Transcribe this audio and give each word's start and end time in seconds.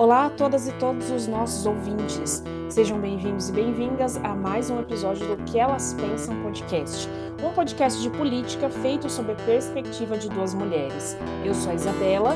Olá 0.00 0.26
a 0.26 0.30
todas 0.30 0.66
e 0.66 0.72
todos 0.72 1.10
os 1.10 1.26
nossos 1.26 1.66
ouvintes. 1.66 2.42
Sejam 2.70 2.98
bem-vindos 2.98 3.50
e 3.50 3.52
bem-vindas 3.52 4.16
a 4.16 4.34
mais 4.34 4.70
um 4.70 4.80
episódio 4.80 5.26
do 5.26 5.44
Que 5.44 5.58
Elas 5.58 5.92
Pensam 5.92 6.42
Podcast, 6.42 7.06
um 7.42 7.52
podcast 7.52 8.00
de 8.00 8.08
política 8.08 8.70
feito 8.70 9.10
sob 9.10 9.32
a 9.32 9.34
perspectiva 9.34 10.16
de 10.16 10.30
duas 10.30 10.54
mulheres. 10.54 11.18
Eu 11.44 11.52
sou 11.52 11.72
a 11.72 11.74
Isabela. 11.74 12.34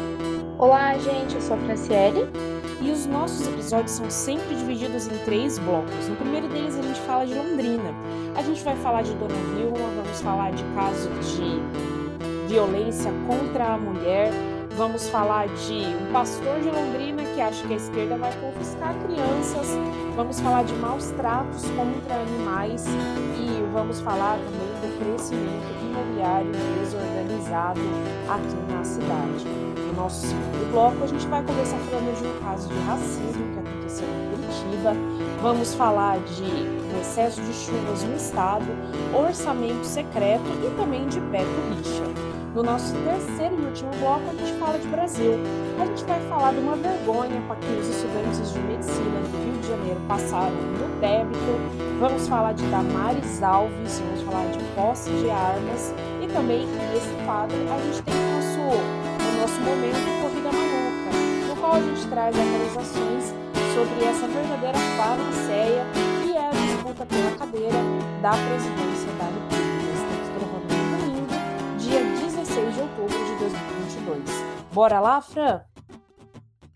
Olá, 0.59 0.99
gente, 0.99 1.37
eu 1.37 1.41
sou 1.41 1.57
a 1.57 1.61
Franciele. 1.61 2.29
E 2.83 2.91
os 2.91 3.07
nossos 3.07 3.49
episódios 3.49 3.93
são 3.93 4.11
sempre 4.11 4.55
divididos 4.55 5.07
em 5.07 5.17
três 5.25 5.59
blocos. 5.59 6.07
No 6.07 6.17
primeiro 6.17 6.49
deles, 6.49 6.77
a 6.77 6.83
gente 6.83 7.01
fala 7.01 7.25
de 7.25 7.33
Londrina. 7.33 7.95
A 8.37 8.43
gente 8.43 8.63
vai 8.63 8.77
falar 8.77 9.01
de 9.01 9.15
Dona 9.15 9.35
Vilma, 9.57 10.04
vamos 10.15 10.21
falar 10.21 10.52
de 10.52 10.62
casos 10.75 11.37
de 11.37 12.47
violência 12.47 13.11
contra 13.27 13.75
a 13.75 13.79
mulher, 13.79 14.33
Vamos 14.77 15.09
falar 15.09 15.47
de 15.47 15.84
um 16.02 16.12
pastor 16.12 16.59
de 16.59 16.69
Londrina 16.69 17.23
que 17.23 17.41
acha 17.41 17.65
que 17.65 17.75
a 17.75 17.77
esquerda 17.77 18.16
vai 18.16 18.33
confiscar 18.41 18.93
crianças. 19.05 19.69
Vamos 20.16 20.41
falar 20.41 20.65
de 20.65 20.74
maus 20.74 21.12
tratos 21.12 21.62
contra 21.77 22.16
animais 22.16 22.85
e 23.38 23.73
vamos 23.73 24.01
falar 24.01 24.37
também 24.37 24.91
do 24.91 24.98
crescimento 24.98 25.80
imobiliário 25.80 26.51
desorganizado 26.80 27.80
aqui 28.29 28.73
na 28.73 28.83
cidade. 28.83 29.73
No 29.95 30.03
nosso 30.03 30.27
segundo 30.27 30.73
bloco, 30.73 31.05
a 31.05 31.07
gente 31.07 31.25
vai 31.29 31.41
começar 31.45 31.79
falando 31.79 32.19
de 32.19 32.27
um 32.27 32.45
caso 32.45 32.69
de 32.69 32.79
racismo 32.80 33.52
que 33.52 33.59
aconteceu 33.61 34.09
em 34.09 34.30
Curitiba. 34.30 34.93
Vamos 35.41 35.75
falar 35.75 36.19
de 36.19 37.01
excesso 37.01 37.41
de 37.41 37.52
chuvas 37.52 38.02
no 38.02 38.16
estado, 38.16 38.66
orçamento 39.15 39.85
secreto 39.85 40.43
e 40.65 40.77
também 40.77 41.07
de 41.07 41.21
Beto 41.21 41.47
Richa. 41.77 42.02
No 42.55 42.63
nosso 42.63 42.93
terceiro 42.93 43.57
e 43.60 43.66
último 43.66 43.91
bloco, 44.01 44.23
a 44.30 44.35
gente 44.35 44.59
fala 44.59 44.79
de 44.79 44.88
Brasil. 44.88 45.33
A 45.80 45.87
gente 45.87 46.05
vai 46.05 46.21
falar 46.29 46.52
de 46.52 46.59
uma 46.59 46.77
vergonha 46.77 47.40
para 47.46 47.57
que 47.57 47.66
os 47.66 47.88
estudantes 47.88 48.52
de 48.52 48.59
medicina 48.61 49.21
do 49.21 49.45
Rio 49.45 49.61
de 49.61 49.68
Janeiro 49.68 50.01
passaram 50.09 50.55
no 50.55 51.01
débito. 51.01 51.99
Vamos 52.01 52.27
falar 52.27 52.52
de 52.52 52.65
Damares 52.66 53.43
Alves, 53.43 54.01
vamos 54.01 54.23
falar 54.23 54.46
de 54.51 54.59
posse 54.74 55.11
de 55.11 55.30
armas. 55.30 55.95
E 56.21 56.27
também, 56.27 56.66
nesse 56.93 57.11
quadro, 57.24 57.57
a 57.73 57.79
gente 57.80 58.02
tem 58.02 58.15
o 58.15 58.35
nosso, 58.35 59.04
nosso 59.45 59.60
momento 59.60 59.98
Corrida 60.23 60.50
Maluca, 60.50 61.10
no 61.48 61.56
qual 61.60 61.74
a 61.74 61.80
gente 61.80 62.09
traz 62.09 62.34
atualizações 62.34 63.24
sobre 63.74 64.04
essa 64.06 64.26
verdadeira 64.26 64.78
panaceia 64.97 65.84
que 66.22 66.34
é 66.34 66.48
a 66.48 66.50
disputa 66.50 67.04
pela 67.04 67.37
cadeira 67.37 67.76
da 68.22 68.31
presidência 68.31 69.12
da 69.19 69.25
República. 69.26 69.65
6 72.54 72.75
de 72.75 72.81
outubro 72.81 73.09
de 73.09 73.38
2022. 73.38 74.31
Bora 74.72 75.00
lá, 75.00 75.20
Fran? 75.20 75.62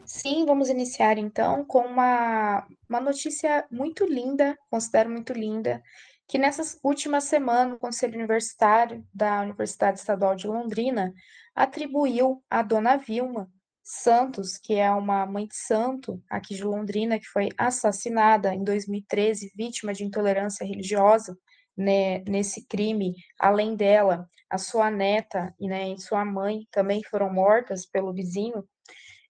Sim, 0.04 0.44
vamos 0.44 0.68
iniciar 0.68 1.16
então 1.16 1.64
com 1.64 1.86
uma, 1.86 2.66
uma 2.88 3.00
notícia 3.00 3.64
muito 3.70 4.04
linda, 4.04 4.58
considero 4.70 5.08
muito 5.08 5.32
linda, 5.32 5.80
que 6.26 6.36
nessas 6.36 6.78
últimas 6.82 7.24
semanas 7.24 7.76
o 7.76 7.78
Conselho 7.78 8.16
Universitário 8.16 9.02
da 9.14 9.40
Universidade 9.40 10.00
Estadual 10.00 10.34
de 10.36 10.46
Londrina 10.46 11.14
atribuiu 11.58 12.40
à 12.48 12.62
dona 12.62 12.96
Vilma 12.96 13.50
Santos, 13.82 14.56
que 14.56 14.74
é 14.74 14.88
uma 14.92 15.26
mãe 15.26 15.46
de 15.46 15.56
santo 15.56 16.22
aqui 16.30 16.54
de 16.54 16.62
Londrina, 16.62 17.18
que 17.18 17.26
foi 17.26 17.48
assassinada 17.58 18.54
em 18.54 18.62
2013, 18.62 19.50
vítima 19.56 19.92
de 19.92 20.04
intolerância 20.04 20.64
religiosa, 20.64 21.36
né, 21.76 22.20
nesse 22.28 22.64
crime, 22.66 23.14
além 23.40 23.74
dela, 23.74 24.28
a 24.48 24.56
sua 24.56 24.88
neta 24.88 25.52
e, 25.58 25.66
né, 25.66 25.90
e 25.90 25.98
sua 25.98 26.24
mãe 26.24 26.68
também 26.70 27.02
foram 27.10 27.32
mortas 27.32 27.84
pelo 27.84 28.12
vizinho, 28.12 28.64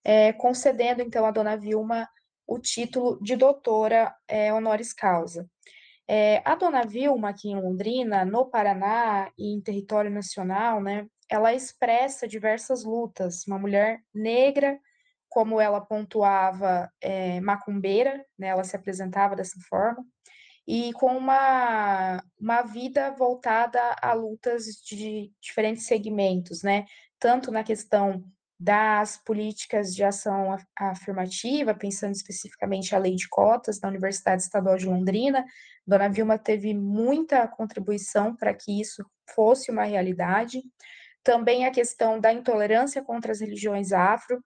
é, 0.04 0.32
concedendo 0.34 1.00
então 1.00 1.24
a 1.24 1.30
dona 1.30 1.56
Vilma 1.56 2.06
o 2.46 2.58
título 2.58 3.18
de 3.22 3.36
doutora 3.36 4.14
é, 4.26 4.52
honoris 4.52 4.92
causa. 4.92 5.48
É, 6.06 6.42
a 6.44 6.54
dona 6.54 6.84
Vilma, 6.84 7.30
aqui 7.30 7.48
em 7.48 7.60
Londrina, 7.60 8.24
no 8.24 8.46
Paraná 8.50 9.30
e 9.38 9.54
em 9.54 9.60
território 9.60 10.10
nacional, 10.10 10.80
né, 10.80 11.06
ela 11.30 11.54
expressa 11.54 12.28
diversas 12.28 12.84
lutas. 12.84 13.46
Uma 13.46 13.58
mulher 13.58 14.00
negra, 14.14 14.78
como 15.28 15.60
ela 15.60 15.80
pontuava, 15.80 16.90
é, 17.00 17.40
macumbeira, 17.40 18.24
né, 18.38 18.48
ela 18.48 18.64
se 18.64 18.74
apresentava 18.74 19.36
dessa 19.36 19.58
forma, 19.68 20.04
e 20.66 20.92
com 20.92 21.16
uma, 21.16 22.22
uma 22.38 22.62
vida 22.62 23.10
voltada 23.12 23.80
a 24.02 24.12
lutas 24.12 24.64
de 24.84 25.32
diferentes 25.40 25.86
segmentos, 25.86 26.62
né? 26.62 26.84
Tanto 27.18 27.50
na 27.50 27.64
questão 27.64 28.22
das 28.60 29.16
políticas 29.16 29.94
de 29.94 30.02
ação 30.02 30.56
afirmativa, 30.76 31.74
pensando 31.74 32.14
especificamente 32.14 32.94
a 32.94 32.98
lei 32.98 33.14
de 33.14 33.28
cotas 33.28 33.78
da 33.78 33.88
Universidade 33.88 34.42
Estadual 34.42 34.76
de 34.76 34.86
Londrina, 34.86 35.44
Dona 35.86 36.08
Vilma 36.08 36.36
teve 36.36 36.74
muita 36.74 37.48
contribuição 37.48 38.36
para 38.36 38.52
que 38.52 38.78
isso 38.78 39.02
fosse 39.34 39.70
uma 39.70 39.84
realidade. 39.84 40.62
Também 41.28 41.66
a 41.66 41.70
questão 41.70 42.18
da 42.18 42.32
intolerância 42.32 43.04
contra 43.04 43.32
as 43.32 43.42
religiões 43.42 43.92
afro, 43.92 44.42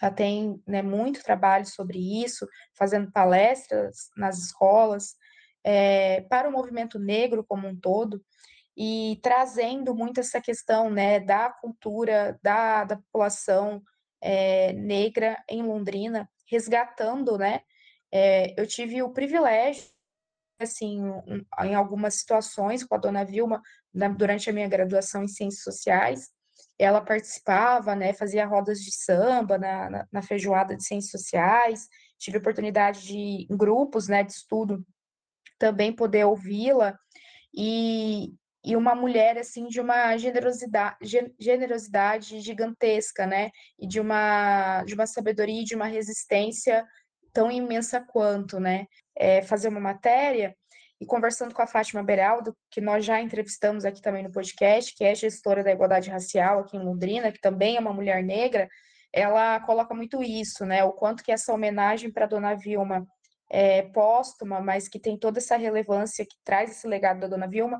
ela 0.00 0.12
tem 0.12 0.62
né, 0.64 0.80
muito 0.80 1.20
trabalho 1.20 1.66
sobre 1.66 1.98
isso, 2.22 2.46
fazendo 2.78 3.10
palestras 3.10 4.08
nas 4.16 4.38
escolas, 4.38 5.16
é, 5.64 6.20
para 6.30 6.48
o 6.48 6.52
movimento 6.52 6.96
negro 6.96 7.44
como 7.44 7.66
um 7.66 7.76
todo 7.76 8.24
e 8.76 9.18
trazendo 9.20 9.96
muito 9.96 10.20
essa 10.20 10.40
questão 10.40 10.88
né, 10.88 11.18
da 11.18 11.50
cultura 11.50 12.38
da, 12.40 12.84
da 12.84 12.96
população 12.98 13.82
é, 14.20 14.72
negra 14.74 15.42
em 15.50 15.64
Londrina, 15.64 16.30
resgatando, 16.48 17.36
né? 17.36 17.62
É, 18.12 18.54
eu 18.56 18.64
tive 18.64 19.02
o 19.02 19.12
privilégio, 19.12 19.90
assim, 20.60 21.00
em 21.64 21.74
algumas 21.74 22.14
situações 22.14 22.84
com 22.84 22.94
a 22.94 22.98
dona 22.98 23.24
Vilma, 23.24 23.60
na, 23.96 24.08
durante 24.08 24.50
a 24.50 24.52
minha 24.52 24.68
graduação 24.68 25.24
em 25.24 25.28
Ciências 25.28 25.62
Sociais, 25.62 26.28
ela 26.78 27.00
participava, 27.00 27.96
né, 27.96 28.12
fazia 28.12 28.46
rodas 28.46 28.80
de 28.80 28.94
samba 28.94 29.56
na, 29.56 29.90
na, 29.90 30.08
na 30.12 30.22
feijoada 30.22 30.76
de 30.76 30.84
Ciências 30.84 31.10
Sociais, 31.10 31.88
tive 32.18 32.36
oportunidade 32.36 33.02
de, 33.02 33.46
em 33.50 33.56
grupos, 33.56 34.08
né, 34.08 34.22
de 34.22 34.32
estudo, 34.32 34.84
também 35.58 35.90
poder 35.90 36.26
ouvi-la 36.26 36.98
e, 37.54 38.34
e 38.62 38.76
uma 38.76 38.94
mulher 38.94 39.38
assim 39.38 39.66
de 39.68 39.80
uma 39.80 40.16
generosidade, 40.18 40.98
generosidade 41.40 42.40
gigantesca, 42.40 43.26
né? 43.26 43.50
E 43.78 43.86
de 43.86 43.98
uma 43.98 44.84
de 44.84 44.92
uma 44.92 45.06
sabedoria 45.06 45.62
e 45.62 45.64
de 45.64 45.74
uma 45.74 45.86
resistência 45.86 46.84
tão 47.32 47.50
imensa 47.50 48.00
quanto, 48.00 48.60
né? 48.60 48.86
É, 49.16 49.40
fazer 49.40 49.68
uma 49.68 49.80
matéria 49.80 50.54
e 51.00 51.06
conversando 51.06 51.54
com 51.54 51.62
a 51.62 51.66
Fátima 51.66 52.02
Beraldo, 52.02 52.56
que 52.70 52.80
nós 52.80 53.04
já 53.04 53.20
entrevistamos 53.20 53.84
aqui 53.84 54.00
também 54.00 54.22
no 54.22 54.32
podcast, 54.32 54.94
que 54.94 55.04
é 55.04 55.14
gestora 55.14 55.62
da 55.62 55.72
igualdade 55.72 56.10
racial 56.10 56.60
aqui 56.60 56.76
em 56.76 56.84
Londrina, 56.84 57.30
que 57.30 57.40
também 57.40 57.76
é 57.76 57.80
uma 57.80 57.92
mulher 57.92 58.22
negra, 58.22 58.68
ela 59.12 59.60
coloca 59.60 59.94
muito 59.94 60.22
isso, 60.22 60.64
né? 60.64 60.84
O 60.84 60.92
quanto 60.92 61.22
que 61.22 61.32
essa 61.32 61.52
homenagem 61.52 62.10
para 62.10 62.26
Dona 62.26 62.54
Vilma 62.54 63.06
é, 63.50 63.82
póstuma, 63.82 64.60
mas 64.60 64.88
que 64.88 64.98
tem 64.98 65.18
toda 65.18 65.38
essa 65.38 65.56
relevância, 65.56 66.24
que 66.24 66.36
traz 66.44 66.70
esse 66.70 66.86
legado 66.86 67.20
da 67.20 67.28
Dona 67.28 67.46
Vilma, 67.46 67.78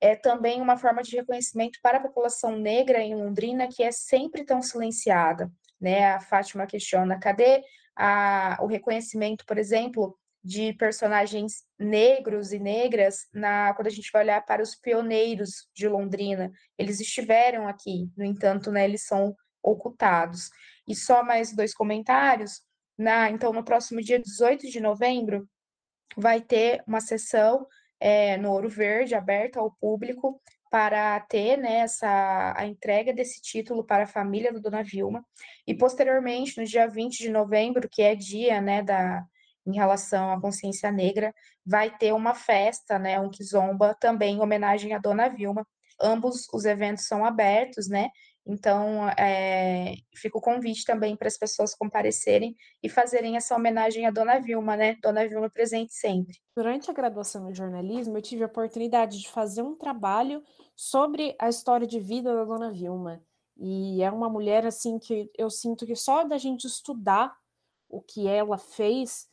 é 0.00 0.16
também 0.16 0.60
uma 0.60 0.76
forma 0.76 1.02
de 1.02 1.16
reconhecimento 1.16 1.78
para 1.82 1.98
a 1.98 2.02
população 2.02 2.56
negra 2.58 3.00
em 3.00 3.14
Londrina, 3.14 3.68
que 3.68 3.82
é 3.82 3.92
sempre 3.92 4.44
tão 4.44 4.60
silenciada. 4.60 5.50
Né? 5.80 6.12
A 6.12 6.20
Fátima 6.20 6.66
questiona, 6.66 7.18
cadê 7.18 7.62
a, 7.94 8.58
o 8.60 8.66
reconhecimento, 8.66 9.44
por 9.46 9.58
exemplo, 9.58 10.18
de 10.42 10.72
personagens 10.72 11.64
negros 11.78 12.52
e 12.52 12.58
negras 12.58 13.26
na, 13.32 13.72
quando 13.74 13.86
a 13.86 13.90
gente 13.90 14.10
vai 14.12 14.22
olhar 14.22 14.44
para 14.44 14.62
os 14.62 14.74
pioneiros 14.74 15.68
de 15.74 15.86
Londrina. 15.88 16.50
Eles 16.76 17.00
estiveram 17.00 17.68
aqui, 17.68 18.10
no 18.16 18.24
entanto, 18.24 18.70
né, 18.70 18.84
eles 18.84 19.06
são 19.06 19.36
ocultados. 19.62 20.50
E 20.86 20.94
só 20.96 21.22
mais 21.22 21.54
dois 21.54 21.72
comentários. 21.72 22.60
Na, 22.98 23.30
então, 23.30 23.52
no 23.52 23.64
próximo 23.64 24.00
dia 24.00 24.18
18 24.18 24.68
de 24.68 24.80
novembro, 24.80 25.48
vai 26.16 26.40
ter 26.40 26.82
uma 26.86 27.00
sessão 27.00 27.66
é, 28.00 28.36
no 28.36 28.50
Ouro 28.50 28.68
Verde, 28.68 29.14
aberta 29.14 29.60
ao 29.60 29.70
público, 29.70 30.40
para 30.68 31.20
ter 31.20 31.56
né, 31.56 31.80
essa, 31.80 32.54
a 32.56 32.66
entrega 32.66 33.12
desse 33.12 33.40
título 33.40 33.84
para 33.84 34.04
a 34.04 34.08
família 34.08 34.52
da 34.52 34.58
Dona 34.58 34.82
Vilma. 34.82 35.24
E, 35.66 35.74
posteriormente, 35.74 36.58
no 36.58 36.66
dia 36.66 36.88
20 36.88 37.18
de 37.18 37.30
novembro, 37.30 37.88
que 37.88 38.02
é 38.02 38.14
dia 38.14 38.60
né, 38.60 38.82
da, 38.82 39.24
em 39.66 39.74
relação 39.74 40.32
à 40.32 40.40
consciência 40.40 40.90
negra, 40.90 41.34
vai 41.64 41.96
ter 41.96 42.12
uma 42.12 42.34
festa, 42.34 42.98
né, 42.98 43.20
um 43.20 43.30
kizomba, 43.30 43.94
também 44.00 44.36
em 44.36 44.40
homenagem 44.40 44.94
à 44.94 44.98
Dona 44.98 45.28
Vilma. 45.28 45.66
Ambos 46.00 46.48
os 46.52 46.64
eventos 46.64 47.06
são 47.06 47.24
abertos, 47.24 47.88
né, 47.88 48.10
Então, 48.44 49.08
é, 49.10 49.94
fica 50.16 50.36
o 50.36 50.40
convite 50.40 50.84
também 50.84 51.16
para 51.16 51.28
as 51.28 51.38
pessoas 51.38 51.74
comparecerem 51.74 52.56
e 52.82 52.88
fazerem 52.88 53.36
essa 53.36 53.54
homenagem 53.54 54.04
à 54.04 54.10
Dona 54.10 54.40
Vilma, 54.40 54.76
né? 54.76 54.96
Dona 55.00 55.26
Vilma 55.28 55.48
presente 55.48 55.94
sempre. 55.94 56.36
Durante 56.56 56.90
a 56.90 56.94
graduação 56.94 57.48
em 57.48 57.54
jornalismo, 57.54 58.18
eu 58.18 58.22
tive 58.22 58.42
a 58.42 58.46
oportunidade 58.46 59.20
de 59.20 59.30
fazer 59.30 59.62
um 59.62 59.76
trabalho 59.76 60.42
sobre 60.74 61.36
a 61.38 61.48
história 61.48 61.86
de 61.86 62.00
vida 62.00 62.34
da 62.34 62.44
Dona 62.44 62.72
Vilma. 62.72 63.22
E 63.56 64.02
é 64.02 64.10
uma 64.10 64.28
mulher 64.28 64.66
assim 64.66 64.98
que 64.98 65.30
eu 65.38 65.48
sinto 65.48 65.86
que 65.86 65.94
só 65.94 66.24
da 66.24 66.36
gente 66.36 66.66
estudar 66.66 67.32
o 67.88 68.00
que 68.00 68.26
ela 68.26 68.58
fez, 68.58 69.28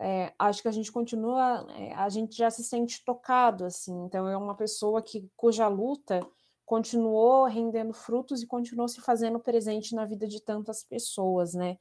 é, 0.00 0.32
acho 0.38 0.62
que 0.62 0.68
a 0.68 0.72
gente 0.72 0.90
continua, 0.90 1.66
é, 1.76 1.94
a 1.94 2.08
gente 2.08 2.36
já 2.36 2.50
se 2.50 2.64
sente 2.64 3.04
tocado 3.04 3.64
assim. 3.64 4.04
Então 4.04 4.28
é 4.28 4.36
uma 4.36 4.54
pessoa 4.54 5.02
que 5.02 5.28
cuja 5.36 5.68
luta 5.68 6.20
continuou 6.64 7.44
rendendo 7.44 7.92
frutos 7.92 8.42
e 8.42 8.46
continuou 8.46 8.88
se 8.88 9.00
fazendo 9.00 9.38
presente 9.38 9.94
na 9.94 10.04
vida 10.04 10.26
de 10.26 10.40
tantas 10.40 10.82
pessoas, 10.82 11.54
né? 11.54 11.76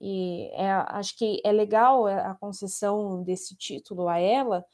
E 0.00 0.50
é, 0.54 0.70
acho 0.88 1.16
que 1.16 1.42
é 1.44 1.52
legal 1.52 2.06
a 2.06 2.34
concessão 2.34 3.22
desse 3.22 3.54
título 3.54 4.08
a 4.08 4.18
ela, 4.18 4.64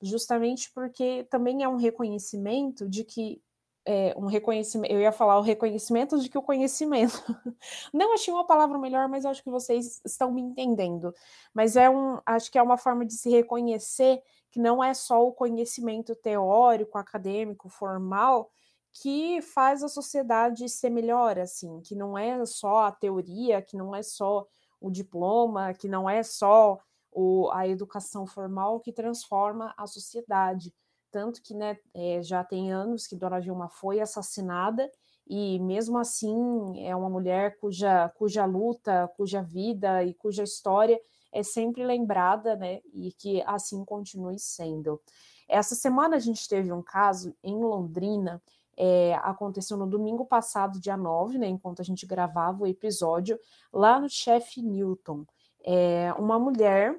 justamente 0.00 0.72
porque 0.72 1.26
também 1.30 1.62
é 1.62 1.68
um 1.68 1.76
reconhecimento 1.76 2.88
de 2.88 3.04
que 3.04 3.42
é, 3.86 4.14
um 4.16 4.26
reconhecimento, 4.26 4.92
eu 4.92 5.00
ia 5.00 5.12
falar 5.12 5.38
o 5.38 5.42
reconhecimento 5.42 6.18
de 6.18 6.28
que 6.28 6.38
o 6.38 6.42
conhecimento. 6.42 7.22
Não 7.92 8.14
achei 8.14 8.32
uma 8.32 8.46
palavra 8.46 8.78
melhor, 8.78 9.08
mas 9.08 9.24
acho 9.24 9.42
que 9.42 9.50
vocês 9.50 10.00
estão 10.04 10.30
me 10.30 10.42
entendendo. 10.42 11.14
Mas 11.54 11.76
é 11.76 11.88
um, 11.88 12.20
acho 12.26 12.50
que 12.50 12.58
é 12.58 12.62
uma 12.62 12.76
forma 12.76 13.04
de 13.04 13.14
se 13.14 13.30
reconhecer 13.30 14.22
que 14.50 14.58
não 14.58 14.82
é 14.82 14.92
só 14.92 15.24
o 15.24 15.32
conhecimento 15.32 16.14
teórico, 16.16 16.98
acadêmico, 16.98 17.68
formal, 17.68 18.50
que 18.92 19.40
faz 19.40 19.82
a 19.84 19.88
sociedade 19.88 20.68
ser 20.68 20.90
melhor, 20.90 21.38
assim, 21.38 21.80
que 21.82 21.94
não 21.94 22.18
é 22.18 22.44
só 22.44 22.86
a 22.86 22.92
teoria, 22.92 23.62
que 23.62 23.76
não 23.76 23.94
é 23.94 24.02
só 24.02 24.46
o 24.80 24.90
diploma, 24.90 25.72
que 25.72 25.88
não 25.88 26.10
é 26.10 26.22
só 26.24 26.80
o, 27.12 27.48
a 27.52 27.68
educação 27.68 28.26
formal 28.26 28.80
que 28.80 28.92
transforma 28.92 29.72
a 29.76 29.86
sociedade. 29.86 30.74
Tanto 31.10 31.42
que 31.42 31.54
né, 31.54 31.78
é, 31.94 32.22
já 32.22 32.44
tem 32.44 32.72
anos 32.72 33.06
que 33.06 33.16
Dona 33.16 33.40
Vilma 33.40 33.68
foi 33.68 34.00
assassinada, 34.00 34.90
e 35.26 35.58
mesmo 35.60 35.96
assim 35.98 36.84
é 36.84 36.94
uma 36.94 37.08
mulher 37.08 37.56
cuja, 37.58 38.08
cuja 38.10 38.44
luta, 38.44 39.08
cuja 39.16 39.42
vida 39.42 40.02
e 40.02 40.12
cuja 40.14 40.42
história 40.42 41.00
é 41.32 41.42
sempre 41.42 41.84
lembrada, 41.84 42.56
né, 42.56 42.80
e 42.92 43.12
que 43.12 43.42
assim 43.46 43.84
continue 43.84 44.38
sendo. 44.38 45.00
Essa 45.48 45.74
semana 45.74 46.16
a 46.16 46.20
gente 46.20 46.48
teve 46.48 46.72
um 46.72 46.82
caso 46.82 47.34
em 47.42 47.56
Londrina 47.56 48.42
é, 48.76 49.14
aconteceu 49.16 49.76
no 49.76 49.86
domingo 49.86 50.24
passado, 50.24 50.80
dia 50.80 50.96
9, 50.96 51.36
né, 51.36 51.46
enquanto 51.46 51.82
a 51.82 51.84
gente 51.84 52.06
gravava 52.06 52.62
o 52.62 52.66
episódio, 52.66 53.38
lá 53.70 54.00
no 54.00 54.08
chefe 54.08 54.62
Newton. 54.62 55.26
É, 55.62 56.12
uma 56.18 56.38
mulher 56.38 56.98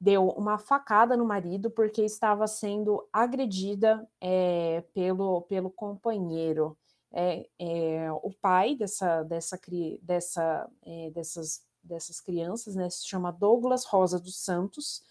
deu 0.00 0.28
uma 0.30 0.56
facada 0.56 1.16
no 1.16 1.26
marido 1.26 1.70
porque 1.70 2.02
estava 2.02 2.46
sendo 2.46 3.06
agredida 3.12 4.08
é, 4.20 4.82
pelo, 4.94 5.42
pelo 5.42 5.70
companheiro. 5.70 6.76
É, 7.12 7.46
é, 7.58 8.12
o 8.22 8.30
pai 8.40 8.74
dessa, 8.76 9.22
dessa, 9.24 9.60
dessa, 10.00 10.70
é, 10.82 11.10
dessas, 11.10 11.62
dessas 11.82 12.20
crianças 12.20 12.74
né, 12.74 12.88
se 12.88 13.06
chama 13.06 13.32
Douglas 13.32 13.84
Rosa 13.84 14.18
dos 14.18 14.38
Santos, 14.42 15.02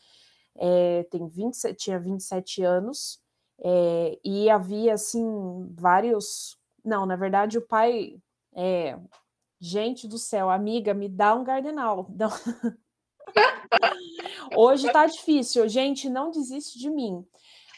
é, 0.56 1.04
tem 1.12 1.28
20, 1.28 1.74
tinha 1.76 2.00
27 2.00 2.64
anos, 2.64 3.22
é, 3.60 4.18
e 4.24 4.50
havia, 4.50 4.94
assim, 4.94 5.68
vários. 5.78 6.58
Não, 6.84 7.06
na 7.06 7.16
verdade, 7.16 7.58
o 7.58 7.62
pai. 7.62 8.18
Gente 9.62 10.08
do 10.08 10.18
céu, 10.18 10.50
amiga, 10.50 10.94
me 10.94 11.10
dá 11.10 11.36
um 11.36 11.44
gardenal. 11.44 12.10
Não... 12.16 12.30
Hoje 14.56 14.92
tá 14.92 15.06
difícil. 15.06 15.68
Gente, 15.68 16.10
não 16.10 16.32
desiste 16.32 16.78
de 16.80 16.90
mim. 16.90 17.26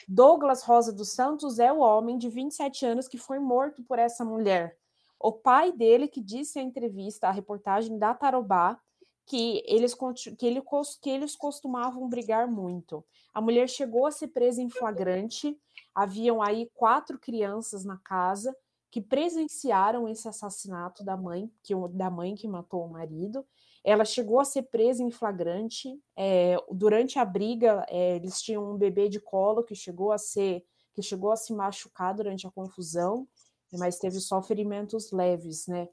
Douglas 0.08 0.64
Rosa 0.64 0.92
dos 0.92 1.12
Santos 1.12 1.60
é 1.60 1.72
o 1.72 1.80
homem 1.80 2.18
de 2.18 2.30
27 2.30 2.86
anos 2.86 3.08
que 3.08 3.18
foi 3.18 3.40
morto 3.40 3.84
por 3.84 4.00
essa 4.00 4.26
mulher. 4.26 4.78
O 5.20 5.32
pai 5.32 5.72
dele 5.72 6.08
que 6.08 6.20
disse 6.20 6.60
em 6.60 6.68
entrevista, 6.68 7.28
a 7.28 7.32
reportagem 7.32 7.98
da 7.98 8.14
Tarobá, 8.14 8.80
que 9.26 9.64
eles, 9.66 9.96
que, 10.38 10.46
ele, 10.46 10.62
que 11.02 11.10
eles 11.10 11.36
costumavam 11.36 12.10
brigar 12.10 12.48
muito. 12.48 13.06
A 13.34 13.40
mulher 13.40 13.70
chegou 13.70 14.06
a 14.06 14.12
ser 14.12 14.30
presa 14.30 14.62
em 14.62 14.70
flagrante, 14.70 15.58
haviam 15.96 16.42
aí 16.42 16.70
quatro 16.74 17.18
crianças 17.20 17.86
na 17.86 17.98
casa 17.98 18.56
que 18.90 19.00
presenciaram 19.00 20.10
esse 20.10 20.28
assassinato 20.28 21.04
da 21.06 21.16
mãe, 21.16 21.50
que, 21.64 21.74
da 21.92 22.10
mãe 22.10 22.36
que 22.36 22.48
matou 22.48 22.86
o 22.86 22.92
marido. 22.92 23.46
Ela 23.84 24.06
chegou 24.06 24.40
a 24.40 24.46
ser 24.46 24.64
presa 24.64 25.04
em 25.04 25.12
flagrante. 25.12 25.90
É, 26.16 26.56
durante 26.72 27.18
a 27.18 27.26
briga, 27.26 27.86
é, 27.90 28.16
eles 28.16 28.42
tinham 28.42 28.72
um 28.72 28.78
bebê 28.78 29.10
de 29.10 29.20
colo 29.20 29.64
que 29.64 29.76
chegou 29.76 30.12
a 30.12 30.18
ser 30.18 30.64
que 30.94 31.02
chegou 31.02 31.32
a 31.32 31.38
se 31.38 31.54
machucar 31.54 32.14
durante 32.14 32.46
a 32.46 32.52
confusão, 32.52 33.26
mas 33.72 33.98
teve 33.98 34.20
só 34.20 34.42
ferimentos 34.42 35.10
leves, 35.12 35.66
né? 35.66 35.88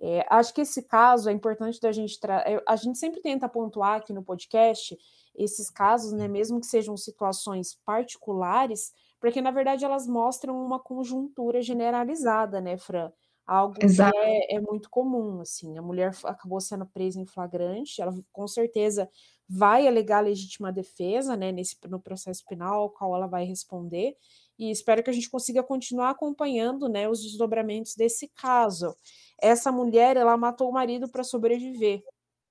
É, 0.00 0.26
acho 0.28 0.52
que 0.54 0.62
esse 0.62 0.82
caso 0.82 1.28
é 1.28 1.32
importante 1.32 1.80
da 1.80 1.92
gente 1.92 2.18
é, 2.26 2.62
a 2.66 2.76
gente 2.76 2.98
sempre 2.98 3.20
tenta 3.20 3.48
pontuar 3.48 3.98
aqui 3.98 4.12
no 4.12 4.22
podcast 4.22 4.98
esses 5.34 5.70
casos, 5.70 6.12
né, 6.12 6.28
mesmo 6.28 6.60
que 6.60 6.66
sejam 6.66 6.96
situações 6.96 7.78
particulares, 7.84 8.92
porque 9.20 9.40
na 9.40 9.50
verdade 9.50 9.84
elas 9.84 10.06
mostram 10.06 10.62
uma 10.62 10.80
conjuntura 10.80 11.62
generalizada, 11.62 12.60
né, 12.60 12.76
Fran? 12.76 13.12
Algo 13.46 13.74
Exato. 13.80 14.12
que 14.12 14.18
é, 14.18 14.54
é, 14.54 14.60
muito 14.60 14.88
comum, 14.88 15.40
assim, 15.40 15.76
a 15.76 15.82
mulher 15.82 16.12
acabou 16.24 16.60
sendo 16.60 16.86
presa 16.86 17.20
em 17.20 17.26
flagrante, 17.26 18.00
ela 18.00 18.14
com 18.30 18.46
certeza 18.46 19.10
vai 19.48 19.86
alegar 19.86 20.20
legítima 20.20 20.72
defesa, 20.72 21.36
né, 21.36 21.50
nesse, 21.50 21.76
no 21.88 22.00
processo 22.00 22.44
penal, 22.46 22.82
ao 22.82 22.90
qual 22.90 23.16
ela 23.16 23.26
vai 23.26 23.44
responder, 23.44 24.16
e 24.58 24.70
espero 24.70 25.02
que 25.02 25.10
a 25.10 25.12
gente 25.12 25.28
consiga 25.28 25.62
continuar 25.62 26.10
acompanhando, 26.10 26.88
né, 26.88 27.08
os 27.08 27.20
desdobramentos 27.20 27.96
desse 27.96 28.28
caso. 28.28 28.94
Essa 29.40 29.72
mulher, 29.72 30.16
ela 30.16 30.36
matou 30.36 30.70
o 30.70 30.72
marido 30.72 31.08
para 31.08 31.24
sobreviver, 31.24 32.00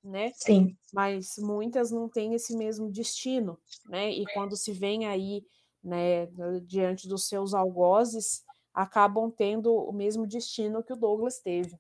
né? 0.04 0.32
Sim. 0.36 0.76
Mas 0.94 1.36
muitas 1.38 1.90
não 1.90 2.10
têm 2.10 2.34
esse 2.34 2.56
mesmo 2.58 2.92
destino, 2.92 3.58
né? 3.88 4.12
E 4.12 4.26
quando 4.34 4.58
se 4.58 4.74
vem 4.74 5.08
aí, 5.08 5.44
né, 5.82 6.28
diante 6.66 7.08
dos 7.08 7.28
seus 7.28 7.54
algozes, 7.54 8.44
acabam 8.74 9.32
tendo 9.32 9.74
o 9.74 9.92
mesmo 9.92 10.26
destino 10.26 10.84
que 10.84 10.94
o 10.94 10.98
Douglas 10.98 11.40
teve. 11.40 11.76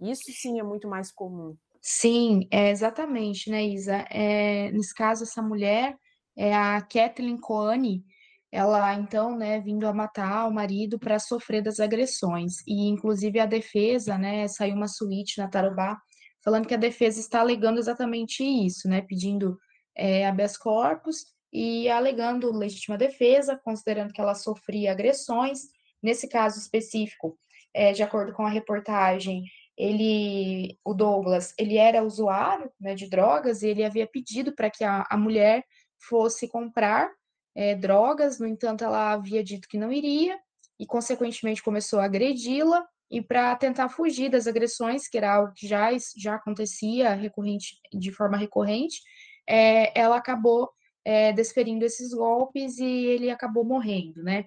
Isso 0.00 0.30
sim 0.32 0.60
é 0.60 0.62
muito 0.62 0.88
mais 0.88 1.10
comum. 1.10 1.56
Sim, 1.80 2.46
é 2.50 2.70
exatamente, 2.70 3.50
né, 3.50 3.64
Isa? 3.64 4.04
É, 4.10 4.70
nesse 4.72 4.94
caso, 4.94 5.24
essa 5.24 5.42
mulher 5.42 5.96
é 6.36 6.54
a 6.54 6.80
Kathleen 6.80 7.38
Coane, 7.38 8.04
ela 8.50 8.94
então, 8.94 9.36
né, 9.36 9.60
vindo 9.60 9.86
a 9.86 9.92
matar 9.92 10.48
o 10.48 10.52
marido 10.52 10.98
para 10.98 11.18
sofrer 11.18 11.62
das 11.62 11.80
agressões. 11.80 12.56
E 12.66 12.88
inclusive 12.88 13.38
a 13.38 13.46
defesa, 13.46 14.16
né, 14.16 14.48
saiu 14.48 14.74
uma 14.74 14.88
suíte 14.88 15.38
na 15.38 15.48
Tarubá 15.48 15.98
falando 16.42 16.66
que 16.66 16.74
a 16.74 16.78
defesa 16.78 17.20
está 17.20 17.40
alegando 17.40 17.78
exatamente 17.78 18.42
isso, 18.42 18.88
né, 18.88 19.02
pedindo 19.02 19.58
é, 19.94 20.26
habeas 20.26 20.56
corpus 20.56 21.26
e 21.52 21.88
alegando 21.88 22.52
legítima 22.56 22.96
defesa, 22.96 23.60
considerando 23.64 24.12
que 24.12 24.20
ela 24.20 24.34
sofria 24.34 24.92
agressões. 24.92 25.60
Nesse 26.02 26.28
caso 26.28 26.58
específico, 26.58 27.38
é, 27.74 27.92
de 27.92 28.02
acordo 28.02 28.32
com 28.32 28.44
a 28.44 28.50
reportagem, 28.50 29.44
ele, 29.76 30.76
o 30.84 30.92
Douglas, 30.92 31.54
ele 31.58 31.76
era 31.76 32.02
usuário 32.02 32.70
né, 32.80 32.94
de 32.94 33.08
drogas 33.08 33.62
e 33.62 33.68
ele 33.68 33.84
havia 33.84 34.06
pedido 34.06 34.54
para 34.54 34.70
que 34.70 34.82
a, 34.82 35.06
a 35.08 35.16
mulher 35.16 35.64
fosse 36.00 36.48
comprar 36.48 37.10
é, 37.54 37.74
drogas, 37.74 38.38
no 38.38 38.46
entanto, 38.46 38.84
ela 38.84 39.12
havia 39.12 39.42
dito 39.42 39.68
que 39.68 39.78
não 39.78 39.92
iria 39.92 40.38
e, 40.78 40.86
consequentemente, 40.86 41.62
começou 41.62 41.98
a 41.98 42.04
agredi-la. 42.04 42.86
E 43.10 43.22
para 43.22 43.56
tentar 43.56 43.88
fugir 43.88 44.30
das 44.30 44.46
agressões, 44.46 45.08
que 45.08 45.16
era 45.16 45.34
algo 45.34 45.52
que 45.56 45.66
já, 45.66 45.88
já 46.16 46.34
acontecia 46.34 47.14
recorrente, 47.14 47.78
de 47.92 48.12
forma 48.12 48.36
recorrente, 48.36 49.00
é, 49.48 49.98
ela 49.98 50.16
acabou 50.16 50.70
é, 51.04 51.32
desferindo 51.32 51.84
esses 51.84 52.12
golpes 52.12 52.78
e 52.78 52.84
ele 52.84 53.30
acabou 53.30 53.64
morrendo, 53.64 54.22
né? 54.22 54.44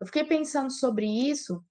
Eu 0.00 0.06
fiquei 0.06 0.24
pensando 0.24 0.70
sobre 0.70 1.06
isso 1.06 1.62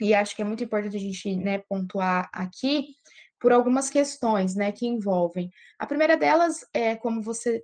e 0.00 0.14
acho 0.14 0.36
que 0.36 0.42
é 0.42 0.44
muito 0.44 0.62
importante 0.62 0.96
a 0.96 1.00
gente 1.00 1.36
né, 1.36 1.58
pontuar 1.58 2.28
aqui, 2.32 2.94
por 3.38 3.52
algumas 3.52 3.90
questões, 3.90 4.54
né, 4.54 4.72
que 4.72 4.86
envolvem. 4.86 5.50
A 5.78 5.86
primeira 5.86 6.16
delas 6.16 6.64
é, 6.72 6.96
como 6.96 7.22
você 7.22 7.62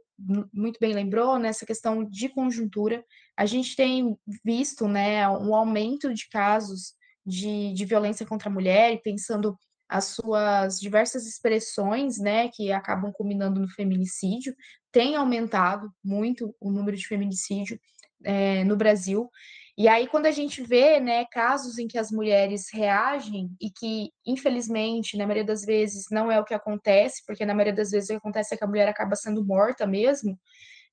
muito 0.52 0.78
bem 0.78 0.92
lembrou, 0.92 1.38
nessa 1.38 1.64
questão 1.64 2.04
de 2.04 2.28
conjuntura, 2.28 3.04
a 3.36 3.46
gente 3.46 3.74
tem 3.74 4.16
visto, 4.44 4.86
né, 4.86 5.28
um 5.28 5.54
aumento 5.54 6.12
de 6.12 6.28
casos 6.28 6.94
de, 7.24 7.72
de 7.72 7.84
violência 7.84 8.26
contra 8.26 8.48
a 8.48 8.52
mulher, 8.52 8.92
e 8.92 9.02
pensando 9.02 9.58
as 9.88 10.04
suas 10.06 10.78
diversas 10.78 11.26
expressões, 11.26 12.18
né, 12.18 12.48
que 12.48 12.70
acabam 12.72 13.12
culminando 13.12 13.60
no 13.60 13.68
feminicídio, 13.68 14.54
tem 14.90 15.16
aumentado 15.16 15.90
muito 16.04 16.54
o 16.60 16.70
número 16.70 16.96
de 16.96 17.06
feminicídio 17.06 17.80
é, 18.24 18.62
no 18.64 18.76
Brasil. 18.76 19.30
E 19.76 19.88
aí, 19.88 20.06
quando 20.06 20.26
a 20.26 20.30
gente 20.30 20.62
vê, 20.62 21.00
né, 21.00 21.24
casos 21.26 21.78
em 21.78 21.88
que 21.88 21.98
as 21.98 22.10
mulheres 22.10 22.68
reagem 22.70 23.50
e 23.60 23.70
que, 23.70 24.10
infelizmente, 24.26 25.16
na 25.16 25.24
maioria 25.24 25.44
das 25.44 25.64
vezes 25.64 26.06
não 26.10 26.30
é 26.30 26.38
o 26.38 26.44
que 26.44 26.52
acontece, 26.52 27.22
porque 27.26 27.46
na 27.46 27.54
maioria 27.54 27.72
das 27.72 27.90
vezes 27.90 28.10
o 28.10 28.12
que 28.12 28.18
acontece 28.18 28.54
é 28.54 28.56
que 28.56 28.64
a 28.64 28.66
mulher 28.66 28.88
acaba 28.88 29.16
sendo 29.16 29.44
morta 29.44 29.86
mesmo, 29.86 30.38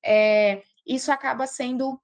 é, 0.04 0.62
isso 0.88 1.12
acaba 1.12 1.46
sendo 1.46 2.00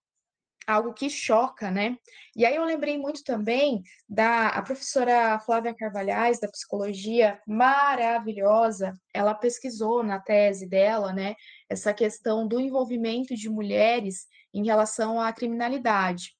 algo 0.67 0.94
que 0.94 1.10
choca, 1.10 1.70
né? 1.72 1.98
E 2.36 2.46
aí 2.46 2.55
eu 2.55 2.65
lembrei 2.65 2.98
muito 2.98 3.24
também 3.24 3.84
da 4.10 4.48
a 4.50 4.62
professora 4.62 5.39
Flávia 5.39 5.75
Carvalhais, 5.75 6.39
da 6.39 6.48
psicologia, 6.50 7.39
maravilhosa. 7.48 8.94
Ela 9.13 9.34
pesquisou 9.36 10.03
na 10.03 10.20
tese 10.20 10.67
dela, 10.67 11.13
né, 11.13 11.36
essa 11.70 11.94
questão 11.94 12.48
do 12.48 12.60
envolvimento 12.60 13.36
de 13.36 13.50
mulheres 13.50 14.25
em 14.53 14.65
relação 14.65 15.22
à 15.22 15.32
criminalidade. 15.32 16.36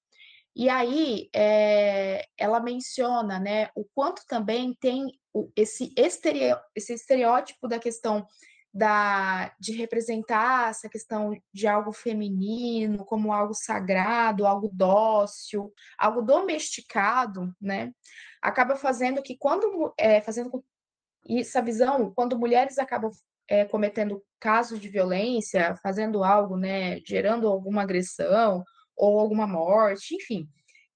E 0.56 0.70
aí 0.70 1.30
é, 1.36 2.26
ela 2.38 2.60
menciona, 2.60 3.40
né, 3.40 3.70
o 3.76 3.84
quanto 3.94 4.26
também 4.26 4.74
tem 4.80 5.20
esse, 5.56 5.94
esse 5.98 6.94
estereótipo 6.94 7.68
da 7.68 7.78
questão 7.78 8.26
da, 8.74 9.54
de 9.58 9.72
representar 9.72 10.72
essa 10.72 10.90
questão 10.90 11.32
de 11.54 11.66
algo 11.66 11.94
feminino 11.94 13.06
como 13.06 13.32
algo 13.32 13.54
sagrado, 13.54 14.46
algo 14.46 14.70
dócil, 14.74 15.74
algo 15.98 16.22
domesticado, 16.22 17.56
né? 17.60 17.94
Acaba 18.42 18.76
fazendo 18.76 19.24
que 19.24 19.38
quando 19.38 19.94
é, 19.98 20.20
fazendo 20.20 20.62
essa 21.26 21.62
visão, 21.62 22.12
quando 22.14 22.38
mulheres 22.38 22.78
acabam 22.78 23.12
é, 23.48 23.64
cometendo 23.64 24.22
casos 24.42 24.80
de 24.80 24.90
violência, 24.90 25.76
fazendo 25.82 26.22
algo, 26.22 26.58
né, 26.58 27.00
gerando 27.06 27.48
alguma 27.48 27.84
agressão 27.84 28.62
ou 28.96 29.20
alguma 29.20 29.48
morte, 29.48 30.16
enfim, 30.16 30.48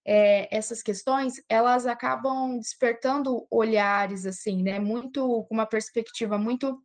é, 0.06 0.56
essas 0.56 0.82
questões, 0.82 1.36
elas 1.48 1.86
acabam 1.86 2.58
despertando 2.58 3.46
olhares, 3.50 4.25
assim, 4.25 4.63
né, 4.63 4.79
muito, 4.79 5.44
com 5.44 5.53
uma 5.53 5.65
perspectiva 5.65 6.38
muito 6.38 6.82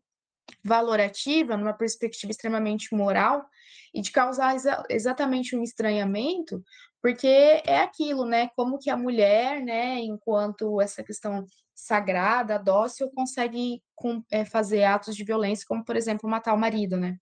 valorativa, 0.63 1.57
numa 1.57 1.73
perspectiva 1.73 2.31
extremamente 2.31 2.95
moral, 2.95 3.47
e 3.95 4.01
de 4.01 4.11
causar 4.11 4.55
exa 4.55 4.83
exatamente 4.91 5.57
um 5.57 5.63
estranhamento, 5.63 6.63
porque 7.01 7.27
é 7.27 7.81
aquilo, 7.81 8.25
né? 8.25 8.49
Como 8.57 8.79
que 8.79 8.91
a 8.91 8.97
mulher, 8.97 9.61
né, 9.63 10.01
enquanto 10.01 10.81
essa 10.81 11.03
questão 11.03 11.47
sagrada, 11.75 12.59
dócil, 12.59 13.11
consegue 13.11 13.83
com, 13.95 14.23
é, 14.31 14.45
fazer 14.45 14.85
atos 14.85 15.15
de 15.15 15.25
violência, 15.25 15.67
como, 15.69 15.85
por 15.85 15.97
exemplo, 15.97 16.29
matar 16.29 16.55
o 16.55 16.59
marido, 16.59 16.97
né? 16.97 17.19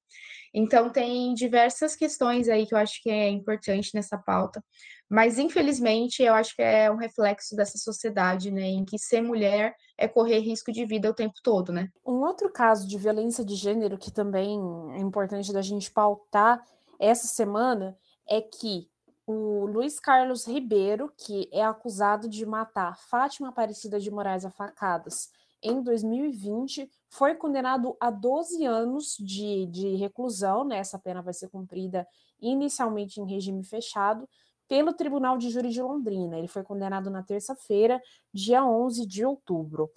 Então, 0.55 0.91
tem 0.91 1.33
diversas 1.35 1.97
questões 1.97 2.49
aí 2.49 2.67
que 2.67 2.75
eu 2.75 2.79
acho 2.79 3.03
que 3.03 3.11
é 3.11 3.29
importante 3.29 3.91
nessa 3.95 4.19
pauta, 4.19 4.63
mas, 5.09 5.39
infelizmente, 5.39 6.23
eu 6.23 6.35
acho 6.35 6.55
que 6.57 6.63
é 6.63 6.91
um 6.91 6.97
reflexo 6.97 7.55
dessa 7.55 7.79
sociedade, 7.79 8.51
né, 8.51 8.63
em 8.63 8.85
que 8.85 8.99
ser 8.99 9.21
mulher 9.21 9.75
é 9.99 10.09
correr 10.09 10.39
risco 10.39 10.73
de 10.73 10.85
vida 10.87 11.11
o 11.11 11.15
tempo 11.15 11.35
todo, 11.43 11.73
né? 11.73 11.89
Um 12.07 12.21
outro 12.23 12.51
caso 12.51 12.89
de 12.89 12.97
violência 12.97 13.45
de 13.45 13.55
gênero 13.55 13.99
que 13.99 14.11
também 14.11 14.59
é 14.95 14.99
importante 14.99 15.53
da 15.53 15.63
gente 15.63 15.91
pautar 15.91 16.63
essa 16.99 17.27
semana 17.27 17.97
é 18.29 18.41
que 18.41 18.89
o 19.27 19.67
Luiz 19.67 20.01
Carlos 20.01 20.47
Ribeiro, 20.47 21.13
que 21.17 21.49
é 21.53 21.63
acusado 21.63 22.29
de 22.29 22.45
matar 22.45 22.97
Fátima 22.97 23.49
Aparecida 23.49 24.01
de 24.01 24.11
Moraes 24.11 24.45
a 24.45 24.51
facadas 24.51 25.29
em 25.63 25.83
2020, 25.83 26.91
foi 27.09 27.35
condenado 27.35 27.97
a 28.01 28.11
12 28.11 28.65
anos 28.65 29.17
de, 29.19 29.67
de 29.67 29.95
reclusão, 29.97 30.65
né? 30.65 30.79
Essa 30.79 30.99
pena 30.99 31.23
vai 31.23 31.33
ser 31.33 31.49
cumprida 31.49 32.07
inicialmente 32.41 33.21
em 33.21 33.27
regime 33.27 33.63
fechado, 33.63 34.29
pelo 34.69 34.93
Tribunal 34.93 35.37
de 35.37 35.51
Júri 35.51 35.69
de 35.69 35.83
Londrina. 35.83 36.39
Ele 36.39 36.49
foi 36.49 36.63
condenado 36.63 37.11
na 37.11 37.23
terça-feira, 37.23 38.01
dia 38.33 38.65
11 38.65 39.07
de 39.07 39.25
outubro. 39.25 39.91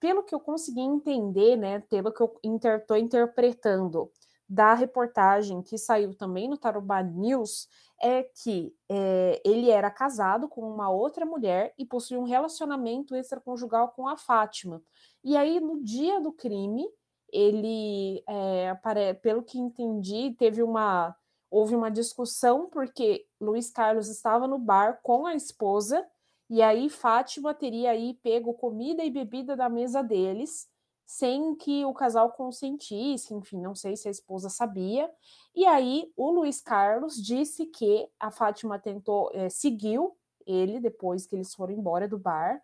Pelo 0.00 0.22
que 0.22 0.34
eu 0.34 0.40
consegui 0.40 0.80
entender, 0.80 1.56
né, 1.56 1.80
pelo 1.88 2.12
que 2.12 2.20
eu 2.20 2.26
estou 2.26 2.40
inter, 2.42 2.84
interpretando 2.98 4.10
da 4.48 4.74
reportagem 4.74 5.62
que 5.62 5.76
saiu 5.76 6.14
também 6.14 6.48
no 6.48 6.56
Tarobá 6.56 7.02
News, 7.02 7.68
é 8.00 8.22
que 8.22 8.74
é, 8.88 9.40
ele 9.44 9.70
era 9.70 9.90
casado 9.90 10.48
com 10.48 10.60
uma 10.60 10.90
outra 10.90 11.24
mulher 11.24 11.72
e 11.78 11.84
possuía 11.84 12.20
um 12.20 12.24
relacionamento 12.24 13.16
extraconjugal 13.16 13.88
com 13.88 14.06
a 14.06 14.16
Fátima. 14.16 14.82
E 15.24 15.36
aí, 15.36 15.58
no 15.58 15.82
dia 15.82 16.20
do 16.20 16.32
crime, 16.32 16.86
ele, 17.32 18.22
é, 18.28 19.14
pelo 19.14 19.42
que 19.42 19.58
entendi, 19.58 20.34
teve 20.38 20.62
uma 20.62 21.16
houve 21.48 21.76
uma 21.76 21.90
discussão 21.90 22.68
porque 22.68 23.24
Luiz 23.40 23.70
Carlos 23.70 24.08
estava 24.08 24.48
no 24.48 24.58
bar 24.58 25.00
com 25.02 25.26
a 25.26 25.34
esposa 25.34 26.04
e 26.50 26.60
aí 26.60 26.90
Fátima 26.90 27.54
teria 27.54 27.92
aí 27.92 28.14
pego 28.22 28.52
comida 28.54 29.04
e 29.04 29.10
bebida 29.10 29.56
da 29.56 29.68
mesa 29.68 30.02
deles 30.02 30.68
sem 31.06 31.54
que 31.54 31.84
o 31.84 31.94
casal 31.94 32.32
consentisse, 32.32 33.32
enfim, 33.32 33.60
não 33.60 33.76
sei 33.76 33.96
se 33.96 34.08
a 34.08 34.10
esposa 34.10 34.50
sabia. 34.50 35.08
E 35.54 35.64
aí 35.64 36.12
o 36.16 36.30
Luiz 36.30 36.60
Carlos 36.60 37.14
disse 37.14 37.66
que 37.66 38.08
a 38.18 38.32
Fátima 38.32 38.76
tentou, 38.76 39.30
é, 39.32 39.48
seguiu 39.48 40.16
ele 40.44 40.80
depois 40.80 41.24
que 41.26 41.36
eles 41.36 41.54
foram 41.54 41.74
embora 41.74 42.08
do 42.08 42.18
bar 42.18 42.60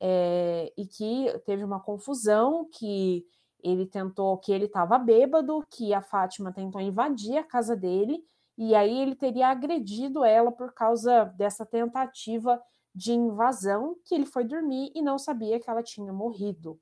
é, 0.00 0.72
e 0.76 0.86
que 0.86 1.26
teve 1.44 1.62
uma 1.62 1.80
confusão, 1.80 2.66
que 2.72 3.26
ele 3.62 3.86
tentou, 3.86 4.38
que 4.38 4.52
ele 4.52 4.64
estava 4.64 4.98
bêbado, 4.98 5.62
que 5.70 5.92
a 5.92 6.00
Fátima 6.00 6.52
tentou 6.52 6.80
invadir 6.80 7.36
a 7.36 7.44
casa 7.44 7.76
dele, 7.76 8.24
e 8.56 8.74
aí 8.74 9.00
ele 9.00 9.14
teria 9.14 9.48
agredido 9.48 10.24
ela 10.24 10.50
por 10.50 10.72
causa 10.72 11.24
dessa 11.36 11.64
tentativa 11.64 12.60
de 12.94 13.12
invasão, 13.12 13.96
que 14.04 14.14
ele 14.14 14.26
foi 14.26 14.44
dormir 14.44 14.90
e 14.94 15.00
não 15.02 15.18
sabia 15.18 15.60
que 15.60 15.70
ela 15.70 15.82
tinha 15.82 16.12
morrido. 16.12 16.80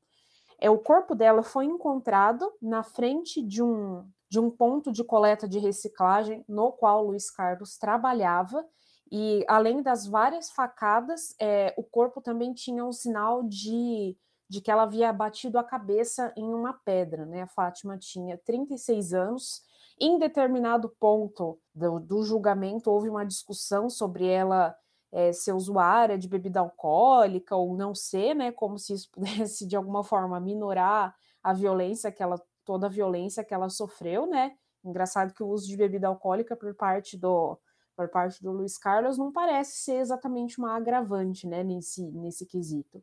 É, 0.60 0.68
o 0.68 0.78
corpo 0.78 1.14
dela 1.14 1.42
foi 1.42 1.64
encontrado 1.64 2.52
na 2.60 2.82
frente 2.82 3.42
de 3.42 3.62
um, 3.62 4.06
de 4.28 4.38
um 4.38 4.50
ponto 4.50 4.92
de 4.92 5.02
coleta 5.02 5.48
de 5.48 5.58
reciclagem 5.58 6.44
no 6.46 6.70
qual 6.72 7.06
Luiz 7.06 7.30
Carlos 7.30 7.78
trabalhava, 7.78 8.64
e 9.10 9.44
além 9.48 9.82
das 9.82 10.06
várias 10.06 10.50
facadas, 10.50 11.34
é, 11.40 11.74
o 11.76 11.82
corpo 11.82 12.20
também 12.20 12.52
tinha 12.52 12.84
um 12.84 12.92
sinal 12.92 13.42
de 13.42 14.16
de 14.50 14.60
que 14.60 14.68
ela 14.68 14.82
havia 14.82 15.12
batido 15.12 15.60
a 15.60 15.64
cabeça 15.64 16.32
em 16.36 16.52
uma 16.52 16.72
pedra, 16.72 17.24
né? 17.24 17.42
A 17.42 17.46
Fátima 17.46 17.96
tinha 17.96 18.36
36 18.36 19.14
anos. 19.14 19.62
Em 19.96 20.18
determinado 20.18 20.88
ponto 20.98 21.60
do, 21.72 22.00
do 22.00 22.24
julgamento, 22.24 22.90
houve 22.90 23.08
uma 23.08 23.24
discussão 23.24 23.88
sobre 23.88 24.26
ela 24.26 24.74
é, 25.12 25.32
ser 25.32 25.52
usuária 25.52 26.16
de 26.16 26.28
bebida 26.28 26.60
alcoólica 26.60 27.56
ou 27.56 27.76
não 27.76 27.94
ser, 27.94 28.34
né? 28.34 28.52
Como 28.52 28.78
se 28.78 28.94
isso 28.94 29.10
pudesse, 29.12 29.66
de 29.66 29.76
alguma 29.76 30.04
forma, 30.04 30.40
minorar 30.40 31.14
a 31.42 31.52
violência 31.52 32.12
que 32.12 32.22
ela, 32.22 32.40
toda 32.64 32.86
a 32.86 32.90
violência 32.90 33.44
que 33.44 33.54
ela 33.54 33.68
sofreu, 33.68 34.26
né? 34.26 34.52
Engraçado 34.84 35.34
que 35.34 35.42
o 35.42 35.48
uso 35.48 35.66
de 35.66 35.76
bebida 35.76 36.08
alcoólica 36.08 36.56
por 36.56 36.74
parte 36.74 37.16
do, 37.16 37.58
por 37.96 38.08
parte 38.08 38.42
do 38.42 38.50
Luiz 38.50 38.78
Carlos 38.78 39.18
não 39.18 39.30
parece 39.30 39.76
ser 39.76 39.96
exatamente 39.96 40.58
uma 40.58 40.74
agravante, 40.74 41.46
né, 41.46 41.62
nesse, 41.62 42.02
nesse 42.12 42.46
quesito. 42.46 43.02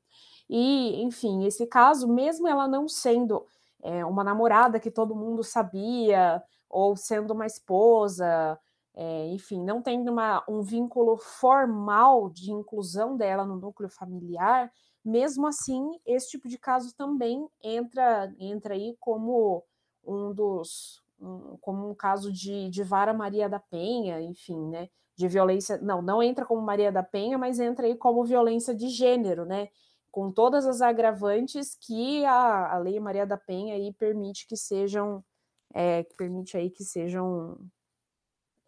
E, 0.50 1.04
enfim, 1.04 1.46
esse 1.46 1.68
caso, 1.68 2.08
mesmo 2.08 2.48
ela 2.48 2.68
não 2.68 2.88
sendo 2.88 3.46
é, 3.84 4.04
uma 4.06 4.24
namorada 4.24 4.80
que 4.80 4.90
todo 4.90 5.16
mundo 5.16 5.44
sabia, 5.44 6.42
ou 6.68 6.96
sendo 6.96 7.32
uma 7.32 7.46
esposa, 7.46 8.60
é, 9.00 9.27
enfim, 9.27 9.63
não 9.63 9.80
tendo 9.80 10.12
uma, 10.12 10.44
um 10.50 10.63
vínculo 10.63 11.18
formal 11.18 12.32
de 12.32 12.51
inclusão 12.51 13.16
dela 13.16 13.46
no 13.46 13.56
núcleo 13.56 13.92
familiar, 13.92 14.72
mesmo 15.06 15.46
assim, 15.46 16.00
esse 16.04 16.32
tipo 16.32 16.48
de 16.48 16.58
caso 16.58 16.96
também 16.96 17.48
entra, 17.63 18.34
entra 18.39 18.74
aí 18.74 18.98
como 19.00 19.63
um 20.04 20.34
dos 20.34 21.04
como 21.62 21.89
um 21.89 21.96
caso 21.96 22.32
de, 22.32 22.70
de 22.70 22.84
Vara 22.84 23.13
Maria 23.13 23.50
da 23.50 23.60
Penha, 23.60 24.22
enfim, 24.22 24.68
né? 24.68 24.88
De 25.16 25.27
violência. 25.27 25.80
Não, 25.80 26.00
não 26.01 26.22
entra 26.22 26.46
como 26.46 26.62
Maria 26.62 26.92
da 26.92 27.01
Penha, 27.01 27.38
mas 27.39 27.60
entra 27.60 27.88
aí 27.88 27.96
como 27.96 28.24
violência 28.24 28.74
de 28.75 28.88
gênero, 28.89 29.44
né? 29.46 29.70
Com 30.12 30.32
todas 30.32 30.68
as 30.68 30.80
agravantes 30.82 31.75
que 31.75 32.24
a, 32.25 32.75
a 32.75 32.77
Lei 32.77 33.00
Maria 33.00 33.25
da 33.25 33.38
Penha 33.38 33.74
aí 33.74 33.92
permite 33.94 34.48
que 34.48 34.56
sejam, 34.56 35.24
é, 35.74 36.04
permite 36.18 36.56
aí 36.56 36.70
que 36.70 36.84
sejam 36.84 37.58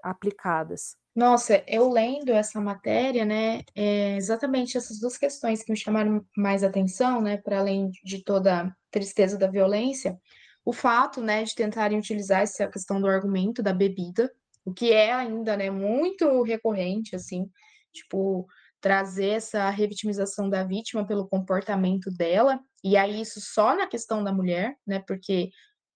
aplicadas. 0.04 0.96
Nossa, 1.16 1.64
eu 1.68 1.90
lendo 1.90 2.32
essa 2.32 2.62
matéria, 2.62 3.26
né, 3.26 3.62
é 3.76 4.16
exatamente 4.16 4.78
essas 4.78 5.00
duas 5.00 5.18
questões 5.18 5.64
que 5.64 5.72
me 5.72 5.78
chamaram 5.78 6.24
mais 6.38 6.64
atenção, 6.64 7.22
né, 7.22 7.38
para 7.38 7.60
além 7.60 7.90
de 8.04 8.24
toda 8.24 8.62
a 8.62 8.72
tristeza 8.92 9.38
da 9.38 9.48
violência, 9.48 10.18
o 10.64 10.72
fato, 10.72 11.20
né, 11.22 11.44
de 11.44 11.56
tentarem 11.56 11.98
utilizar 11.98 12.42
essa 12.42 12.68
questão 12.68 13.02
do 13.02 13.08
argumento 13.08 13.62
da 13.62 13.74
bebida, 13.74 14.32
o 14.64 14.74
que 14.74 14.94
é 14.94 15.12
ainda, 15.12 15.58
né, 15.58 15.70
muito 15.70 16.42
recorrente, 16.44 17.16
assim, 17.16 17.50
tipo, 17.92 18.48
trazer 18.80 19.30
essa 19.30 19.70
revitimização 19.70 20.50
da 20.50 20.64
vítima 20.64 21.06
pelo 21.06 21.28
comportamento 21.28 22.10
dela, 22.12 22.60
e 22.84 22.96
aí 22.96 23.20
isso 23.20 23.42
só 23.42 23.76
na 23.76 23.88
questão 23.88 24.24
da 24.24 24.32
mulher, 24.32 24.76
né, 24.88 25.04
porque 25.06 25.50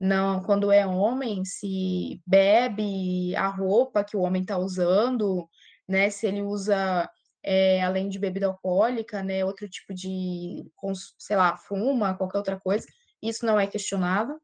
não, 0.03 0.43
quando 0.43 0.69
é 0.69 0.85
homem, 0.85 1.45
se 1.45 2.21
bebe 2.27 3.33
a 3.37 3.47
roupa 3.47 4.03
que 4.03 4.17
o 4.17 4.19
homem 4.19 4.41
está 4.41 4.57
usando, 4.57 5.49
né? 5.87 6.09
Se 6.09 6.27
ele 6.27 6.41
usa, 6.41 7.09
é, 7.41 7.81
além 7.81 8.09
de 8.09 8.19
bebida 8.19 8.47
alcoólica, 8.47 9.23
né, 9.23 9.45
outro 9.45 9.65
tipo 9.69 9.93
de, 9.93 10.69
sei 11.17 11.37
lá, 11.37 11.55
fuma, 11.55 12.17
qualquer 12.17 12.37
outra 12.37 12.59
coisa, 12.59 12.85
isso 13.21 13.45
não 13.45 13.57
é 13.57 13.65
questionado. 13.65 14.37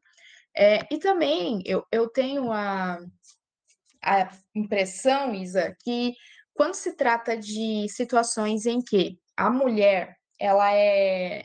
É, 0.56 0.78
e 0.90 0.98
também 0.98 1.60
eu, 1.66 1.84
eu 1.92 2.08
tenho 2.08 2.50
a, 2.50 2.98
a 4.02 4.30
impressão, 4.54 5.34
Isa, 5.34 5.76
que 5.84 6.14
quando 6.54 6.72
se 6.72 6.96
trata 6.96 7.36
de 7.36 7.86
situações 7.90 8.64
em 8.64 8.80
que 8.80 9.18
a 9.36 9.50
mulher 9.50 10.16
ela 10.38 10.72
é 10.72 11.44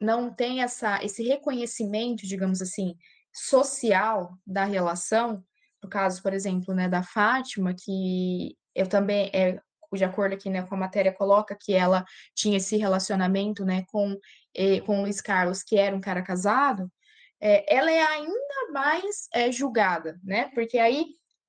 não 0.00 0.32
tem 0.32 0.62
essa 0.62 1.02
esse 1.02 1.24
reconhecimento, 1.24 2.24
digamos 2.24 2.62
assim, 2.62 2.94
social 3.38 4.36
da 4.46 4.64
relação, 4.64 5.42
no 5.82 5.88
caso, 5.88 6.22
por 6.22 6.32
exemplo, 6.32 6.74
né, 6.74 6.88
da 6.88 7.02
Fátima, 7.02 7.74
que 7.74 8.56
eu 8.74 8.86
também 8.88 9.30
é 9.32 9.60
de 9.90 10.04
acordo 10.04 10.34
aqui 10.34 10.50
né, 10.50 10.62
com 10.62 10.74
a 10.74 10.78
matéria 10.78 11.10
coloca 11.10 11.56
que 11.58 11.72
ela 11.72 12.04
tinha 12.34 12.58
esse 12.58 12.76
relacionamento 12.76 13.64
né, 13.64 13.84
com, 13.88 14.18
eh, 14.54 14.80
com 14.82 14.98
o 14.98 15.02
Luiz 15.02 15.20
Carlos, 15.22 15.62
que 15.62 15.78
era 15.78 15.96
um 15.96 16.00
cara 16.00 16.20
casado, 16.20 16.92
é, 17.40 17.74
ela 17.74 17.90
é 17.90 18.02
ainda 18.02 18.72
mais 18.72 19.28
é, 19.32 19.50
julgada, 19.50 20.18
né? 20.24 20.50
Porque 20.54 20.78
aí 20.78 21.06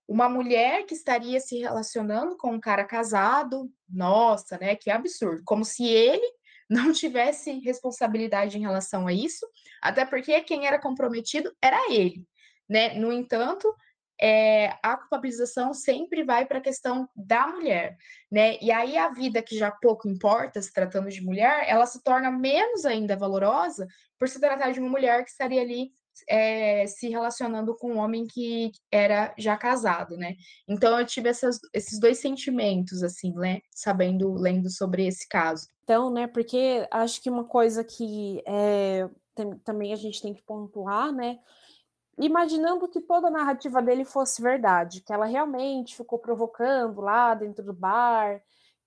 uma 0.07 0.27
mulher 0.27 0.85
que 0.85 0.93
estaria 0.93 1.39
se 1.39 1.59
relacionando 1.59 2.35
com 2.37 2.53
um 2.53 2.59
cara 2.59 2.83
casado, 2.83 3.71
nossa, 3.87 4.57
né? 4.57 4.75
Que 4.75 4.89
absurdo. 4.89 5.41
Como 5.45 5.65
se 5.65 5.87
ele 5.87 6.27
não 6.69 6.91
tivesse 6.93 7.59
responsabilidade 7.59 8.57
em 8.57 8.61
relação 8.61 9.07
a 9.07 9.13
isso, 9.13 9.45
até 9.81 10.05
porque 10.05 10.39
quem 10.41 10.67
era 10.67 10.79
comprometido 10.79 11.51
era 11.61 11.91
ele, 11.91 12.23
né? 12.69 12.93
No 12.93 13.11
entanto, 13.11 13.73
é, 14.21 14.75
a 14.83 14.97
culpabilização 14.97 15.73
sempre 15.73 16.23
vai 16.23 16.45
para 16.45 16.57
a 16.57 16.61
questão 16.61 17.09
da 17.15 17.47
mulher, 17.47 17.97
né? 18.29 18.57
E 18.61 18.71
aí 18.71 18.97
a 18.97 19.09
vida 19.09 19.41
que 19.41 19.57
já 19.57 19.71
pouco 19.71 20.09
importa, 20.09 20.61
se 20.61 20.73
tratando 20.73 21.09
de 21.09 21.23
mulher, 21.23 21.65
ela 21.67 21.85
se 21.85 22.03
torna 22.03 22.29
menos 22.29 22.85
ainda 22.85 23.15
valorosa 23.15 23.87
por 24.19 24.27
se 24.27 24.39
tratar 24.39 24.71
de 24.71 24.79
uma 24.79 24.89
mulher 24.89 25.23
que 25.23 25.31
estaria 25.31 25.61
ali 25.61 25.91
é, 26.27 26.85
se 26.87 27.07
relacionando 27.07 27.75
com 27.77 27.93
um 27.93 27.97
homem 27.97 28.27
que 28.27 28.71
era 28.91 29.33
já 29.37 29.55
casado, 29.55 30.17
né? 30.17 30.35
Então 30.67 30.99
eu 30.99 31.05
tive 31.05 31.29
essas, 31.29 31.59
esses 31.73 31.99
dois 31.99 32.19
sentimentos, 32.19 33.03
assim, 33.03 33.33
né? 33.35 33.61
Sabendo, 33.71 34.33
lendo 34.33 34.69
sobre 34.69 35.07
esse 35.07 35.27
caso. 35.29 35.67
Então, 35.89 36.11
né? 36.11 36.27
Porque 36.27 36.87
acho 36.91 37.19
que 37.19 37.31
uma 37.31 37.43
coisa 37.43 37.83
que 37.83 38.43
é, 38.45 39.09
tem, 39.33 39.57
também 39.57 39.91
a 39.91 39.95
gente 39.95 40.21
tem 40.21 40.35
que 40.35 40.43
pontuar, 40.43 41.11
né? 41.11 41.39
Imaginando 42.15 42.87
que 42.87 43.01
toda 43.01 43.27
a 43.27 43.31
narrativa 43.31 43.81
dele 43.81 44.05
fosse 44.05 44.39
verdade, 44.39 45.01
que 45.01 45.11
ela 45.11 45.25
realmente 45.25 45.95
ficou 45.95 46.19
provocando 46.19 47.01
lá 47.01 47.33
dentro 47.33 47.65
do 47.65 47.73
bar, 47.73 48.39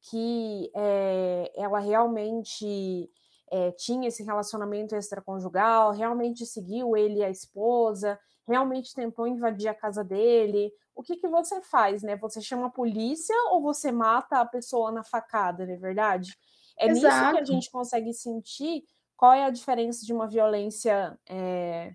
que 0.09 0.71
é, 0.77 1.53
ela 1.57 1.81
realmente 1.81 3.11
é, 3.51 3.73
tinha 3.73 4.07
esse 4.07 4.23
relacionamento 4.23 4.95
extraconjugal, 4.95 5.91
realmente 5.91 6.47
seguiu 6.47 6.97
ele 6.97 7.19
e 7.19 7.25
a 7.25 7.31
esposa, 7.31 8.17
realmente 8.47 8.95
tentou 8.95 9.27
invadir 9.27 9.67
a 9.67 9.75
casa 9.75 10.05
dele. 10.05 10.73
O 10.95 11.03
que, 11.03 11.17
que 11.17 11.27
você 11.27 11.61
faz, 11.63 12.01
né? 12.05 12.15
Você 12.15 12.41
chama 12.41 12.69
a 12.69 12.71
polícia 12.71 13.35
ou 13.51 13.61
você 13.61 13.91
mata 13.91 14.39
a 14.39 14.47
pessoa 14.47 14.93
na 14.93 15.03
facada, 15.03 15.67
não 15.67 15.75
é 15.75 15.77
verdade? 15.77 16.33
É 16.79 16.89
Exato. 16.89 17.17
nisso 17.17 17.33
que 17.33 17.41
a 17.41 17.45
gente 17.45 17.71
consegue 17.71 18.13
sentir 18.13 18.85
qual 19.17 19.33
é 19.33 19.45
a 19.45 19.51
diferença 19.51 20.05
de 20.05 20.13
uma 20.13 20.27
violência, 20.27 21.19
é, 21.29 21.95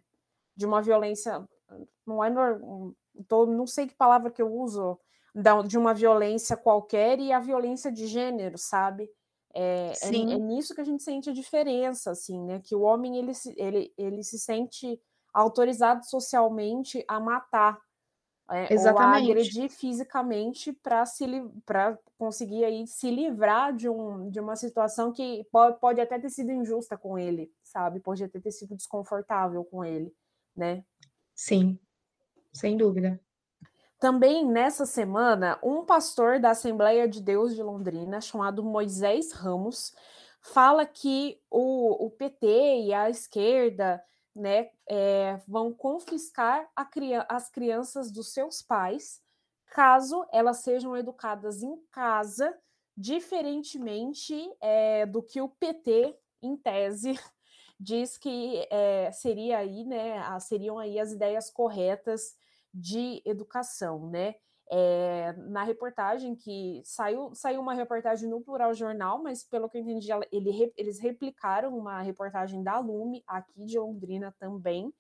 de 0.56 0.66
uma 0.66 0.82
violência, 0.82 1.46
não 2.06 2.24
é, 2.24 2.32
tô, 3.28 3.46
não 3.46 3.68
sei 3.68 3.88
que 3.88 3.96
palavra 3.96 4.32
que 4.32 4.42
eu 4.42 4.52
uso, 4.54 4.98
de 5.68 5.78
uma 5.78 5.94
violência 5.94 6.58
qualquer 6.58 7.20
e 7.20 7.32
a 7.32 7.40
violência 7.40 7.92
de 7.92 8.08
gênero, 8.08 8.58
sabe? 8.58 9.10
É, 9.54 9.92
é, 10.04 10.08
é, 10.08 10.12
nisso 10.12 10.74
que 10.74 10.82
a 10.82 10.84
gente 10.84 11.04
sente 11.04 11.30
a 11.30 11.34
diferença, 11.34 12.12
assim, 12.12 12.44
né? 12.44 12.60
Que 12.64 12.76
o 12.76 12.82
homem 12.82 13.18
ele 13.18 13.34
se, 13.34 13.54
ele, 13.58 13.94
ele 13.98 14.24
se 14.24 14.38
sente 14.38 15.00
autorizado 15.34 16.06
socialmente 16.06 17.04
a 17.08 17.20
matar, 17.20 17.80
é, 18.50 18.74
ou 18.80 19.00
a 19.00 19.18
agredir 19.18 19.70
fisicamente 19.70 20.72
para 20.72 21.06
se 21.06 21.26
para 21.66 21.98
conseguir 22.18 22.64
aí 22.64 22.88
se 22.88 23.12
livrar 23.12 23.76
de, 23.76 23.90
um, 23.90 24.30
de 24.30 24.40
uma 24.40 24.56
situação 24.56 25.12
que 25.12 25.46
pode, 25.52 25.80
pode 25.80 26.00
até 26.00 26.18
ter 26.18 26.30
sido 26.30 26.52
injusta 26.52 26.98
com 26.98 27.20
ele, 27.20 27.52
sabe? 27.62 28.00
Pode 28.00 28.24
até 28.24 28.40
ter 28.40 28.52
sido 28.52 28.76
desconfortável 28.76 29.64
com 29.66 29.84
ele, 29.84 30.14
né? 30.56 30.84
Sim, 31.36 31.78
sem 32.54 32.78
dúvida. 32.78 33.20
Também 34.00 34.46
nessa 34.46 34.86
semana, 34.86 35.60
um 35.62 35.84
pastor 35.84 36.40
da 36.40 36.52
Assembleia 36.52 37.08
de 37.08 37.22
Deus 37.22 37.54
de 37.54 37.62
Londrina, 37.62 38.22
chamado 38.22 38.64
Moisés 38.64 39.32
Ramos, 39.34 39.94
fala 40.40 40.86
que 40.86 41.40
o, 41.50 42.06
o 42.06 42.12
PT 42.12 42.48
e 42.86 42.94
a 42.94 43.10
esquerda 43.10 44.02
né, 44.38 44.70
é, 44.88 45.38
vão 45.48 45.74
confiscar 45.74 46.70
a, 46.76 46.88
as 47.30 47.50
crianças 47.50 48.12
dos 48.12 48.34
seus 48.34 48.62
pais 48.62 49.22
caso 49.68 50.26
elas 50.32 50.58
sejam 50.58 50.96
educadas 50.96 51.62
em 51.62 51.76
casa, 51.92 52.58
diferentemente 52.96 54.34
é, 54.62 55.06
do 55.06 55.22
que 55.22 55.42
o 55.42 55.50
PT, 55.50 56.18
em 56.42 56.56
tese, 56.56 57.14
diz 57.80 58.18
que 58.18 58.66
é, 58.72 59.12
seria 59.12 59.60
aí, 59.60 59.84
né, 59.84 60.22
seriam 60.40 60.80
aí 60.80 61.00
as 61.00 61.12
ideias 61.12 61.50
corretas 61.50 62.36
de 62.74 63.22
educação, 63.26 64.10
né? 64.10 64.36
É, 64.70 65.34
na 65.48 65.64
reportagem 65.64 66.36
que 66.36 66.82
saiu, 66.84 67.34
saiu 67.34 67.62
uma 67.62 67.74
reportagem 67.74 68.30
no 68.30 68.42
Plural 68.42 68.74
Jornal, 68.74 69.22
mas 69.24 69.44
pelo 69.44 69.70
que 69.70 69.78
eu 69.78 69.82
entendi, 69.82 70.10
ele, 70.32 70.74
eles 70.76 71.00
replicaram 71.00 71.78
uma 71.78 72.02
reportagem 72.02 72.62
da 72.64 72.80
Lume 72.80 73.24
aqui 73.28 73.64
de 73.64 73.80
Londrina 73.80 74.36
também. 74.38 74.94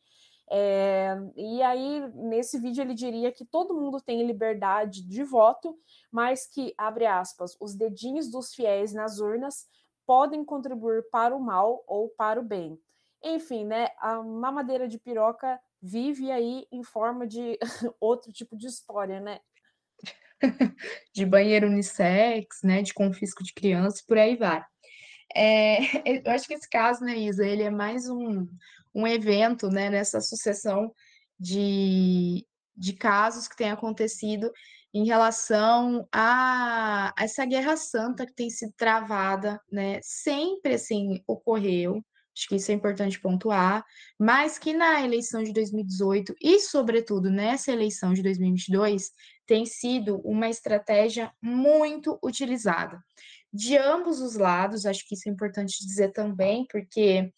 É, 0.49 1.17
e 1.36 1.62
aí, 1.62 2.10
nesse 2.13 2.58
vídeo, 2.58 2.82
ele 2.82 2.93
diria 2.93 3.32
que 3.32 3.43
todo 3.43 3.75
mundo 3.75 3.99
tem 3.99 4.25
liberdade 4.25 5.06
de 5.06 5.23
voto, 5.23 5.77
mas 6.10 6.47
que, 6.47 6.73
abre 6.77 7.06
aspas, 7.06 7.58
os 7.60 7.75
dedinhos 7.75 8.32
dos 8.32 8.53
fiéis 8.53 8.93
nas 8.93 9.19
urnas 9.19 9.67
podem 10.06 10.45
contribuir 10.45 11.03
para 11.12 11.36
o 11.36 11.39
mal 11.39 11.84
ou 11.86 12.10
para 12.10 12.39
o 12.39 12.43
bem. 12.43 12.80
Enfim, 13.21 13.65
né? 13.65 13.89
A 13.99 14.23
mamadeira 14.23 14.88
de 14.88 14.97
piroca 14.97 15.60
vive 15.82 16.32
aí 16.32 16.65
em 16.71 16.84
forma 16.84 17.27
de 17.27 17.60
outro 17.99 18.32
tipo 18.32 18.56
de 18.56 18.67
história, 18.67 19.19
né? 19.19 19.41
de 21.13 21.26
banheiro 21.26 21.67
unissex, 21.67 22.60
né? 22.63 22.82
De 22.82 22.93
confisco 22.93 23.43
de 23.43 23.54
crianças, 23.54 24.02
por 24.02 24.17
aí 24.17 24.36
vai. 24.36 24.63
É, 25.36 25.78
eu 26.26 26.32
acho 26.32 26.47
que 26.47 26.54
esse 26.54 26.69
caso, 26.69 27.04
né, 27.04 27.17
Isa, 27.17 27.45
ele 27.45 27.63
é 27.63 27.69
mais 27.69 28.10
um, 28.10 28.47
um 28.93 29.08
evento, 29.08 29.69
né, 29.69 29.89
nessa 29.89 30.21
sucessão 30.21 30.93
de, 31.39 32.45
de 32.76 32.93
casos 32.93 33.47
que 33.47 33.56
tem 33.56 33.69
acontecido 33.69 34.52
em 34.93 35.06
relação 35.06 36.08
a, 36.12 37.13
a 37.17 37.23
essa 37.23 37.45
guerra 37.45 37.78
santa 37.78 38.26
que 38.26 38.34
tem 38.34 38.50
sido 38.50 38.73
travada, 38.78 39.62
né, 39.71 40.00
sempre 40.02 40.76
assim 40.76 41.21
ocorreu, 41.28 42.04
Acho 42.38 42.50
que 42.50 42.56
isso 42.56 42.71
é 42.71 42.76
importante 42.76 43.19
pontuar, 43.19 43.84
mas 44.19 44.60
que 44.60 44.71
na 44.71 45.04
eleição 45.04 45.41
de 45.41 45.52
2018 45.52 46.36
e, 46.39 46.60
sobretudo, 46.60 47.32
nessa 47.32 47.71
eleição 47.71 48.13
de 48.13 48.21
2022, 48.21 49.10
tem 49.47 49.65
sido 49.65 50.19
uma 50.23 50.49
estratégia 50.49 51.31
muito 51.41 52.19
utilizada. 52.23 53.01
De 53.51 53.77
ambos 53.77 54.21
os 54.21 54.36
lados, 54.36 54.86
acho 54.86 55.07
que 55.07 55.15
isso 55.15 55.27
é 55.29 55.31
importante 55.31 55.86
dizer 55.86 56.12
também, 56.12 56.67
porque 56.69 57.31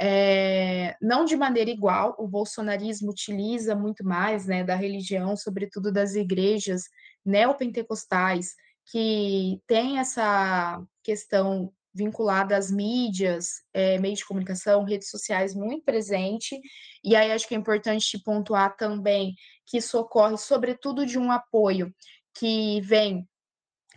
é, 0.00 0.96
não 1.02 1.24
de 1.24 1.36
maneira 1.36 1.68
igual, 1.68 2.14
o 2.18 2.28
bolsonarismo 2.28 3.10
utiliza 3.10 3.74
muito 3.74 4.04
mais 4.04 4.46
né, 4.46 4.62
da 4.62 4.76
religião, 4.76 5.36
sobretudo 5.36 5.92
das 5.92 6.14
igrejas 6.14 6.84
neopentecostais, 7.26 8.54
que 8.90 9.60
tem 9.66 9.98
essa 9.98 10.80
questão 11.02 11.72
vinculada 11.98 12.56
às 12.56 12.70
mídias, 12.70 13.62
é, 13.74 13.98
meios 13.98 14.20
de 14.20 14.26
comunicação, 14.26 14.84
redes 14.84 15.10
sociais 15.10 15.54
muito 15.54 15.84
presente. 15.84 16.58
E 17.02 17.16
aí 17.16 17.32
acho 17.32 17.48
que 17.48 17.54
é 17.54 17.58
importante 17.58 18.22
pontuar 18.24 18.76
também 18.76 19.34
que 19.66 19.78
isso 19.78 19.98
ocorre 19.98 20.38
sobretudo 20.38 21.04
de 21.04 21.18
um 21.18 21.32
apoio 21.32 21.92
que 22.38 22.80
vem 22.82 23.28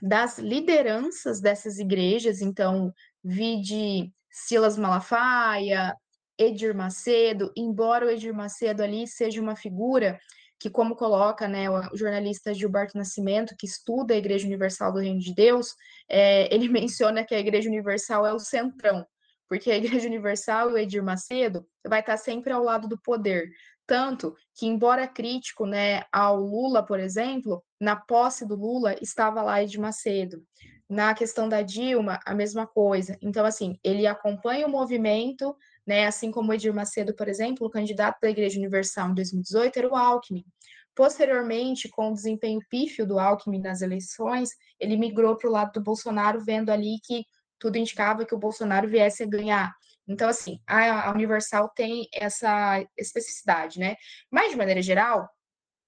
das 0.02 0.40
lideranças 0.40 1.40
dessas 1.40 1.78
igrejas, 1.78 2.42
então, 2.42 2.92
vi 3.24 3.62
de 3.62 4.12
Silas 4.32 4.76
Malafaia, 4.76 5.96
Edir 6.40 6.76
Macedo, 6.76 7.52
embora 7.56 8.08
o 8.08 8.10
Edir 8.10 8.34
Macedo 8.34 8.82
ali 8.82 9.08
seja 9.08 9.40
uma 9.40 9.56
figura 9.56 10.20
que, 10.62 10.70
como 10.70 10.96
coloca 10.96 11.48
né, 11.48 11.68
o 11.70 11.98
jornalista 11.98 12.54
Gilberto 12.54 12.96
Nascimento, 12.96 13.56
que 13.58 13.66
estuda 13.66 14.14
a 14.14 14.18
Igreja 14.18 14.46
Universal 14.46 14.94
do 14.94 15.00
Reino 15.00 15.20
de 15.20 15.34
Deus, 15.34 15.76
é, 16.08 16.54
ele 16.54 16.70
menciona 16.70 17.26
que 17.26 17.34
a 17.34 17.40
Igreja 17.40 17.68
Universal 17.68 18.28
é 18.28 18.34
o 18.34 18.40
centrão, 18.40 19.04
porque 19.50 19.72
a 19.72 19.78
Igreja 19.78 20.08
Universal 20.08 20.70
e 20.70 20.74
o 20.74 20.78
Edir 20.78 21.04
Macedo 21.04 21.66
vai 21.86 22.02
estar 22.02 22.16
sempre 22.16 22.54
ao 22.54 22.64
lado 22.64 22.88
do 22.88 23.02
poder, 23.02 23.52
Tanto 23.92 24.38
que, 24.56 24.66
embora 24.68 25.06
crítico 25.06 25.66
né, 25.66 26.04
ao 26.14 26.40
Lula, 26.40 26.82
por 26.82 26.98
exemplo, 26.98 27.62
na 27.78 27.94
posse 27.94 28.48
do 28.48 28.56
Lula 28.56 28.96
estava 29.02 29.42
lá 29.42 29.62
Ed 29.62 29.78
Macedo. 29.78 30.42
Na 30.90 31.14
questão 31.14 31.50
da 31.50 31.62
Dilma, 31.62 32.18
a 32.26 32.34
mesma 32.34 32.66
coisa. 32.66 33.18
Então, 33.22 33.46
assim, 33.46 33.78
ele 33.84 34.08
acompanha 34.08 34.66
o 34.66 34.72
movimento, 34.72 35.54
né, 35.86 36.06
assim 36.06 36.32
como 36.32 36.54
Edir 36.54 36.74
Macedo, 36.74 37.16
por 37.16 37.28
exemplo, 37.28 37.66
o 37.66 37.70
candidato 37.70 38.20
da 38.22 38.30
Igreja 38.30 38.58
Universal 38.58 39.10
em 39.10 39.16
2018 39.16 39.78
era 39.78 39.90
o 39.90 39.96
Alckmin. 39.96 40.46
Posteriormente, 40.94 41.90
com 41.90 42.10
o 42.10 42.14
desempenho 42.14 42.60
pífio 42.70 43.08
do 43.08 43.18
Alckmin 43.18 43.62
nas 43.62 43.82
eleições, 43.82 44.50
ele 44.80 44.98
migrou 44.98 45.38
para 45.38 45.50
o 45.50 45.52
lado 45.52 45.72
do 45.74 45.82
Bolsonaro, 45.82 46.44
vendo 46.44 46.70
ali 46.70 46.98
que 47.04 47.26
tudo 47.58 47.78
indicava 47.78 48.26
que 48.26 48.36
o 48.36 48.40
Bolsonaro 48.40 48.90
viesse 48.90 49.24
a 49.24 49.28
ganhar. 49.28 49.74
Então, 50.08 50.28
assim, 50.28 50.60
a, 50.68 51.10
a 51.10 51.12
Universal 51.14 51.70
tem 51.70 52.08
essa 52.14 52.84
especificidade, 52.98 53.80
né? 53.80 53.96
Mas, 54.30 54.52
de 54.52 54.58
maneira 54.58 54.82
geral, 54.82 55.30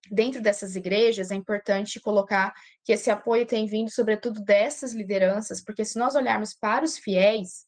dentro 0.10 0.42
dessas 0.42 0.76
igrejas, 0.76 1.32
é 1.32 1.36
importante 1.36 2.00
colocar 2.00 2.54
que 2.84 2.94
esse 2.94 3.10
apoio 3.10 3.46
tem 3.46 3.66
vindo, 3.66 3.90
sobretudo, 3.90 4.42
dessas 4.44 4.94
lideranças, 4.94 5.62
porque 5.64 5.84
se 5.84 5.98
nós 5.98 6.16
olharmos 6.16 6.54
para 6.54 6.86
os 6.86 6.98
fiéis, 6.98 7.66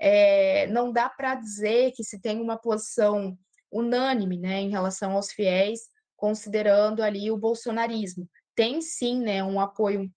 é, 0.00 0.66
não 0.68 0.92
dá 0.92 1.08
para 1.08 1.34
dizer 1.34 1.92
que 1.92 2.04
se 2.04 2.20
tem 2.20 2.40
uma 2.40 2.56
posição 2.56 3.36
unânime 3.70 4.38
né, 4.38 4.60
em 4.60 4.70
relação 4.70 5.12
aos 5.12 5.30
fiéis, 5.30 5.80
considerando 6.16 7.02
ali 7.02 7.30
o 7.30 7.36
bolsonarismo. 7.36 8.28
Tem 8.54 8.80
sim 8.80 9.20
né, 9.20 9.42
um 9.42 9.60
apoio 9.60 10.10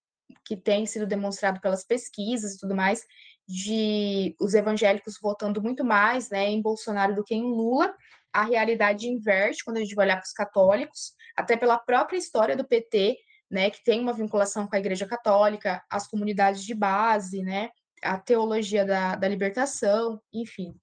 que 0.44 0.56
tem 0.56 0.86
sido 0.86 1.06
demonstrado 1.06 1.60
pelas 1.60 1.84
pesquisas 1.84 2.54
e 2.54 2.58
tudo 2.58 2.74
mais, 2.74 3.04
de 3.46 4.34
os 4.40 4.54
evangélicos 4.54 5.18
votando 5.20 5.60
muito 5.60 5.84
mais 5.84 6.30
né, 6.30 6.48
em 6.48 6.62
Bolsonaro 6.62 7.14
do 7.14 7.24
que 7.24 7.34
em 7.34 7.42
Lula. 7.42 7.94
A 8.32 8.44
realidade 8.44 9.08
inverte 9.08 9.64
quando 9.64 9.76
a 9.76 9.80
gente 9.80 9.94
vai 9.94 10.06
olhar 10.06 10.16
para 10.16 10.26
os 10.26 10.32
católicos, 10.32 11.12
até 11.36 11.56
pela 11.56 11.78
própria 11.78 12.16
história 12.16 12.56
do 12.56 12.66
PT, 12.66 13.18
né, 13.50 13.68
que 13.70 13.84
tem 13.84 14.00
uma 14.00 14.14
vinculação 14.14 14.66
com 14.66 14.74
a 14.74 14.78
Igreja 14.78 15.06
Católica, 15.06 15.82
as 15.90 16.08
comunidades 16.08 16.64
de 16.64 16.74
base, 16.74 17.42
né, 17.42 17.68
a 18.02 18.18
teologia 18.18 18.84
da, 18.84 19.16
da 19.16 19.28
libertação, 19.28 20.20
enfim. 20.32 20.74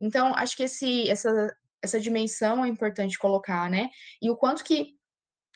Então, 0.00 0.34
acho 0.34 0.56
que 0.56 0.62
esse, 0.62 1.08
essa, 1.10 1.54
essa 1.82 2.00
dimensão 2.00 2.64
é 2.64 2.68
importante 2.68 3.18
colocar, 3.18 3.68
né? 3.68 3.90
E 4.22 4.30
o 4.30 4.36
quanto 4.36 4.64
que 4.64 4.94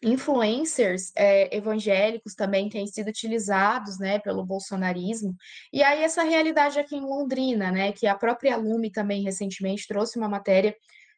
influencers 0.02 1.12
é, 1.16 1.56
evangélicos 1.56 2.34
também 2.34 2.68
têm 2.68 2.86
sido 2.86 3.08
utilizados, 3.08 3.98
né, 3.98 4.18
pelo 4.18 4.44
bolsonarismo. 4.44 5.34
E 5.72 5.82
aí 5.82 6.02
essa 6.02 6.22
realidade 6.22 6.78
aqui 6.78 6.96
em 6.96 7.00
Londrina, 7.00 7.70
né, 7.70 7.92
que 7.92 8.06
a 8.06 8.14
própria 8.14 8.56
Lume 8.56 8.90
também 8.90 9.22
recentemente 9.22 9.86
trouxe 9.88 10.18
uma 10.18 10.28
matéria 10.28 10.76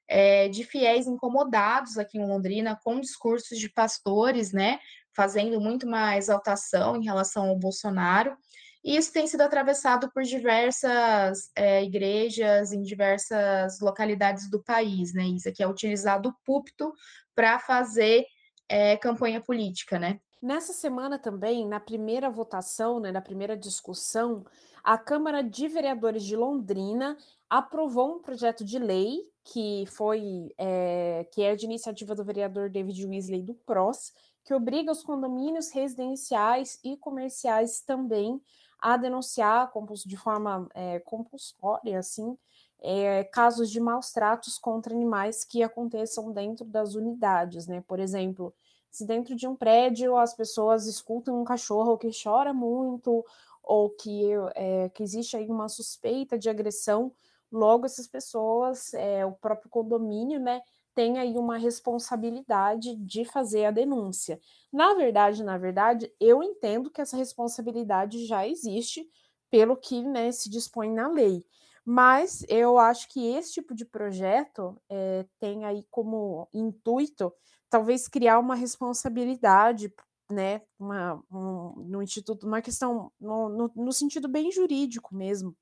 é, 0.08 0.48
de 0.48 0.62
fiéis 0.62 1.06
incomodados 1.06 1.98
aqui 1.98 2.18
em 2.18 2.26
Londrina 2.26 2.78
com 2.84 3.00
discursos 3.00 3.58
de 3.58 3.68
pastores, 3.68 4.52
né, 4.52 4.78
fazendo 5.14 5.60
muito 5.60 5.86
uma 5.86 6.16
exaltação 6.16 6.96
em 6.96 7.04
relação 7.04 7.48
ao 7.48 7.58
Bolsonaro. 7.58 8.36
E 8.86 8.96
isso 8.96 9.12
tem 9.12 9.26
sido 9.26 9.40
atravessado 9.40 10.08
por 10.12 10.22
diversas 10.22 11.50
é, 11.56 11.82
igrejas 11.82 12.70
em 12.70 12.82
diversas 12.82 13.80
localidades 13.80 14.48
do 14.48 14.62
país, 14.62 15.12
né, 15.12 15.24
Isa, 15.24 15.50
que 15.50 15.60
é 15.60 15.66
utilizado 15.66 16.28
o 16.28 16.34
púlpito 16.44 16.94
para 17.34 17.58
fazer 17.58 18.24
é, 18.68 18.96
campanha 18.96 19.40
política, 19.40 19.98
né? 19.98 20.20
Nessa 20.40 20.72
semana 20.72 21.18
também, 21.18 21.66
na 21.66 21.80
primeira 21.80 22.30
votação, 22.30 23.00
né, 23.00 23.10
na 23.10 23.20
primeira 23.20 23.56
discussão, 23.56 24.44
a 24.84 24.96
Câmara 24.96 25.42
de 25.42 25.66
Vereadores 25.66 26.22
de 26.22 26.36
Londrina 26.36 27.16
aprovou 27.50 28.14
um 28.14 28.22
projeto 28.22 28.64
de 28.64 28.78
lei 28.78 29.18
que 29.42 29.84
foi 29.88 30.54
é, 30.56 31.26
que 31.32 31.42
é 31.42 31.56
de 31.56 31.64
iniciativa 31.64 32.14
do 32.14 32.24
vereador 32.24 32.70
David 32.70 33.04
Weasley 33.04 33.42
do 33.42 33.54
PROS, 33.54 34.12
que 34.44 34.54
obriga 34.54 34.92
os 34.92 35.02
condomínios 35.02 35.72
residenciais 35.72 36.78
e 36.84 36.96
comerciais 36.96 37.80
também 37.80 38.40
a 38.86 38.96
denunciar 38.96 39.72
de 40.06 40.16
forma 40.16 40.68
é, 40.72 41.00
compulsória, 41.00 41.98
assim, 41.98 42.38
é, 42.80 43.24
casos 43.24 43.68
de 43.68 43.80
maus 43.80 44.12
tratos 44.12 44.58
contra 44.58 44.94
animais 44.94 45.44
que 45.44 45.60
aconteçam 45.60 46.30
dentro 46.30 46.64
das 46.64 46.94
unidades, 46.94 47.66
né? 47.66 47.82
Por 47.88 47.98
exemplo, 47.98 48.54
se 48.88 49.04
dentro 49.04 49.34
de 49.34 49.44
um 49.48 49.56
prédio 49.56 50.16
as 50.16 50.36
pessoas 50.36 50.86
escutam 50.86 51.40
um 51.40 51.42
cachorro 51.42 51.98
que 51.98 52.10
chora 52.12 52.54
muito 52.54 53.24
ou 53.60 53.90
que, 53.90 54.30
é, 54.54 54.88
que 54.90 55.02
existe 55.02 55.36
aí 55.36 55.48
uma 55.48 55.68
suspeita 55.68 56.38
de 56.38 56.48
agressão, 56.48 57.12
logo 57.50 57.86
essas 57.86 58.06
pessoas, 58.06 58.94
é, 58.94 59.26
o 59.26 59.32
próprio 59.32 59.68
condomínio, 59.68 60.38
né, 60.38 60.62
tem 60.96 61.18
aí 61.18 61.36
uma 61.36 61.58
responsabilidade 61.58 62.96
de 62.96 63.26
fazer 63.26 63.66
a 63.66 63.70
denúncia. 63.70 64.40
Na 64.72 64.94
verdade, 64.94 65.44
na 65.44 65.58
verdade, 65.58 66.10
eu 66.18 66.42
entendo 66.42 66.90
que 66.90 67.02
essa 67.02 67.18
responsabilidade 67.18 68.24
já 68.24 68.48
existe 68.48 69.06
pelo 69.50 69.76
que 69.76 70.02
né, 70.02 70.32
se 70.32 70.48
dispõe 70.48 70.90
na 70.90 71.06
lei. 71.06 71.44
Mas 71.84 72.44
eu 72.48 72.78
acho 72.78 73.08
que 73.10 73.26
esse 73.26 73.52
tipo 73.52 73.74
de 73.74 73.84
projeto 73.84 74.80
é, 74.88 75.26
tem 75.38 75.66
aí 75.66 75.84
como 75.90 76.48
intuito 76.52 77.30
talvez 77.68 78.08
criar 78.08 78.38
uma 78.38 78.54
responsabilidade, 78.54 79.92
né, 80.30 80.62
uma, 80.78 81.22
um, 81.30 81.74
no 81.86 82.02
instituto, 82.02 82.46
uma 82.46 82.62
questão 82.62 83.12
no, 83.20 83.50
no, 83.50 83.72
no 83.76 83.92
sentido 83.92 84.28
bem 84.28 84.50
jurídico 84.50 85.14
mesmo, 85.14 85.54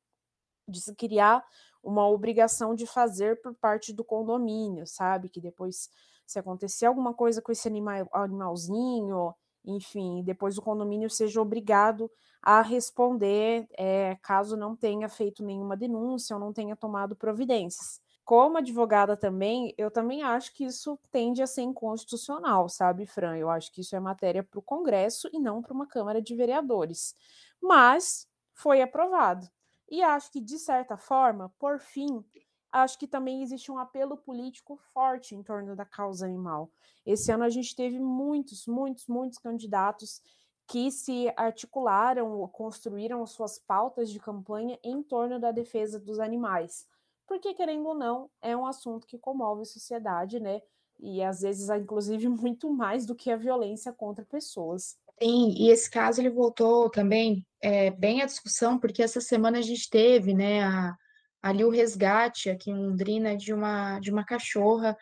de 0.68 0.80
se 0.80 0.94
criar 0.94 1.44
uma 1.84 2.08
obrigação 2.08 2.74
de 2.74 2.86
fazer 2.86 3.40
por 3.42 3.54
parte 3.54 3.92
do 3.92 4.04
condomínio, 4.04 4.86
sabe? 4.86 5.28
Que 5.28 5.40
depois, 5.40 5.88
se 6.26 6.38
acontecer 6.38 6.86
alguma 6.86 7.14
coisa 7.14 7.42
com 7.42 7.52
esse 7.52 7.68
animal, 7.68 8.08
animalzinho, 8.12 9.34
enfim, 9.64 10.22
depois 10.22 10.58
o 10.58 10.62
condomínio 10.62 11.08
seja 11.08 11.40
obrigado 11.40 12.10
a 12.42 12.60
responder 12.60 13.66
é, 13.78 14.16
caso 14.22 14.56
não 14.56 14.76
tenha 14.76 15.08
feito 15.08 15.42
nenhuma 15.42 15.76
denúncia 15.76 16.36
ou 16.36 16.40
não 16.40 16.52
tenha 16.52 16.76
tomado 16.76 17.16
providências. 17.16 18.00
Como 18.24 18.56
advogada 18.56 19.16
também, 19.16 19.74
eu 19.76 19.90
também 19.90 20.22
acho 20.22 20.54
que 20.54 20.64
isso 20.64 20.98
tende 21.10 21.42
a 21.42 21.46
ser 21.46 21.62
inconstitucional, 21.62 22.68
sabe, 22.70 23.06
Fran? 23.06 23.36
Eu 23.36 23.50
acho 23.50 23.70
que 23.70 23.82
isso 23.82 23.94
é 23.94 24.00
matéria 24.00 24.42
para 24.42 24.58
o 24.58 24.62
Congresso 24.62 25.28
e 25.32 25.38
não 25.38 25.60
para 25.60 25.74
uma 25.74 25.86
Câmara 25.86 26.22
de 26.22 26.34
Vereadores. 26.34 27.14
Mas 27.60 28.26
foi 28.54 28.80
aprovado. 28.80 29.46
E 29.88 30.02
acho 30.02 30.30
que, 30.30 30.40
de 30.40 30.58
certa 30.58 30.96
forma, 30.96 31.52
por 31.58 31.78
fim, 31.78 32.24
acho 32.72 32.98
que 32.98 33.06
também 33.06 33.42
existe 33.42 33.70
um 33.70 33.78
apelo 33.78 34.16
político 34.16 34.76
forte 34.92 35.34
em 35.34 35.42
torno 35.42 35.76
da 35.76 35.84
causa 35.84 36.26
animal. 36.26 36.70
Esse 37.06 37.30
ano 37.30 37.44
a 37.44 37.50
gente 37.50 37.76
teve 37.76 38.00
muitos, 38.00 38.66
muitos, 38.66 39.06
muitos 39.06 39.38
candidatos 39.38 40.20
que 40.66 40.90
se 40.90 41.32
articularam, 41.36 42.48
construíram 42.48 43.24
suas 43.26 43.58
pautas 43.58 44.10
de 44.10 44.18
campanha 44.18 44.78
em 44.82 45.02
torno 45.02 45.38
da 45.38 45.52
defesa 45.52 46.00
dos 46.00 46.18
animais. 46.18 46.88
Porque, 47.26 47.54
querendo 47.54 47.86
ou 47.86 47.94
não, 47.94 48.30
é 48.40 48.56
um 48.56 48.66
assunto 48.66 49.06
que 49.06 49.18
comove 49.18 49.62
a 49.62 49.66
sociedade, 49.66 50.40
né? 50.40 50.62
E 50.98 51.22
às 51.22 51.40
vezes, 51.40 51.68
inclusive, 51.68 52.28
muito 52.28 52.70
mais 52.72 53.06
do 53.06 53.14
que 53.14 53.30
a 53.30 53.36
violência 53.36 53.92
contra 53.92 54.24
pessoas. 54.24 54.98
Sim, 55.22 55.54
e 55.56 55.70
esse 55.70 55.90
caso 55.90 56.20
ele 56.20 56.30
voltou 56.30 56.90
também 56.90 57.46
é, 57.62 57.90
bem 57.90 58.22
à 58.22 58.26
discussão, 58.26 58.78
porque 58.78 59.02
essa 59.02 59.20
semana 59.20 59.58
a 59.58 59.62
gente 59.62 59.88
teve, 59.88 60.34
né, 60.34 60.62
a, 60.64 60.94
ali 61.42 61.64
o 61.64 61.70
resgate 61.70 62.50
aqui 62.50 62.70
em 62.70 62.74
Londrina 62.74 63.36
de 63.36 63.52
uma, 63.52 63.98
de 64.00 64.10
uma 64.10 64.24
cachorra 64.24 64.96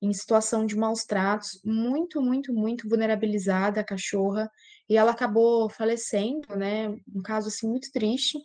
em 0.00 0.12
situação 0.12 0.66
de 0.66 0.76
maus 0.76 1.04
tratos, 1.04 1.60
muito, 1.64 2.20
muito, 2.20 2.52
muito 2.52 2.88
vulnerabilizada 2.88 3.80
a 3.80 3.84
cachorra, 3.84 4.50
e 4.88 4.96
ela 4.96 5.10
acabou 5.12 5.68
falecendo, 5.68 6.54
né? 6.54 6.88
Um 7.14 7.22
caso 7.22 7.48
assim 7.48 7.68
muito 7.68 7.90
triste. 7.90 8.38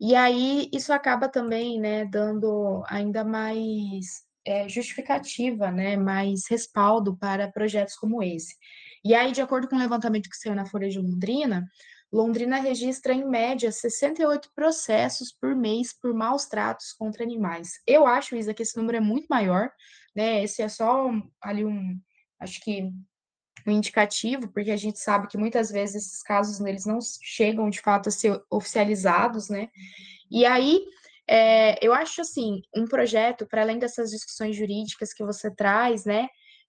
E 0.00 0.14
aí 0.14 0.68
isso 0.72 0.92
acaba 0.92 1.28
também, 1.28 1.80
né, 1.80 2.04
dando 2.04 2.82
ainda 2.88 3.24
mais 3.24 4.24
é, 4.44 4.68
justificativa, 4.68 5.70
né, 5.70 5.96
mais 5.96 6.46
respaldo 6.48 7.16
para 7.16 7.50
projetos 7.50 7.94
como 7.96 8.22
esse. 8.22 8.54
E 9.04 9.14
aí, 9.14 9.32
de 9.32 9.42
acordo 9.42 9.68
com 9.68 9.76
o 9.76 9.78
levantamento 9.78 10.28
que 10.28 10.36
saiu 10.36 10.54
na 10.54 10.66
Folha 10.66 10.88
de 10.88 10.98
Londrina, 10.98 11.68
Londrina 12.12 12.58
registra, 12.58 13.14
em 13.14 13.26
média, 13.26 13.72
68 13.72 14.50
processos 14.54 15.32
por 15.32 15.56
mês 15.56 15.94
por 15.94 16.12
maus 16.12 16.44
tratos 16.44 16.92
contra 16.92 17.22
animais. 17.22 17.80
Eu 17.86 18.06
acho, 18.06 18.36
Isa, 18.36 18.52
que 18.52 18.62
esse 18.62 18.76
número 18.76 18.98
é 18.98 19.00
muito 19.00 19.26
maior, 19.30 19.70
né? 20.14 20.42
Esse 20.44 20.60
é 20.60 20.68
só 20.68 21.10
ali 21.40 21.64
um, 21.64 21.98
acho 22.38 22.60
que 22.60 22.92
um 23.66 23.70
indicativo, 23.70 24.48
porque 24.48 24.70
a 24.70 24.76
gente 24.76 24.98
sabe 24.98 25.26
que 25.26 25.38
muitas 25.38 25.70
vezes 25.70 26.06
esses 26.06 26.22
casos 26.22 26.60
eles 26.60 26.84
não 26.84 26.98
chegam 27.22 27.70
de 27.70 27.80
fato 27.80 28.08
a 28.08 28.12
ser 28.12 28.42
oficializados, 28.50 29.48
né? 29.48 29.68
E 30.30 30.44
aí 30.44 30.84
é, 31.26 31.78
eu 31.84 31.94
acho 31.94 32.20
assim 32.20 32.60
um 32.76 32.84
projeto 32.84 33.46
para 33.46 33.62
além 33.62 33.78
dessas 33.78 34.10
discussões 34.10 34.54
jurídicas 34.54 35.14
que 35.14 35.24
você 35.24 35.50
traz, 35.50 36.04
né? 36.04 36.28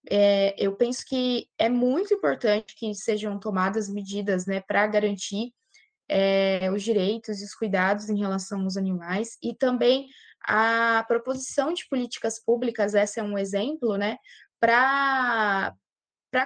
É, 0.09 0.53
eu 0.57 0.75
penso 0.75 1.03
que 1.07 1.47
é 1.57 1.69
muito 1.69 2.13
importante 2.13 2.75
que 2.75 2.93
sejam 2.93 3.39
tomadas 3.39 3.89
medidas 3.89 4.45
né, 4.45 4.61
para 4.61 4.85
garantir 4.87 5.53
é, 6.09 6.69
os 6.71 6.83
direitos 6.83 7.41
e 7.41 7.45
os 7.45 7.55
cuidados 7.55 8.09
em 8.09 8.19
relação 8.19 8.61
aos 8.61 8.75
animais 8.75 9.37
e 9.41 9.55
também 9.55 10.07
a 10.45 11.05
proposição 11.07 11.73
de 11.73 11.87
políticas 11.87 12.37
públicas, 12.43 12.93
essa 12.93 13.21
é 13.21 13.23
um 13.23 13.37
exemplo, 13.37 13.97
né, 13.97 14.17
para 14.59 15.71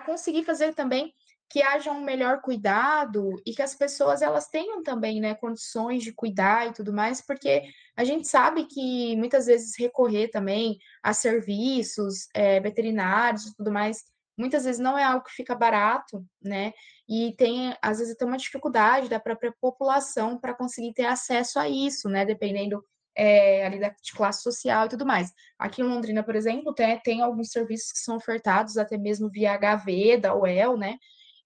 conseguir 0.06 0.44
fazer 0.44 0.76
também 0.76 1.14
que 1.50 1.62
haja 1.62 1.92
um 1.92 2.04
melhor 2.04 2.42
cuidado 2.42 3.42
e 3.46 3.54
que 3.54 3.62
as 3.62 3.74
pessoas 3.74 4.22
elas 4.22 4.48
tenham 4.50 4.84
também, 4.84 5.22
né, 5.22 5.36
condições 5.36 6.04
de 6.04 6.12
cuidar 6.12 6.68
e 6.68 6.74
tudo 6.74 6.92
mais, 6.92 7.22
porque 7.22 7.64
a 7.96 8.04
gente 8.04 8.28
sabe 8.28 8.66
que 8.66 9.16
muitas 9.16 9.46
vezes 9.46 9.78
recorrer 9.78 10.30
também 10.30 10.78
a 11.02 11.14
serviços 11.14 12.28
é, 12.34 12.60
veterinários 12.60 13.46
e 13.46 13.56
tudo 13.56 13.72
mais, 13.72 14.04
muitas 14.38 14.66
vezes 14.66 14.80
não 14.80 14.98
é 14.98 15.04
algo 15.04 15.26
que 15.26 15.32
fica 15.32 15.56
barato, 15.56 16.24
né? 16.42 16.74
E 17.10 17.34
tem, 17.38 17.76
às 17.82 18.00
vezes, 18.00 18.16
tem 18.16 18.28
uma 18.28 18.38
dificuldade 18.38 19.10
da 19.10 19.20
própria 19.20 19.54
população 19.60 20.38
para 20.38 20.54
conseguir 20.54 20.94
ter 20.94 21.06
acesso 21.06 21.58
a 21.60 21.68
isso, 21.68 22.08
né? 22.10 22.26
Dependendo 22.26 22.84
é, 23.16 23.66
ali 23.66 23.80
da, 23.80 23.90
de 23.90 24.14
classe 24.14 24.44
social 24.44 24.86
e 24.86 24.90
tudo 24.90 25.06
mais. 25.06 25.34
Aqui 25.58 25.82
em 25.82 25.86
Londrina, 25.86 26.24
por 26.24 26.36
exemplo, 26.36 26.74
tem, 26.74 27.00
tem 27.00 27.22
alguns 27.22 27.50
serviços 27.50 27.92
que 27.92 28.00
são 28.00 28.18
ofertados 28.18 28.78
até 28.78 28.98
mesmo 28.98 29.30
via 29.30 29.58
HV, 29.58 30.18
da 30.18 30.36
UEL, 30.36 30.78
né? 30.78 30.98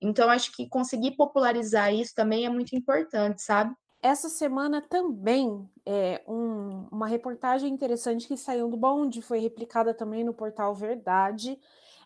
Então, 0.02 0.30
acho 0.30 0.52
que 0.52 0.68
conseguir 0.68 1.12
popularizar 1.12 1.94
isso 1.94 2.14
também 2.16 2.46
é 2.46 2.50
muito 2.50 2.76
importante, 2.76 3.42
sabe? 3.42 3.76
Essa 4.02 4.30
semana 4.30 4.82
também 4.82 5.70
é 5.86 6.24
um, 6.28 6.88
uma 6.92 7.06
reportagem 7.06 7.72
interessante 7.72 8.28
que 8.28 8.36
saiu 8.36 8.68
do 8.68 8.76
Bonde, 8.76 9.22
foi 9.22 9.38
replicada 9.38 9.94
também 9.94 10.24
no 10.24 10.34
portal 10.34 10.74
Verdade, 10.74 11.60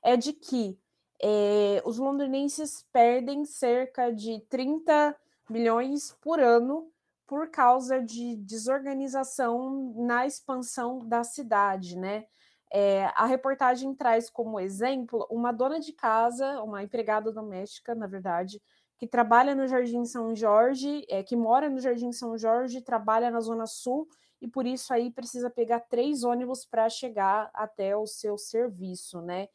é 0.03 0.17
de 0.17 0.33
que 0.33 0.77
é, 1.23 1.81
os 1.85 1.97
londrinenses 1.97 2.85
perdem 2.91 3.45
cerca 3.45 4.11
de 4.11 4.41
30 4.49 5.15
milhões 5.49 6.13
por 6.21 6.39
ano 6.39 6.91
por 7.25 7.49
causa 7.49 8.01
de 8.01 8.35
desorganização 8.35 9.93
na 9.95 10.27
expansão 10.27 10.99
da 10.99 11.23
cidade, 11.23 11.97
né? 11.97 12.25
É, 12.73 13.05
a 13.15 13.25
reportagem 13.25 13.93
traz 13.93 14.29
como 14.29 14.59
exemplo 14.59 15.25
uma 15.29 15.51
dona 15.51 15.79
de 15.79 15.93
casa, 15.93 16.61
uma 16.61 16.83
empregada 16.83 17.31
doméstica, 17.31 17.95
na 17.95 18.07
verdade, 18.07 18.61
que 18.97 19.07
trabalha 19.07 19.53
no 19.53 19.67
Jardim 19.67 20.05
São 20.05 20.35
Jorge, 20.35 21.05
é, 21.09 21.23
que 21.23 21.35
mora 21.35 21.69
no 21.69 21.79
Jardim 21.79 22.11
São 22.11 22.37
Jorge, 22.37 22.81
trabalha 22.81 23.29
na 23.29 23.39
Zona 23.39 23.65
Sul 23.67 24.07
e 24.41 24.47
por 24.47 24.65
isso 24.65 24.93
aí 24.93 25.11
precisa 25.11 25.49
pegar 25.49 25.81
três 25.81 26.23
ônibus 26.23 26.65
para 26.65 26.89
chegar 26.89 27.49
até 27.53 27.95
o 27.95 28.05
seu 28.05 28.37
serviço, 28.37 29.21
né? 29.21 29.47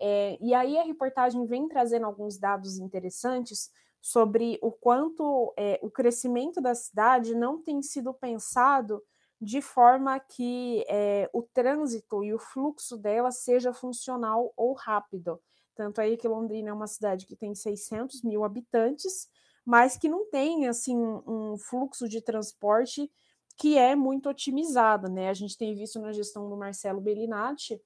É, 0.00 0.38
e 0.40 0.54
aí 0.54 0.78
a 0.78 0.84
reportagem 0.84 1.44
vem 1.46 1.68
trazendo 1.68 2.06
alguns 2.06 2.38
dados 2.38 2.78
interessantes 2.78 3.70
sobre 4.00 4.58
o 4.62 4.70
quanto 4.70 5.52
é, 5.56 5.78
o 5.82 5.90
crescimento 5.90 6.60
da 6.60 6.74
cidade 6.74 7.34
não 7.34 7.60
tem 7.60 7.82
sido 7.82 8.14
pensado 8.14 9.02
de 9.40 9.60
forma 9.62 10.18
que 10.18 10.84
é, 10.88 11.30
o 11.32 11.42
trânsito 11.42 12.24
e 12.24 12.34
o 12.34 12.38
fluxo 12.38 12.96
dela 12.96 13.30
seja 13.30 13.72
funcional 13.72 14.52
ou 14.56 14.72
rápido. 14.72 15.40
Tanto 15.74 16.00
aí 16.00 16.16
que 16.16 16.26
Londrina 16.26 16.70
é 16.70 16.72
uma 16.72 16.88
cidade 16.88 17.24
que 17.24 17.36
tem 17.36 17.54
600 17.54 18.22
mil 18.22 18.44
habitantes, 18.44 19.28
mas 19.64 19.96
que 19.96 20.08
não 20.08 20.28
tem 20.28 20.66
assim 20.66 20.96
um 20.96 21.56
fluxo 21.56 22.08
de 22.08 22.20
transporte 22.20 23.10
que 23.56 23.76
é 23.76 23.94
muito 23.94 24.28
otimizado, 24.28 25.08
né? 25.08 25.28
A 25.28 25.34
gente 25.34 25.58
tem 25.58 25.74
visto 25.74 26.00
na 26.00 26.12
gestão 26.12 26.48
do 26.48 26.56
Marcelo 26.56 27.00
Bellinati, 27.00 27.80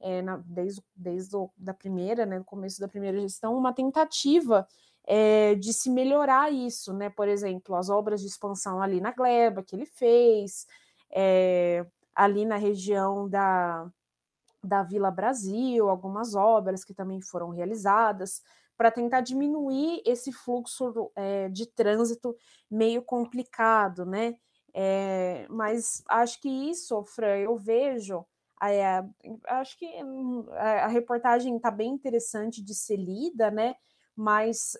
é, 0.00 0.22
na, 0.22 0.38
desde, 0.38 0.82
desde 0.94 1.36
o, 1.36 1.50
da 1.56 1.74
primeira, 1.74 2.24
né, 2.24 2.38
no 2.38 2.44
começo 2.44 2.80
da 2.80 2.88
primeira 2.88 3.20
gestão, 3.20 3.56
uma 3.56 3.72
tentativa 3.72 4.66
é, 5.06 5.54
de 5.54 5.72
se 5.72 5.90
melhorar 5.90 6.52
isso, 6.52 6.92
né? 6.92 7.10
Por 7.10 7.28
exemplo, 7.28 7.74
as 7.74 7.88
obras 7.88 8.20
de 8.20 8.26
expansão 8.26 8.80
ali 8.80 9.00
na 9.00 9.12
Gleba 9.12 9.62
que 9.62 9.74
ele 9.74 9.86
fez, 9.86 10.66
é, 11.14 11.86
ali 12.14 12.44
na 12.44 12.56
região 12.56 13.28
da, 13.28 13.88
da 14.62 14.82
Vila 14.82 15.10
Brasil, 15.10 15.88
algumas 15.88 16.34
obras 16.34 16.84
que 16.84 16.94
também 16.94 17.20
foram 17.20 17.50
realizadas 17.50 18.42
para 18.76 18.90
tentar 18.92 19.20
diminuir 19.22 20.00
esse 20.06 20.32
fluxo 20.32 21.10
é, 21.16 21.48
de 21.48 21.66
trânsito 21.66 22.34
meio 22.70 23.02
complicado, 23.02 24.06
né? 24.06 24.36
É, 24.72 25.46
mas 25.50 26.02
acho 26.08 26.40
que 26.40 26.48
isso, 26.48 27.02
Fran, 27.04 27.38
eu 27.38 27.56
vejo, 27.56 28.24
é, 28.62 29.02
acho 29.48 29.76
que 29.76 29.86
hum, 30.04 30.46
a, 30.52 30.86
reportagem 30.86 31.56
está 31.56 31.70
bem 31.70 31.90
interessante 31.90 32.62
de 32.62 32.72
ser 32.72 32.96
lida, 32.96 33.50
né? 33.50 33.74
Mas 34.14 34.76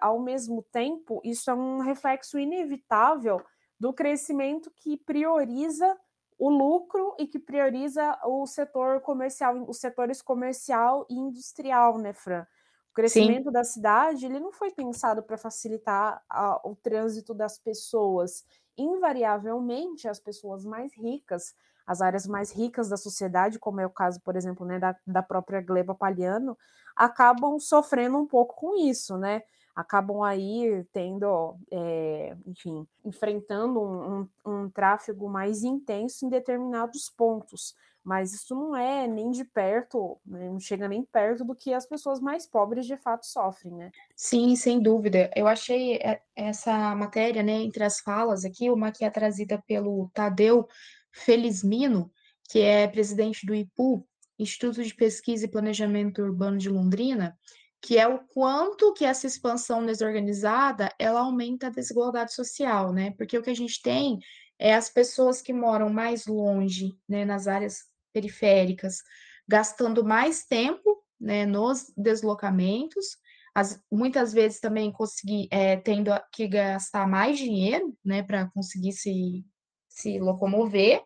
ao 0.00 0.18
mesmo 0.18 0.62
tempo, 0.72 1.20
isso 1.22 1.50
é 1.50 1.54
um 1.54 1.80
reflexo 1.80 2.38
inevitável 2.38 3.38
do 3.78 3.92
crescimento 3.92 4.70
que 4.76 4.96
prioriza 4.96 5.96
o 6.38 6.50
lucro 6.50 7.14
e 7.18 7.26
que 7.26 7.38
prioriza 7.38 8.18
o 8.24 8.46
setor 8.46 9.00
comercial, 9.00 9.64
os 9.68 9.78
setores 9.78 10.20
comercial 10.20 11.06
e 11.08 11.14
industrial, 11.14 11.98
né, 11.98 12.12
Fran? 12.12 12.46
O 12.90 12.94
crescimento 12.94 13.46
Sim. 13.46 13.52
da 13.52 13.64
cidade 13.64 14.26
ele 14.26 14.38
não 14.40 14.52
foi 14.52 14.70
pensado 14.70 15.22
para 15.22 15.36
facilitar 15.36 16.22
a, 16.28 16.60
o 16.68 16.76
trânsito 16.76 17.34
das 17.34 17.58
pessoas. 17.58 18.44
Invariavelmente, 18.76 20.08
as 20.08 20.20
pessoas 20.20 20.64
mais 20.64 20.92
ricas, 20.96 21.54
as 21.86 22.00
áreas 22.00 22.26
mais 22.26 22.52
ricas 22.52 22.88
da 22.88 22.96
sociedade, 22.96 23.58
como 23.58 23.80
é 23.80 23.86
o 23.86 23.90
caso, 23.90 24.20
por 24.20 24.36
exemplo, 24.36 24.64
né, 24.64 24.78
da, 24.78 24.96
da 25.06 25.22
própria 25.22 25.60
Gleba 25.60 25.94
Palhano, 25.94 26.56
acabam 26.96 27.58
sofrendo 27.58 28.16
um 28.18 28.26
pouco 28.26 28.54
com 28.54 28.76
isso, 28.76 29.18
né? 29.18 29.42
Acabam 29.74 30.22
aí 30.22 30.84
tendo, 30.92 31.56
é, 31.70 32.36
enfim, 32.46 32.86
enfrentando 33.04 33.80
um, 33.80 34.20
um, 34.20 34.28
um, 34.46 34.70
tráfego 34.70 35.28
mais 35.28 35.64
intenso 35.64 36.24
em 36.24 36.28
determinados 36.28 37.10
pontos. 37.10 37.74
Mas 38.04 38.34
isso 38.34 38.54
não 38.54 38.76
é 38.76 39.08
nem 39.08 39.30
de 39.30 39.44
perto, 39.46 40.20
né, 40.26 40.50
não 40.50 40.60
chega 40.60 40.86
nem 40.86 41.02
perto 41.02 41.42
do 41.42 41.54
que 41.54 41.72
as 41.72 41.86
pessoas 41.86 42.20
mais 42.20 42.46
pobres 42.46 42.86
de 42.86 42.98
fato 42.98 43.24
sofrem, 43.24 43.72
né? 43.72 43.90
Sim, 44.14 44.54
sem 44.56 44.78
dúvida. 44.78 45.30
Eu 45.34 45.46
achei 45.46 45.96
é, 45.96 46.20
essa 46.36 46.94
matéria, 46.94 47.42
né, 47.42 47.54
entre 47.54 47.82
as 47.82 48.00
falas 48.00 48.44
aqui, 48.44 48.70
uma 48.70 48.92
que 48.92 49.06
é 49.06 49.10
trazida 49.10 49.62
pelo 49.66 50.10
Tadeu 50.12 50.68
Felizmino, 51.10 52.12
que 52.50 52.60
é 52.60 52.86
presidente 52.86 53.46
do 53.46 53.54
IPU, 53.54 54.06
Instituto 54.38 54.84
de 54.84 54.94
Pesquisa 54.94 55.46
e 55.46 55.50
Planejamento 55.50 56.20
Urbano 56.20 56.58
de 56.58 56.68
Londrina, 56.68 57.38
que 57.84 57.98
é 57.98 58.08
o 58.08 58.18
quanto 58.18 58.94
que 58.94 59.04
essa 59.04 59.26
expansão 59.26 59.84
desorganizada 59.84 60.90
ela 60.98 61.20
aumenta 61.20 61.66
a 61.66 61.70
desigualdade 61.70 62.32
social, 62.32 62.94
né? 62.94 63.10
Porque 63.10 63.36
o 63.36 63.42
que 63.42 63.50
a 63.50 63.54
gente 63.54 63.82
tem 63.82 64.18
é 64.58 64.74
as 64.74 64.88
pessoas 64.88 65.42
que 65.42 65.52
moram 65.52 65.90
mais 65.90 66.26
longe, 66.26 66.96
né, 67.06 67.26
nas 67.26 67.46
áreas 67.46 67.80
periféricas, 68.10 69.02
gastando 69.46 70.02
mais 70.02 70.46
tempo, 70.46 71.04
né, 71.20 71.44
nos 71.44 71.92
deslocamentos, 71.94 73.18
as, 73.54 73.78
muitas 73.92 74.32
vezes 74.32 74.60
também 74.60 74.90
conseguir, 74.90 75.46
é, 75.50 75.76
tendo 75.76 76.10
que 76.32 76.48
gastar 76.48 77.06
mais 77.06 77.36
dinheiro, 77.36 77.94
né, 78.02 78.22
para 78.22 78.50
conseguir 78.54 78.92
se, 78.92 79.44
se 79.90 80.18
locomover, 80.18 81.02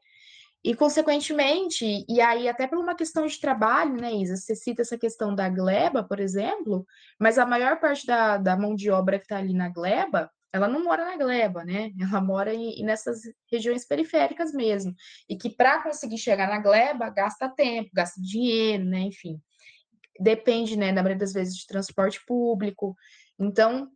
e, 0.64 0.74
consequentemente, 0.74 2.04
e 2.08 2.20
aí 2.20 2.48
até 2.48 2.66
por 2.66 2.78
uma 2.78 2.94
questão 2.94 3.26
de 3.26 3.40
trabalho, 3.40 3.94
né, 3.94 4.12
Isa? 4.12 4.36
Você 4.36 4.56
cita 4.56 4.82
essa 4.82 4.98
questão 4.98 5.34
da 5.34 5.48
gleba, 5.48 6.02
por 6.02 6.18
exemplo, 6.18 6.84
mas 7.18 7.38
a 7.38 7.46
maior 7.46 7.78
parte 7.78 8.06
da, 8.06 8.36
da 8.36 8.56
mão 8.56 8.74
de 8.74 8.90
obra 8.90 9.18
que 9.18 9.24
está 9.24 9.36
ali 9.36 9.54
na 9.54 9.68
gleba, 9.68 10.30
ela 10.52 10.66
não 10.66 10.82
mora 10.82 11.04
na 11.04 11.16
gleba, 11.16 11.64
né? 11.64 11.92
Ela 12.00 12.20
mora 12.20 12.54
em, 12.54 12.82
nessas 12.82 13.20
regiões 13.50 13.86
periféricas 13.86 14.52
mesmo. 14.52 14.94
E 15.28 15.36
que 15.36 15.50
para 15.50 15.82
conseguir 15.82 16.18
chegar 16.18 16.48
na 16.48 16.58
gleba, 16.58 17.10
gasta 17.10 17.48
tempo, 17.48 17.90
gasta 17.92 18.20
dinheiro, 18.20 18.84
né? 18.84 19.00
Enfim. 19.00 19.40
Depende, 20.18 20.76
né, 20.76 20.90
na 20.90 21.02
maioria 21.02 21.18
das 21.20 21.32
vezes, 21.32 21.56
de 21.56 21.66
transporte 21.66 22.20
público. 22.26 22.96
Então, 23.38 23.88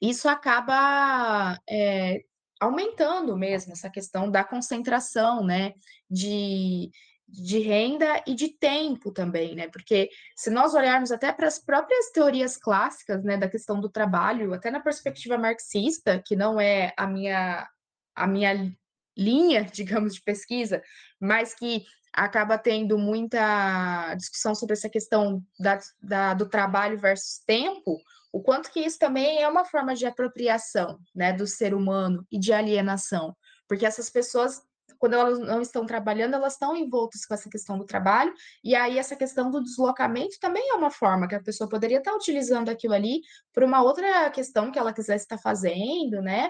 isso 0.00 0.28
acaba 0.28 1.58
é, 1.68 2.22
aumentando 2.60 3.36
mesmo 3.36 3.72
essa 3.72 3.90
questão 3.90 4.30
da 4.30 4.44
concentração, 4.44 5.44
né, 5.44 5.74
de, 6.10 6.90
de 7.26 7.58
renda 7.58 8.22
e 8.26 8.34
de 8.34 8.48
tempo 8.48 9.12
também, 9.12 9.54
né, 9.54 9.68
porque 9.68 10.10
se 10.36 10.50
nós 10.50 10.74
olharmos 10.74 11.12
até 11.12 11.32
para 11.32 11.46
as 11.46 11.58
próprias 11.58 12.10
teorias 12.10 12.56
clássicas, 12.56 13.22
né, 13.22 13.36
da 13.36 13.48
questão 13.48 13.80
do 13.80 13.88
trabalho, 13.88 14.52
até 14.54 14.70
na 14.70 14.80
perspectiva 14.80 15.38
marxista, 15.38 16.22
que 16.24 16.34
não 16.34 16.60
é 16.60 16.92
a 16.96 17.06
minha, 17.06 17.68
a 18.14 18.26
minha 18.26 18.72
linha, 19.16 19.64
digamos, 19.72 20.14
de 20.14 20.22
pesquisa, 20.22 20.82
mas 21.20 21.54
que 21.54 21.84
acaba 22.12 22.58
tendo 22.58 22.98
muita 22.98 24.14
discussão 24.14 24.54
sobre 24.54 24.72
essa 24.72 24.88
questão 24.88 25.44
da, 25.58 25.78
da, 26.02 26.34
do 26.34 26.48
trabalho 26.48 26.98
versus 26.98 27.38
tempo, 27.46 28.00
o 28.32 28.42
quanto 28.42 28.70
que 28.70 28.80
isso 28.80 28.98
também 28.98 29.42
é 29.42 29.48
uma 29.48 29.64
forma 29.64 29.94
de 29.94 30.06
apropriação, 30.06 30.98
né, 31.14 31.32
do 31.32 31.46
ser 31.46 31.74
humano 31.74 32.26
e 32.30 32.38
de 32.38 32.52
alienação, 32.52 33.34
porque 33.66 33.86
essas 33.86 34.10
pessoas 34.10 34.62
quando 34.98 35.14
elas 35.14 35.38
não 35.38 35.62
estão 35.62 35.86
trabalhando, 35.86 36.34
elas 36.34 36.54
estão 36.54 36.76
envoltas 36.76 37.24
com 37.24 37.32
essa 37.32 37.48
questão 37.48 37.78
do 37.78 37.84
trabalho, 37.84 38.34
e 38.64 38.74
aí 38.74 38.98
essa 38.98 39.14
questão 39.14 39.48
do 39.48 39.62
deslocamento 39.62 40.36
também 40.40 40.70
é 40.70 40.74
uma 40.74 40.90
forma 40.90 41.28
que 41.28 41.36
a 41.36 41.42
pessoa 41.42 41.68
poderia 41.68 41.98
estar 41.98 42.12
utilizando 42.14 42.68
aquilo 42.68 42.94
ali 42.94 43.20
por 43.52 43.62
uma 43.62 43.80
outra 43.80 44.28
questão 44.30 44.72
que 44.72 44.78
ela 44.78 44.92
quisesse 44.92 45.24
estar 45.24 45.38
fazendo, 45.38 46.20
né? 46.20 46.48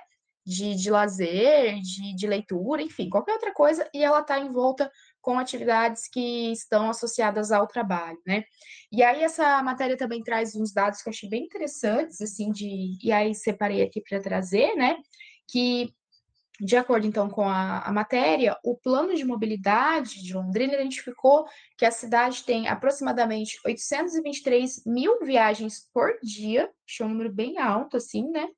de, 0.49 0.75
de 0.75 0.91
lazer, 0.91 1.75
de, 1.75 2.17
de 2.17 2.27
leitura, 2.27 2.81
enfim, 2.81 3.11
qualquer 3.11 3.35
outra 3.35 3.53
coisa, 3.53 3.87
e 3.93 4.03
ela 4.03 4.21
está 4.21 4.39
envolta 4.39 4.91
com 5.21 5.39
atividades 5.39 6.09
que 6.09 6.53
estão 6.53 6.91
associadas 6.91 7.53
ao 7.53 7.67
trabalho, 7.67 8.19
né? 8.27 8.45
E 8.91 9.03
aí 9.03 9.23
essa 9.23 9.63
matéria 9.63 9.97
também 9.97 10.23
traz 10.23 10.55
uns 10.55 10.73
dados 10.73 11.03
que 11.03 11.09
eu 11.09 11.13
achei 11.13 11.29
bem 11.29 11.45
interessantes, 11.45 12.21
assim, 12.21 12.51
de 12.51 12.97
e 13.03 13.13
aí 13.13 13.35
separei 13.35 13.83
aqui 13.83 14.01
para 14.01 14.21
trazer, 14.21 14.75
né? 14.75 14.97
Que 15.51 15.93
de 16.61 16.77
acordo 16.77 17.07
então 17.07 17.29
com 17.29 17.49
a, 17.49 17.81
a, 17.81 17.93
matéria, 17.93 18.57
o 18.65 18.77
plano 18.77 19.15
de 19.15 19.25
mobilidade 19.25 20.23
de 20.23 20.35
Londrina 20.35 20.75
identificou 20.75 21.47
que 21.77 21.85
a 21.85 21.91
cidade 21.91 22.43
tem 22.43 22.67
aproximadamente 22.67 23.59
823 23.65 24.85
mil 24.85 25.21
viagens 25.21 25.89
por 25.95 26.19
dia, 26.21 26.69
achei 26.87 27.07
um 27.07 27.11
número 27.11 27.33
bem 27.33 27.59
alto, 27.59 27.97
assim, 27.97 28.29
né? 28.31 28.49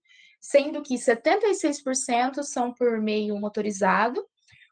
Sendo 0.40 0.80
que 0.80 0.94
76% 0.94 2.42
são 2.42 2.72
por 2.72 2.98
meio 3.02 3.38
motorizado, 3.38 4.24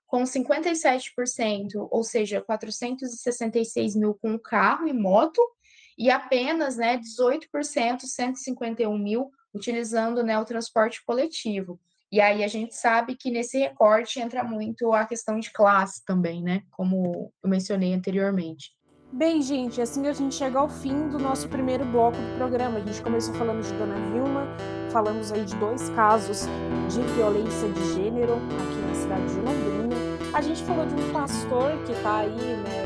com 0.09 0.23
57%, 0.23 1.87
ou 1.91 2.03
seja, 2.03 2.41
466 2.41 3.95
mil 3.95 4.15
com 4.15 4.39
carro 4.39 4.89
e 4.89 4.93
moto, 4.93 5.41
e 5.97 6.11
apenas 6.11 6.77
né, 6.77 6.99
18%, 6.99 8.01
151 8.01 8.99
mil, 8.99 9.31
utilizando 9.55 10.23
né, 10.23 10.39
o 10.39 10.45
transporte 10.45 11.05
coletivo. 11.05 11.79
E 12.11 12.23
aí 12.23 12.43
a 12.43 12.49
gente 12.49 12.75
sabe 12.75 13.15
que 13.15 13.31
nesse 13.31 13.59
recorte 13.59 14.19
entra 14.19 14.43
muito 14.43 14.95
a 14.95 15.05
questão 15.05 15.39
de 15.39 15.53
classe 15.53 16.03
também, 16.07 16.43
né? 16.43 16.63
Como 16.71 17.31
eu 17.45 17.51
mencionei 17.51 17.93
anteriormente. 17.93 18.71
Bem, 19.13 19.43
gente, 19.43 19.81
assim 19.81 20.07
a 20.07 20.13
gente 20.15 20.35
chega 20.35 20.59
ao 20.59 20.71
fim 20.71 21.09
do 21.09 21.19
nosso 21.19 21.49
primeiro 21.49 21.85
bloco 21.85 22.17
do 22.17 22.37
programa. 22.37 22.79
A 22.79 22.81
gente 22.81 23.03
começou 23.03 23.35
falando 23.35 23.63
de 23.63 23.73
Dona 23.75 23.97
Vilma, 24.11 24.47
falamos 24.91 25.33
aí 25.33 25.45
de 25.45 25.55
dois 25.57 25.91
casos 25.91 26.47
de 26.89 27.01
violência 27.15 27.69
de 27.69 27.95
gênero 27.95 28.35
aqui 28.35 28.81
na 28.87 28.95
cidade 28.95 29.27
de 29.27 29.41
Londrina. 29.41 29.88
A 30.33 30.43
gente 30.43 30.63
falou 30.65 30.85
de 30.85 30.95
um 30.95 31.11
pastor 31.11 31.73
que 31.87 31.93
está 31.93 32.19
aí, 32.19 32.31
né, 32.31 32.85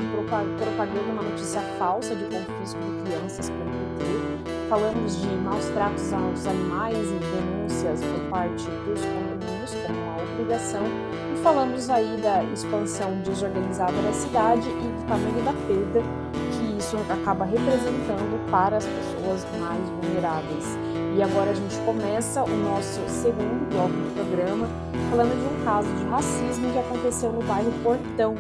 propagando 0.57 1.11
uma 1.11 1.23
notícia 1.23 1.61
falsa 1.77 2.15
de 2.15 2.25
confisco 2.25 2.79
de 2.81 3.03
crianças 3.03 3.51
pelo 3.51 3.65
PT. 3.65 4.69
Falamos 4.69 5.21
de 5.21 5.27
maus 5.29 5.67
tratos 5.71 6.13
aos 6.13 6.47
animais 6.47 6.97
e 6.97 7.19
denúncias 7.19 8.01
por 8.01 8.31
parte 8.31 8.65
dos 8.87 9.01
condomínios 9.01 9.75
como 9.87 9.99
uma 9.99 10.23
obrigação. 10.23 10.85
E 11.35 11.43
falamos 11.43 11.91
aí 11.91 12.17
da 12.23 12.45
expansão 12.45 13.13
desorganizada 13.23 14.01
da 14.01 14.13
cidade 14.13 14.69
e 14.69 14.73
do 14.73 15.07
tamanho 15.07 15.45
da 15.45 15.53
perda 15.67 16.01
que 16.53 16.79
isso 16.79 16.97
acaba 17.11 17.45
representando 17.45 18.51
para 18.51 18.77
as 18.77 18.87
pessoas 18.87 19.47
mais 19.59 19.83
vulneráveis. 19.89 20.79
E 21.15 21.23
agora 21.23 21.51
a 21.51 21.55
gente 21.55 21.79
começa 21.85 22.43
o 22.43 22.49
nosso 22.49 23.07
segundo 23.07 23.69
bloco 23.69 23.93
do 23.93 24.15
programa 24.15 24.67
falando 25.11 25.39
de 25.39 25.61
um 25.61 25.65
caso 25.65 25.89
de 25.97 26.05
racismo 26.05 26.73
que 26.73 26.79
aconteceu 26.79 27.31
no 27.31 27.43
bairro 27.43 27.71
Portão, 27.83 28.35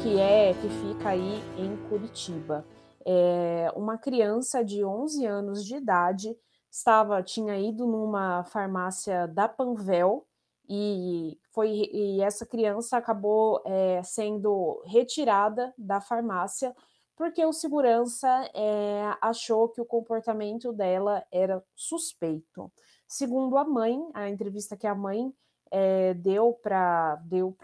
que 0.00 0.20
é 0.20 0.54
que 0.54 0.68
fica 0.68 1.08
aí 1.08 1.42
em 1.58 1.76
Curitiba. 1.88 2.64
É, 3.04 3.72
uma 3.74 3.98
criança 3.98 4.64
de 4.64 4.84
11 4.84 5.26
anos 5.26 5.64
de 5.64 5.74
idade 5.74 6.36
estava 6.70 7.20
tinha 7.24 7.58
ido 7.58 7.88
numa 7.88 8.44
farmácia 8.44 9.26
da 9.26 9.48
Panvel 9.48 10.24
e 10.68 11.36
foi 11.52 11.88
e 11.92 12.22
essa 12.22 12.46
criança 12.46 12.96
acabou 12.96 13.60
é, 13.66 14.00
sendo 14.04 14.80
retirada 14.86 15.74
da 15.76 16.00
farmácia 16.00 16.72
porque 17.22 17.46
o 17.46 17.52
segurança 17.52 18.28
é, 18.52 19.16
achou 19.20 19.68
que 19.68 19.80
o 19.80 19.84
comportamento 19.84 20.72
dela 20.72 21.24
era 21.30 21.62
suspeito. 21.72 22.68
Segundo 23.06 23.56
a 23.56 23.64
mãe, 23.64 23.96
a 24.12 24.28
entrevista 24.28 24.76
que 24.76 24.88
a 24.88 24.94
mãe 24.94 25.32
é, 25.70 26.14
deu 26.14 26.52
para 26.52 27.14
deu 27.24 27.56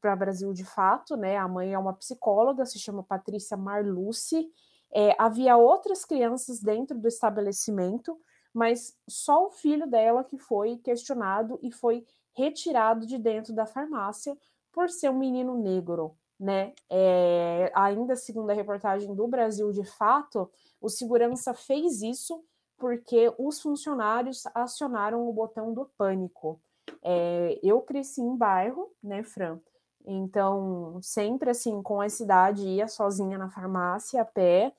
para 0.00 0.16
Brasil 0.16 0.52
de 0.52 0.64
fato, 0.64 1.16
né? 1.16 1.36
A 1.36 1.46
mãe 1.46 1.72
é 1.72 1.78
uma 1.78 1.92
psicóloga, 1.92 2.66
se 2.66 2.80
chama 2.80 3.04
Patrícia 3.04 3.56
Marluce. 3.56 4.50
É, 4.92 5.14
havia 5.16 5.56
outras 5.56 6.04
crianças 6.04 6.58
dentro 6.58 6.98
do 6.98 7.06
estabelecimento, 7.06 8.18
mas 8.52 8.92
só 9.08 9.46
o 9.46 9.50
filho 9.52 9.88
dela 9.88 10.24
que 10.24 10.36
foi 10.36 10.78
questionado 10.78 11.60
e 11.62 11.70
foi 11.70 12.04
retirado 12.36 13.06
de 13.06 13.18
dentro 13.18 13.54
da 13.54 13.66
farmácia 13.66 14.36
por 14.72 14.90
ser 14.90 15.10
um 15.10 15.18
menino 15.18 15.54
negro 15.54 16.16
né? 16.38 16.72
É, 16.88 17.70
ainda 17.74 18.14
segundo 18.14 18.50
a 18.50 18.54
reportagem 18.54 19.14
do 19.14 19.26
Brasil 19.26 19.72
de 19.72 19.84
Fato, 19.84 20.50
o 20.80 20.88
segurança 20.88 21.52
fez 21.52 22.02
isso 22.02 22.44
porque 22.76 23.32
os 23.38 23.60
funcionários 23.60 24.44
acionaram 24.54 25.28
o 25.28 25.32
botão 25.32 25.74
do 25.74 25.86
pânico. 25.98 26.60
É, 27.02 27.58
eu 27.62 27.80
cresci 27.80 28.20
em 28.20 28.36
bairro, 28.36 28.92
né, 29.02 29.22
Fran? 29.22 29.58
Então, 30.06 31.00
sempre 31.02 31.50
assim, 31.50 31.82
com 31.82 32.00
a 32.00 32.08
cidade, 32.08 32.66
ia 32.66 32.86
sozinha 32.86 33.36
na 33.36 33.50
farmácia, 33.50 34.22
a 34.22 34.24
pé, 34.24 34.72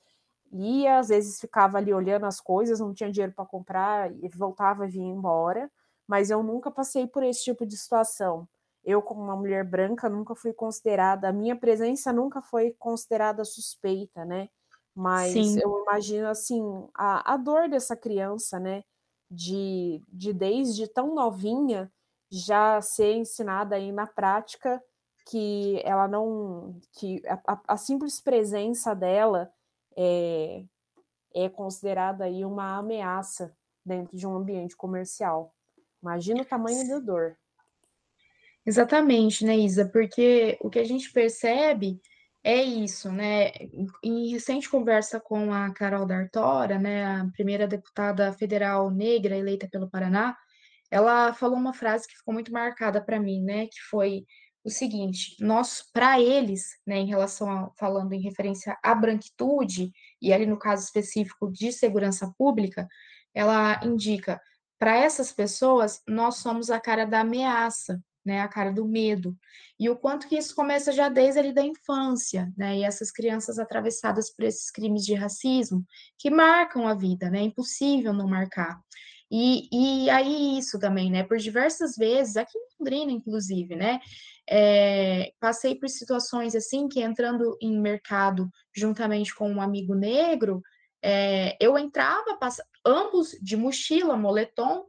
ia, 0.52 0.98
às 1.00 1.10
vezes 1.10 1.40
ficava 1.40 1.78
ali 1.78 1.94
olhando 1.94 2.26
as 2.26 2.40
coisas, 2.40 2.80
não 2.80 2.94
tinha 2.94 3.12
dinheiro 3.12 3.34
para 3.34 3.46
comprar, 3.46 4.12
e 4.12 4.28
voltava 4.30 4.88
e 4.88 4.90
vinha 4.90 5.14
embora, 5.14 5.70
mas 6.08 6.32
eu 6.32 6.42
nunca 6.42 6.72
passei 6.72 7.06
por 7.06 7.22
esse 7.22 7.44
tipo 7.44 7.66
de 7.66 7.78
situação 7.78 8.48
eu, 8.90 9.04
como 9.04 9.22
uma 9.22 9.36
mulher 9.36 9.64
branca, 9.64 10.10
nunca 10.10 10.34
fui 10.36 10.52
considerada, 10.52 11.30
a 11.30 11.34
minha 11.34 11.56
presença 11.56 12.12
nunca 12.12 12.42
foi 12.42 12.76
considerada 12.80 13.46
suspeita, 13.46 14.26
né? 14.26 14.50
Mas 14.96 15.32
Sim. 15.32 15.60
eu 15.62 15.84
imagino, 15.84 16.28
assim, 16.28 16.64
a, 16.96 17.34
a 17.34 17.38
dor 17.38 17.70
dessa 17.70 17.96
criança, 17.96 18.60
né? 18.60 18.84
De, 19.30 20.02
de 20.08 20.34
desde 20.34 20.88
tão 20.88 21.14
novinha 21.14 21.92
já 22.32 22.82
ser 22.82 23.14
ensinada 23.14 23.76
aí 23.76 23.92
na 23.92 24.08
prática 24.08 24.84
que 25.28 25.80
ela 25.86 26.08
não. 26.08 26.76
que 26.94 27.22
a, 27.28 27.62
a 27.68 27.78
simples 27.78 28.20
presença 28.20 28.96
dela 28.96 29.54
é, 29.96 30.66
é 31.36 31.48
considerada 31.48 32.24
aí 32.24 32.44
uma 32.44 32.78
ameaça 32.78 33.56
dentro 33.86 34.18
de 34.18 34.26
um 34.26 34.36
ambiente 34.36 34.76
comercial. 34.76 35.54
Imagina 36.02 36.42
o 36.42 36.46
tamanho 36.46 36.88
da 36.88 36.98
dor. 36.98 37.38
Exatamente, 38.66 39.46
né, 39.46 39.58
Isa? 39.58 39.88
Porque 39.90 40.58
o 40.62 40.70
que 40.70 40.80
a 40.80 40.84
gente 40.84 41.12
percebe 41.12 42.00
é 42.44 42.62
isso, 42.62 43.12
né? 43.12 43.52
Em 44.04 44.30
recente 44.32 44.70
conversa 44.70 45.20
com 45.20 45.54
a 45.54 45.74
Carol 45.74 46.06
D'Artora, 46.06 46.78
né, 46.80 47.06
a 47.06 47.28
primeira 47.34 47.68
deputada 47.68 48.32
federal 48.34 48.90
negra 48.92 49.36
eleita 49.38 49.68
pelo 49.70 49.90
Paraná, 49.90 50.36
ela 50.92 51.34
falou 51.34 51.58
uma 51.58 51.74
frase 51.74 52.08
que 52.08 52.18
ficou 52.18 52.34
muito 52.34 52.52
marcada 52.52 53.04
para 53.04 53.20
mim, 53.20 53.44
né, 53.44 53.68
que 53.68 53.80
foi 53.90 54.26
o 54.64 54.70
seguinte: 54.70 55.36
nós, 55.42 55.84
para 55.94 56.20
eles, 56.22 56.64
né, 56.86 56.98
em 56.98 57.08
relação 57.08 57.50
a, 57.52 57.72
falando 57.78 58.14
em 58.14 58.22
referência 58.22 58.78
à 58.84 58.96
branquitude 58.96 59.92
e 60.22 60.34
ali 60.34 60.46
no 60.46 60.58
caso 60.60 60.84
específico 60.86 61.52
de 61.52 61.72
segurança 61.72 62.32
pública, 62.38 62.88
ela 63.34 63.80
indica 63.86 64.40
para 64.80 64.96
essas 64.98 65.32
pessoas 65.32 66.02
nós 66.08 66.38
somos 66.38 66.70
a 66.72 66.80
cara 66.80 67.06
da 67.06 67.22
ameaça, 67.22 68.02
né, 68.26 68.42
a 68.42 68.48
cara 68.48 68.72
do 68.72 68.88
medo. 68.88 69.36
E 69.80 69.90
o 69.90 69.96
quanto 69.96 70.28
que 70.28 70.38
isso 70.38 70.56
começa 70.56 70.92
já 70.92 71.10
desde 71.10 71.40
ali 71.40 71.54
da 71.54 71.64
infância, 71.64 72.52
né, 72.58 72.78
e 72.78 72.84
essas 72.84 73.12
crianças 73.12 73.60
atravessadas 73.60 74.30
por 74.34 74.46
esses 74.46 74.70
crimes 74.72 75.06
de 75.06 75.14
racismo 75.14 75.84
que 76.18 76.30
marcam 76.30 76.88
a 76.88 76.94
vida, 76.94 77.30
né, 77.30 77.40
é 77.40 77.44
impossível 77.44 78.14
não 78.14 78.28
marcar. 78.28 78.80
E, 79.32 79.70
e 79.72 80.10
aí 80.10 80.58
isso 80.58 80.80
também, 80.80 81.12
né, 81.12 81.24
por 81.24 81.38
diversas 81.38 81.96
vezes, 81.96 82.36
aqui 82.36 82.58
em 82.58 82.62
Londrina, 82.80 83.12
inclusive, 83.12 83.76
né, 83.76 84.00
é, 84.50 85.32
passei 85.40 85.76
por 85.76 85.88
situações 85.88 86.56
assim, 86.56 86.88
que 86.88 87.02
entrando 87.02 87.56
em 87.62 87.80
mercado 87.80 88.50
juntamente 88.76 89.34
com 89.36 89.50
um 89.52 89.62
amigo 89.62 89.94
negro, 89.94 90.62
é, 91.02 91.56
eu 91.60 91.78
entrava, 91.78 92.38
passa, 92.38 92.66
ambos 92.86 93.38
de 93.42 93.56
mochila, 93.56 94.18
moletom, 94.18 94.86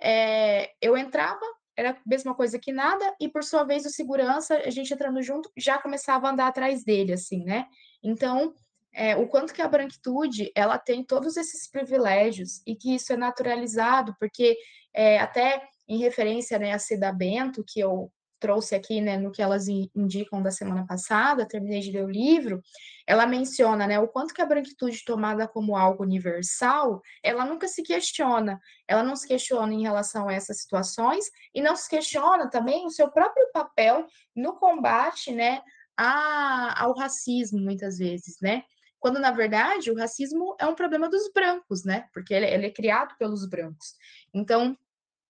é, 0.00 0.70
eu 0.80 0.96
entrava, 0.96 1.40
era 1.78 1.92
a 1.92 1.96
mesma 2.04 2.34
coisa 2.34 2.58
que 2.58 2.72
nada, 2.72 3.14
e 3.20 3.28
por 3.28 3.44
sua 3.44 3.62
vez 3.62 3.86
o 3.86 3.90
segurança, 3.90 4.56
a 4.56 4.70
gente 4.70 4.92
entrando 4.92 5.22
junto, 5.22 5.48
já 5.56 5.78
começava 5.78 6.26
a 6.26 6.32
andar 6.32 6.48
atrás 6.48 6.82
dele, 6.82 7.12
assim, 7.12 7.44
né? 7.44 7.66
Então, 8.02 8.52
é, 8.92 9.16
o 9.16 9.28
quanto 9.28 9.54
que 9.54 9.62
a 9.62 9.68
branquitude, 9.68 10.50
ela 10.56 10.76
tem 10.76 11.04
todos 11.04 11.36
esses 11.36 11.70
privilégios, 11.70 12.60
e 12.66 12.74
que 12.74 12.96
isso 12.96 13.12
é 13.12 13.16
naturalizado, 13.16 14.12
porque 14.18 14.56
é, 14.92 15.20
até 15.20 15.62
em 15.88 15.98
referência 15.98 16.58
né, 16.58 16.72
a 16.72 16.80
Cida 16.80 17.12
Bento, 17.12 17.64
que 17.64 17.78
eu 17.78 18.10
trouxe 18.38 18.74
aqui, 18.74 19.00
né, 19.00 19.16
no 19.16 19.30
que 19.32 19.42
elas 19.42 19.68
indicam 19.68 20.42
da 20.42 20.50
semana 20.50 20.86
passada, 20.86 21.46
terminei 21.46 21.80
de 21.80 21.90
ler 21.90 22.04
o 22.04 22.10
livro, 22.10 22.60
ela 23.06 23.26
menciona, 23.26 23.86
né, 23.86 23.98
o 23.98 24.08
quanto 24.08 24.34
que 24.34 24.42
a 24.42 24.46
branquitude 24.46 25.04
tomada 25.04 25.48
como 25.48 25.76
algo 25.76 26.02
universal, 26.02 27.00
ela 27.22 27.44
nunca 27.44 27.66
se 27.68 27.82
questiona, 27.82 28.60
ela 28.86 29.02
não 29.02 29.16
se 29.16 29.26
questiona 29.26 29.72
em 29.72 29.82
relação 29.82 30.28
a 30.28 30.32
essas 30.32 30.60
situações 30.60 31.26
e 31.54 31.60
não 31.60 31.74
se 31.74 31.88
questiona 31.88 32.48
também 32.48 32.86
o 32.86 32.90
seu 32.90 33.10
próprio 33.10 33.50
papel 33.52 34.06
no 34.34 34.54
combate, 34.54 35.32
né, 35.32 35.60
a, 35.96 36.82
ao 36.82 36.94
racismo, 36.96 37.58
muitas 37.58 37.98
vezes, 37.98 38.36
né, 38.40 38.62
quando 39.00 39.18
na 39.20 39.30
verdade 39.30 39.90
o 39.90 39.96
racismo 39.96 40.56
é 40.58 40.66
um 40.66 40.74
problema 40.74 41.08
dos 41.08 41.30
brancos, 41.32 41.84
né, 41.84 42.08
porque 42.12 42.34
ele, 42.34 42.46
ele 42.46 42.66
é 42.66 42.70
criado 42.70 43.16
pelos 43.18 43.48
brancos. 43.48 43.94
Então, 44.34 44.76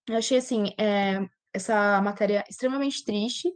Eu 0.08 0.16
achei 0.16 0.38
assim, 0.38 0.72
é, 0.78 1.20
essa 1.58 2.00
matéria 2.00 2.44
extremamente 2.48 3.04
triste, 3.04 3.48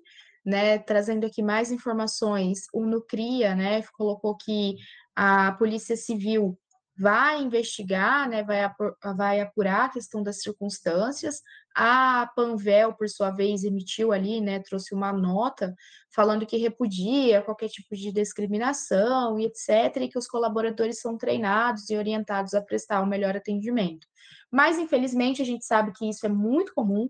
né? 0.45 0.79
Trazendo 0.79 1.27
aqui 1.27 1.43
mais 1.43 1.73
informações, 1.73 2.67
o 2.73 2.85
Nucria, 2.85 3.55
né, 3.55 3.83
colocou 3.97 4.37
que 4.37 4.77
a 5.15 5.53
Polícia 5.53 5.97
Civil 5.97 6.59
vai 6.97 7.43
investigar, 7.43 8.29
né, 8.29 8.43
vai, 8.45 8.63
apur, 8.63 8.95
vai 9.17 9.41
apurar 9.41 9.87
a 9.87 9.89
questão 9.89 10.23
das 10.23 10.43
circunstâncias. 10.43 11.41
A 11.75 12.31
Panvel, 12.37 12.93
por 12.93 13.09
sua 13.09 13.31
vez, 13.31 13.65
emitiu 13.65 14.13
ali, 14.13 14.41
né, 14.41 14.61
trouxe 14.61 14.95
uma 14.95 15.13
nota 15.13 15.75
falando 16.15 16.47
que 16.47 16.57
repudia 16.59 17.43
qualquer 17.43 17.69
tipo 17.69 17.97
de 17.97 18.13
discriminação 18.13 19.39
e 19.39 19.47
etc, 19.47 20.03
e 20.03 20.09
que 20.09 20.19
os 20.19 20.29
colaboradores 20.29 21.01
são 21.01 21.17
treinados 21.17 21.89
e 21.89 21.97
orientados 21.97 22.53
a 22.53 22.61
prestar 22.61 23.01
o 23.01 23.05
um 23.05 23.09
melhor 23.09 23.35
atendimento. 23.37 24.07
Mas, 24.51 24.79
infelizmente, 24.79 25.41
a 25.41 25.47
gente 25.47 25.65
sabe 25.65 25.93
que 25.93 26.09
isso 26.09 26.27
é 26.27 26.29
muito 26.29 26.75
comum 26.75 27.09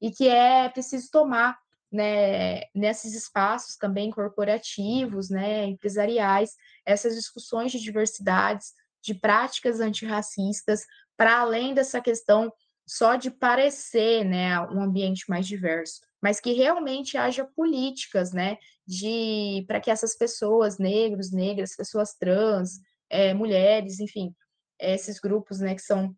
e 0.00 0.10
que 0.10 0.28
é 0.28 0.68
preciso 0.68 1.10
tomar 1.10 1.58
né, 1.92 2.62
nesses 2.74 3.14
espaços 3.14 3.76
também 3.76 4.10
corporativos, 4.10 5.28
né, 5.28 5.64
empresariais, 5.66 6.54
essas 6.86 7.14
discussões 7.14 7.72
de 7.72 7.80
diversidades, 7.80 8.72
de 9.02 9.14
práticas 9.14 9.80
antirracistas, 9.80 10.84
para 11.16 11.40
além 11.40 11.74
dessa 11.74 12.00
questão 12.00 12.52
só 12.86 13.16
de 13.16 13.30
parecer, 13.30 14.24
né, 14.24 14.60
um 14.68 14.82
ambiente 14.82 15.28
mais 15.28 15.46
diverso, 15.46 16.00
mas 16.22 16.40
que 16.40 16.52
realmente 16.52 17.16
haja 17.16 17.44
políticas, 17.44 18.32
né, 18.32 18.56
de 18.86 19.64
para 19.66 19.80
que 19.80 19.90
essas 19.90 20.16
pessoas, 20.16 20.78
negros, 20.78 21.30
negras, 21.32 21.76
pessoas 21.76 22.14
trans, 22.14 22.80
é, 23.08 23.34
mulheres, 23.34 24.00
enfim, 24.00 24.34
esses 24.78 25.18
grupos, 25.18 25.60
né, 25.60 25.74
que 25.74 25.82
são 25.82 26.14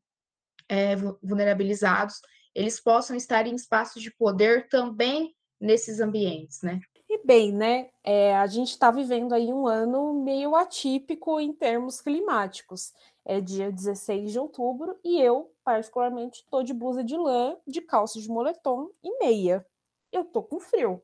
é, 0.69 0.97
vulnerabilizados, 1.23 2.21
eles 2.55 2.81
possam 2.81 3.17
estar 3.17 3.47
em 3.47 3.55
espaços 3.55 4.03
de 4.03 4.11
poder 4.11 4.69
também 4.69 5.35
nesses 5.61 6.01
ambientes, 6.01 6.63
né? 6.63 6.81
E 7.09 7.25
bem, 7.25 7.53
né? 7.53 7.91
É, 8.03 8.35
a 8.37 8.47
gente 8.47 8.71
está 8.71 8.91
vivendo 8.91 9.35
aí 9.35 9.53
um 9.53 9.67
ano 9.67 10.15
meio 10.15 10.57
atípico 10.57 11.39
em 11.39 11.53
termos 11.53 12.01
climáticos. 12.01 12.93
É 13.25 13.41
dia 13.41 13.71
16 13.71 14.33
de 14.33 14.39
outubro 14.39 14.99
e 15.05 15.21
eu, 15.21 15.53
particularmente, 15.63 16.41
estou 16.41 16.63
de 16.63 16.73
blusa 16.73 17.05
de 17.05 17.17
lã, 17.17 17.57
de 17.67 17.81
calça 17.81 18.21
de 18.21 18.29
moletom 18.29 18.91
e 19.03 19.19
meia. 19.19 19.65
Eu 20.11 20.25
tô 20.25 20.43
com 20.43 20.59
frio. 20.59 21.03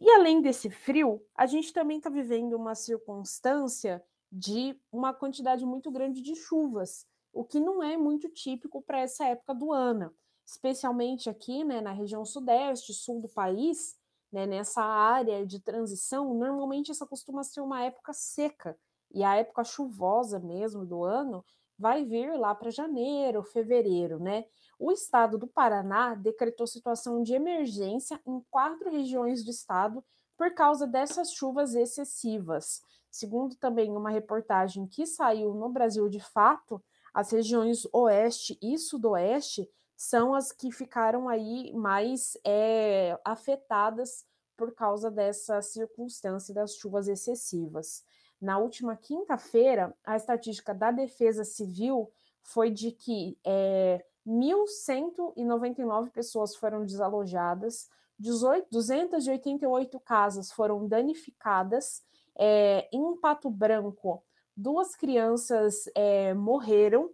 E 0.00 0.10
além 0.10 0.40
desse 0.40 0.70
frio, 0.70 1.22
a 1.34 1.46
gente 1.46 1.72
também 1.72 1.98
está 1.98 2.08
vivendo 2.08 2.54
uma 2.54 2.74
circunstância 2.74 4.02
de 4.30 4.78
uma 4.90 5.12
quantidade 5.12 5.64
muito 5.64 5.90
grande 5.90 6.20
de 6.20 6.34
chuvas, 6.34 7.06
o 7.32 7.44
que 7.44 7.60
não 7.60 7.82
é 7.82 7.96
muito 7.96 8.28
típico 8.28 8.82
para 8.82 9.00
essa 9.00 9.26
época 9.26 9.54
do 9.54 9.72
ano 9.72 10.14
especialmente 10.48 11.28
aqui 11.28 11.62
né, 11.62 11.82
na 11.82 11.92
região 11.92 12.24
sudeste, 12.24 12.94
sul 12.94 13.20
do 13.20 13.28
país, 13.28 13.94
né, 14.32 14.46
nessa 14.46 14.82
área 14.82 15.46
de 15.46 15.60
transição, 15.60 16.32
normalmente 16.32 16.90
essa 16.90 17.06
costuma 17.06 17.44
ser 17.44 17.60
uma 17.60 17.82
época 17.82 18.14
seca, 18.14 18.74
e 19.12 19.22
a 19.22 19.36
época 19.36 19.62
chuvosa 19.62 20.38
mesmo 20.38 20.86
do 20.86 21.04
ano 21.04 21.44
vai 21.78 22.02
vir 22.02 22.32
lá 22.38 22.54
para 22.54 22.70
janeiro, 22.70 23.42
fevereiro, 23.42 24.18
né? 24.18 24.46
O 24.78 24.90
estado 24.90 25.38
do 25.38 25.46
Paraná 25.46 26.14
decretou 26.14 26.66
situação 26.66 27.22
de 27.22 27.34
emergência 27.34 28.20
em 28.26 28.42
quatro 28.50 28.90
regiões 28.90 29.44
do 29.44 29.50
estado 29.50 30.04
por 30.36 30.52
causa 30.54 30.86
dessas 30.86 31.32
chuvas 31.32 31.74
excessivas. 31.74 32.82
Segundo 33.10 33.54
também 33.56 33.90
uma 33.96 34.10
reportagem 34.10 34.86
que 34.86 35.06
saiu 35.06 35.54
no 35.54 35.68
Brasil 35.68 36.08
de 36.08 36.20
Fato, 36.20 36.82
as 37.14 37.30
regiões 37.32 37.86
oeste 37.92 38.58
e 38.60 38.76
sudoeste 38.76 39.68
são 39.98 40.32
as 40.32 40.52
que 40.52 40.70
ficaram 40.70 41.28
aí 41.28 41.72
mais 41.74 42.38
é, 42.46 43.18
afetadas 43.24 44.24
por 44.56 44.72
causa 44.72 45.10
dessa 45.10 45.60
circunstância 45.60 46.54
das 46.54 46.76
chuvas 46.76 47.08
excessivas. 47.08 48.04
Na 48.40 48.58
última 48.58 48.96
quinta-feira, 48.96 49.92
a 50.04 50.14
estatística 50.14 50.72
da 50.72 50.92
Defesa 50.92 51.42
Civil 51.42 52.08
foi 52.44 52.70
de 52.70 52.92
que 52.92 53.36
é, 53.44 54.04
1.199 54.24 56.10
pessoas 56.12 56.54
foram 56.54 56.86
desalojadas, 56.86 57.88
18, 58.20 58.68
288 58.70 59.98
casas 59.98 60.52
foram 60.52 60.86
danificadas. 60.86 62.04
É, 62.38 62.88
em 62.92 63.16
Pato 63.16 63.50
Branco, 63.50 64.22
duas 64.56 64.94
crianças 64.94 65.90
é, 65.96 66.34
morreram 66.34 67.10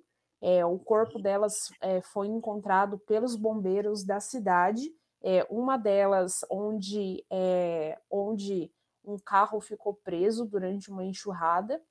é, 0.46 0.62
o 0.62 0.78
corpo 0.78 1.18
delas 1.18 1.70
é, 1.80 2.02
foi 2.02 2.26
encontrado 2.26 2.98
pelos 2.98 3.34
bombeiros 3.34 4.04
da 4.04 4.20
cidade, 4.20 4.92
é, 5.22 5.46
uma 5.48 5.78
delas 5.78 6.44
onde, 6.50 7.24
é, 7.30 7.98
onde 8.10 8.70
um 9.02 9.18
carro 9.18 9.58
ficou 9.58 9.94
preso 9.94 10.44
durante 10.44 10.90
uma 10.90 11.02
enxurrada, 11.02 11.82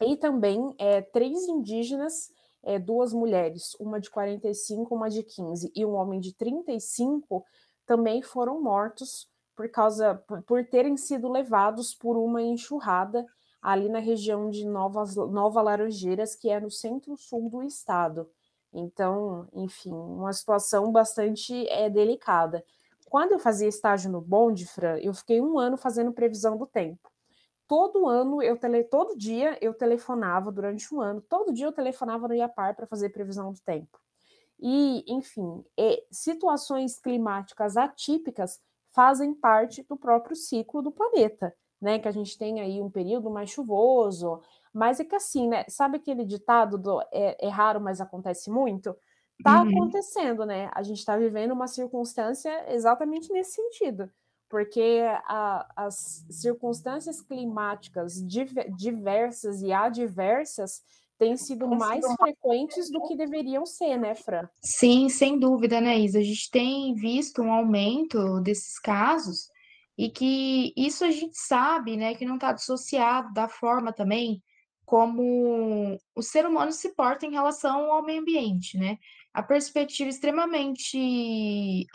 e 0.00 0.16
também 0.16 0.74
é, 0.76 1.00
três 1.02 1.46
indígenas, 1.46 2.32
é, 2.64 2.80
duas 2.80 3.12
mulheres, 3.12 3.76
uma 3.78 4.00
de 4.00 4.10
45, 4.10 4.92
uma 4.92 5.08
de 5.08 5.22
15 5.22 5.70
e 5.72 5.86
um 5.86 5.94
homem 5.94 6.18
de 6.18 6.34
35, 6.34 7.44
também 7.86 8.22
foram 8.22 8.60
mortos 8.60 9.30
por 9.54 9.68
causa 9.70 10.16
por, 10.26 10.42
por 10.42 10.66
terem 10.66 10.96
sido 10.96 11.28
levados 11.28 11.94
por 11.94 12.16
uma 12.16 12.42
enxurrada 12.42 13.24
ali 13.60 13.88
na 13.88 13.98
região 13.98 14.50
de 14.50 14.64
Novas, 14.64 15.16
Nova 15.16 15.60
Laranjeiras, 15.60 16.34
que 16.34 16.48
é 16.48 16.60
no 16.60 16.70
centro-sul 16.70 17.50
do 17.50 17.62
estado. 17.62 18.30
Então, 18.72 19.48
enfim, 19.52 19.92
uma 19.92 20.32
situação 20.32 20.92
bastante 20.92 21.66
é, 21.68 21.88
delicada. 21.88 22.64
Quando 23.06 23.32
eu 23.32 23.38
fazia 23.38 23.68
estágio 23.68 24.10
no 24.10 24.20
Bonde, 24.20 24.66
Fran, 24.66 24.98
eu 24.98 25.14
fiquei 25.14 25.40
um 25.40 25.58
ano 25.58 25.76
fazendo 25.76 26.12
previsão 26.12 26.56
do 26.56 26.66
tempo. 26.66 27.10
Todo 27.66 28.06
ano, 28.06 28.42
eu 28.42 28.56
tele, 28.56 28.84
todo 28.84 29.16
dia 29.16 29.58
eu 29.60 29.74
telefonava 29.74 30.50
durante 30.52 30.94
um 30.94 31.00
ano, 31.00 31.20
todo 31.20 31.52
dia 31.52 31.66
eu 31.66 31.72
telefonava 31.72 32.28
no 32.28 32.34
IAPAR 32.34 32.74
para 32.74 32.86
fazer 32.86 33.10
previsão 33.10 33.52
do 33.52 33.60
tempo. 33.60 33.98
E, 34.58 35.04
enfim, 35.06 35.64
é, 35.78 36.02
situações 36.10 36.98
climáticas 36.98 37.76
atípicas 37.76 38.60
fazem 38.90 39.34
parte 39.34 39.82
do 39.84 39.96
próprio 39.96 40.34
ciclo 40.34 40.82
do 40.82 40.90
planeta 40.90 41.54
né? 41.80 41.98
Que 41.98 42.08
a 42.08 42.12
gente 42.12 42.36
tem 42.36 42.60
aí 42.60 42.80
um 42.80 42.90
período 42.90 43.30
mais 43.30 43.50
chuvoso, 43.50 44.40
mas 44.72 45.00
é 45.00 45.04
que 45.04 45.14
assim, 45.14 45.48
né? 45.48 45.64
Sabe 45.68 45.96
aquele 45.96 46.24
ditado 46.24 46.78
do 46.78 47.00
é, 47.12 47.46
é 47.46 47.48
raro, 47.48 47.80
mas 47.80 48.00
acontece 48.00 48.50
muito? 48.50 48.96
Tá 49.42 49.62
uhum. 49.62 49.70
acontecendo, 49.70 50.44
né? 50.44 50.70
A 50.74 50.82
gente 50.82 50.98
está 50.98 51.16
vivendo 51.16 51.52
uma 51.52 51.68
circunstância 51.68 52.72
exatamente 52.72 53.32
nesse 53.32 53.52
sentido, 53.52 54.10
porque 54.48 55.02
a, 55.26 55.66
as 55.76 56.24
circunstâncias 56.28 57.20
climáticas 57.20 58.14
diversas 58.76 59.62
e 59.62 59.72
adversas 59.72 60.82
têm 61.18 61.36
sido 61.36 61.68
mais 61.68 62.04
frequentes 62.16 62.90
do 62.90 63.00
que 63.06 63.16
deveriam 63.16 63.66
ser, 63.66 63.96
né, 63.96 64.14
Fran? 64.14 64.48
Sim, 64.62 65.08
sem 65.08 65.38
dúvida, 65.38 65.80
né, 65.80 65.98
Isa? 65.98 66.20
A 66.20 66.22
gente 66.22 66.50
tem 66.50 66.94
visto 66.94 67.42
um 67.42 67.52
aumento 67.52 68.40
desses 68.40 68.78
casos 68.78 69.48
e 69.98 70.08
que 70.08 70.72
isso 70.76 71.04
a 71.04 71.10
gente 71.10 71.36
sabe, 71.36 71.96
né, 71.96 72.14
que 72.14 72.24
não 72.24 72.36
está 72.36 72.52
dissociado 72.52 73.32
da 73.34 73.48
forma 73.48 73.92
também 73.92 74.40
como 74.86 75.98
o 76.14 76.22
ser 76.22 76.46
humano 76.46 76.72
se 76.72 76.94
porta 76.94 77.26
em 77.26 77.32
relação 77.32 77.92
ao 77.92 78.02
meio 78.02 78.22
ambiente, 78.22 78.78
né? 78.78 78.96
A 79.34 79.42
perspectiva 79.42 80.08
extremamente 80.08 81.86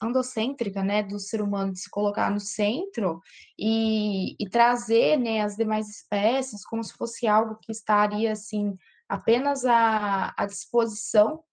andocêntrica, 0.00 0.82
né, 0.82 1.02
do 1.02 1.18
ser 1.18 1.42
humano 1.42 1.74
de 1.74 1.80
se 1.80 1.90
colocar 1.90 2.30
no 2.30 2.40
centro 2.40 3.20
e, 3.58 4.34
e 4.42 4.48
trazer, 4.48 5.18
né, 5.18 5.42
as 5.42 5.56
demais 5.56 5.90
espécies 5.90 6.64
como 6.64 6.82
se 6.82 6.94
fosse 6.94 7.26
algo 7.26 7.58
que 7.60 7.70
estaria, 7.70 8.32
assim, 8.32 8.74
apenas 9.06 9.66
à, 9.66 10.32
à 10.34 10.46
disposição 10.46 11.44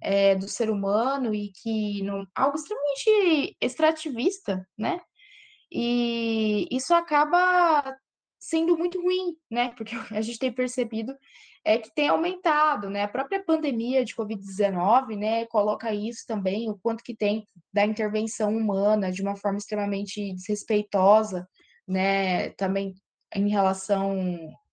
é, 0.00 0.36
do 0.36 0.46
ser 0.46 0.70
humano 0.70 1.34
e 1.34 1.50
que 1.50 2.00
não, 2.04 2.24
algo 2.32 2.56
extremamente 2.56 3.56
extrativista, 3.60 4.64
né? 4.78 5.00
E 5.74 6.68
isso 6.70 6.94
acaba 6.94 7.96
sendo 8.38 8.78
muito 8.78 9.02
ruim, 9.02 9.36
né? 9.50 9.70
Porque 9.76 9.94
a 10.16 10.20
gente 10.20 10.38
tem 10.38 10.52
percebido 10.52 11.16
é 11.64 11.78
que 11.78 11.92
tem 11.94 12.08
aumentado, 12.08 12.90
né? 12.90 13.02
A 13.02 13.08
própria 13.08 13.42
pandemia 13.42 14.04
de 14.04 14.14
Covid-19, 14.14 15.16
né, 15.16 15.46
coloca 15.46 15.94
isso 15.94 16.24
também, 16.26 16.68
o 16.70 16.78
quanto 16.78 17.02
que 17.02 17.16
tem 17.16 17.46
da 17.72 17.86
intervenção 17.86 18.54
humana 18.54 19.10
de 19.10 19.22
uma 19.22 19.34
forma 19.34 19.56
extremamente 19.56 20.34
desrespeitosa, 20.34 21.48
né? 21.88 22.50
Também 22.50 22.94
em 23.34 23.48
relação 23.48 24.14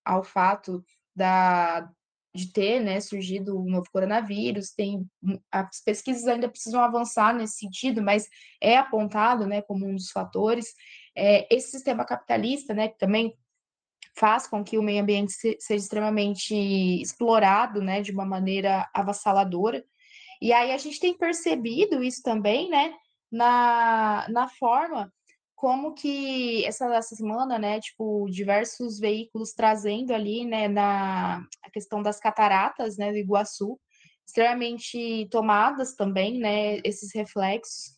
ao 0.04 0.24
fato 0.24 0.84
da 1.16 1.90
de 2.34 2.52
ter, 2.52 2.80
né, 2.80 3.00
surgido 3.00 3.60
o 3.60 3.70
novo 3.70 3.90
coronavírus, 3.92 4.72
tem 4.72 5.06
as 5.52 5.84
pesquisas 5.84 6.28
ainda 6.28 6.48
precisam 6.48 6.82
avançar 6.82 7.36
nesse 7.36 7.58
sentido, 7.58 8.02
mas 8.02 8.28
é 8.62 8.78
apontado, 8.78 9.46
né, 9.46 9.62
como 9.62 9.86
um 9.86 9.96
dos 9.96 10.12
fatores. 10.12 10.74
É, 11.16 11.54
esse 11.54 11.72
sistema 11.72 12.06
capitalista, 12.06 12.74
né, 12.74 12.88
que 12.88 12.98
também 12.98 13.36
faz 14.18 14.48
com 14.48 14.64
que 14.64 14.78
o 14.78 14.84
meio 14.84 15.02
ambiente 15.02 15.34
seja 15.34 15.84
extremamente 15.84 16.56
explorado, 17.02 17.82
né, 17.82 18.02
de 18.02 18.12
uma 18.12 18.26
maneira 18.26 18.90
avassaladora. 18.94 19.84
E 20.42 20.54
aí 20.54 20.72
a 20.72 20.78
gente 20.78 21.00
tem 21.00 21.18
percebido 21.18 22.04
isso 22.04 22.22
também, 22.24 22.70
né, 22.70 22.94
na, 23.32 24.26
na 24.30 24.48
forma 24.48 25.12
como 25.62 25.94
que 25.94 26.66
essa, 26.66 26.92
essa 26.96 27.16
semana, 27.16 27.60
né, 27.60 27.80
tipo, 27.80 28.28
diversos 28.32 28.98
veículos 28.98 29.54
trazendo 29.54 30.12
ali, 30.12 30.44
né, 30.44 30.68
na 30.68 31.46
a 31.62 31.70
questão 31.70 32.02
das 32.02 32.20
cataratas, 32.20 32.98
né, 32.98 33.12
do 33.12 33.18
Iguaçu, 33.20 33.80
extremamente 34.26 35.28
tomadas 35.30 35.94
também, 35.94 36.40
né, 36.40 36.80
esses 36.84 37.14
reflexos. 37.14 37.96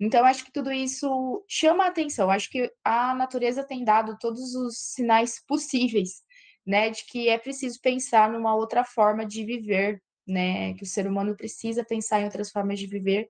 Então, 0.00 0.24
acho 0.24 0.44
que 0.44 0.50
tudo 0.50 0.72
isso 0.72 1.44
chama 1.48 1.84
a 1.84 1.88
atenção. 1.88 2.28
Acho 2.30 2.50
que 2.50 2.68
a 2.84 3.14
natureza 3.14 3.62
tem 3.62 3.84
dado 3.84 4.18
todos 4.18 4.56
os 4.56 4.76
sinais 4.76 5.40
possíveis, 5.46 6.20
né, 6.66 6.90
de 6.90 7.04
que 7.06 7.28
é 7.28 7.38
preciso 7.38 7.78
pensar 7.80 8.28
numa 8.28 8.56
outra 8.56 8.84
forma 8.84 9.24
de 9.24 9.44
viver, 9.44 10.02
né, 10.26 10.74
que 10.74 10.82
o 10.82 10.86
ser 10.86 11.06
humano 11.06 11.36
precisa 11.36 11.84
pensar 11.84 12.22
em 12.22 12.24
outras 12.24 12.50
formas 12.50 12.76
de 12.80 12.88
viver 12.88 13.28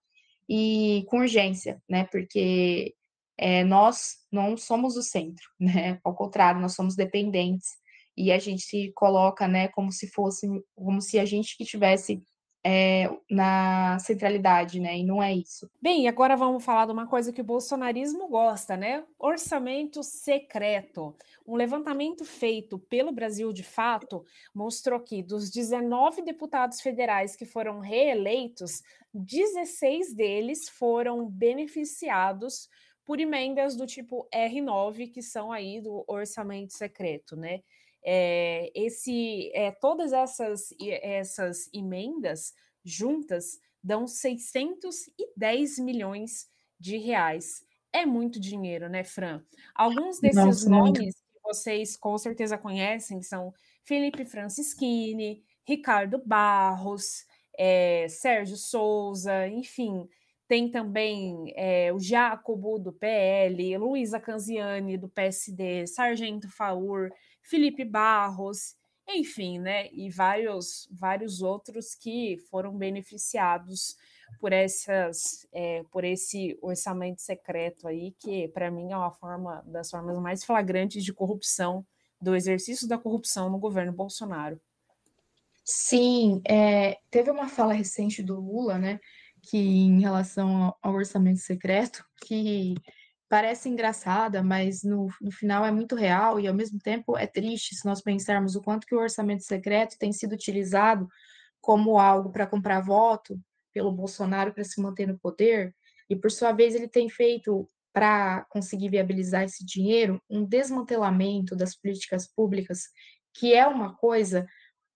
e 0.48 1.04
com 1.10 1.18
urgência, 1.18 1.82
né, 1.86 2.04
porque 2.10 2.94
é, 3.36 3.64
nós 3.64 4.16
não 4.30 4.56
somos 4.56 4.96
o 4.96 5.02
centro, 5.02 5.44
né? 5.58 5.98
Ao 6.04 6.14
contrário, 6.14 6.60
nós 6.60 6.74
somos 6.74 6.96
dependentes 6.96 7.68
e 8.16 8.30
a 8.30 8.38
gente 8.38 8.62
se 8.62 8.92
coloca, 8.94 9.48
né, 9.48 9.66
como 9.68 9.90
se 9.90 10.06
fosse, 10.06 10.46
como 10.76 11.00
se 11.00 11.18
a 11.18 11.24
gente 11.24 11.56
que 11.56 11.64
tivesse 11.64 12.22
é, 12.66 13.10
na 13.30 13.98
centralidade, 13.98 14.80
né? 14.80 14.96
E 14.96 15.04
não 15.04 15.22
é 15.22 15.34
isso. 15.34 15.70
Bem, 15.82 16.08
agora 16.08 16.34
vamos 16.34 16.64
falar 16.64 16.86
de 16.86 16.92
uma 16.92 17.06
coisa 17.06 17.30
que 17.30 17.42
o 17.42 17.44
bolsonarismo 17.44 18.26
gosta, 18.26 18.74
né? 18.74 19.04
Orçamento 19.18 20.02
secreto. 20.02 21.14
Um 21.46 21.56
levantamento 21.56 22.24
feito 22.24 22.78
pelo 22.78 23.12
Brasil 23.12 23.52
de 23.52 23.62
Fato 23.62 24.24
mostrou 24.54 24.98
que 24.98 25.22
dos 25.22 25.50
19 25.50 26.22
deputados 26.22 26.80
federais 26.80 27.36
que 27.36 27.44
foram 27.44 27.80
reeleitos, 27.80 28.82
16 29.12 30.14
deles 30.14 30.66
foram 30.66 31.28
beneficiados 31.28 32.70
por 33.04 33.20
emendas 33.20 33.76
do 33.76 33.86
tipo 33.86 34.28
R9, 34.34 35.10
que 35.12 35.22
são 35.22 35.52
aí 35.52 35.80
do 35.80 36.04
orçamento 36.06 36.72
secreto, 36.72 37.36
né? 37.36 37.60
É, 38.02 38.70
esse, 38.74 39.50
é, 39.54 39.70
todas 39.70 40.12
essas, 40.12 40.68
essas 40.80 41.70
emendas 41.72 42.52
juntas 42.84 43.58
dão 43.82 44.06
610 44.06 45.78
milhões 45.78 46.48
de 46.78 46.98
reais. 46.98 47.64
É 47.92 48.04
muito 48.04 48.40
dinheiro, 48.40 48.88
né, 48.88 49.04
Fran? 49.04 49.42
Alguns 49.74 50.18
desses 50.20 50.36
Nossa, 50.44 50.68
nomes 50.68 50.98
muito. 50.98 51.14
que 51.14 51.40
vocês 51.42 51.96
com 51.96 52.16
certeza 52.18 52.58
conhecem 52.58 53.22
são 53.22 53.54
Felipe 53.84 54.24
Francischini, 54.24 55.42
Ricardo 55.66 56.20
Barros, 56.24 57.24
é, 57.56 58.06
Sérgio 58.08 58.56
Souza, 58.56 59.46
enfim, 59.48 60.08
tem 60.46 60.70
também 60.70 61.52
é, 61.56 61.92
o 61.92 61.98
Jacobo, 61.98 62.78
do 62.78 62.92
PL, 62.92 63.78
Luísa 63.78 64.20
Canziani, 64.20 64.96
do 64.96 65.08
PSD, 65.08 65.86
Sargento 65.86 66.48
Faur, 66.50 67.10
Felipe 67.42 67.84
Barros, 67.84 68.76
enfim, 69.08 69.58
né? 69.58 69.88
E 69.92 70.10
vários, 70.10 70.88
vários 70.90 71.42
outros 71.42 71.94
que 71.94 72.38
foram 72.50 72.76
beneficiados 72.76 73.96
por 74.40 74.52
essas, 74.52 75.46
é, 75.52 75.82
por 75.90 76.04
esse 76.04 76.58
orçamento 76.62 77.20
secreto 77.20 77.86
aí, 77.86 78.12
que 78.18 78.48
para 78.48 78.70
mim 78.70 78.92
é 78.92 78.96
uma 78.96 79.10
forma 79.10 79.62
das 79.66 79.90
formas 79.90 80.18
mais 80.18 80.44
flagrantes 80.44 81.04
de 81.04 81.12
corrupção, 81.12 81.86
do 82.20 82.34
exercício 82.34 82.88
da 82.88 82.96
corrupção 82.96 83.50
no 83.50 83.58
governo 83.58 83.92
Bolsonaro. 83.92 84.60
Sim, 85.62 86.42
é, 86.46 86.98
teve 87.10 87.30
uma 87.30 87.48
fala 87.48 87.72
recente 87.72 88.22
do 88.22 88.38
Lula, 88.38 88.78
né? 88.78 89.00
Que 89.48 89.58
em 89.58 90.00
relação 90.00 90.74
ao 90.82 90.94
orçamento 90.94 91.40
secreto, 91.40 92.04
que 92.26 92.74
parece 93.28 93.68
engraçada, 93.68 94.42
mas 94.42 94.82
no, 94.82 95.08
no 95.20 95.30
final 95.30 95.64
é 95.64 95.70
muito 95.70 95.96
real 95.96 96.38
e 96.38 96.46
ao 96.46 96.54
mesmo 96.54 96.78
tempo 96.78 97.16
é 97.16 97.26
triste 97.26 97.74
se 97.74 97.84
nós 97.84 98.00
pensarmos 98.00 98.54
o 98.54 98.62
quanto 98.62 98.86
que 98.86 98.94
o 98.94 99.00
orçamento 99.00 99.42
secreto 99.42 99.96
tem 99.98 100.12
sido 100.12 100.34
utilizado 100.34 101.08
como 101.60 101.98
algo 101.98 102.30
para 102.30 102.46
comprar 102.46 102.80
voto 102.80 103.40
pelo 103.72 103.90
Bolsonaro 103.90 104.52
para 104.54 104.62
se 104.62 104.80
manter 104.80 105.08
no 105.08 105.18
poder, 105.18 105.74
e 106.08 106.14
por 106.14 106.30
sua 106.30 106.52
vez 106.52 106.74
ele 106.74 106.86
tem 106.86 107.08
feito 107.08 107.68
para 107.92 108.44
conseguir 108.50 108.88
viabilizar 108.88 109.44
esse 109.44 109.64
dinheiro 109.64 110.20
um 110.28 110.44
desmantelamento 110.44 111.56
das 111.56 111.74
políticas 111.74 112.26
públicas, 112.26 112.84
que 113.32 113.54
é 113.54 113.66
uma 113.66 113.96
coisa 113.96 114.46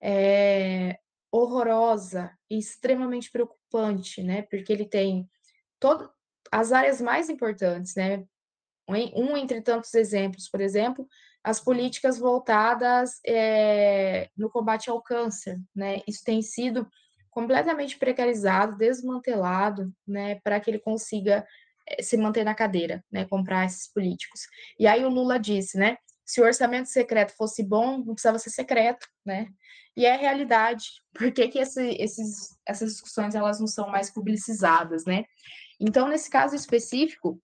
é, 0.03 0.99
horrorosa 1.31 2.31
e 2.51 2.59
extremamente 2.59 3.31
preocupante, 3.31 3.58
né? 4.23 4.43
Porque 4.43 4.73
ele 4.73 4.85
tem 4.85 5.29
todas 5.79 6.09
as 6.51 6.73
áreas 6.73 7.01
mais 7.01 7.29
importantes, 7.29 7.95
né? 7.95 8.25
Um 8.89 9.37
entre 9.37 9.61
tantos 9.61 9.93
exemplos, 9.95 10.49
por 10.49 10.61
exemplo, 10.61 11.07
as 11.45 11.61
políticas 11.61 12.19
voltadas 12.19 13.21
é, 13.27 14.29
no 14.37 14.51
combate 14.51 14.89
ao 14.91 15.03
câncer, 15.03 15.59
né? 15.75 16.01
Isso 16.07 16.23
tem 16.25 16.41
sido 16.43 16.89
completamente 17.31 17.99
precarizado, 17.99 18.77
desmantelado, 18.77 19.93
né? 20.07 20.41
Para 20.43 20.59
que 20.59 20.71
ele 20.71 20.79
consiga 20.79 21.47
eh, 21.89 22.03
se 22.03 22.17
manter 22.17 22.45
na 22.45 22.55
cadeira, 22.55 23.05
né? 23.13 23.25
Comprar 23.27 23.67
esses 23.67 23.93
políticos. 23.93 24.41
E 24.79 24.87
aí 24.87 25.05
o 25.05 25.09
Lula 25.09 25.39
disse, 25.39 25.79
né? 25.79 25.97
Se 26.29 26.43
o 26.43 26.45
orçamento 26.45 26.91
secreto 26.91 27.35
fosse 27.35 27.63
bom, 27.63 28.05
não 28.05 28.13
precisava 28.13 28.39
ser 28.39 28.51
secreto, 28.51 29.09
né? 29.25 29.49
E 29.97 30.05
é 30.05 30.15
realidade. 30.15 30.85
Por 31.17 31.33
que, 31.33 31.49
que 31.49 31.59
esse, 31.59 31.97
esses, 31.99 32.59
essas 32.67 32.93
discussões 32.93 33.35
elas 33.35 33.59
não 33.59 33.67
são 33.67 33.89
mais 33.89 34.11
publicizadas, 34.11 35.07
né? 35.07 35.25
Então, 35.81 36.07
nesse 36.07 36.29
caso 36.29 36.55
específico, 36.55 37.41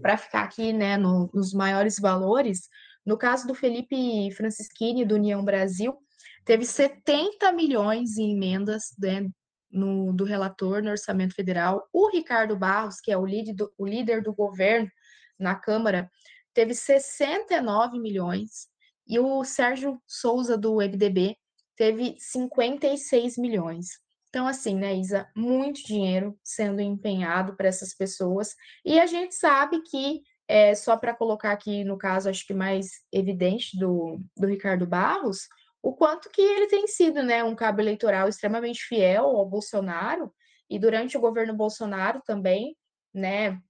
para 0.00 0.16
ficar 0.16 0.44
aqui, 0.44 0.72
né, 0.72 0.96
no, 0.96 1.28
nos 1.34 1.52
maiores 1.52 1.98
valores, 1.98 2.68
no 3.04 3.18
caso 3.18 3.48
do 3.48 3.54
Felipe 3.54 4.30
Francischini, 4.30 5.04
do 5.04 5.16
União 5.16 5.44
Brasil, 5.44 5.98
teve 6.44 6.64
70 6.64 7.50
milhões 7.52 8.16
em 8.16 8.36
emendas 8.36 8.94
né, 8.96 9.26
no, 9.72 10.12
do 10.12 10.22
relator 10.22 10.84
no 10.84 10.90
orçamento 10.90 11.34
federal. 11.34 11.88
O 11.92 12.08
Ricardo 12.10 12.56
Barros, 12.56 13.00
que 13.00 13.10
é 13.10 13.18
o 13.18 13.26
líder 13.26 13.54
do, 13.54 13.72
o 13.76 13.84
líder 13.84 14.22
do 14.22 14.32
governo 14.32 14.88
na 15.36 15.56
Câmara, 15.56 16.08
teve 16.54 16.74
69 16.74 17.98
milhões, 17.98 18.68
e 19.06 19.18
o 19.18 19.44
Sérgio 19.44 20.00
Souza, 20.06 20.56
do 20.56 20.76
MDB, 20.76 21.36
teve 21.76 22.16
56 22.18 23.36
milhões. 23.36 23.88
Então, 24.28 24.46
assim, 24.46 24.74
né, 24.74 24.94
Isa, 24.94 25.28
muito 25.36 25.84
dinheiro 25.84 26.38
sendo 26.42 26.80
empenhado 26.80 27.56
para 27.56 27.68
essas 27.68 27.94
pessoas, 27.94 28.54
e 28.84 28.98
a 28.98 29.06
gente 29.06 29.34
sabe 29.34 29.82
que, 29.82 30.22
é, 30.48 30.74
só 30.74 30.96
para 30.96 31.14
colocar 31.14 31.52
aqui 31.52 31.84
no 31.84 31.98
caso, 31.98 32.28
acho 32.28 32.46
que 32.46 32.54
mais 32.54 32.88
evidente 33.12 33.78
do, 33.78 34.20
do 34.36 34.46
Ricardo 34.46 34.86
Barros, 34.86 35.48
o 35.82 35.92
quanto 35.94 36.30
que 36.30 36.40
ele 36.40 36.66
tem 36.66 36.86
sido, 36.86 37.22
né, 37.22 37.44
um 37.44 37.54
cabo 37.54 37.80
eleitoral 37.80 38.28
extremamente 38.28 38.80
fiel 38.84 39.24
ao 39.24 39.46
Bolsonaro, 39.46 40.32
e 40.68 40.78
durante 40.78 41.16
o 41.16 41.20
governo 41.20 41.54
Bolsonaro 41.54 42.22
também, 42.24 42.76
né, 43.12 43.60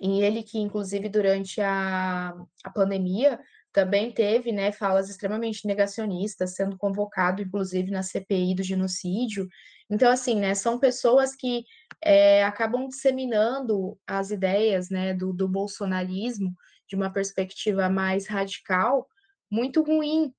e 0.00 0.22
ele 0.22 0.42
que, 0.42 0.58
inclusive, 0.58 1.08
durante 1.08 1.60
a, 1.60 2.34
a 2.64 2.70
pandemia, 2.70 3.38
também 3.72 4.10
teve 4.10 4.50
né, 4.50 4.72
falas 4.72 5.08
extremamente 5.08 5.66
negacionistas, 5.66 6.54
sendo 6.54 6.76
convocado, 6.76 7.42
inclusive, 7.42 7.90
na 7.90 8.02
CPI 8.02 8.54
do 8.54 8.62
genocídio. 8.62 9.46
Então, 9.88 10.10
assim, 10.10 10.40
né, 10.40 10.54
são 10.54 10.78
pessoas 10.78 11.36
que 11.36 11.64
é, 12.02 12.42
acabam 12.44 12.88
disseminando 12.88 13.98
as 14.06 14.30
ideias 14.30 14.88
né, 14.88 15.12
do, 15.14 15.32
do 15.32 15.46
bolsonarismo 15.46 16.54
de 16.88 16.96
uma 16.96 17.12
perspectiva 17.12 17.88
mais 17.88 18.26
radical, 18.26 19.06
muito 19.50 19.82
ruim, 19.82 20.32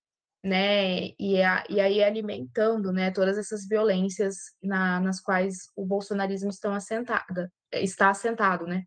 né, 0.44 1.10
e, 1.20 1.42
a, 1.42 1.64
e 1.70 1.80
aí 1.80 2.04
alimentando 2.04 2.92
né, 2.92 3.12
todas 3.12 3.38
essas 3.38 3.68
violências 3.68 4.38
na, 4.62 5.00
nas 5.00 5.22
quais 5.22 5.70
o 5.76 5.86
bolsonarismo 5.86 6.50
estão 6.50 6.74
assentada, 6.74 7.52
está 7.72 8.10
assentado, 8.10 8.66
né. 8.66 8.86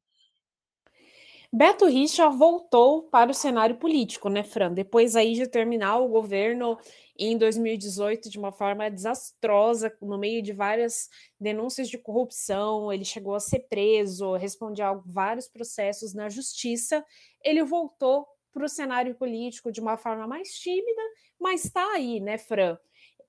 Beto 1.56 1.86
Richa 1.86 2.28
voltou 2.30 3.04
para 3.04 3.30
o 3.30 3.34
cenário 3.34 3.76
político, 3.76 4.28
né, 4.28 4.42
Fran? 4.42 4.72
Depois 4.72 5.14
aí 5.14 5.34
de 5.34 5.46
terminar 5.46 5.98
o 5.98 6.08
governo 6.08 6.76
em 7.16 7.38
2018 7.38 8.28
de 8.28 8.40
uma 8.40 8.50
forma 8.50 8.90
desastrosa, 8.90 9.96
no 10.02 10.18
meio 10.18 10.42
de 10.42 10.52
várias 10.52 11.08
denúncias 11.38 11.88
de 11.88 11.96
corrupção, 11.96 12.92
ele 12.92 13.04
chegou 13.04 13.36
a 13.36 13.38
ser 13.40 13.60
preso, 13.68 14.34
respondia 14.34 14.88
a 14.88 15.00
vários 15.06 15.46
processos 15.46 16.12
na 16.12 16.28
justiça. 16.28 17.04
Ele 17.40 17.62
voltou 17.62 18.26
para 18.52 18.64
o 18.64 18.68
cenário 18.68 19.14
político 19.14 19.70
de 19.70 19.80
uma 19.80 19.96
forma 19.96 20.26
mais 20.26 20.58
tímida, 20.58 21.02
mas 21.38 21.66
está 21.66 21.92
aí, 21.92 22.18
né, 22.18 22.36
Fran? 22.36 22.76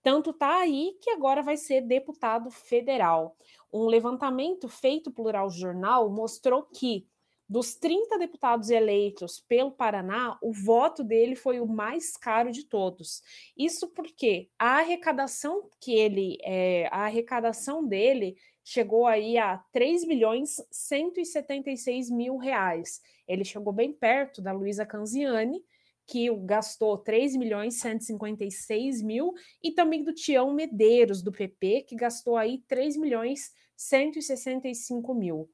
Tanto 0.01 0.32
está 0.32 0.61
aí 0.61 0.97
que 0.99 1.11
agora 1.11 1.43
vai 1.43 1.57
ser 1.57 1.82
deputado 1.82 2.49
federal. 2.49 3.38
Um 3.71 3.86
levantamento 3.86 4.67
feito 4.67 5.11
pelo 5.11 5.26
Plural 5.26 5.51
Jornal 5.51 6.09
mostrou 6.09 6.63
que 6.63 7.07
dos 7.47 7.75
30 7.75 8.17
deputados 8.17 8.69
eleitos 8.69 9.39
pelo 9.47 9.71
Paraná, 9.71 10.37
o 10.41 10.51
voto 10.51 11.03
dele 11.03 11.35
foi 11.35 11.59
o 11.59 11.67
mais 11.67 12.17
caro 12.17 12.51
de 12.51 12.65
todos. 12.65 13.21
Isso 13.57 13.87
porque 13.89 14.49
a 14.57 14.79
arrecadação 14.79 15.69
que 15.79 15.93
ele, 15.93 16.37
é, 16.41 16.87
a 16.91 17.05
arrecadação 17.05 17.85
dele 17.85 18.35
chegou 18.63 19.05
aí 19.05 19.37
a 19.37 19.59
3 19.71 20.05
milhões 20.05 20.55
176 20.71 22.09
mil 22.09 22.37
reais. 22.37 22.99
Ele 23.27 23.45
chegou 23.45 23.71
bem 23.71 23.93
perto 23.93 24.41
da 24.41 24.51
Luísa 24.51 24.85
Canziani, 24.85 25.63
que 26.07 26.29
gastou 26.45 26.97
3 26.97 27.35
milhões 27.35 27.79
156 27.79 29.01
mil, 29.01 29.33
e 29.63 29.71
também 29.71 30.03
do 30.03 30.13
Tião 30.13 30.51
Medeiros, 30.53 31.21
do 31.21 31.31
PP, 31.31 31.85
que 31.87 31.95
gastou 31.95 32.37
aí 32.37 32.63
3 32.67 32.97
milhões 32.97 33.51
165 33.75 35.13
mil. 35.13 35.49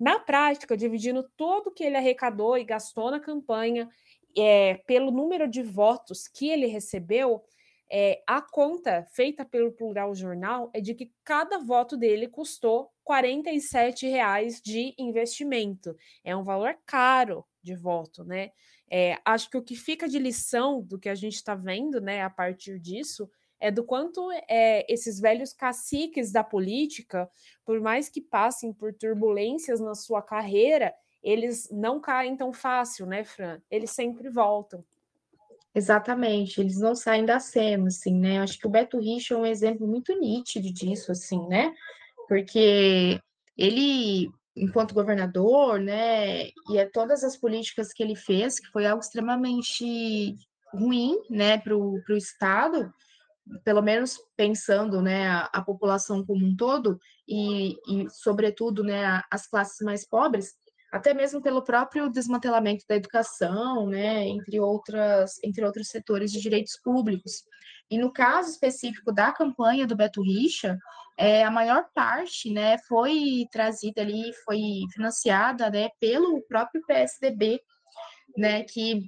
Na 0.00 0.18
prática, 0.18 0.74
dividindo 0.74 1.30
tudo 1.36 1.70
que 1.70 1.84
ele 1.84 1.98
arrecadou 1.98 2.56
e 2.56 2.64
gastou 2.64 3.10
na 3.10 3.20
campanha, 3.20 3.86
é, 4.36 4.74
pelo 4.86 5.10
número 5.10 5.46
de 5.46 5.62
votos 5.62 6.26
que 6.26 6.48
ele 6.48 6.66
recebeu, 6.66 7.44
é, 7.92 8.22
a 8.26 8.40
conta 8.40 9.04
feita 9.12 9.44
pelo 9.44 9.72
Plural 9.72 10.14
Jornal 10.14 10.70
é 10.72 10.80
de 10.80 10.94
que 10.94 11.12
cada 11.22 11.58
voto 11.58 11.96
dele 11.96 12.28
custou 12.28 12.90
R$ 13.06 14.10
reais 14.10 14.60
de 14.62 14.94
investimento. 14.96 15.96
É 16.24 16.34
um 16.34 16.44
valor 16.44 16.78
caro 16.86 17.44
de 17.60 17.74
voto, 17.74 18.24
né? 18.24 18.52
É, 18.88 19.18
acho 19.24 19.50
que 19.50 19.56
o 19.58 19.62
que 19.62 19.76
fica 19.76 20.08
de 20.08 20.18
lição 20.18 20.80
do 20.80 20.98
que 20.98 21.08
a 21.08 21.14
gente 21.14 21.34
está 21.34 21.54
vendo, 21.54 22.00
né, 22.00 22.22
a 22.22 22.30
partir 22.30 22.78
disso, 22.78 23.28
é 23.60 23.70
do 23.70 23.84
quanto 23.84 24.30
é, 24.48 24.84
esses 24.92 25.20
velhos 25.20 25.52
caciques 25.52 26.32
da 26.32 26.42
política, 26.42 27.30
por 27.64 27.80
mais 27.80 28.08
que 28.08 28.20
passem 28.20 28.72
por 28.72 28.94
turbulências 28.94 29.80
na 29.80 29.94
sua 29.94 30.22
carreira, 30.22 30.94
eles 31.22 31.68
não 31.70 32.00
caem 32.00 32.36
tão 32.36 32.52
fácil, 32.52 33.04
né, 33.04 33.22
Fran? 33.22 33.60
Eles 33.70 33.90
sempre 33.90 34.30
voltam. 34.30 34.82
Exatamente, 35.74 36.60
eles 36.60 36.80
não 36.80 36.96
saem 36.96 37.24
da 37.24 37.38
cena, 37.38 37.88
assim, 37.88 38.18
né? 38.18 38.40
Acho 38.40 38.58
que 38.58 38.66
o 38.66 38.70
Beto 38.70 38.98
Richa 38.98 39.34
é 39.34 39.36
um 39.36 39.46
exemplo 39.46 39.86
muito 39.86 40.18
nítido 40.18 40.72
disso, 40.72 41.12
assim, 41.12 41.46
né? 41.46 41.72
Porque 42.26 43.20
ele, 43.56 44.30
enquanto 44.56 44.94
governador, 44.94 45.78
né, 45.78 46.46
e 46.68 46.78
é 46.78 46.86
todas 46.86 47.22
as 47.22 47.36
políticas 47.36 47.92
que 47.92 48.02
ele 48.02 48.16
fez, 48.16 48.58
que 48.58 48.66
foi 48.68 48.86
algo 48.86 49.02
extremamente 49.02 50.36
ruim, 50.72 51.18
né, 51.28 51.58
para 51.58 51.76
o 51.76 52.02
Estado, 52.16 52.92
pelo 53.64 53.82
menos 53.82 54.18
pensando, 54.36 55.02
né, 55.02 55.28
a, 55.28 55.50
a 55.52 55.62
população 55.62 56.24
como 56.24 56.44
um 56.44 56.56
todo, 56.56 56.98
e, 57.28 57.72
e 57.88 58.08
sobretudo, 58.10 58.82
né, 58.82 59.22
as 59.30 59.46
classes 59.46 59.80
mais 59.84 60.06
pobres, 60.06 60.54
até 60.92 61.14
mesmo 61.14 61.40
pelo 61.40 61.62
próprio 61.62 62.10
desmantelamento 62.10 62.84
da 62.88 62.96
educação, 62.96 63.86
né, 63.86 64.26
entre 64.26 64.58
outras, 64.58 65.38
entre 65.44 65.64
outros 65.64 65.88
setores 65.88 66.32
de 66.32 66.40
direitos 66.40 66.78
públicos. 66.82 67.44
E 67.90 67.98
no 67.98 68.12
caso 68.12 68.50
específico 68.50 69.12
da 69.12 69.32
campanha 69.32 69.86
do 69.86 69.96
Beto 69.96 70.22
Richa, 70.22 70.78
é, 71.16 71.44
a 71.44 71.50
maior 71.50 71.88
parte, 71.94 72.52
né, 72.52 72.76
foi 72.88 73.46
trazida 73.52 74.00
ali, 74.02 74.32
foi 74.44 74.60
financiada, 74.92 75.70
né, 75.70 75.88
pelo 76.00 76.42
próprio 76.42 76.82
PSDB, 76.86 77.60
né, 78.36 78.64
que 78.64 79.06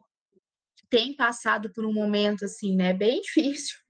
tem 0.89 1.17
passado 1.17 1.73
por 1.73 1.85
um 1.85 1.93
momento 1.93 2.45
assim, 2.45 2.77
né, 2.77 2.93
bem 2.93 3.21
difícil 3.23 3.82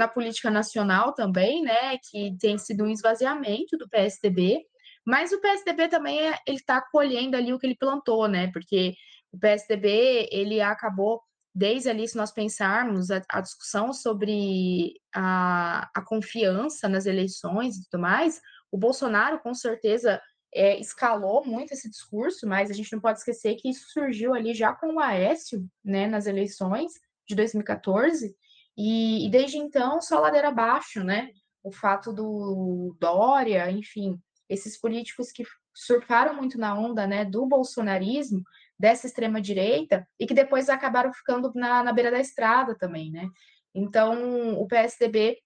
na 0.00 0.08
política 0.08 0.50
nacional 0.50 1.12
também, 1.12 1.60
né, 1.62 1.98
que 2.10 2.34
tem 2.40 2.56
sido 2.56 2.84
um 2.84 2.88
esvaziamento 2.88 3.76
do 3.76 3.86
PSDB, 3.86 4.64
mas 5.06 5.30
o 5.30 5.40
PSDB 5.42 5.88
também 5.88 6.18
é, 6.18 6.38
ele 6.46 6.56
está 6.56 6.80
colhendo 6.80 7.36
ali 7.36 7.52
o 7.52 7.58
que 7.58 7.66
ele 7.66 7.76
plantou, 7.76 8.26
né? 8.26 8.50
Porque 8.50 8.94
o 9.30 9.38
PSDB 9.38 10.26
ele 10.32 10.58
acabou 10.62 11.20
desde 11.54 11.90
ali, 11.90 12.08
se 12.08 12.16
nós 12.16 12.32
pensarmos 12.32 13.10
a, 13.10 13.22
a 13.28 13.42
discussão 13.42 13.92
sobre 13.92 14.94
a, 15.14 15.90
a, 15.94 16.02
confiança 16.02 16.88
nas 16.88 17.04
eleições 17.04 17.76
e 17.76 17.84
tudo 17.84 18.00
mais, 18.00 18.40
o 18.72 18.78
Bolsonaro 18.78 19.38
com 19.40 19.52
certeza 19.52 20.18
é, 20.54 20.78
escalou 20.78 21.44
muito 21.44 21.72
esse 21.72 21.90
discurso, 21.90 22.46
mas 22.46 22.70
a 22.70 22.74
gente 22.74 22.92
não 22.92 23.00
pode 23.00 23.18
esquecer 23.18 23.56
que 23.56 23.68
isso 23.68 23.90
surgiu 23.90 24.32
ali 24.32 24.54
já 24.54 24.72
com 24.72 24.94
o 24.94 25.00
Aécio, 25.00 25.68
né, 25.84 26.06
nas 26.06 26.26
eleições 26.26 26.92
de 27.28 27.34
2014, 27.34 28.34
e, 28.82 29.26
e 29.26 29.30
desde 29.30 29.58
então 29.58 30.00
só 30.00 30.18
ladeira 30.18 30.48
abaixo, 30.48 31.04
né? 31.04 31.30
O 31.62 31.70
fato 31.70 32.14
do 32.14 32.96
Dória, 32.98 33.70
enfim, 33.70 34.18
esses 34.48 34.80
políticos 34.80 35.30
que 35.30 35.44
surfaram 35.74 36.34
muito 36.34 36.58
na 36.58 36.74
onda 36.74 37.06
né, 37.06 37.26
do 37.26 37.44
bolsonarismo, 37.46 38.42
dessa 38.78 39.06
extrema-direita, 39.06 40.08
e 40.18 40.26
que 40.26 40.32
depois 40.32 40.70
acabaram 40.70 41.12
ficando 41.12 41.52
na, 41.54 41.82
na 41.82 41.92
beira 41.92 42.10
da 42.10 42.18
estrada 42.18 42.74
também, 42.74 43.10
né? 43.10 43.28
Então, 43.74 44.58
o 44.58 44.66
PSDB, 44.66 45.36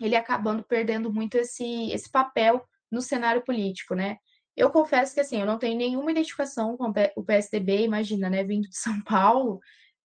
ele 0.00 0.14
acabando 0.14 0.62
perdendo 0.62 1.12
muito 1.12 1.34
esse, 1.34 1.90
esse 1.90 2.08
papel 2.08 2.64
no 2.88 3.02
cenário 3.02 3.42
político, 3.42 3.96
né? 3.96 4.16
Eu 4.56 4.70
confesso 4.70 5.12
que, 5.12 5.20
assim, 5.20 5.40
eu 5.40 5.46
não 5.46 5.58
tenho 5.58 5.76
nenhuma 5.76 6.12
identificação 6.12 6.76
com 6.76 6.92
o 7.16 7.24
PSDB, 7.24 7.82
imagina, 7.82 8.30
né, 8.30 8.44
vindo 8.44 8.68
de 8.68 8.76
São 8.76 9.02
Paulo, 9.02 9.58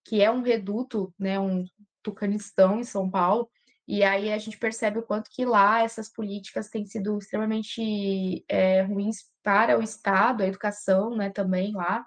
que 0.04 0.24
é 0.24 0.32
um 0.32 0.42
reduto, 0.42 1.14
né, 1.20 1.40
um 1.40 1.64
tucanistão 2.06 2.80
em 2.80 2.84
São 2.84 3.10
Paulo, 3.10 3.50
e 3.88 4.04
aí 4.04 4.32
a 4.32 4.38
gente 4.38 4.58
percebe 4.58 5.00
o 5.00 5.04
quanto 5.04 5.30
que 5.30 5.46
lá 5.46 5.84
essas 5.84 6.10
políticas 6.12 6.70
têm 6.70 6.86
sido 6.86 7.18
extremamente 7.18 8.44
é, 8.48 8.82
ruins 8.82 9.18
para 9.44 9.78
o 9.78 9.84
Estado, 9.84 10.42
a 10.42 10.48
educação, 10.48 11.16
né, 11.16 11.30
também 11.30 11.72
lá, 11.74 12.06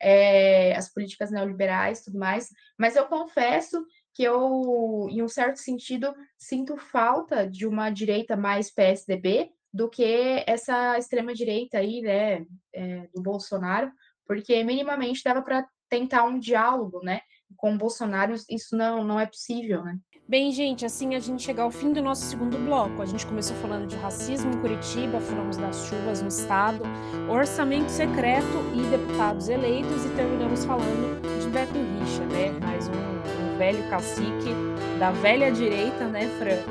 é, 0.00 0.76
as 0.76 0.92
políticas 0.92 1.30
neoliberais, 1.30 2.02
tudo 2.04 2.18
mais. 2.18 2.50
Mas 2.78 2.94
eu 2.94 3.06
confesso 3.06 3.84
que 4.14 4.22
eu, 4.22 5.08
em 5.10 5.22
um 5.22 5.28
certo 5.28 5.56
sentido, 5.56 6.14
sinto 6.36 6.76
falta 6.76 7.48
de 7.48 7.66
uma 7.66 7.90
direita 7.90 8.36
mais 8.36 8.70
PSDB 8.70 9.50
do 9.72 9.88
que 9.88 10.44
essa 10.46 10.98
extrema 10.98 11.34
direita 11.34 11.78
aí, 11.78 12.00
né, 12.00 12.46
é, 12.72 13.08
do 13.12 13.22
Bolsonaro, 13.22 13.90
porque 14.24 14.62
minimamente 14.62 15.24
dava 15.24 15.42
para 15.42 15.66
tentar 15.88 16.24
um 16.24 16.38
diálogo, 16.38 17.00
né? 17.02 17.20
Com 17.58 17.76
Bolsonaro 17.76 18.34
isso 18.48 18.76
não, 18.76 19.02
não 19.02 19.18
é 19.18 19.26
possível, 19.26 19.82
né? 19.82 19.98
Bem, 20.28 20.52
gente, 20.52 20.86
assim 20.86 21.16
a 21.16 21.18
gente 21.18 21.42
chega 21.42 21.62
ao 21.62 21.72
fim 21.72 21.92
do 21.92 22.00
nosso 22.00 22.22
segundo 22.22 22.56
bloco. 22.56 23.02
A 23.02 23.06
gente 23.06 23.26
começou 23.26 23.56
falando 23.56 23.88
de 23.88 23.96
racismo 23.96 24.52
em 24.52 24.60
Curitiba, 24.60 25.20
falamos 25.20 25.56
das 25.56 25.86
chuvas 25.86 26.22
no 26.22 26.28
estado, 26.28 26.82
orçamento 27.28 27.90
secreto 27.90 28.46
e 28.76 28.82
deputados 28.90 29.48
eleitos 29.48 30.04
e 30.04 30.08
terminamos 30.10 30.64
falando 30.64 31.20
de 31.42 31.48
Beto 31.48 31.72
Richa, 31.72 32.24
né? 32.26 32.50
Mais 32.60 32.86
um, 32.88 32.92
um 32.92 33.58
velho 33.58 33.82
cacique 33.90 34.54
da 35.00 35.10
velha 35.10 35.50
direita, 35.50 36.06
né, 36.06 36.28
Fran? 36.38 36.62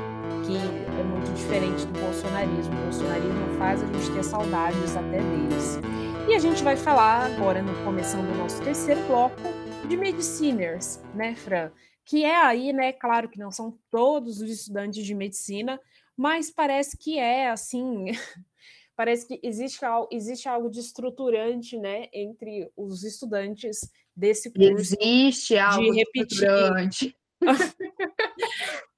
Que 0.46 0.56
é 0.56 1.02
muito 1.02 1.30
diferente 1.34 1.84
do 1.84 2.00
bolsonarismo. 2.00 2.72
O 2.72 2.84
bolsonarismo 2.84 3.58
faz 3.58 3.82
a 3.82 3.86
gente 3.86 4.10
ter 4.10 4.22
saudades 4.22 4.96
até 4.96 5.18
deles. 5.20 5.80
E 6.26 6.34
a 6.34 6.38
gente 6.38 6.64
vai 6.64 6.76
falar 6.76 7.26
agora, 7.26 7.60
no 7.60 7.74
começando 7.84 8.30
o 8.30 8.38
nosso 8.38 8.62
terceiro 8.62 9.00
bloco, 9.06 9.57
de 9.88 9.96
mediciners, 9.96 11.00
né, 11.14 11.34
Fran? 11.34 11.70
que 12.08 12.24
é 12.24 12.36
aí, 12.36 12.72
né? 12.72 12.90
Claro 12.90 13.28
que 13.28 13.38
não 13.38 13.52
são 13.52 13.78
todos 13.90 14.40
os 14.40 14.50
estudantes 14.50 15.04
de 15.04 15.14
medicina, 15.14 15.78
mas 16.16 16.50
parece 16.50 16.96
que 16.96 17.18
é 17.18 17.50
assim. 17.50 18.06
parece 18.96 19.28
que 19.28 19.38
existe, 19.42 19.80
existe 20.10 20.48
algo 20.48 20.70
de 20.70 20.80
estruturante, 20.80 21.76
né, 21.76 22.08
entre 22.12 22.72
os 22.74 23.04
estudantes 23.04 23.80
desse 24.16 24.50
curso. 24.50 24.96
Existe 25.00 25.58
algo 25.58 25.92
de 25.92 25.98
repetir. 25.98 26.32
estruturante. 26.32 27.16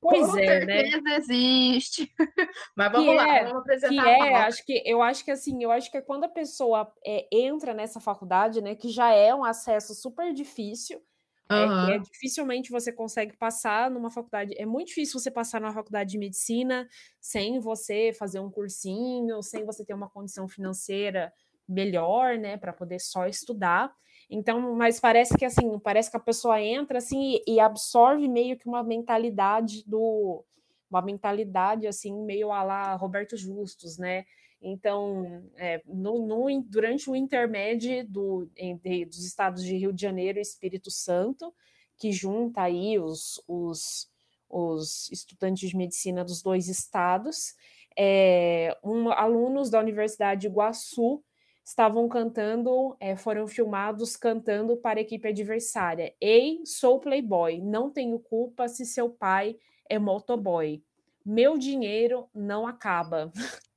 pois 0.01 0.31
Com 0.31 0.39
é, 0.39 0.65
né? 0.65 0.83
existe. 1.17 2.13
Mas 2.77 2.93
vamos 2.93 3.09
que 3.09 3.17
lá, 3.17 3.37
é, 3.37 3.45
vamos 3.45 3.61
apresentar. 3.61 4.03
Que 4.03 4.09
é, 4.09 4.37
acho 4.37 4.65
que 4.65 4.83
eu 4.87 5.03
acho 5.03 5.25
que 5.25 5.31
assim, 5.31 5.63
eu 5.63 5.71
acho 5.71 5.91
que 5.91 5.99
é 5.99 6.03
quando 6.03 6.25
a 6.25 6.29
pessoa 6.29 6.93
é, 7.05 7.27
entra 7.33 7.75
nessa 7.75 8.01
faculdade, 8.01 8.61
né, 8.61 8.75
que 8.75 8.89
já 8.89 9.13
é 9.13 9.35
um 9.35 9.45
acesso 9.45 9.95
super 9.95 10.33
difícil, 10.33 11.03
Uhum. 11.51 11.89
É, 11.89 11.97
é, 11.97 11.99
dificilmente 11.99 12.71
você 12.71 12.93
consegue 12.93 13.37
passar 13.37 13.91
numa 13.91 14.09
faculdade. 14.09 14.55
É 14.57 14.65
muito 14.65 14.89
difícil 14.89 15.19
você 15.19 15.31
passar 15.31 15.61
numa 15.61 15.73
faculdade 15.73 16.11
de 16.11 16.19
medicina 16.19 16.89
sem 17.21 17.59
você 17.59 18.13
fazer 18.13 18.39
um 18.39 18.51
cursinho, 18.51 19.43
sem 19.43 19.65
você 19.65 19.85
ter 19.85 19.93
uma 19.93 20.09
condição 20.09 20.47
financeira 20.47 21.33
melhor, 21.69 22.39
né, 22.39 22.57
para 22.57 22.73
poder 22.73 23.01
só 23.01 23.27
estudar. 23.27 23.93
Então, 24.31 24.77
mas 24.77 25.01
parece 25.01 25.37
que 25.37 25.45
assim, 25.45 25.77
parece 25.81 26.09
que 26.09 26.17
a 26.17 26.21
pessoa 26.21 26.63
entra 26.63 26.99
assim 26.99 27.41
e, 27.47 27.55
e 27.55 27.61
absorve 27.61 28.29
meio 28.29 28.57
que 28.57 28.69
uma 28.69 28.83
mentalidade 28.83 29.83
do 29.85 30.45
uma 30.89 31.03
mentalidade 31.03 31.87
assim 31.87 32.13
meio 32.25 32.53
a 32.53 32.63
lá 32.63 32.95
Roberto 32.95 33.37
Justus, 33.37 33.99
né? 33.99 34.25
Então, 34.63 35.43
é, 35.57 35.81
no, 35.87 36.27
no, 36.27 36.63
durante 36.63 37.09
o 37.09 37.17
intermédio 37.17 38.07
do, 38.07 38.51
entre, 38.57 39.07
dos 39.07 39.25
estados 39.25 39.65
de 39.65 39.77
Rio 39.77 39.93
de 39.93 40.03
Janeiro 40.03 40.39
e 40.39 40.43
Espírito 40.43 40.91
Santo, 40.91 41.55
que 41.97 42.13
junta 42.13 42.63
aí 42.63 42.99
os, 42.99 43.43
os, 43.49 44.11
os 44.49 45.11
estudantes 45.11 45.71
de 45.71 45.77
medicina 45.77 46.25
dos 46.25 46.43
dois 46.43 46.69
estados, 46.69 47.55
é, 47.97 48.77
um, 48.85 49.11
alunos 49.11 49.71
da 49.71 49.81
Universidade 49.81 50.43
de 50.43 50.47
Iguaçu 50.49 51.23
estavam 51.71 52.09
cantando, 52.09 52.97
é, 52.99 53.15
foram 53.15 53.47
filmados 53.47 54.17
cantando 54.17 54.77
para 54.77 54.99
a 54.99 55.03
equipe 55.03 55.29
adversária. 55.29 56.13
Ei, 56.21 56.61
sou 56.67 56.99
playboy, 56.99 57.61
não 57.61 57.89
tenho 57.89 58.19
culpa 58.19 58.67
se 58.67 58.85
seu 58.85 59.09
pai 59.09 59.57
é 59.89 59.97
motoboy. 59.97 60.83
Meu 61.25 61.57
dinheiro 61.57 62.29
não 62.35 62.67
acaba. 62.67 63.31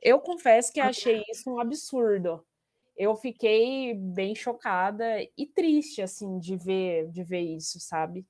Eu 0.00 0.20
confesso 0.20 0.72
que 0.72 0.80
achei 0.80 1.22
isso 1.30 1.50
um 1.52 1.60
absurdo. 1.60 2.42
Eu 2.96 3.14
fiquei 3.14 3.92
bem 3.92 4.34
chocada 4.34 5.04
e 5.36 5.44
triste, 5.44 6.00
assim, 6.00 6.38
de 6.38 6.56
ver, 6.56 7.10
de 7.10 7.22
ver 7.22 7.42
isso, 7.42 7.78
sabe? 7.78 8.26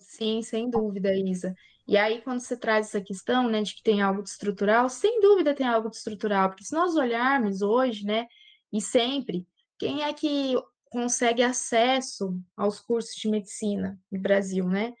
Sim, 0.00 0.42
sem 0.42 0.68
dúvida, 0.68 1.14
Isa. 1.14 1.54
E 1.90 1.96
aí, 1.96 2.22
quando 2.22 2.38
você 2.38 2.56
traz 2.56 2.86
essa 2.86 3.00
questão, 3.00 3.48
né, 3.48 3.62
de 3.62 3.74
que 3.74 3.82
tem 3.82 4.00
algo 4.00 4.22
de 4.22 4.28
estrutural, 4.28 4.88
sem 4.88 5.20
dúvida 5.20 5.52
tem 5.52 5.66
algo 5.66 5.90
de 5.90 5.96
estrutural, 5.96 6.48
porque 6.48 6.62
se 6.62 6.72
nós 6.72 6.94
olharmos 6.94 7.62
hoje, 7.62 8.06
né, 8.06 8.28
e 8.72 8.80
sempre, 8.80 9.44
quem 9.76 10.04
é 10.04 10.12
que 10.12 10.54
consegue 10.84 11.42
acesso 11.42 12.40
aos 12.56 12.78
cursos 12.78 13.16
de 13.16 13.28
medicina 13.28 13.98
no 14.08 14.20
Brasil, 14.20 14.68
né? 14.68 14.94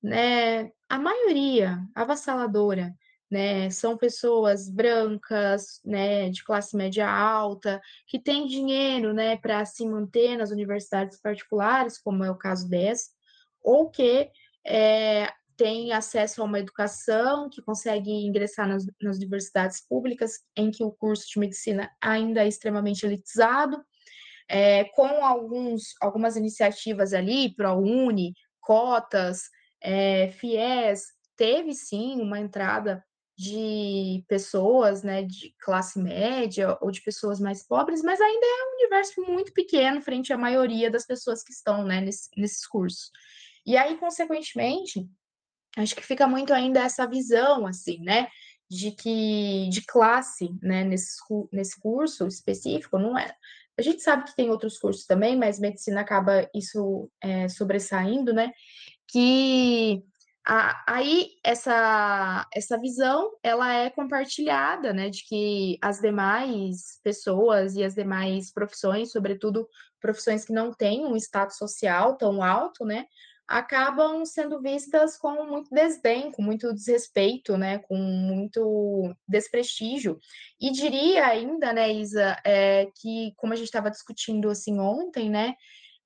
né? 0.00 0.70
A 0.88 1.00
maioria, 1.00 1.80
avassaladora, 1.92 2.94
né? 3.28 3.68
São 3.70 3.96
pessoas 3.96 4.70
brancas, 4.70 5.80
né, 5.84 6.30
de 6.30 6.44
classe 6.44 6.76
média 6.76 7.10
alta, 7.10 7.80
que 8.06 8.20
têm 8.20 8.46
dinheiro, 8.46 9.12
né, 9.12 9.36
para 9.36 9.64
se 9.64 9.84
manter 9.84 10.36
nas 10.36 10.52
universidades 10.52 11.20
particulares, 11.20 11.98
como 11.98 12.22
é 12.22 12.30
o 12.30 12.38
caso 12.38 12.68
dessa, 12.68 13.10
ou 13.64 13.90
que 13.90 14.30
é, 14.64 15.28
tem 15.56 15.92
acesso 15.92 16.42
a 16.42 16.44
uma 16.44 16.58
educação, 16.58 17.48
que 17.48 17.62
consegue 17.62 18.10
ingressar 18.10 18.68
nas, 18.68 18.84
nas, 19.00 19.16
universidades 19.16 19.80
públicas, 19.86 20.40
em 20.56 20.70
que 20.70 20.84
o 20.84 20.92
curso 20.92 21.26
de 21.32 21.38
medicina 21.38 21.90
ainda 22.00 22.44
é 22.44 22.48
extremamente 22.48 23.04
elitizado, 23.04 23.82
é, 24.48 24.84
com 24.84 25.24
alguns, 25.24 25.94
algumas 26.00 26.36
iniciativas 26.36 27.12
ali, 27.12 27.54
ProUni, 27.54 28.34
cotas, 28.60 29.42
é, 29.82 30.30
FIES, 30.32 31.04
teve 31.36 31.74
sim 31.74 32.20
uma 32.20 32.38
entrada 32.38 33.04
de 33.36 34.24
pessoas, 34.28 35.02
né, 35.02 35.22
de 35.22 35.54
classe 35.60 35.98
média 35.98 36.78
ou 36.80 36.90
de 36.90 37.02
pessoas 37.02 37.38
mais 37.38 37.66
pobres, 37.66 38.02
mas 38.02 38.20
ainda 38.20 38.46
é 38.46 38.64
um 38.64 38.74
universo 38.80 39.20
muito 39.22 39.52
pequeno 39.52 40.00
frente 40.00 40.32
à 40.32 40.38
maioria 40.38 40.90
das 40.90 41.06
pessoas 41.06 41.42
que 41.42 41.52
estão, 41.52 41.84
né, 41.84 42.00
nesse, 42.00 42.30
nesses 42.36 42.66
cursos. 42.66 43.10
E 43.66 43.76
aí, 43.76 43.98
consequentemente, 43.98 45.06
acho 45.76 45.94
que 45.94 46.02
fica 46.02 46.26
muito 46.26 46.52
ainda 46.52 46.80
essa 46.80 47.06
visão, 47.06 47.66
assim, 47.66 48.00
né, 48.00 48.28
de 48.68 48.90
que 48.90 49.68
de 49.70 49.82
classe, 49.82 50.50
né, 50.62 50.82
nesse, 50.84 51.16
nesse 51.52 51.78
curso 51.80 52.26
específico, 52.26 52.98
não 52.98 53.16
é. 53.18 53.32
A 53.78 53.82
gente 53.82 54.02
sabe 54.02 54.24
que 54.24 54.34
tem 54.34 54.50
outros 54.50 54.78
cursos 54.78 55.04
também, 55.04 55.36
mas 55.36 55.60
medicina 55.60 56.00
acaba 56.00 56.48
isso 56.54 57.10
é, 57.20 57.46
sobressaindo, 57.48 58.32
né? 58.32 58.50
Que 59.06 60.02
a, 60.46 60.82
aí 60.86 61.32
essa 61.44 62.46
essa 62.54 62.78
visão 62.80 63.32
ela 63.42 63.72
é 63.74 63.90
compartilhada, 63.90 64.92
né, 64.92 65.10
de 65.10 65.24
que 65.24 65.78
as 65.82 66.00
demais 66.00 67.00
pessoas 67.02 67.74
e 67.74 67.84
as 67.84 67.94
demais 67.94 68.52
profissões, 68.52 69.12
sobretudo 69.12 69.68
profissões 70.00 70.44
que 70.44 70.52
não 70.52 70.72
têm 70.72 71.04
um 71.04 71.16
status 71.16 71.56
social 71.58 72.16
tão 72.16 72.42
alto, 72.42 72.84
né, 72.84 73.06
acabam 73.48 74.24
sendo 74.24 74.60
vistas 74.60 75.16
com 75.16 75.46
muito 75.46 75.70
desdém, 75.70 76.32
com 76.32 76.42
muito 76.42 76.72
desrespeito, 76.74 77.56
né, 77.56 77.78
com 77.78 77.96
muito 77.96 79.14
desprestígio. 79.28 80.18
E 80.60 80.70
diria 80.72 81.26
ainda, 81.26 81.72
né, 81.72 81.92
Isa, 81.92 82.36
é, 82.44 82.88
que 82.96 83.32
como 83.36 83.52
a 83.52 83.56
gente 83.56 83.66
estava 83.66 83.90
discutindo 83.90 84.50
assim 84.50 84.80
ontem, 84.80 85.30
né, 85.30 85.54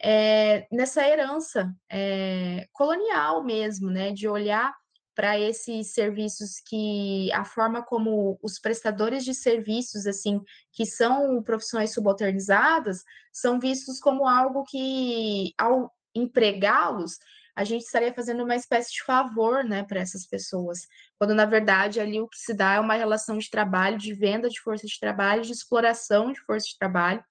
é, 0.02 0.66
nessa 0.70 1.06
herança 1.06 1.74
é, 1.90 2.66
colonial 2.72 3.44
mesmo, 3.44 3.90
né, 3.90 4.12
de 4.12 4.28
olhar 4.28 4.74
para 5.14 5.38
esses 5.38 5.92
serviços 5.92 6.60
que 6.66 7.30
a 7.32 7.44
forma 7.44 7.82
como 7.82 8.38
os 8.42 8.58
prestadores 8.58 9.24
de 9.24 9.34
serviços 9.34 10.06
assim 10.06 10.40
que 10.72 10.86
são 10.86 11.42
profissões 11.42 11.92
subalternizadas 11.92 13.02
são 13.32 13.60
vistos 13.60 14.00
como 14.00 14.26
algo 14.26 14.64
que 14.64 15.52
ao 15.58 15.92
empregá-los, 16.14 17.18
a 17.54 17.64
gente 17.64 17.82
estaria 17.82 18.12
fazendo 18.12 18.42
uma 18.42 18.56
espécie 18.56 18.92
de 18.92 19.02
favor, 19.04 19.64
né, 19.64 19.82
para 19.82 20.00
essas 20.00 20.26
pessoas, 20.26 20.86
quando 21.18 21.34
na 21.34 21.44
verdade 21.44 22.00
ali 22.00 22.20
o 22.20 22.28
que 22.28 22.38
se 22.38 22.54
dá 22.54 22.74
é 22.74 22.80
uma 22.80 22.94
relação 22.94 23.38
de 23.38 23.50
trabalho, 23.50 23.98
de 23.98 24.14
venda 24.14 24.48
de 24.48 24.60
força 24.60 24.86
de 24.86 24.98
trabalho, 24.98 25.42
de 25.42 25.52
exploração 25.52 26.32
de 26.32 26.40
força 26.40 26.66
de 26.68 26.78
trabalho. 26.78 27.22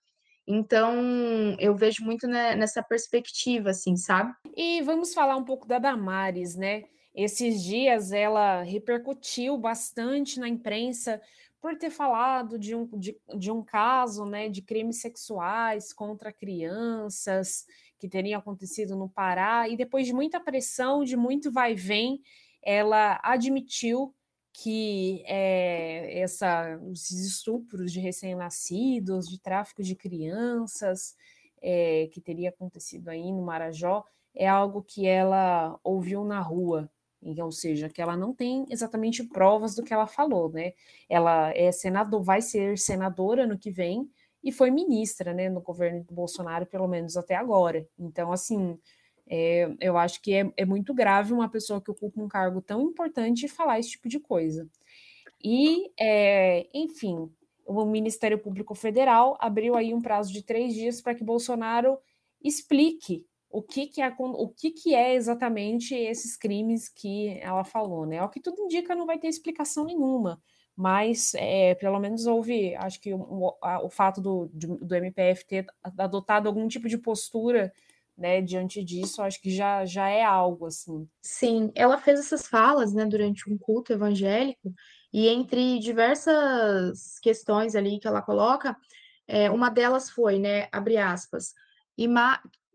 Então, 0.47 1.55
eu 1.59 1.75
vejo 1.75 2.03
muito 2.03 2.27
nessa 2.27 2.81
perspectiva, 2.81 3.69
assim, 3.69 3.95
sabe? 3.95 4.33
E 4.57 4.81
vamos 4.81 5.13
falar 5.13 5.35
um 5.37 5.45
pouco 5.45 5.67
da 5.67 5.77
Damares, 5.77 6.55
né? 6.55 6.83
Esses 7.13 7.63
dias 7.63 8.11
ela 8.11 8.63
repercutiu 8.63 9.57
bastante 9.57 10.39
na 10.39 10.47
imprensa 10.47 11.21
por 11.61 11.77
ter 11.77 11.89
falado 11.89 12.57
de 12.57 12.73
um, 12.73 12.87
de, 12.97 13.19
de 13.37 13.51
um 13.51 13.63
caso 13.63 14.25
né, 14.25 14.47
de 14.47 14.61
crimes 14.61 15.01
sexuais 15.01 15.91
contra 15.91 16.31
crianças 16.31 17.65
que 17.99 18.07
teria 18.07 18.37
acontecido 18.37 18.95
no 18.95 19.09
Pará, 19.09 19.67
e 19.67 19.75
depois 19.75 20.07
de 20.07 20.13
muita 20.13 20.39
pressão, 20.39 21.03
de 21.03 21.17
muito 21.17 21.51
vai 21.51 21.75
vem, 21.75 22.21
ela 22.63 23.19
admitiu 23.21 24.15
que 24.53 25.23
é, 25.25 26.21
essa, 26.21 26.79
esses 26.91 27.25
estupros 27.27 27.91
de 27.91 27.99
recém-nascidos, 27.99 29.27
de 29.27 29.39
tráfico 29.39 29.83
de 29.83 29.95
crianças, 29.95 31.15
é, 31.61 32.09
que 32.11 32.21
teria 32.21 32.49
acontecido 32.49 33.09
aí 33.09 33.31
no 33.31 33.41
Marajó, 33.41 34.03
é 34.33 34.47
algo 34.47 34.81
que 34.81 35.05
ela 35.05 35.77
ouviu 35.83 36.23
na 36.23 36.39
rua, 36.39 36.89
ou 37.21 37.51
seja, 37.51 37.89
que 37.89 38.01
ela 38.01 38.15
não 38.15 38.33
tem 38.33 38.65
exatamente 38.69 39.23
provas 39.23 39.75
do 39.75 39.83
que 39.83 39.93
ela 39.93 40.07
falou, 40.07 40.49
né? 40.49 40.73
Ela 41.09 41.51
é 41.53 41.69
senador, 41.71 42.23
vai 42.23 42.41
ser 42.41 42.77
senadora 42.77 43.45
no 43.45 43.57
que 43.57 43.69
vem 43.69 44.09
e 44.43 44.51
foi 44.51 44.71
ministra, 44.71 45.33
né, 45.33 45.49
no 45.49 45.61
governo 45.61 46.03
do 46.03 46.13
Bolsonaro, 46.13 46.65
pelo 46.65 46.87
menos 46.87 47.17
até 47.17 47.35
agora. 47.35 47.87
Então, 47.97 48.31
assim, 48.31 48.77
é, 49.29 49.69
eu 49.79 49.97
acho 49.97 50.21
que 50.21 50.33
é, 50.33 50.51
é, 50.57 50.65
muito 50.65 50.93
grave 50.93 51.33
uma 51.33 51.49
pessoa 51.49 51.81
que 51.81 51.91
ocupa 51.91 52.21
um 52.21 52.27
cargo 52.27 52.61
tão 52.61 52.81
importante 52.81 53.47
falar 53.47 53.79
esse 53.79 53.91
tipo 53.91 54.09
de 54.09 54.19
coisa. 54.19 54.67
E, 55.43 55.91
é, 55.99 56.67
enfim, 56.73 57.31
o 57.65 57.85
Ministério 57.85 58.39
Público 58.39 58.73
Federal 58.73 59.37
abriu 59.39 59.75
aí 59.75 59.93
um 59.93 60.01
prazo 60.01 60.33
de 60.33 60.41
três 60.41 60.73
dias 60.73 61.01
para 61.01 61.13
que 61.13 61.23
Bolsonaro 61.23 61.99
explique 62.43 63.25
o 63.51 63.61
que, 63.61 63.87
que, 63.87 64.01
é, 64.01 64.13
o 64.17 64.49
que, 64.49 64.71
que 64.71 64.95
é 64.95 65.13
exatamente 65.13 65.93
esses 65.93 66.35
crimes 66.35 66.89
que 66.89 67.39
ela 67.41 67.63
falou, 67.63 68.05
né? 68.05 68.21
O 68.23 68.29
que 68.29 68.39
tudo 68.39 68.61
indica 68.61 68.95
não 68.95 69.05
vai 69.05 69.17
ter 69.17 69.27
explicação 69.27 69.85
nenhuma, 69.85 70.41
mas 70.79 71.33
é, 71.35 71.75
pelo 71.75 71.99
menos 71.99 72.25
houve, 72.25 72.73
acho 72.77 73.01
que 73.01 73.13
o, 73.13 73.53
o 73.61 73.89
fato 73.89 74.21
do, 74.21 74.49
do 74.53 74.95
MPF 74.95 75.45
ter 75.45 75.65
adotado 75.97 76.47
algum 76.47 76.69
tipo 76.69 76.87
de 76.87 76.97
postura 76.97 77.69
né, 78.17 78.41
diante 78.41 78.81
disso, 78.81 79.21
acho 79.21 79.41
que 79.41 79.51
já, 79.51 79.83
já 79.83 80.07
é 80.07 80.23
algo 80.23 80.67
assim. 80.67 81.05
Sim, 81.21 81.69
ela 81.75 81.97
fez 81.97 82.21
essas 82.21 82.47
falas, 82.47 82.93
né, 82.93 83.05
durante 83.05 83.51
um 83.51 83.57
culto 83.57 83.91
evangélico, 83.91 84.73
e 85.11 85.27
entre 85.27 85.79
diversas 85.79 87.19
questões 87.19 87.75
ali 87.75 87.99
que 87.99 88.07
ela 88.07 88.21
coloca, 88.21 88.73
é, 89.27 89.51
uma 89.51 89.69
delas 89.69 90.09
foi, 90.09 90.39
né, 90.39 90.69
abre 90.71 90.95
aspas, 90.95 91.53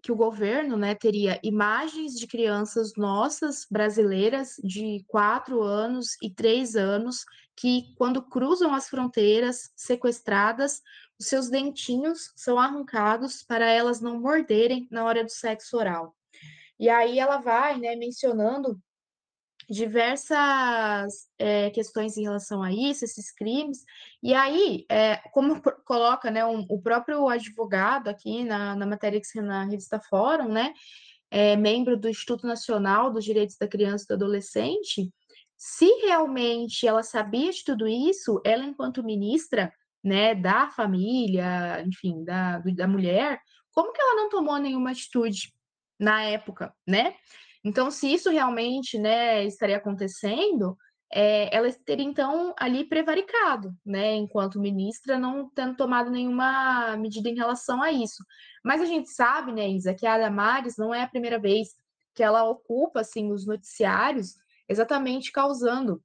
que 0.04 0.12
o 0.12 0.16
governo 0.16 0.76
né, 0.76 0.94
teria 0.94 1.40
imagens 1.42 2.12
de 2.12 2.26
crianças 2.26 2.92
nossas, 2.94 3.66
brasileiras, 3.70 4.56
de 4.62 5.02
quatro 5.08 5.62
anos 5.62 6.18
e 6.20 6.28
três 6.28 6.76
anos, 6.76 7.24
que, 7.56 7.94
quando 7.96 8.20
cruzam 8.20 8.74
as 8.74 8.86
fronteiras, 8.86 9.72
sequestradas, 9.74 10.82
os 11.18 11.26
seus 11.26 11.48
dentinhos 11.48 12.34
são 12.36 12.58
arrancados 12.58 13.42
para 13.42 13.64
elas 13.64 14.02
não 14.02 14.20
morderem 14.20 14.86
na 14.90 15.04
hora 15.04 15.24
do 15.24 15.30
sexo 15.30 15.78
oral. 15.78 16.14
E 16.78 16.90
aí 16.90 17.18
ela 17.18 17.38
vai 17.38 17.78
né, 17.78 17.96
mencionando 17.96 18.78
diversas 19.68 21.28
é, 21.38 21.70
questões 21.70 22.16
em 22.16 22.22
relação 22.22 22.62
a 22.62 22.72
isso, 22.72 23.04
esses 23.04 23.32
crimes, 23.32 23.84
e 24.22 24.34
aí, 24.34 24.84
é, 24.90 25.16
como 25.32 25.60
coloca 25.84 26.30
né, 26.30 26.44
um, 26.44 26.66
o 26.68 26.80
próprio 26.80 27.28
advogado 27.28 28.08
aqui 28.08 28.44
na, 28.44 28.74
na 28.76 28.86
matéria 28.86 29.20
que 29.20 29.40
na 29.40 29.64
revista 29.64 30.00
Fórum, 30.08 30.48
né, 30.48 30.72
é, 31.30 31.56
membro 31.56 31.96
do 31.96 32.08
Instituto 32.08 32.46
Nacional 32.46 33.12
dos 33.12 33.24
Direitos 33.24 33.56
da 33.56 33.66
Criança 33.66 34.04
e 34.04 34.08
do 34.08 34.14
Adolescente, 34.14 35.12
se 35.56 35.86
realmente 36.06 36.86
ela 36.86 37.02
sabia 37.02 37.50
de 37.50 37.64
tudo 37.64 37.88
isso, 37.88 38.40
ela, 38.44 38.64
enquanto 38.64 39.02
ministra 39.02 39.72
né, 40.02 40.34
da 40.34 40.68
família, 40.70 41.82
enfim, 41.86 42.22
da, 42.24 42.58
da 42.58 42.86
mulher, 42.86 43.40
como 43.72 43.92
que 43.92 44.00
ela 44.00 44.16
não 44.16 44.28
tomou 44.28 44.58
nenhuma 44.58 44.90
atitude 44.90 45.52
na 45.98 46.22
época, 46.22 46.74
né? 46.86 47.14
Então, 47.64 47.90
se 47.90 48.12
isso 48.12 48.30
realmente 48.30 48.98
né, 48.98 49.44
estaria 49.44 49.78
acontecendo, 49.78 50.76
é, 51.12 51.54
ela 51.54 51.70
teria 51.84 52.04
então 52.04 52.54
ali 52.58 52.84
prevaricado, 52.84 53.72
né, 53.86 54.14
enquanto 54.14 54.60
ministra, 54.60 55.18
não 55.18 55.48
tendo 55.50 55.76
tomado 55.76 56.10
nenhuma 56.10 56.96
medida 56.96 57.28
em 57.28 57.36
relação 57.36 57.82
a 57.82 57.90
isso. 57.90 58.22
Mas 58.64 58.82
a 58.82 58.84
gente 58.84 59.08
sabe, 59.10 59.52
né, 59.52 59.68
Isa, 59.68 59.94
que 59.94 60.06
a 60.06 60.18
Damares 60.18 60.76
não 60.76 60.92
é 60.92 61.02
a 61.02 61.08
primeira 61.08 61.38
vez 61.38 61.68
que 62.14 62.22
ela 62.22 62.44
ocupa 62.44 63.00
assim 63.00 63.32
os 63.32 63.46
noticiários, 63.46 64.34
exatamente 64.68 65.32
causando 65.32 66.02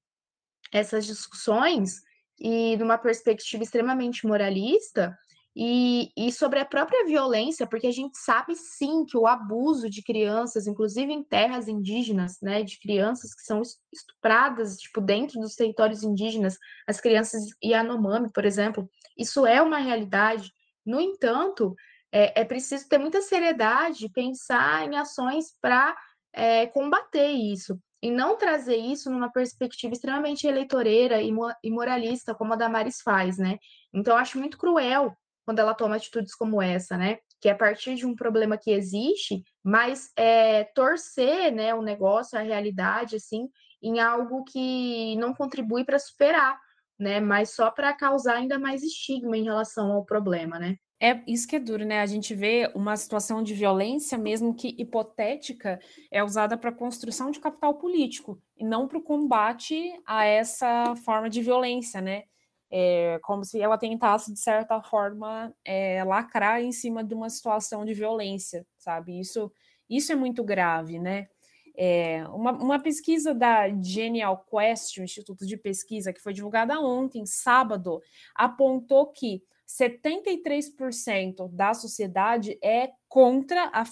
essas 0.71 1.05
discussões 1.05 2.01
e 2.39 2.77
numa 2.77 2.97
perspectiva 2.97 3.63
extremamente 3.63 4.25
moralista, 4.25 5.17
e, 5.55 6.11
e, 6.15 6.31
sobre 6.31 6.59
a 6.59 6.65
própria 6.65 7.05
violência, 7.05 7.67
porque 7.67 7.87
a 7.87 7.91
gente 7.91 8.17
sabe 8.17 8.55
sim 8.55 9.03
que 9.05 9.17
o 9.17 9.25
abuso 9.25 9.89
de 9.89 10.03
crianças, 10.03 10.67
inclusive 10.67 11.11
em 11.11 11.23
terras 11.23 11.67
indígenas, 11.67 12.37
né, 12.41 12.63
de 12.63 12.79
crianças 12.79 13.33
que 13.33 13.41
são 13.41 13.61
estupradas, 13.91 14.77
tipo, 14.77 15.01
dentro 15.01 15.39
dos 15.41 15.55
territórios 15.55 16.03
indígenas, 16.03 16.57
as 16.87 17.01
crianças 17.01 17.43
Yanomami, 17.63 18.31
por 18.31 18.45
exemplo, 18.45 18.89
isso 19.17 19.45
é 19.45 19.61
uma 19.61 19.79
realidade. 19.79 20.53
No 20.85 21.01
entanto, 21.01 21.75
é, 22.11 22.41
é 22.41 22.45
preciso 22.45 22.87
ter 22.87 22.97
muita 22.97 23.21
seriedade, 23.21 24.09
pensar 24.09 24.87
em 24.87 24.95
ações 24.97 25.47
para 25.59 25.95
é, 26.31 26.67
combater 26.67 27.31
isso 27.31 27.77
e 28.01 28.09
não 28.09 28.37
trazer 28.37 28.77
isso 28.77 29.11
numa 29.11 29.31
perspectiva 29.31 29.93
extremamente 29.93 30.47
eleitoreira 30.47 31.21
e 31.21 31.69
moralista, 31.69 32.33
como 32.33 32.53
a 32.53 32.55
Damares 32.55 33.01
faz, 33.01 33.37
né? 33.37 33.57
Então, 33.93 34.15
acho 34.15 34.39
muito 34.39 34.57
cruel 34.57 35.13
quando 35.49 35.57
ela 35.57 35.73
toma 35.73 35.95
atitudes 35.95 36.35
como 36.35 36.61
essa, 36.61 36.95
né? 36.95 37.17
Que 37.41 37.49
é 37.49 37.53
a 37.53 37.57
partir 37.57 37.95
de 37.95 38.05
um 38.05 38.15
problema 38.15 38.55
que 38.55 38.69
existe, 38.69 39.41
mas 39.63 40.11
é, 40.15 40.63
torcer, 40.75 41.51
né, 41.51 41.73
o 41.73 41.81
negócio, 41.81 42.37
a 42.37 42.43
realidade, 42.43 43.15
assim, 43.15 43.49
em 43.81 43.99
algo 43.99 44.43
que 44.43 45.15
não 45.15 45.33
contribui 45.33 45.83
para 45.83 45.97
superar, 45.97 46.55
né? 46.99 47.19
Mas 47.19 47.55
só 47.55 47.71
para 47.71 47.91
causar 47.95 48.35
ainda 48.35 48.59
mais 48.59 48.83
estigma 48.83 49.35
em 49.35 49.43
relação 49.43 49.91
ao 49.91 50.05
problema, 50.05 50.59
né? 50.59 50.75
É 51.01 51.19
isso 51.25 51.47
que 51.47 51.55
é 51.55 51.59
duro, 51.59 51.83
né? 51.83 51.99
A 52.01 52.05
gente 52.05 52.35
vê 52.35 52.71
uma 52.75 52.95
situação 52.95 53.41
de 53.41 53.55
violência, 53.55 54.19
mesmo 54.19 54.53
que 54.53 54.75
hipotética, 54.77 55.79
é 56.11 56.23
usada 56.23 56.59
para 56.59 56.71
construção 56.71 57.31
de 57.31 57.39
capital 57.39 57.73
político 57.73 58.39
e 58.55 58.63
não 58.63 58.87
para 58.87 58.99
o 58.99 59.03
combate 59.03 59.99
a 60.05 60.25
essa 60.25 60.93
forma 61.03 61.27
de 61.27 61.41
violência, 61.41 61.99
né? 62.01 62.25
É 62.71 63.19
como 63.23 63.43
se 63.43 63.59
ela 63.59 63.77
tentasse, 63.77 64.31
de 64.31 64.39
certa 64.39 64.81
forma, 64.81 65.53
é, 65.65 66.03
lacrar 66.03 66.61
em 66.61 66.71
cima 66.71 67.03
de 67.03 67.13
uma 67.13 67.29
situação 67.29 67.83
de 67.83 67.93
violência, 67.93 68.65
sabe? 68.77 69.19
Isso, 69.19 69.51
isso 69.89 70.11
é 70.11 70.15
muito 70.15 70.43
grave, 70.43 70.99
né? 70.99 71.27
É, 71.75 72.27
uma, 72.27 72.51
uma, 72.51 72.79
pesquisa 72.79 73.33
da 73.33 73.69
Genial 73.81 74.45
Quest, 74.49 74.97
o 74.97 75.03
Instituto 75.03 75.45
de 75.45 75.55
Pesquisa, 75.55 76.11
que 76.11 76.21
foi 76.21 76.33
divulgada 76.33 76.79
ontem, 76.79 77.25
sábado, 77.25 78.01
apontou 78.35 79.07
que 79.07 79.41
73% 79.69 81.47
da 81.51 81.75
sociedade 81.75 82.57
é 82.61 82.91
contra 83.07 83.65
a, 83.71 83.83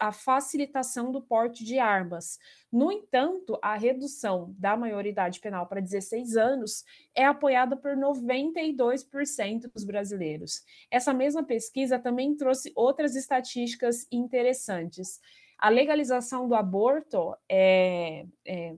a, 0.00 0.12
facilitação 0.12 1.12
do 1.12 1.20
porte 1.20 1.62
de 1.62 1.78
armas. 1.78 2.38
No 2.72 2.90
entanto, 2.90 3.58
a 3.62 3.76
redução 3.76 4.54
da 4.58 4.76
maioridade 4.78 5.38
penal 5.38 5.66
para 5.66 5.82
16 5.82 6.38
anos 6.38 6.84
é 7.14 7.26
apoiada 7.26 7.76
por 7.76 7.94
92% 7.94 9.70
dos 9.74 9.84
brasileiros. 9.84 10.62
Essa 10.90 11.12
mesma 11.12 11.44
pesquisa 11.44 11.98
também 11.98 12.34
trouxe 12.34 12.72
outras 12.74 13.14
estatísticas 13.14 14.06
interessantes. 14.10 15.20
A 15.58 15.68
legalização 15.68 16.48
do 16.48 16.54
aborto 16.54 17.34
é, 17.46 18.24
é 18.46 18.74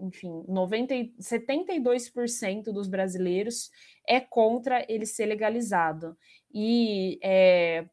enfim, 0.00 0.44
90, 0.48 0.94
72% 1.20 2.64
dos 2.72 2.88
brasileiros 2.88 3.70
é 4.06 4.20
contra 4.20 4.84
ele 4.88 5.06
ser 5.06 5.26
legalizado. 5.26 6.16
E 6.52 7.18
é, 7.22 7.86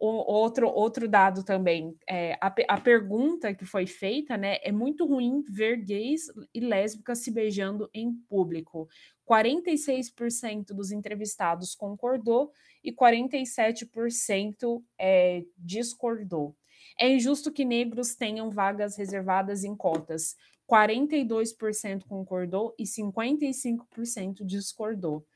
outro, 0.00 0.68
outro 0.68 1.06
dado 1.06 1.44
também, 1.44 1.94
é, 2.08 2.32
a, 2.40 2.52
a 2.68 2.80
pergunta 2.80 3.54
que 3.54 3.66
foi 3.66 3.86
feita, 3.86 4.36
né, 4.36 4.56
é 4.62 4.72
muito 4.72 5.06
ruim 5.06 5.44
ver 5.48 5.76
gays 5.84 6.22
e 6.54 6.60
lésbicas 6.60 7.18
se 7.18 7.30
beijando 7.30 7.88
em 7.92 8.12
público. 8.28 8.88
46% 9.30 10.68
dos 10.74 10.90
entrevistados 10.90 11.74
concordou 11.74 12.50
e 12.82 12.92
47% 12.92 14.82
é, 14.98 15.44
discordou. 15.56 16.56
É 16.98 17.08
injusto 17.08 17.52
que 17.52 17.64
negros 17.64 18.14
tenham 18.14 18.50
vagas 18.50 18.96
reservadas 18.96 19.64
em 19.64 19.76
cotas. 19.76 20.34
42% 20.70 22.04
concordou 22.04 22.74
e 22.78 22.84
55% 22.84 24.44
discordou. 24.44 25.26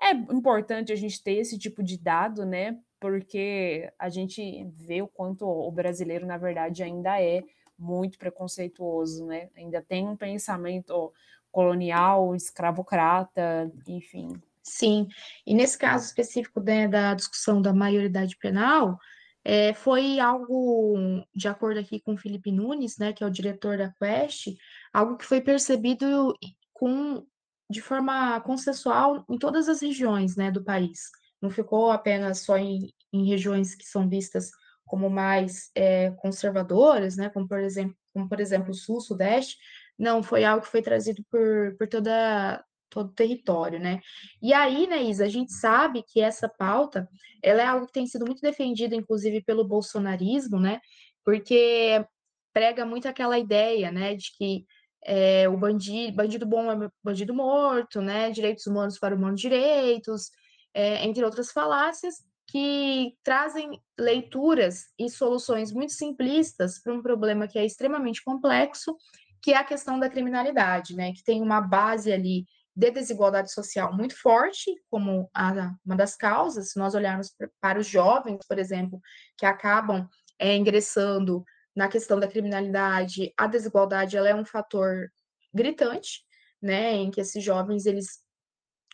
É 0.00 0.12
importante 0.12 0.92
a 0.92 0.96
gente 0.96 1.22
ter 1.22 1.34
esse 1.34 1.58
tipo 1.58 1.82
de 1.82 1.98
dado, 1.98 2.44
né? 2.44 2.78
Porque 3.00 3.90
a 3.98 4.08
gente 4.08 4.64
vê 4.74 5.02
o 5.02 5.08
quanto 5.08 5.46
o 5.46 5.70
brasileiro, 5.70 6.26
na 6.26 6.36
verdade, 6.36 6.82
ainda 6.82 7.20
é 7.20 7.42
muito 7.78 8.18
preconceituoso, 8.18 9.26
né? 9.26 9.48
Ainda 9.56 9.82
tem 9.82 10.06
um 10.06 10.16
pensamento 10.16 11.12
colonial, 11.50 12.34
escravocrata, 12.34 13.70
enfim. 13.88 14.28
Sim, 14.62 15.08
e 15.46 15.54
nesse 15.54 15.78
caso 15.78 16.06
específico 16.06 16.60
né, 16.60 16.88
da 16.88 17.14
discussão 17.14 17.62
da 17.62 17.72
maioridade 17.72 18.36
penal, 18.36 18.98
é, 19.44 19.72
foi 19.72 20.18
algo, 20.18 21.24
de 21.32 21.46
acordo 21.46 21.78
aqui 21.78 22.00
com 22.00 22.14
o 22.14 22.18
Felipe 22.18 22.50
Nunes, 22.50 22.98
né, 22.98 23.12
que 23.12 23.22
é 23.22 23.26
o 23.26 23.30
diretor 23.30 23.78
da 23.78 23.92
Quest, 23.92 24.48
algo 24.92 25.16
que 25.16 25.24
foi 25.24 25.40
percebido 25.40 26.34
com, 26.72 27.26
de 27.70 27.80
forma 27.80 28.40
consensual 28.40 29.24
em 29.28 29.38
todas 29.38 29.68
as 29.68 29.80
regiões 29.80 30.36
né, 30.36 30.50
do 30.50 30.64
país. 30.64 31.10
Não 31.40 31.50
ficou 31.50 31.90
apenas 31.90 32.40
só 32.40 32.56
em, 32.56 32.92
em 33.12 33.26
regiões 33.26 33.74
que 33.74 33.84
são 33.84 34.08
vistas 34.08 34.50
como 34.86 35.10
mais 35.10 35.70
é, 35.74 36.10
conservadoras, 36.12 37.16
né, 37.16 37.28
como 37.30 37.48
por 37.48 37.58
exemplo, 37.58 37.96
como 38.12 38.28
por 38.28 38.40
exemplo 38.40 38.70
o 38.70 38.74
Sul, 38.74 39.00
Sudeste, 39.00 39.56
não, 39.98 40.22
foi 40.22 40.44
algo 40.44 40.64
que 40.64 40.70
foi 40.70 40.82
trazido 40.82 41.24
por, 41.30 41.76
por 41.76 41.88
toda, 41.88 42.62
todo 42.90 43.08
o 43.08 43.14
território, 43.14 43.78
né? 43.80 44.00
E 44.42 44.52
aí, 44.52 44.86
né, 44.86 45.02
Isa, 45.02 45.24
a 45.24 45.28
gente 45.28 45.52
sabe 45.52 46.02
que 46.02 46.20
essa 46.20 46.48
pauta, 46.48 47.08
ela 47.42 47.62
é 47.62 47.66
algo 47.66 47.86
que 47.86 47.92
tem 47.92 48.06
sido 48.06 48.26
muito 48.26 48.40
defendida, 48.40 48.94
inclusive, 48.94 49.42
pelo 49.42 49.66
bolsonarismo, 49.66 50.60
né? 50.60 50.80
Porque 51.24 52.04
prega 52.52 52.84
muito 52.86 53.08
aquela 53.08 53.38
ideia, 53.38 53.90
né, 53.90 54.14
de 54.14 54.30
que 54.36 54.66
é, 55.06 55.48
o 55.48 55.56
bandido, 55.56 56.16
bandido 56.16 56.44
bom 56.44 56.70
é 56.70 56.90
bandido 57.02 57.32
morto, 57.32 58.00
né? 58.00 58.30
Direitos 58.30 58.66
humanos 58.66 58.98
para 58.98 59.14
humanos 59.14 59.40
direitos, 59.40 60.32
é, 60.74 61.04
entre 61.06 61.24
outras 61.24 61.52
falácias 61.52 62.16
que 62.48 63.14
trazem 63.22 63.80
leituras 63.98 64.86
e 64.98 65.08
soluções 65.08 65.72
muito 65.72 65.92
simplistas 65.92 66.80
para 66.80 66.92
um 66.92 67.02
problema 67.02 67.46
que 67.46 67.58
é 67.58 67.64
extremamente 67.64 68.22
complexo, 68.22 68.96
que 69.40 69.52
é 69.52 69.56
a 69.56 69.64
questão 69.64 69.98
da 69.98 70.10
criminalidade, 70.10 70.96
né? 70.96 71.12
Que 71.12 71.22
tem 71.22 71.40
uma 71.40 71.60
base 71.60 72.12
ali 72.12 72.44
de 72.74 72.90
desigualdade 72.90 73.52
social 73.52 73.94
muito 73.96 74.20
forte, 74.20 74.74
como 74.90 75.30
a, 75.32 75.72
uma 75.84 75.96
das 75.96 76.16
causas, 76.16 76.72
se 76.72 76.78
nós 76.78 76.96
olharmos 76.96 77.32
para 77.60 77.78
os 77.78 77.86
jovens, 77.86 78.44
por 78.46 78.58
exemplo, 78.58 79.00
que 79.38 79.46
acabam 79.46 80.08
é, 80.36 80.56
ingressando 80.56 81.44
na 81.76 81.88
questão 81.88 82.18
da 82.18 82.26
criminalidade, 82.26 83.32
a 83.36 83.46
desigualdade 83.46 84.16
ela 84.16 84.30
é 84.30 84.34
um 84.34 84.46
fator 84.46 85.12
gritante, 85.52 86.24
né, 86.60 86.94
em 86.94 87.10
que 87.10 87.20
esses 87.20 87.44
jovens 87.44 87.84
eles 87.84 88.24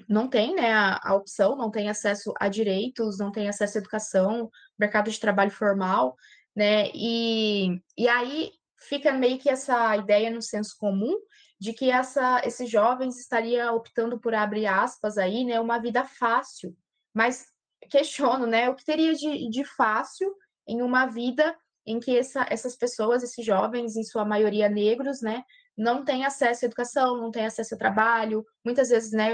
não 0.08 0.28
têm 0.28 0.54
né, 0.54 0.72
a, 0.72 1.00
a 1.02 1.14
opção, 1.14 1.56
não 1.56 1.70
têm 1.70 1.88
acesso 1.88 2.34
a 2.40 2.48
direitos, 2.48 3.18
não 3.18 3.30
têm 3.30 3.48
acesso 3.48 3.78
à 3.78 3.80
educação, 3.80 4.50
mercado 4.76 5.10
de 5.10 5.20
trabalho 5.20 5.52
formal, 5.52 6.16
né, 6.56 6.90
e, 6.92 7.80
e 7.96 8.08
aí 8.08 8.50
fica 8.88 9.12
meio 9.12 9.38
que 9.38 9.48
essa 9.48 9.96
ideia 9.96 10.28
no 10.28 10.42
senso 10.42 10.76
comum 10.76 11.14
de 11.60 11.72
que 11.72 11.88
essa, 11.88 12.42
esses 12.44 12.68
jovens 12.68 13.16
estariam 13.16 13.76
optando 13.76 14.18
por 14.18 14.34
abrir 14.34 14.66
aspas 14.66 15.16
aí, 15.16 15.44
né, 15.44 15.60
uma 15.60 15.78
vida 15.78 16.04
fácil. 16.04 16.76
Mas 17.14 17.46
questiono, 17.88 18.44
né, 18.46 18.68
o 18.68 18.74
que 18.74 18.84
teria 18.84 19.14
de, 19.14 19.48
de 19.48 19.64
fácil 19.64 20.34
em 20.66 20.82
uma 20.82 21.06
vida 21.06 21.56
em 21.86 21.98
que 21.98 22.16
essa, 22.16 22.46
essas 22.48 22.76
pessoas, 22.76 23.22
esses 23.22 23.44
jovens, 23.44 23.96
em 23.96 24.04
sua 24.04 24.24
maioria 24.24 24.68
negros, 24.68 25.20
né, 25.20 25.42
não 25.76 26.04
têm 26.04 26.24
acesso 26.24 26.64
à 26.64 26.66
educação, 26.66 27.16
não 27.16 27.30
têm 27.30 27.46
acesso 27.46 27.74
ao 27.74 27.78
trabalho, 27.78 28.44
muitas 28.64 28.90
vezes, 28.90 29.12
né, 29.12 29.28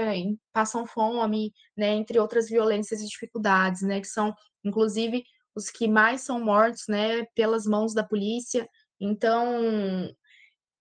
passam 0.51 0.85
fome, 0.85 1.53
né, 1.77 1.89
entre 1.89 2.19
outras 2.19 2.49
violências 2.49 3.01
e 3.01 3.07
dificuldades, 3.07 3.81
né, 3.81 3.99
que 3.99 4.07
são, 4.07 4.33
inclusive, 4.63 5.23
os 5.55 5.69
que 5.69 5.87
mais 5.87 6.21
são 6.21 6.39
mortos, 6.43 6.83
né, 6.87 7.25
pelas 7.35 7.65
mãos 7.65 7.93
da 7.93 8.03
polícia. 8.03 8.67
Então, 8.99 10.09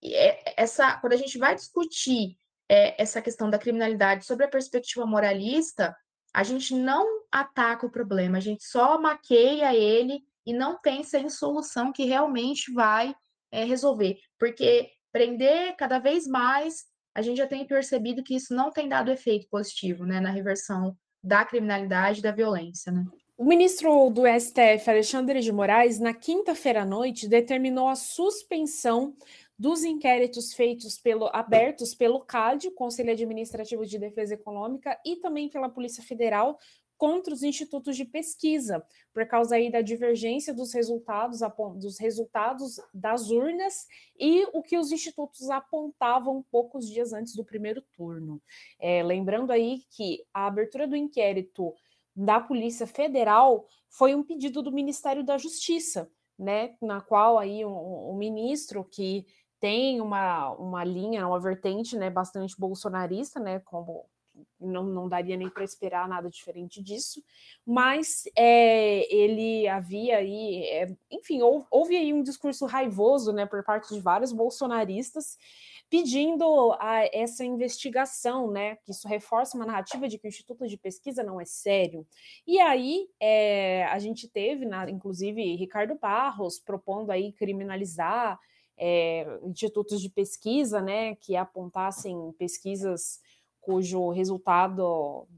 é, 0.04 0.62
essa, 0.62 0.96
quando 1.00 1.12
a 1.12 1.16
gente 1.16 1.38
vai 1.38 1.54
discutir 1.54 2.36
é, 2.68 3.00
essa 3.00 3.20
questão 3.20 3.50
da 3.50 3.58
criminalidade 3.58 4.24
sobre 4.24 4.44
a 4.44 4.48
perspectiva 4.48 5.06
moralista, 5.06 5.96
a 6.32 6.42
gente 6.42 6.74
não 6.74 7.24
ataca 7.32 7.86
o 7.86 7.90
problema, 7.90 8.38
a 8.38 8.40
gente 8.40 8.64
só 8.64 9.00
maqueia 9.00 9.74
ele 9.74 10.22
e 10.48 10.52
não 10.54 10.80
pensa 10.80 11.18
em 11.18 11.28
solução 11.28 11.92
que 11.92 12.06
realmente 12.06 12.72
vai 12.72 13.14
é, 13.52 13.64
resolver. 13.64 14.16
Porque 14.38 14.88
prender 15.12 15.76
cada 15.76 15.98
vez 15.98 16.26
mais, 16.26 16.86
a 17.14 17.20
gente 17.20 17.36
já 17.36 17.46
tem 17.46 17.66
percebido 17.66 18.24
que 18.24 18.34
isso 18.34 18.54
não 18.54 18.70
tem 18.70 18.88
dado 18.88 19.10
efeito 19.10 19.46
positivo 19.50 20.06
né, 20.06 20.20
na 20.20 20.30
reversão 20.30 20.96
da 21.22 21.44
criminalidade 21.44 22.20
e 22.20 22.22
da 22.22 22.32
violência. 22.32 22.90
Né? 22.90 23.04
O 23.36 23.44
ministro 23.44 24.08
do 24.08 24.22
STF, 24.26 24.88
Alexandre 24.88 25.40
de 25.40 25.52
Moraes, 25.52 26.00
na 26.00 26.14
quinta-feira 26.14 26.80
à 26.80 26.86
noite, 26.86 27.28
determinou 27.28 27.86
a 27.86 27.94
suspensão 27.94 29.14
dos 29.58 29.84
inquéritos 29.84 30.54
feitos 30.54 30.98
pelo 30.98 31.28
abertos 31.32 31.94
pelo 31.94 32.20
CAD, 32.20 32.70
Conselho 32.70 33.10
Administrativo 33.10 33.84
de 33.84 33.98
Defesa 33.98 34.32
Econômica, 34.32 34.98
e 35.04 35.16
também 35.16 35.50
pela 35.50 35.68
Polícia 35.68 36.02
Federal 36.02 36.56
contra 36.98 37.32
os 37.32 37.44
institutos 37.44 37.96
de 37.96 38.04
pesquisa, 38.04 38.84
por 39.14 39.24
causa 39.26 39.54
aí 39.54 39.70
da 39.70 39.80
divergência 39.80 40.52
dos 40.52 40.74
resultados, 40.74 41.40
dos 41.76 41.98
resultados 41.98 42.80
das 42.92 43.30
urnas 43.30 43.86
e 44.18 44.44
o 44.52 44.62
que 44.62 44.76
os 44.76 44.90
institutos 44.90 45.48
apontavam 45.48 46.44
poucos 46.50 46.88
dias 46.88 47.12
antes 47.12 47.34
do 47.36 47.44
primeiro 47.44 47.80
turno. 47.96 48.42
É, 48.80 49.02
lembrando 49.02 49.52
aí 49.52 49.82
que 49.90 50.24
a 50.34 50.46
abertura 50.48 50.88
do 50.88 50.96
inquérito 50.96 51.72
da 52.14 52.40
Polícia 52.40 52.86
Federal 52.86 53.64
foi 53.88 54.14
um 54.14 54.24
pedido 54.24 54.60
do 54.60 54.72
Ministério 54.72 55.24
da 55.24 55.38
Justiça, 55.38 56.10
né, 56.36 56.74
na 56.82 57.00
qual 57.00 57.38
aí 57.38 57.64
o 57.64 57.68
um, 57.68 58.10
um 58.10 58.16
ministro 58.16 58.84
que 58.84 59.24
tem 59.60 60.00
uma, 60.00 60.50
uma 60.52 60.84
linha, 60.84 61.26
uma 61.26 61.40
vertente, 61.40 61.96
né, 61.96 62.10
bastante 62.10 62.58
bolsonarista, 62.58 63.38
né, 63.40 63.60
como 63.60 64.04
não, 64.60 64.84
não 64.84 65.08
daria 65.08 65.36
nem 65.36 65.48
para 65.48 65.64
esperar 65.64 66.08
nada 66.08 66.28
diferente 66.28 66.82
disso, 66.82 67.22
mas 67.64 68.24
é, 68.36 69.12
ele 69.14 69.68
havia 69.68 70.18
aí, 70.18 70.64
é, 70.64 70.96
enfim, 71.10 71.42
houve, 71.42 71.66
houve, 71.70 71.96
aí 71.96 72.12
um 72.12 72.22
discurso 72.22 72.66
raivoso, 72.66 73.32
né, 73.32 73.46
por 73.46 73.62
parte 73.64 73.94
de 73.94 74.00
vários 74.00 74.32
bolsonaristas, 74.32 75.36
pedindo 75.90 76.72
a, 76.78 77.08
essa 77.12 77.44
investigação, 77.44 78.50
né, 78.50 78.76
que 78.76 78.90
isso 78.90 79.08
reforça 79.08 79.56
uma 79.56 79.66
narrativa 79.66 80.06
de 80.06 80.18
que 80.18 80.26
o 80.26 80.28
Instituto 80.28 80.66
de 80.66 80.76
Pesquisa 80.76 81.22
não 81.22 81.40
é 81.40 81.44
sério. 81.44 82.06
E 82.46 82.60
aí 82.60 83.08
é, 83.18 83.84
a 83.86 83.98
gente 83.98 84.28
teve, 84.28 84.66
na, 84.66 84.90
inclusive, 84.90 85.56
Ricardo 85.56 85.94
Barros 85.94 86.58
propondo 86.58 87.10
aí 87.10 87.32
criminalizar 87.32 88.38
é, 88.76 89.26
institutos 89.44 90.00
de 90.00 90.08
pesquisa, 90.08 90.80
né, 90.80 91.16
que 91.16 91.34
apontassem 91.34 92.32
pesquisas 92.38 93.20
cujo 93.68 94.08
resultado 94.08 95.28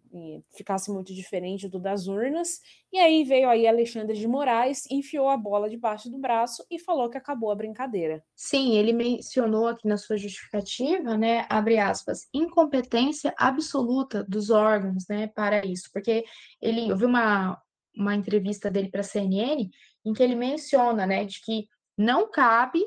ficasse 0.52 0.88
muito 0.88 1.12
diferente 1.12 1.68
do 1.68 1.80
das 1.80 2.06
urnas. 2.06 2.60
E 2.92 2.98
aí 2.98 3.24
veio 3.24 3.48
aí 3.48 3.66
Alexandre 3.66 4.16
de 4.16 4.28
Moraes, 4.28 4.84
enfiou 4.88 5.28
a 5.28 5.36
bola 5.36 5.68
debaixo 5.68 6.08
do 6.08 6.16
braço 6.16 6.64
e 6.70 6.78
falou 6.78 7.10
que 7.10 7.18
acabou 7.18 7.50
a 7.50 7.56
brincadeira. 7.56 8.22
Sim, 8.36 8.76
ele 8.76 8.92
mencionou 8.92 9.66
aqui 9.66 9.88
na 9.88 9.96
sua 9.96 10.16
justificativa, 10.16 11.16
né, 11.16 11.44
abre 11.48 11.78
aspas, 11.78 12.28
incompetência 12.32 13.34
absoluta 13.36 14.22
dos 14.22 14.48
órgãos, 14.48 15.08
né, 15.08 15.26
para 15.26 15.66
isso, 15.66 15.90
porque 15.92 16.24
ele, 16.62 16.88
eu 16.88 16.96
vi 16.96 17.06
uma, 17.06 17.60
uma 17.96 18.14
entrevista 18.14 18.70
dele 18.70 18.90
para 18.90 19.00
a 19.00 19.04
CNN 19.04 19.68
em 20.04 20.12
que 20.12 20.22
ele 20.22 20.36
menciona, 20.36 21.04
né, 21.04 21.24
de 21.24 21.40
que 21.40 21.66
não 21.98 22.30
cabe 22.30 22.80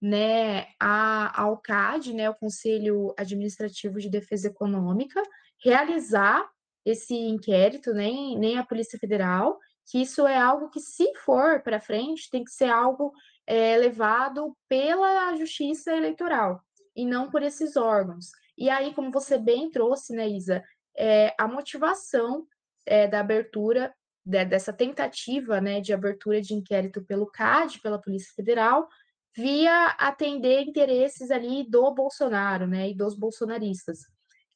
né, 0.00 0.68
a, 0.78 1.42
ao 1.42 1.58
CAD, 1.58 2.14
né, 2.14 2.30
o 2.30 2.34
Conselho 2.34 3.14
Administrativo 3.18 3.98
de 3.98 4.08
Defesa 4.08 4.48
Econômica, 4.48 5.22
realizar 5.62 6.48
esse 6.84 7.14
inquérito, 7.14 7.92
nem, 7.92 8.38
nem 8.38 8.58
a 8.58 8.64
Polícia 8.64 8.98
Federal, 8.98 9.58
que 9.90 10.00
isso 10.00 10.26
é 10.26 10.38
algo 10.38 10.70
que, 10.70 10.80
se 10.80 11.12
for 11.16 11.60
para 11.62 11.80
frente, 11.80 12.30
tem 12.30 12.44
que 12.44 12.50
ser 12.50 12.70
algo 12.70 13.12
é, 13.46 13.76
levado 13.76 14.56
pela 14.68 15.36
Justiça 15.36 15.92
Eleitoral 15.92 16.62
e 16.96 17.04
não 17.04 17.30
por 17.30 17.42
esses 17.42 17.76
órgãos. 17.76 18.30
E 18.56 18.70
aí, 18.70 18.94
como 18.94 19.10
você 19.10 19.36
bem 19.36 19.70
trouxe, 19.70 20.14
né, 20.14 20.28
Isa, 20.28 20.62
é, 20.96 21.34
a 21.38 21.46
motivação 21.46 22.46
é, 22.86 23.06
da 23.06 23.20
abertura 23.20 23.94
de, 24.24 24.44
dessa 24.44 24.72
tentativa 24.72 25.60
né, 25.60 25.80
de 25.80 25.92
abertura 25.92 26.40
de 26.40 26.54
inquérito 26.54 27.02
pelo 27.02 27.26
CAD, 27.26 27.80
pela 27.80 28.00
Polícia 28.00 28.32
Federal, 28.34 28.88
via 29.36 29.86
atender 29.98 30.62
interesses 30.62 31.30
ali 31.30 31.68
do 31.68 31.92
Bolsonaro, 31.94 32.66
né, 32.66 32.90
e 32.90 32.94
dos 32.94 33.14
bolsonaristas, 33.14 34.00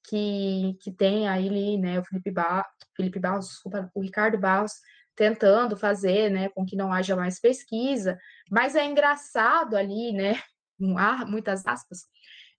que, 0.07 0.77
que 0.81 0.93
tem 0.93 1.29
aí, 1.29 1.79
né, 1.79 2.01
o 2.01 2.05
Felipe, 2.05 2.31
ba 2.31 2.67
Felipe 2.97 3.19
Barros, 3.19 3.49
desculpa, 3.49 3.91
o 3.95 4.01
Ricardo 4.01 4.39
Barros, 4.39 4.73
tentando 5.17 5.77
fazer, 5.77 6.31
né, 6.31 6.49
com 6.49 6.67
que 6.67 6.77
não 6.77 6.93
haja 6.93 7.15
mais 7.15 7.41
pesquisa, 7.41 8.19
mas 8.51 8.75
é 8.75 8.85
engraçado 8.85 9.77
ali, 9.77 10.13
né, 10.13 10.41
há 10.99 11.25
muitas 11.25 11.67
aspas, 11.67 12.01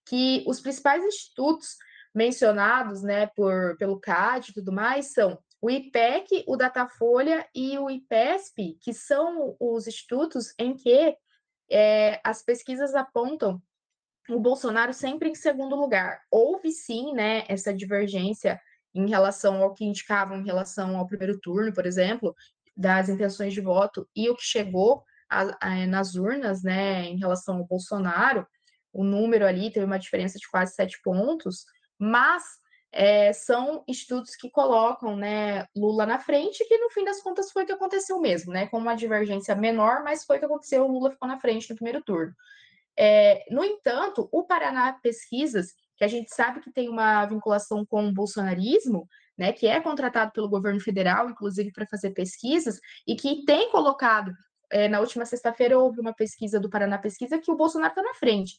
que 0.06 0.42
os 0.46 0.60
principais 0.60 1.04
institutos 1.04 1.76
mencionados, 2.14 3.02
né, 3.02 3.26
por, 3.36 3.76
pelo 3.76 4.00
CAD 4.00 4.50
e 4.50 4.54
tudo 4.54 4.72
mais, 4.72 5.12
são 5.12 5.38
o 5.60 5.70
IPEC, 5.70 6.44
o 6.46 6.56
Datafolha 6.56 7.46
e 7.54 7.78
o 7.78 7.90
IPESP, 7.90 8.78
que 8.80 8.94
são 8.94 9.56
os 9.60 9.86
institutos 9.86 10.54
em 10.58 10.74
que 10.74 11.16
é, 11.70 12.20
as 12.24 12.42
pesquisas 12.42 12.94
apontam 12.94 13.60
o 14.28 14.40
Bolsonaro 14.40 14.92
sempre 14.92 15.28
em 15.28 15.34
segundo 15.34 15.76
lugar. 15.76 16.20
Houve 16.30 16.72
sim, 16.72 17.12
né, 17.12 17.44
essa 17.48 17.72
divergência 17.72 18.60
em 18.94 19.08
relação 19.08 19.62
ao 19.62 19.74
que 19.74 19.84
indicavam 19.84 20.40
em 20.40 20.44
relação 20.44 20.96
ao 20.96 21.06
primeiro 21.06 21.38
turno, 21.38 21.72
por 21.72 21.86
exemplo, 21.86 22.34
das 22.76 23.08
intenções 23.08 23.52
de 23.52 23.60
voto 23.60 24.08
e 24.14 24.28
o 24.28 24.36
que 24.36 24.42
chegou 24.42 25.04
a, 25.28 25.56
a, 25.60 25.86
nas 25.86 26.14
urnas, 26.14 26.62
né, 26.62 27.04
em 27.04 27.18
relação 27.18 27.58
ao 27.58 27.66
Bolsonaro, 27.66 28.46
o 28.92 29.04
número 29.04 29.46
ali 29.46 29.70
teve 29.70 29.84
uma 29.84 29.98
diferença 29.98 30.38
de 30.38 30.48
quase 30.48 30.74
sete 30.74 31.00
pontos, 31.02 31.64
mas 31.98 32.42
é, 32.96 33.30
são 33.34 33.84
estudos 33.86 34.34
que 34.34 34.48
colocam 34.50 35.14
né, 35.16 35.66
Lula 35.76 36.06
na 36.06 36.18
frente, 36.18 36.66
que 36.66 36.78
no 36.78 36.88
fim 36.88 37.04
das 37.04 37.20
contas 37.20 37.52
foi 37.52 37.64
o 37.64 37.66
que 37.66 37.72
aconteceu 37.72 38.18
mesmo, 38.18 38.54
né? 38.54 38.66
Com 38.68 38.78
uma 38.78 38.94
divergência 38.94 39.54
menor, 39.54 40.02
mas 40.02 40.24
foi 40.24 40.36
o 40.36 40.38
que 40.38 40.46
aconteceu, 40.46 40.82
o 40.82 40.90
Lula 40.90 41.10
ficou 41.10 41.28
na 41.28 41.38
frente 41.38 41.68
no 41.68 41.76
primeiro 41.76 42.02
turno. 42.02 42.34
É, 42.98 43.44
no 43.50 43.62
entanto, 43.62 44.26
o 44.32 44.44
Paraná 44.44 44.94
Pesquisas, 45.02 45.74
que 45.98 46.04
a 46.04 46.08
gente 46.08 46.34
sabe 46.34 46.60
que 46.60 46.72
tem 46.72 46.88
uma 46.88 47.26
vinculação 47.26 47.84
com 47.84 48.08
o 48.08 48.14
bolsonarismo, 48.14 49.06
né, 49.36 49.52
que 49.52 49.66
é 49.66 49.78
contratado 49.78 50.32
pelo 50.32 50.48
governo 50.48 50.80
federal, 50.80 51.28
inclusive 51.28 51.70
para 51.72 51.86
fazer 51.86 52.12
pesquisas, 52.12 52.80
e 53.06 53.14
que 53.14 53.44
tem 53.44 53.70
colocado, 53.70 54.32
é, 54.72 54.88
na 54.88 55.00
última 55.00 55.26
sexta-feira 55.26 55.78
houve 55.78 56.00
uma 56.00 56.14
pesquisa 56.14 56.58
do 56.58 56.70
Paraná 56.70 56.96
Pesquisa 56.96 57.38
que 57.38 57.50
o 57.50 57.56
Bolsonaro 57.56 57.92
está 57.92 58.02
na 58.02 58.14
frente 58.14 58.56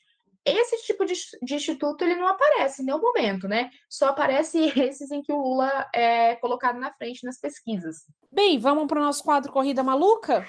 esse 0.51 0.77
tipo 0.85 1.05
de, 1.05 1.13
de, 1.41 1.55
instituto 1.55 2.03
ele 2.03 2.15
não 2.15 2.27
aparece 2.27 2.81
em 2.81 2.85
nenhum 2.85 3.01
momento, 3.01 3.47
né? 3.47 3.69
Só 3.89 4.07
aparece 4.07 4.71
esses 4.79 5.11
em 5.11 5.21
que 5.21 5.31
o 5.31 5.41
Lula 5.41 5.87
é 5.93 6.35
colocado 6.35 6.79
na 6.79 6.91
frente 6.93 7.25
nas 7.25 7.39
pesquisas. 7.39 7.97
Bem, 8.31 8.59
vamos 8.59 8.87
para 8.87 8.99
o 8.99 9.03
nosso 9.03 9.23
quadro 9.23 9.51
Corrida 9.51 9.83
Maluca? 9.83 10.45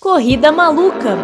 Corrida 0.00 0.50
Maluca. 0.50 1.16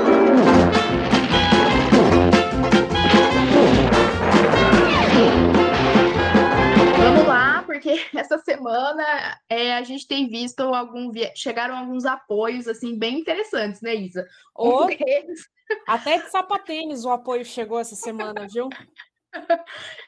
Porque 7.77 7.95
essa 8.17 8.39
semana 8.39 9.39
é, 9.49 9.75
a 9.75 9.83
gente 9.83 10.07
tem 10.07 10.29
visto 10.29 10.61
algum 10.61 11.13
chegaram 11.35 11.77
alguns 11.77 12.05
apoios 12.05 12.67
assim 12.67 12.99
bem 12.99 13.21
interessantes, 13.21 13.81
né, 13.81 13.95
Isa? 13.95 14.27
Um 14.59 14.87
deles... 14.87 15.49
Até 15.87 16.19
de 16.23 16.31
sapatênis 16.31 17.05
o 17.05 17.11
apoio 17.11 17.45
chegou 17.45 17.81
essa 17.81 17.97
semana, 17.97 18.47
viu? 18.47 18.69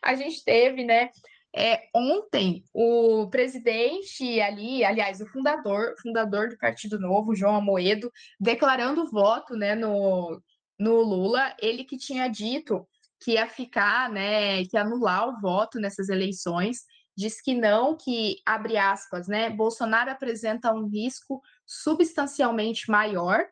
a 0.01 0.15
gente 0.15 0.45
teve, 0.45 0.85
né? 0.85 1.11
É, 1.55 1.89
ontem 1.93 2.63
o 2.73 3.29
presidente 3.29 4.41
ali, 4.41 4.85
aliás, 4.85 5.21
o 5.21 5.27
fundador, 5.27 5.95
fundador 6.01 6.51
do 6.51 6.59
Partido 6.59 7.01
Novo, 7.01 7.35
João 7.35 7.57
Amoedo, 7.57 8.13
declarando 8.39 9.11
voto, 9.11 9.57
né, 9.57 9.75
no, 9.75 10.41
no 10.79 11.03
Lula, 11.03 11.57
ele 11.61 11.83
que 11.83 11.99
tinha 11.99 12.29
dito 12.29 12.87
que 13.21 13.33
ia 13.33 13.49
ficar, 13.49 14.09
né, 14.09 14.65
que 14.67 14.77
ia 14.77 14.83
anular 14.83 15.29
o 15.29 15.41
voto 15.41 15.81
nessas 15.81 16.09
eleições 16.09 16.85
diz 17.19 17.41
que 17.41 17.53
não, 17.53 17.97
que, 17.97 18.41
abre 18.47 18.77
aspas, 18.77 19.27
né, 19.27 19.51
Bolsonaro 19.51 20.09
apresenta 20.09 20.73
um 20.73 20.87
risco 20.87 21.43
substancialmente 21.67 22.89
maior. 22.89 23.45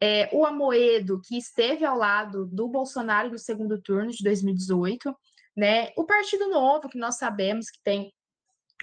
É, 0.00 0.30
o 0.32 0.46
Amoedo, 0.46 1.20
que 1.20 1.36
esteve 1.36 1.84
ao 1.84 1.98
lado 1.98 2.46
do 2.46 2.68
Bolsonaro 2.68 3.30
no 3.30 3.38
segundo 3.38 3.82
turno 3.82 4.12
de 4.12 4.22
2018, 4.22 5.12
né, 5.56 5.90
o 5.96 6.04
Partido 6.04 6.48
Novo, 6.48 6.88
que 6.88 6.96
nós 6.96 7.16
sabemos 7.16 7.68
que 7.68 7.80
tem 7.82 8.14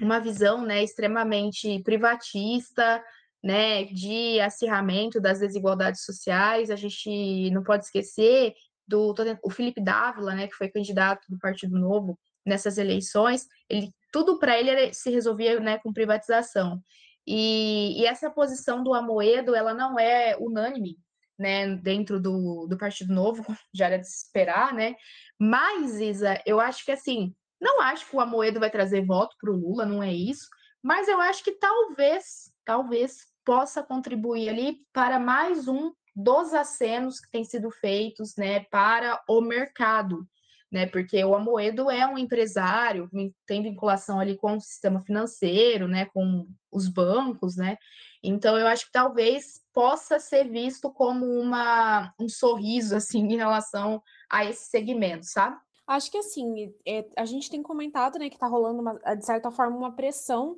uma 0.02 0.20
visão 0.20 0.66
né, 0.66 0.84
extremamente 0.84 1.82
privatista, 1.82 3.02
né, 3.42 3.86
de 3.86 4.42
acirramento 4.42 5.22
das 5.22 5.40
desigualdades 5.40 6.04
sociais. 6.04 6.70
A 6.70 6.76
gente 6.76 7.50
não 7.52 7.64
pode 7.64 7.86
esquecer 7.86 8.56
do 8.86 9.16
o 9.42 9.50
Felipe 9.50 9.82
Dávila, 9.82 10.36
né, 10.36 10.50
que 10.50 10.56
foi 10.56 10.68
candidato 10.68 11.26
do 11.30 11.40
Partido 11.40 11.80
Novo 11.80 12.20
nessas 12.46 12.78
eleições. 12.78 13.48
Ele 13.70 13.94
tudo 14.12 14.38
para 14.38 14.60
ele 14.60 14.94
se 14.94 15.10
resolvia 15.10 15.60
né, 15.60 15.80
com 15.80 15.94
privatização. 15.94 16.82
E, 17.26 18.02
e, 18.02 18.06
essa 18.06 18.30
posição 18.30 18.84
do 18.84 18.94
Amoedo, 18.94 19.56
ela 19.56 19.74
não 19.74 19.98
é 19.98 20.36
unânime, 20.38 20.98
né, 21.40 21.76
dentro 21.76 22.20
do, 22.20 22.68
do 22.68 22.78
Partido 22.78 23.14
Novo, 23.14 23.44
já 23.74 23.86
era 23.86 23.98
de 23.98 24.08
esperar, 24.08 24.74
né, 24.74 24.96
mas, 25.40 26.00
Isa, 26.00 26.42
eu 26.46 26.60
acho 26.60 26.84
que, 26.84 26.92
assim, 26.92 27.34
não 27.60 27.82
acho 27.82 28.10
que 28.10 28.16
o 28.16 28.20
Amoedo 28.20 28.60
vai 28.60 28.70
trazer 28.70 29.06
voto 29.06 29.36
para 29.40 29.52
o 29.52 29.56
Lula, 29.56 29.86
não 29.86 30.02
é 30.02 30.12
isso, 30.12 30.48
mas 30.84 31.08
eu 31.08 31.22
acho 31.22 31.44
que 31.44 31.52
talvez, 31.52 32.52
talvez 32.66 33.28
possa 33.46 33.84
contribuir 33.84 34.50
ali 34.50 34.78
para 34.92 35.20
mais 35.20 35.68
um 35.68 35.94
dos 36.16 36.54
acenos 36.54 37.20
que 37.20 37.30
têm 37.32 37.44
sido 37.44 37.72
feitos 37.72 38.36
né, 38.36 38.62
para 38.72 39.22
o 39.30 39.42
mercado, 39.42 40.28
né? 40.72 40.86
Porque 40.86 41.24
o 41.24 41.36
Amoedo 41.36 41.92
é 41.92 42.08
um 42.08 42.18
empresário, 42.18 43.10
tem 43.46 43.62
vinculação 43.62 44.20
ali 44.20 44.38
com 44.38 44.56
o 44.56 44.62
sistema 44.62 45.02
financeiro, 45.02 45.88
né? 45.88 46.06
Com 46.06 46.48
os 46.72 46.88
bancos, 46.88 47.58
né? 47.58 47.78
Então 48.24 48.58
eu 48.58 48.68
acho 48.68 48.86
que 48.86 48.92
talvez 48.92 49.62
possa 49.74 50.20
ser 50.20 50.48
visto 50.50 50.92
como 50.92 51.26
uma, 51.26 52.14
um 52.20 52.30
sorriso 52.30 52.96
assim 52.98 53.20
em 53.20 53.36
relação 53.36 54.02
a 54.30 54.46
esse 54.46 54.70
segmento, 54.70 55.26
sabe? 55.26 55.58
Acho 55.88 56.10
que 56.10 56.18
assim, 56.18 56.74
é, 56.88 57.06
a 57.18 57.26
gente 57.26 57.50
tem 57.50 57.62
comentado 57.62 58.18
né, 58.18 58.30
que 58.30 58.36
está 58.36 58.48
rolando, 58.48 58.82
uma, 58.82 58.94
de 59.16 59.26
certa 59.26 59.52
forma, 59.52 59.76
uma 59.76 59.92
pressão 59.94 60.58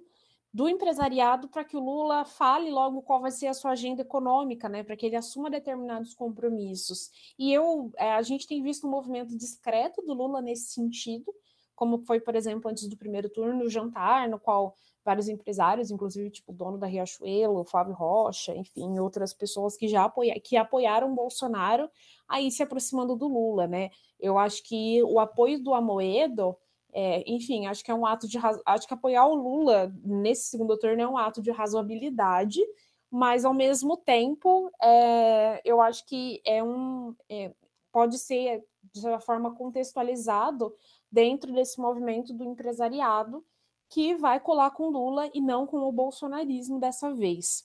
do 0.54 0.70
empresariado 0.70 1.47
para 1.47 1.64
que 1.64 1.76
o 1.76 1.80
Lula 1.80 2.26
fale 2.26 2.70
logo 2.70 3.01
qual 3.01 3.20
vai 3.20 3.32
ser 3.32 3.47
a 3.47 3.54
sua 3.54 3.72
agenda 3.72 4.04
econômica, 4.04 4.70
né, 4.70 4.84
para 4.84 4.95
que 4.95 5.06
ele 5.06 5.16
assuma 5.16 5.49
determinados 5.49 6.14
compromissos. 6.14 7.10
E 7.39 7.51
eu, 7.51 7.91
é, 7.97 8.14
a 8.14 8.22
gente 8.22 8.45
tem 8.45 8.62
visto 8.62 8.86
um 8.86 8.91
movimento 8.91 9.36
discreto 9.36 10.01
do 10.04 10.14
Lula 10.14 10.41
nesse 10.41 10.72
sentido, 10.72 11.34
como 11.76 12.06
foi, 12.06 12.20
por 12.20 12.36
exemplo, 12.36 12.70
antes 12.70 12.88
do 12.88 12.95
primeiro 12.95 13.30
turno, 13.30 13.64
o 13.64 13.70
jantar, 13.70 14.30
no 14.30 14.39
qual 14.39 14.76
vários 15.04 15.28
empresários, 15.28 15.91
inclusive 15.91 16.30
tipo 16.30 16.51
o 16.51 16.56
dono 16.56 16.78
da 16.78 16.88
Riachuelo, 16.88 17.66
Flávio 17.66 17.93
Rocha, 17.93 18.56
enfim, 18.56 18.99
outras 18.99 19.34
pessoas 19.34 19.76
que 19.76 19.88
já 19.88 20.06
apoia 20.06 20.39
que 20.39 20.56
apoiaram 20.56 21.14
Bolsonaro, 21.14 21.89
aí 22.28 22.49
se 22.51 22.64
aproximando 22.64 23.16
do 23.16 23.28
Lula, 23.28 23.68
né? 23.68 23.89
Eu 24.20 24.38
acho 24.38 24.64
que 24.64 25.04
o 25.04 25.20
apoio 25.20 25.62
do 25.62 25.74
Amoedo, 25.74 26.56
é, 26.94 27.24
enfim, 27.26 27.66
acho 27.66 27.84
que 27.84 27.91
é 27.91 27.94
um 27.94 28.06
ato 28.06 28.28
de 28.28 28.38
acho 28.66 28.88
que 28.88 28.94
apoiar 28.94 29.26
o 29.26 29.36
Lula 29.36 29.94
nesse 30.04 30.46
segundo 30.46 30.78
turno 30.78 31.02
é 31.02 31.08
um 31.08 31.18
ato 31.18 31.41
de 31.41 31.52
razoabilidade, 31.52 32.62
mas 33.10 33.46
ao 33.46 33.54
mesmo 33.54 33.98
tempo, 33.98 34.72
é, 34.82 35.62
eu 35.66 35.82
acho 35.82 36.06
que 36.06 36.41
é 36.46 36.64
um 36.64 37.16
é, 37.30 37.54
pode 37.91 38.18
ser 38.20 38.64
de 38.94 39.02
certa 39.02 39.20
forma 39.20 39.56
contextualizado 39.56 40.74
dentro 41.12 41.54
desse 41.54 41.80
movimento 41.80 42.34
do 42.34 42.44
empresariado 42.44 43.44
que 43.89 44.16
vai 44.16 44.39
colar 44.39 44.72
com 44.72 44.89
Lula 44.89 45.30
e 45.34 45.39
não 45.39 45.68
com 45.68 45.78
o 45.78 45.91
bolsonarismo 45.91 46.80
dessa 46.80 47.14
vez. 47.14 47.64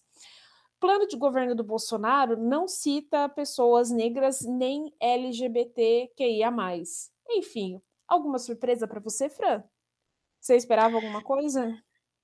Plano 0.78 1.06
de 1.06 1.16
governo 1.16 1.54
do 1.54 1.64
Bolsonaro 1.64 2.36
não 2.36 2.68
cita 2.68 3.28
pessoas 3.28 3.90
negras 3.90 4.42
nem 4.42 4.94
LGBTQIA. 5.00 6.52
Enfim, 7.30 7.80
alguma 8.08 8.38
surpresa 8.38 8.88
para 8.88 9.00
você, 9.00 9.28
Fran? 9.28 9.62
Você 10.40 10.56
esperava 10.56 10.96
alguma 10.96 11.22
coisa? 11.22 11.76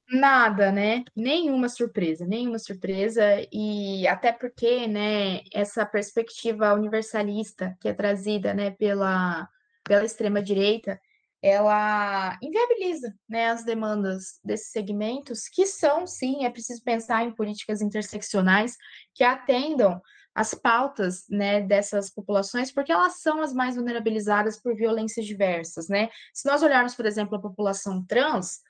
Nada, 0.09 0.71
né? 0.71 1.03
Nenhuma 1.17 1.69
surpresa, 1.69 2.27
nenhuma 2.27 2.59
surpresa, 2.59 3.23
e 3.53 4.07
até 4.07 4.33
porque, 4.33 4.87
né, 4.87 5.41
essa 5.53 5.85
perspectiva 5.87 6.75
universalista 6.75 7.77
que 7.81 7.89
é 7.89 7.95
trazida, 7.95 8.53
né, 8.53 8.71
pela, 8.73 9.49
pela 9.83 10.05
extrema-direita, 10.05 11.01
ela 11.43 12.39
inviabiliza 12.43 13.15
né, 13.29 13.51
as 13.51 13.65
demandas 13.65 14.39
desses 14.43 14.71
segmentos, 14.71 15.49
que 15.49 15.67
são, 15.67 16.07
sim, 16.07 16.45
é 16.45 16.51
preciso 16.51 16.83
pensar 16.83 17.23
em 17.23 17.35
políticas 17.35 17.83
interseccionais 17.83 18.77
que 19.15 19.23
atendam 19.23 20.01
as 20.35 20.53
pautas 20.53 21.29
né, 21.31 21.61
dessas 21.61 22.11
populações, 22.11 22.73
porque 22.73 22.91
elas 22.91 23.21
são 23.21 23.41
as 23.41 23.53
mais 23.53 23.77
vulnerabilizadas 23.77 24.61
por 24.61 24.75
violências 24.75 25.25
diversas. 25.25 25.89
Né? 25.89 26.09
Se 26.33 26.49
nós 26.49 26.63
olharmos, 26.63 26.95
por 26.95 27.07
exemplo, 27.07 27.37
a 27.37 27.41
população 27.41 28.05
trans, 28.05 28.61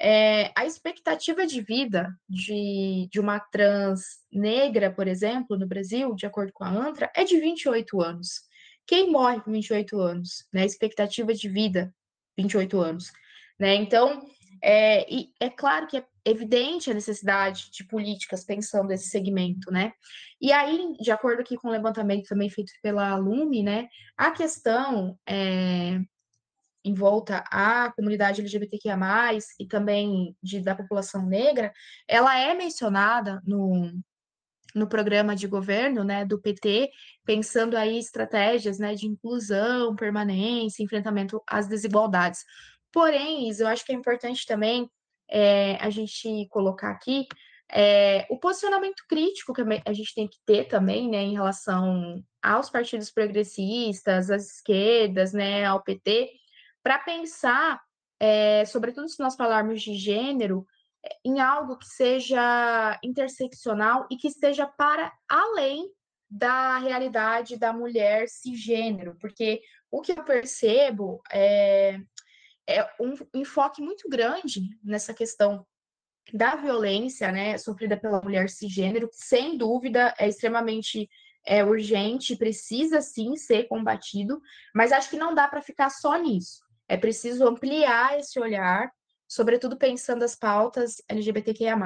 é, 0.00 0.52
a 0.56 0.64
expectativa 0.64 1.44
de 1.44 1.60
vida 1.60 2.16
de, 2.28 3.08
de 3.10 3.18
uma 3.18 3.40
trans 3.40 4.00
negra, 4.32 4.92
por 4.92 5.08
exemplo, 5.08 5.58
no 5.58 5.66
Brasil, 5.66 6.14
de 6.14 6.24
acordo 6.24 6.52
com 6.52 6.62
a 6.62 6.68
ANTRA, 6.68 7.10
é 7.16 7.24
de 7.24 7.40
28 7.40 8.00
anos. 8.00 8.42
Quem 8.86 9.10
morre 9.10 9.40
com 9.40 9.50
28 9.50 10.00
anos? 10.00 10.46
Né? 10.52 10.64
Expectativa 10.64 11.34
de 11.34 11.48
vida 11.48 11.92
28 12.38 12.80
anos. 12.80 13.12
Né? 13.58 13.74
Então, 13.74 14.24
é, 14.62 15.04
é 15.40 15.50
claro 15.50 15.88
que 15.88 15.96
é 15.96 16.04
evidente 16.30 16.90
a 16.90 16.94
necessidade 16.94 17.70
de 17.70 17.84
políticas 17.84 18.44
pensando 18.44 18.88
nesse 18.88 19.08
segmento, 19.08 19.70
né? 19.70 19.92
E 20.40 20.52
aí, 20.52 20.92
de 21.00 21.10
acordo 21.10 21.40
aqui 21.40 21.56
com 21.56 21.68
o 21.68 21.70
levantamento 21.70 22.28
também 22.28 22.50
feito 22.50 22.72
pela 22.82 23.16
Lume, 23.16 23.62
né, 23.62 23.88
a 24.16 24.30
questão 24.30 25.18
é, 25.26 26.00
em 26.84 26.94
volta 26.94 27.44
à 27.50 27.92
comunidade 27.92 28.40
LGBTQIA+, 28.40 28.96
e 29.58 29.66
também 29.66 30.36
de, 30.42 30.60
da 30.60 30.74
população 30.74 31.26
negra, 31.26 31.72
ela 32.06 32.38
é 32.38 32.54
mencionada 32.54 33.42
no, 33.44 33.92
no 34.74 34.88
programa 34.88 35.34
de 35.34 35.46
governo, 35.46 36.04
né, 36.04 36.24
do 36.24 36.40
PT, 36.40 36.90
pensando 37.24 37.76
aí 37.76 37.98
estratégias, 37.98 38.78
né, 38.78 38.94
de 38.94 39.06
inclusão, 39.06 39.94
permanência, 39.96 40.82
enfrentamento 40.82 41.42
às 41.46 41.66
desigualdades. 41.68 42.44
Porém, 42.92 43.50
eu 43.58 43.66
acho 43.66 43.84
que 43.84 43.92
é 43.92 43.94
importante 43.94 44.46
também 44.46 44.90
é, 45.30 45.76
a 45.76 45.90
gente 45.90 46.46
colocar 46.48 46.90
aqui 46.90 47.26
é, 47.70 48.26
o 48.30 48.38
posicionamento 48.38 49.04
crítico 49.08 49.52
que 49.52 49.62
a 49.84 49.92
gente 49.92 50.14
tem 50.14 50.26
que 50.26 50.38
ter 50.46 50.64
também, 50.64 51.08
né, 51.08 51.18
em 51.18 51.34
relação 51.34 52.22
aos 52.42 52.70
partidos 52.70 53.10
progressistas, 53.10 54.30
às 54.30 54.54
esquerdas, 54.54 55.32
né, 55.32 55.64
ao 55.64 55.82
PT, 55.82 56.30
para 56.82 56.98
pensar, 56.98 57.80
é, 58.18 58.64
sobretudo 58.64 59.08
se 59.08 59.20
nós 59.20 59.36
falarmos 59.36 59.82
de 59.82 59.94
gênero, 59.94 60.66
em 61.24 61.40
algo 61.40 61.76
que 61.76 61.86
seja 61.86 62.98
interseccional 63.04 64.06
e 64.10 64.16
que 64.16 64.28
esteja 64.28 64.66
para 64.66 65.12
além 65.28 65.90
da 66.30 66.78
realidade 66.78 67.56
da 67.56 67.72
mulher 67.72 68.28
cisgênero, 68.28 69.16
porque 69.20 69.62
o 69.90 70.02
que 70.02 70.12
eu 70.12 70.24
percebo 70.24 71.22
é, 71.32 71.98
é 72.68 72.88
um 73.00 73.14
enfoque 73.34 73.80
muito 73.80 74.08
grande 74.08 74.60
nessa 74.84 75.14
questão 75.14 75.66
da 76.32 76.56
violência, 76.56 77.32
né, 77.32 77.56
sofrida 77.56 77.96
pela 77.96 78.20
mulher 78.20 78.50
cisgênero, 78.50 79.08
sem 79.12 79.56
dúvida 79.56 80.14
é 80.18 80.28
extremamente 80.28 81.08
é, 81.46 81.64
urgente, 81.64 82.36
precisa 82.36 83.00
sim 83.00 83.34
ser 83.36 83.64
combatido, 83.66 84.40
mas 84.74 84.92
acho 84.92 85.08
que 85.08 85.16
não 85.16 85.34
dá 85.34 85.48
para 85.48 85.62
ficar 85.62 85.88
só 85.88 86.18
nisso. 86.18 86.60
É 86.86 86.96
preciso 86.96 87.46
ampliar 87.46 88.18
esse 88.18 88.38
olhar 88.38 88.92
sobretudo 89.28 89.76
pensando 89.76 90.24
as 90.24 90.34
pautas 90.34 91.02
LGBTQIA+. 91.06 91.76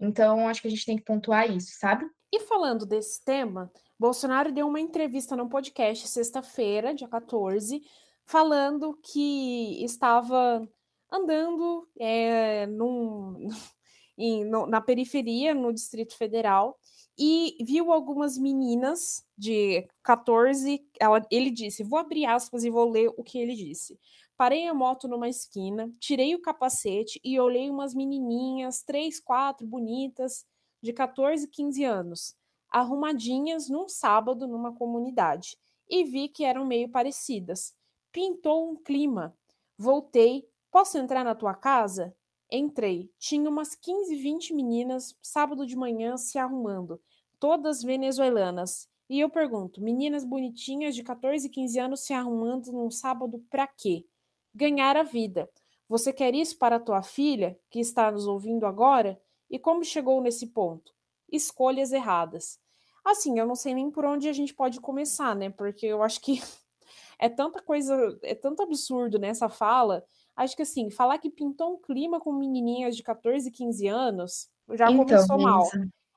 Então, 0.00 0.48
acho 0.48 0.62
que 0.62 0.68
a 0.68 0.70
gente 0.70 0.86
tem 0.86 0.96
que 0.96 1.04
pontuar 1.04 1.50
isso, 1.50 1.76
sabe? 1.78 2.08
E 2.32 2.40
falando 2.40 2.86
desse 2.86 3.22
tema, 3.24 3.70
Bolsonaro 3.98 4.52
deu 4.52 4.68
uma 4.68 4.78
entrevista 4.78 5.34
no 5.34 5.48
podcast 5.48 6.06
sexta-feira, 6.06 6.94
dia 6.94 7.08
14, 7.08 7.82
falando 8.28 8.94
que 9.02 9.82
estava 9.82 10.68
andando 11.10 11.88
é, 11.98 12.66
num, 12.66 13.48
em, 14.18 14.44
no, 14.44 14.66
na 14.66 14.80
periferia, 14.80 15.54
no 15.54 15.72
Distrito 15.72 16.14
Federal, 16.16 16.78
e 17.18 17.56
viu 17.64 17.90
algumas 17.90 18.38
meninas 18.38 19.24
de 19.36 19.88
14. 20.04 20.86
Ela, 21.00 21.26
ele 21.30 21.50
disse: 21.50 21.82
Vou 21.82 21.98
abrir 21.98 22.26
aspas 22.26 22.64
e 22.64 22.70
vou 22.70 22.88
ler 22.88 23.10
o 23.16 23.24
que 23.24 23.38
ele 23.38 23.54
disse. 23.54 23.98
Parei 24.36 24.68
a 24.68 24.74
moto 24.74 25.08
numa 25.08 25.28
esquina, 25.28 25.90
tirei 25.98 26.34
o 26.34 26.42
capacete 26.42 27.20
e 27.24 27.40
olhei 27.40 27.68
umas 27.68 27.92
menininhas, 27.92 28.84
três, 28.84 29.18
quatro, 29.18 29.66
bonitas, 29.66 30.46
de 30.80 30.92
14, 30.92 31.48
15 31.48 31.82
anos, 31.82 32.36
arrumadinhas 32.70 33.68
num 33.68 33.88
sábado 33.88 34.46
numa 34.46 34.72
comunidade, 34.72 35.56
e 35.90 36.04
vi 36.04 36.28
que 36.28 36.44
eram 36.44 36.64
meio 36.64 36.88
parecidas. 36.88 37.74
Pintou 38.12 38.70
um 38.70 38.76
clima. 38.76 39.36
Voltei. 39.76 40.48
Posso 40.70 40.98
entrar 40.98 41.24
na 41.24 41.34
tua 41.34 41.54
casa? 41.54 42.14
Entrei. 42.50 43.10
Tinha 43.18 43.48
umas 43.48 43.74
15, 43.74 44.14
20 44.16 44.54
meninas, 44.54 45.16
sábado 45.22 45.66
de 45.66 45.76
manhã, 45.76 46.16
se 46.16 46.38
arrumando, 46.38 47.00
todas 47.38 47.82
venezuelanas. 47.82 48.88
E 49.08 49.20
eu 49.20 49.30
pergunto: 49.30 49.80
meninas 49.82 50.24
bonitinhas 50.24 50.94
de 50.94 51.02
14, 51.02 51.48
15 51.48 51.78
anos 51.78 52.00
se 52.00 52.12
arrumando 52.12 52.72
num 52.72 52.90
sábado 52.90 53.44
pra 53.50 53.66
quê? 53.66 54.06
ganhar 54.54 54.96
a 54.96 55.04
vida. 55.04 55.48
Você 55.88 56.12
quer 56.12 56.34
isso 56.34 56.58
para 56.58 56.80
tua 56.80 57.02
filha, 57.02 57.58
que 57.70 57.78
está 57.78 58.10
nos 58.10 58.26
ouvindo 58.26 58.66
agora? 58.66 59.20
E 59.48 59.58
como 59.58 59.84
chegou 59.84 60.20
nesse 60.20 60.48
ponto? 60.48 60.92
Escolhas 61.30 61.92
erradas. 61.92 62.60
Assim, 63.04 63.38
eu 63.38 63.46
não 63.46 63.54
sei 63.54 63.72
nem 63.72 63.90
por 63.90 64.04
onde 64.04 64.28
a 64.28 64.32
gente 64.32 64.52
pode 64.52 64.80
começar, 64.80 65.34
né? 65.34 65.48
Porque 65.48 65.86
eu 65.86 66.02
acho 66.02 66.20
que 66.20 66.42
é 67.18 67.28
tanta 67.28 67.62
coisa, 67.62 68.18
é 68.22 68.34
tanto 68.34 68.62
absurdo 68.62 69.18
nessa 69.18 69.48
fala. 69.48 70.04
Acho 70.36 70.54
que 70.56 70.62
assim, 70.62 70.90
falar 70.90 71.18
que 71.18 71.30
pintou 71.30 71.74
um 71.74 71.80
clima 71.80 72.20
com 72.20 72.32
menininhas 72.32 72.96
de 72.96 73.02
14, 73.02 73.50
15 73.50 73.86
anos 73.88 74.48
já 74.74 74.90
então, 74.90 75.04
começou 75.04 75.38
mal. 75.38 75.64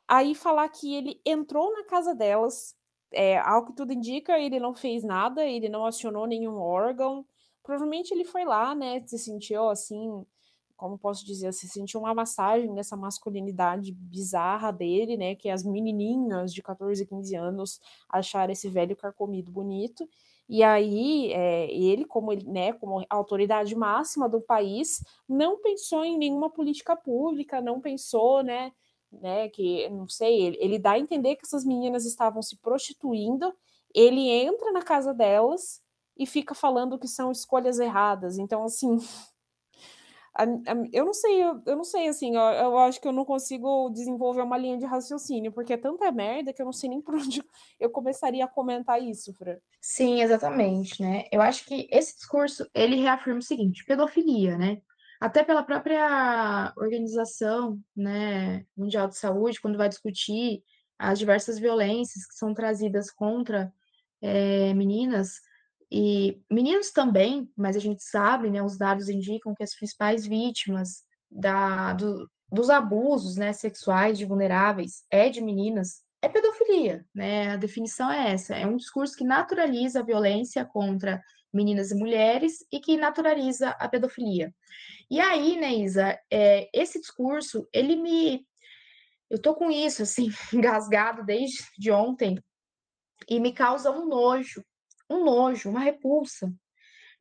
Aí 0.07 0.35
falar 0.35 0.67
que 0.69 0.93
ele 0.93 1.21
entrou 1.25 1.71
na 1.73 1.85
casa 1.85 2.13
delas, 2.13 2.75
é, 3.11 3.37
ao 3.39 3.65
que 3.65 3.73
tudo 3.73 3.93
indica, 3.93 4.37
ele 4.37 4.59
não 4.59 4.73
fez 4.73 5.03
nada, 5.03 5.45
ele 5.45 5.69
não 5.69 5.85
acionou 5.85 6.27
nenhum 6.27 6.57
órgão, 6.57 7.25
Provavelmente 7.63 8.11
ele 8.13 8.25
foi 8.25 8.43
lá, 8.43 8.73
né, 8.73 9.01
se 9.05 9.19
sentiu 9.19 9.69
assim, 9.69 10.25
como 10.75 10.97
posso 10.97 11.25
dizer, 11.25 11.53
se 11.53 11.67
sentiu 11.67 11.99
uma 11.99 12.13
massagem 12.13 12.71
nessa 12.73 12.97
masculinidade 12.97 13.91
bizarra 13.93 14.71
dele, 14.71 15.15
né, 15.15 15.35
que 15.35 15.47
as 15.47 15.63
menininhas 15.63 16.53
de 16.53 16.61
14, 16.63 17.05
15 17.05 17.35
anos 17.35 17.79
acharam 18.09 18.51
esse 18.51 18.67
velho 18.67 18.95
carcomido 18.95 19.51
bonito, 19.51 20.09
e 20.51 20.63
aí 20.63 21.31
é, 21.31 21.73
ele, 21.73 22.03
como 22.03 22.33
né, 22.33 22.73
como 22.73 23.05
autoridade 23.09 23.73
máxima 23.73 24.27
do 24.27 24.41
país, 24.41 25.01
não 25.27 25.61
pensou 25.61 26.03
em 26.03 26.17
nenhuma 26.17 26.49
política 26.49 26.93
pública, 26.93 27.61
não 27.61 27.79
pensou, 27.79 28.43
né, 28.43 28.73
né, 29.09 29.47
que 29.47 29.87
não 29.89 30.09
sei, 30.09 30.41
ele, 30.41 30.57
ele 30.59 30.77
dá 30.77 30.91
a 30.91 30.99
entender 30.99 31.37
que 31.37 31.45
essas 31.45 31.63
meninas 31.63 32.05
estavam 32.05 32.41
se 32.41 32.57
prostituindo, 32.57 33.53
ele 33.95 34.29
entra 34.29 34.73
na 34.73 34.81
casa 34.81 35.13
delas 35.13 35.81
e 36.17 36.25
fica 36.25 36.53
falando 36.53 36.99
que 36.99 37.07
são 37.07 37.31
escolhas 37.31 37.79
erradas. 37.79 38.37
Então, 38.37 38.65
assim, 38.65 38.97
eu 40.93 41.05
não 41.05 41.13
sei, 41.13 41.43
eu, 41.43 41.75
não 41.75 41.83
sei, 41.83 42.07
assim, 42.07 42.35
eu, 42.35 42.41
eu, 42.41 42.77
acho 42.77 43.01
que 43.01 43.07
eu 43.07 43.11
não 43.11 43.25
consigo 43.25 43.89
desenvolver 43.89 44.41
uma 44.41 44.57
linha 44.57 44.77
de 44.77 44.85
raciocínio, 44.85 45.51
porque 45.51 45.73
é 45.73 45.77
tanta 45.77 46.11
merda 46.11 46.53
que 46.53 46.61
eu 46.61 46.65
não 46.65 46.71
sei 46.71 46.89
nem 46.89 47.01
por 47.01 47.15
onde 47.19 47.43
eu 47.79 47.89
começaria 47.89 48.45
a 48.45 48.47
comentar 48.47 49.01
isso, 49.01 49.33
Fran. 49.33 49.57
Sim, 49.81 50.21
exatamente, 50.21 51.01
né? 51.01 51.25
Eu 51.31 51.41
acho 51.41 51.65
que 51.65 51.87
esse 51.91 52.15
discurso, 52.15 52.65
ele 52.73 52.95
reafirma 52.95 53.39
o 53.39 53.43
seguinte, 53.43 53.83
pedofilia, 53.85 54.57
né? 54.57 54.81
Até 55.19 55.43
pela 55.43 55.63
própria 55.63 56.73
organização, 56.77 57.79
né, 57.95 58.65
mundial 58.75 59.07
de 59.07 59.17
saúde, 59.17 59.61
quando 59.61 59.77
vai 59.77 59.87
discutir 59.87 60.63
as 60.97 61.19
diversas 61.19 61.59
violências 61.59 62.25
que 62.25 62.35
são 62.35 62.53
trazidas 62.53 63.11
contra 63.11 63.71
é, 64.21 64.73
meninas, 64.73 65.41
e 65.91 66.41
meninos 66.49 66.91
também, 66.91 67.51
mas 67.57 67.75
a 67.75 67.79
gente 67.79 68.01
sabe, 68.01 68.49
né, 68.49 68.63
os 68.63 68.77
dados 68.77 69.09
indicam 69.09 69.53
que 69.53 69.63
as 69.63 69.75
principais 69.75 70.25
vítimas 70.25 71.03
da, 71.29 71.91
do, 71.93 72.31
dos 72.49 72.69
abusos 72.69 73.35
né, 73.35 73.51
sexuais 73.51 74.17
de 74.17 74.23
vulneráveis 74.23 75.03
é 75.11 75.29
de 75.29 75.41
meninas, 75.41 76.01
é 76.21 76.29
pedofilia, 76.29 77.05
né? 77.13 77.51
A 77.51 77.57
definição 77.57 78.09
é 78.09 78.31
essa, 78.31 78.55
é 78.55 78.65
um 78.65 78.77
discurso 78.77 79.17
que 79.17 79.23
naturaliza 79.25 79.99
a 79.99 80.03
violência 80.03 80.63
contra 80.63 81.21
meninas 81.53 81.91
e 81.91 81.95
mulheres 81.95 82.65
e 82.71 82.79
que 82.79 82.95
naturaliza 82.95 83.71
a 83.71 83.89
pedofilia. 83.89 84.53
E 85.09 85.19
aí, 85.19 85.59
né, 85.59 85.73
Isa, 85.73 86.17
é, 86.31 86.69
esse 86.73 87.01
discurso, 87.01 87.67
ele 87.73 87.97
me... 87.97 88.45
Eu 89.29 89.41
tô 89.41 89.55
com 89.55 89.69
isso, 89.69 90.03
assim, 90.03 90.29
engasgado 90.53 91.25
desde 91.25 91.91
ontem, 91.91 92.41
e 93.29 93.39
me 93.39 93.51
causa 93.53 93.91
um 93.91 94.07
nojo, 94.07 94.63
um 95.11 95.23
nojo, 95.23 95.69
uma 95.69 95.79
repulsa, 95.79 96.53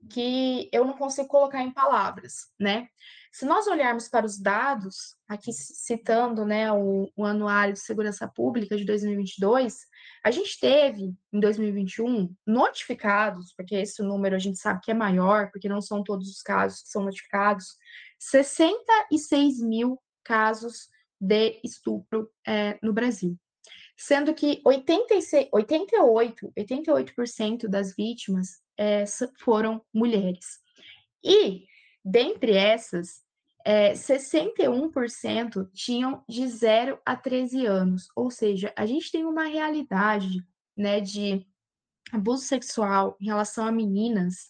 que 0.08 0.68
eu 0.72 0.84
não 0.84 0.94
consigo 0.96 1.28
colocar 1.28 1.62
em 1.62 1.70
palavras, 1.70 2.48
né? 2.58 2.88
Se 3.32 3.44
nós 3.44 3.66
olharmos 3.66 4.08
para 4.08 4.26
os 4.26 4.38
dados, 4.38 5.14
aqui 5.28 5.52
citando 5.52 6.44
né, 6.44 6.72
o, 6.72 7.08
o 7.14 7.24
Anuário 7.24 7.74
de 7.74 7.80
Segurança 7.80 8.26
Pública 8.26 8.76
de 8.76 8.84
2022, 8.84 9.78
a 10.24 10.30
gente 10.30 10.58
teve, 10.58 11.14
em 11.32 11.38
2021, 11.38 12.34
notificados, 12.44 13.52
porque 13.56 13.76
esse 13.76 14.02
número 14.02 14.34
a 14.34 14.38
gente 14.38 14.58
sabe 14.58 14.80
que 14.82 14.90
é 14.90 14.94
maior, 14.94 15.50
porque 15.52 15.68
não 15.68 15.80
são 15.80 16.02
todos 16.02 16.28
os 16.28 16.42
casos 16.42 16.82
que 16.82 16.88
são 16.88 17.04
notificados, 17.04 17.76
66 18.18 19.60
mil 19.60 20.00
casos 20.24 20.88
de 21.20 21.60
estupro 21.62 22.28
é, 22.46 22.78
no 22.82 22.92
Brasil 22.92 23.38
sendo 24.01 24.32
que 24.32 24.62
86, 24.64 25.48
88, 25.52 26.51
88% 26.59 27.68
das 27.68 27.94
vítimas 27.94 28.62
é, 28.78 29.05
foram 29.39 29.85
mulheres. 29.93 30.59
E, 31.22 31.66
dentre 32.02 32.56
essas, 32.56 33.22
é, 33.62 33.93
61% 33.93 35.68
tinham 35.74 36.24
de 36.27 36.48
0 36.48 36.98
a 37.05 37.14
13 37.14 37.66
anos, 37.66 38.09
ou 38.16 38.31
seja, 38.31 38.72
a 38.74 38.86
gente 38.86 39.12
tem 39.12 39.27
uma 39.27 39.44
realidade 39.44 40.43
né, 40.74 40.98
de 40.98 41.47
abuso 42.10 42.44
sexual 42.44 43.18
em 43.20 43.27
relação 43.27 43.66
a 43.66 43.72
meninas 43.72 44.48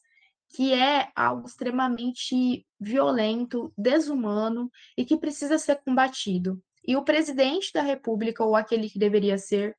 que 0.52 0.72
é 0.72 1.10
algo 1.14 1.46
extremamente 1.46 2.66
violento, 2.78 3.72
desumano 3.76 4.70
e 4.96 5.04
que 5.04 5.16
precisa 5.16 5.58
ser 5.58 5.80
combatido. 5.82 6.62
E 6.90 6.96
o 6.96 7.04
presidente 7.04 7.72
da 7.72 7.82
República, 7.82 8.42
ou 8.42 8.56
aquele 8.56 8.90
que 8.90 8.98
deveria 8.98 9.38
ser, 9.38 9.76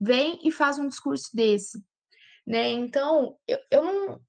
vem 0.00 0.40
e 0.42 0.50
faz 0.50 0.78
um 0.78 0.88
discurso 0.88 1.28
desse. 1.36 1.84
Né? 2.46 2.70
Então, 2.70 3.36
eu, 3.46 3.58
eu, 3.70 3.84
não, 3.84 4.20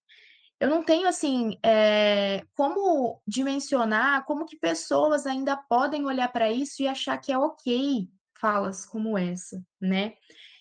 eu 0.59 0.69
não 0.69 0.83
tenho, 0.83 1.07
assim, 1.07 1.57
é, 1.63 2.43
como 2.53 3.21
dimensionar 3.25 4.25
como 4.25 4.45
que 4.45 4.57
pessoas 4.57 5.25
ainda 5.25 5.55
podem 5.55 6.05
olhar 6.05 6.27
para 6.27 6.51
isso 6.51 6.83
e 6.83 6.89
achar 6.89 7.17
que 7.19 7.31
é 7.31 7.37
ok 7.37 8.09
falas 8.37 8.85
como 8.85 9.17
essa, 9.17 9.65
né? 9.79 10.15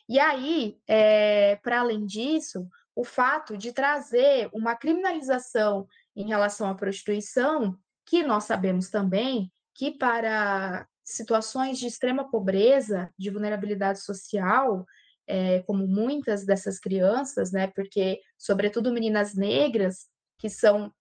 E 0.09 0.21
aí, 0.21 0.79
é, 0.87 1.57
para 1.57 1.81
além 1.81 2.07
disso, 2.07 2.69
o 2.95 3.03
fato 3.03 3.59
de 3.59 3.73
trazer 3.73 4.49
uma 4.53 4.77
criminalização 4.77 5.89
em 6.15 6.29
relação 6.29 6.69
à 6.69 6.75
prostituição, 6.77 7.77
que 8.07 8.23
nós 8.23 8.45
sabemos 8.45 8.91
também 8.91 9.53
que 9.75 9.91
para 9.91 10.87
situações 11.05 11.79
de 11.79 11.87
extrema 11.87 12.31
pobreza, 12.31 13.11
de 13.19 13.31
vulnerabilidade 13.31 14.01
social, 14.01 14.87
é, 15.27 15.61
como 15.63 15.87
muitas 15.87 16.45
dessas 16.45 16.79
crianças, 16.79 17.53
né, 17.53 17.67
porque, 17.69 18.21
sobretudo, 18.39 18.93
meninas 18.93 19.35
negras 19.35 20.07
que 20.39 20.49
são 20.49 20.93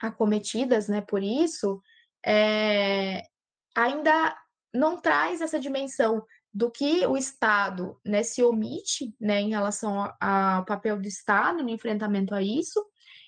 acometidas, 0.00 0.88
né, 0.88 1.00
por 1.00 1.22
isso, 1.22 1.80
é, 2.24 3.22
ainda 3.76 4.36
não 4.72 5.00
traz 5.00 5.40
essa 5.40 5.60
dimensão 5.60 6.24
do 6.52 6.70
que 6.70 7.04
o 7.06 7.16
Estado 7.16 7.98
né, 8.04 8.22
se 8.22 8.42
omite 8.42 9.14
né, 9.20 9.40
em 9.40 9.50
relação 9.50 10.12
ao 10.20 10.64
papel 10.64 11.00
do 11.00 11.08
Estado 11.08 11.62
no 11.62 11.70
enfrentamento 11.70 12.34
a 12.34 12.42
isso, 12.42 12.84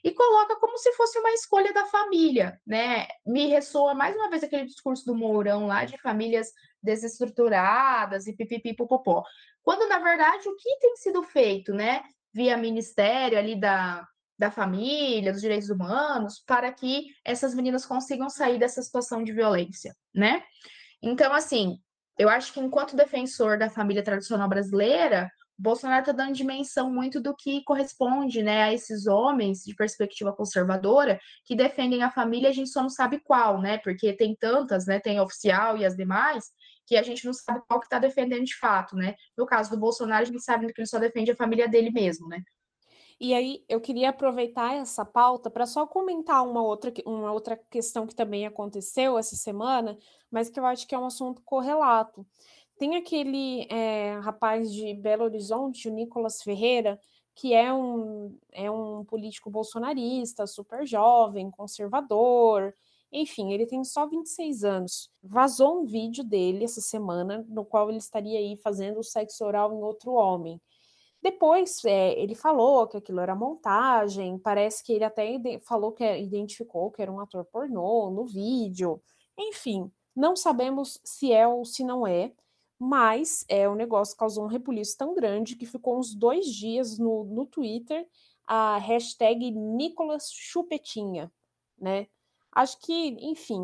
e 0.07 0.15
coloca 0.15 0.55
como 0.61 0.79
se 0.79 0.93
fosse 0.93 1.19
uma 1.19 1.33
escolha 1.33 1.73
da 1.73 1.85
família, 1.87 2.61
né? 2.65 3.09
Me 3.27 3.49
ressoa 3.49 3.93
mais 3.93 4.15
uma 4.15 4.31
vez 4.31 4.45
aquele 4.45 4.65
discurso 4.65 5.05
do 5.05 5.17
Mourão 5.17 5.67
lá 5.67 5.85
de 5.85 5.99
famílias 5.99 6.53
desestruturadas 6.81 8.29
e 8.29 8.33
pipipi 8.33 8.73
popopó. 8.73 9.25
Quando, 9.65 9.89
na 9.89 9.99
verdade, 9.99 10.49
o 10.49 10.55
que 10.55 10.79
tem 10.79 10.95
sido 10.95 11.25
feito, 11.25 11.75
né, 11.75 12.05
via 12.33 12.57
ministério 12.57 13.37
ali 13.37 13.59
da, 13.59 14.07
da 14.39 14.49
família, 14.49 15.33
dos 15.33 15.41
direitos 15.41 15.71
humanos, 15.71 16.41
para 16.47 16.71
que 16.71 17.07
essas 17.25 17.53
meninas 17.53 17.85
consigam 17.85 18.31
sair 18.31 18.61
dessa 18.61 18.81
situação 18.83 19.25
de 19.25 19.33
violência, 19.33 19.93
né? 20.15 20.41
Então, 21.03 21.33
assim, 21.33 21.81
eu 22.17 22.29
acho 22.29 22.53
que 22.53 22.61
enquanto 22.61 22.95
defensor 22.95 23.59
da 23.59 23.69
família 23.69 24.05
tradicional 24.05 24.49
brasileira, 24.49 25.29
Bolsonaro 25.59 26.01
está 26.01 26.13
dando 26.13 26.35
dimensão 26.35 26.93
muito 26.93 27.21
do 27.21 27.35
que 27.35 27.65
corresponde 27.65 28.43
né, 28.43 28.65
a 28.65 28.73
esses 28.73 29.07
homens 29.07 29.63
de 29.65 29.75
perspectiva 29.75 30.33
conservadora 30.33 31.19
que 31.45 31.57
defendem 31.57 32.03
a 32.03 32.11
família, 32.11 32.51
a 32.51 32.53
gente 32.53 32.69
só 32.69 32.83
não 32.83 32.91
sabe 32.91 33.21
qual, 33.21 33.61
né? 33.61 33.79
Porque 33.79 34.13
tem 34.13 34.37
tantas, 34.37 34.87
né? 34.87 35.01
Tem 35.01 35.19
oficial 35.19 35.79
e 35.79 35.85
as 35.85 35.97
demais, 35.97 36.45
que 36.87 36.97
a 36.97 37.03
gente 37.03 37.25
não 37.25 37.33
sabe 37.33 37.63
qual 37.67 37.81
que 37.81 37.87
está 37.87 37.99
defendendo 37.99 38.45
de 38.45 38.57
fato, 38.57 38.95
né? 38.97 39.15
No 39.37 39.47
caso 39.47 39.71
do 39.71 39.79
Bolsonaro, 39.79 40.23
a 40.23 40.27
gente 40.27 40.43
sabe 40.43 40.73
que 40.73 40.81
ele 40.81 40.89
só 40.89 40.99
defende 40.99 41.31
a 41.31 41.37
família 41.37 41.69
dele 41.69 41.91
mesmo, 41.91 42.29
né? 42.29 42.43
E 43.19 43.33
aí 43.33 43.65
eu 43.67 43.81
queria 43.81 44.11
aproveitar 44.11 44.75
essa 44.75 45.03
pauta 45.03 45.51
para 45.51 45.65
só 45.65 45.87
comentar 45.87 46.47
uma 46.47 46.63
outra, 46.63 46.93
uma 47.07 47.33
outra 47.33 47.57
questão 47.57 48.07
que 48.07 48.15
também 48.15 48.47
aconteceu 48.47 49.17
essa 49.17 49.35
semana, 49.35 49.97
mas 50.31 50.51
que 50.51 50.61
eu 50.61 50.67
acho 50.67 50.87
que 50.87 50.95
é 50.95 50.99
um 50.99 51.07
assunto 51.07 51.41
correlato. 51.43 52.27
Tem 52.79 52.97
aquele 52.97 53.67
é, 53.71 54.19
rapaz 54.21 54.73
de 54.73 54.93
Belo 54.95 55.25
Horizonte, 55.25 55.89
o 55.89 55.93
Nicolas 55.93 56.43
Ferreira, 56.43 57.01
que 57.35 57.55
é 57.55 57.73
um, 57.73 58.39
é 58.53 58.71
um 58.71 59.05
político 59.05 59.51
bolsonarista, 59.51 60.47
super 60.47 60.87
jovem, 60.87 61.51
conservador, 61.51 62.75
enfim, 63.13 63.53
ele 63.53 63.67
tem 63.67 63.83
só 63.85 64.07
26 64.07 64.65
anos. 64.65 65.11
Vazou 65.23 65.81
um 65.81 65.85
vídeo 65.85 66.25
dele 66.25 66.65
essa 66.65 66.81
semana, 66.81 67.45
no 67.49 67.65
qual 67.65 67.89
ele 67.89 67.99
estaria 67.99 68.39
aí 68.39 68.57
fazendo 68.57 69.03
sexo 69.03 69.45
oral 69.45 69.73
em 69.73 69.83
outro 69.83 70.13
homem. 70.13 70.61
Depois 71.23 71.85
é, 71.85 72.19
ele 72.21 72.35
falou 72.35 72.87
que 72.87 72.97
aquilo 72.97 73.21
era 73.21 73.35
montagem, 73.35 74.39
parece 74.39 74.85
que 74.85 74.93
ele 74.93 75.05
até 75.05 75.41
falou 75.61 75.93
que 75.93 76.05
identificou 76.19 76.91
que 76.91 77.03
era 77.03 77.11
um 77.11 77.21
ator 77.21 77.45
pornô 77.47 78.11
no 78.11 78.27
vídeo. 78.27 79.01
Enfim, 79.39 79.91
não 80.15 80.37
sabemos 80.37 81.01
se 81.05 81.33
é 81.33 81.47
ou 81.47 81.65
se 81.65 81.83
não 81.85 82.07
é 82.07 82.33
mas 82.79 83.45
é, 83.49 83.69
o 83.69 83.75
negócio 83.75 84.17
causou 84.17 84.45
um 84.45 84.49
rebuliço 84.49 84.97
tão 84.97 85.15
grande 85.15 85.57
que 85.57 85.67
ficou 85.67 85.99
uns 85.99 86.15
dois 86.15 86.47
dias 86.47 86.99
no, 86.99 87.25
no 87.25 87.47
Twitter 87.47 88.07
a 88.47 88.79
hashtag 88.79 89.51
Nicolas 89.51 90.31
Chupetinha, 90.33 91.33
né? 91.79 92.07
Acho 92.53 92.79
que, 92.81 93.09
enfim, 93.21 93.61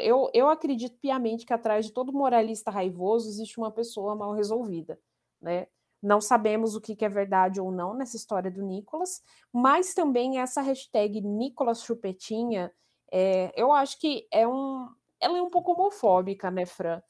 eu, 0.00 0.28
eu 0.34 0.48
acredito 0.48 0.98
piamente 0.98 1.46
que 1.46 1.52
atrás 1.52 1.86
de 1.86 1.92
todo 1.92 2.12
moralista 2.12 2.70
raivoso 2.70 3.28
existe 3.28 3.58
uma 3.58 3.70
pessoa 3.70 4.16
mal 4.16 4.32
resolvida, 4.32 4.98
né? 5.40 5.68
Não 6.02 6.20
sabemos 6.20 6.74
o 6.74 6.80
que, 6.80 6.96
que 6.96 7.04
é 7.04 7.08
verdade 7.08 7.60
ou 7.60 7.70
não 7.72 7.94
nessa 7.94 8.16
história 8.16 8.50
do 8.50 8.62
Nicolas, 8.62 9.22
mas 9.52 9.94
também 9.94 10.38
essa 10.38 10.60
hashtag 10.62 11.20
Nicolas 11.20 11.82
Chupetinha 11.82 12.72
É, 13.10 13.52
eu 13.56 13.72
acho 13.72 13.98
que 14.00 14.26
é 14.30 14.46
um, 14.46 14.88
ela 15.20 15.38
é 15.38 15.42
um 15.42 15.50
pouco 15.50 15.72
homofóbica, 15.72 16.50
né, 16.50 16.66
Fran? 16.66 17.02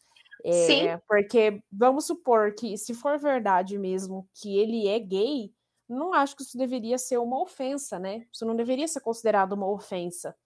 É, 0.45 0.53
Sim. 0.67 1.01
Porque 1.07 1.63
vamos 1.71 2.07
supor 2.07 2.55
que, 2.55 2.77
se 2.77 2.95
for 2.95 3.19
verdade 3.19 3.79
mesmo 3.79 4.29
que 4.35 4.59
ele 4.59 4.87
é 4.89 4.99
gay, 4.99 5.53
não 5.89 6.13
acho 6.13 6.37
que 6.37 6.43
isso 6.43 6.57
deveria 6.57 6.99
ser 6.99 7.19
uma 7.19 7.41
ofensa, 7.41 7.99
né? 7.99 8.27
Isso 8.33 8.45
não 8.45 8.55
deveria 8.55 8.87
ser 8.87 9.01
considerado 9.01 9.53
uma 9.53 9.69
ofensa. 9.71 10.37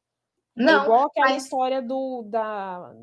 É 0.57 0.63
Não, 0.63 0.83
é 0.83 0.85
igual 0.85 1.07
aquela 1.07 1.31
mas... 1.31 1.45
história 1.45 1.83
do 1.83 2.23
da 2.29 2.95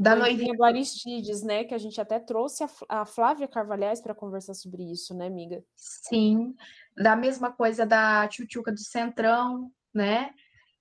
da 0.00 0.14
noivinha 0.14 0.54
do 0.54 0.62
Aristides, 0.62 1.42
né? 1.42 1.64
Que 1.64 1.74
a 1.74 1.78
gente 1.78 2.00
até 2.00 2.20
trouxe 2.20 2.62
a, 2.62 2.68
a 2.88 3.04
Flávia 3.04 3.48
Carvalhais 3.48 4.00
para 4.00 4.14
conversar 4.14 4.54
sobre 4.54 4.84
isso, 4.84 5.12
né, 5.12 5.26
amiga? 5.26 5.62
Sim, 5.74 6.54
da 6.96 7.16
mesma 7.16 7.50
coisa 7.50 7.84
da 7.84 8.28
Tchutchuca 8.28 8.70
do 8.70 8.78
Centrão, 8.78 9.72
né? 9.92 10.32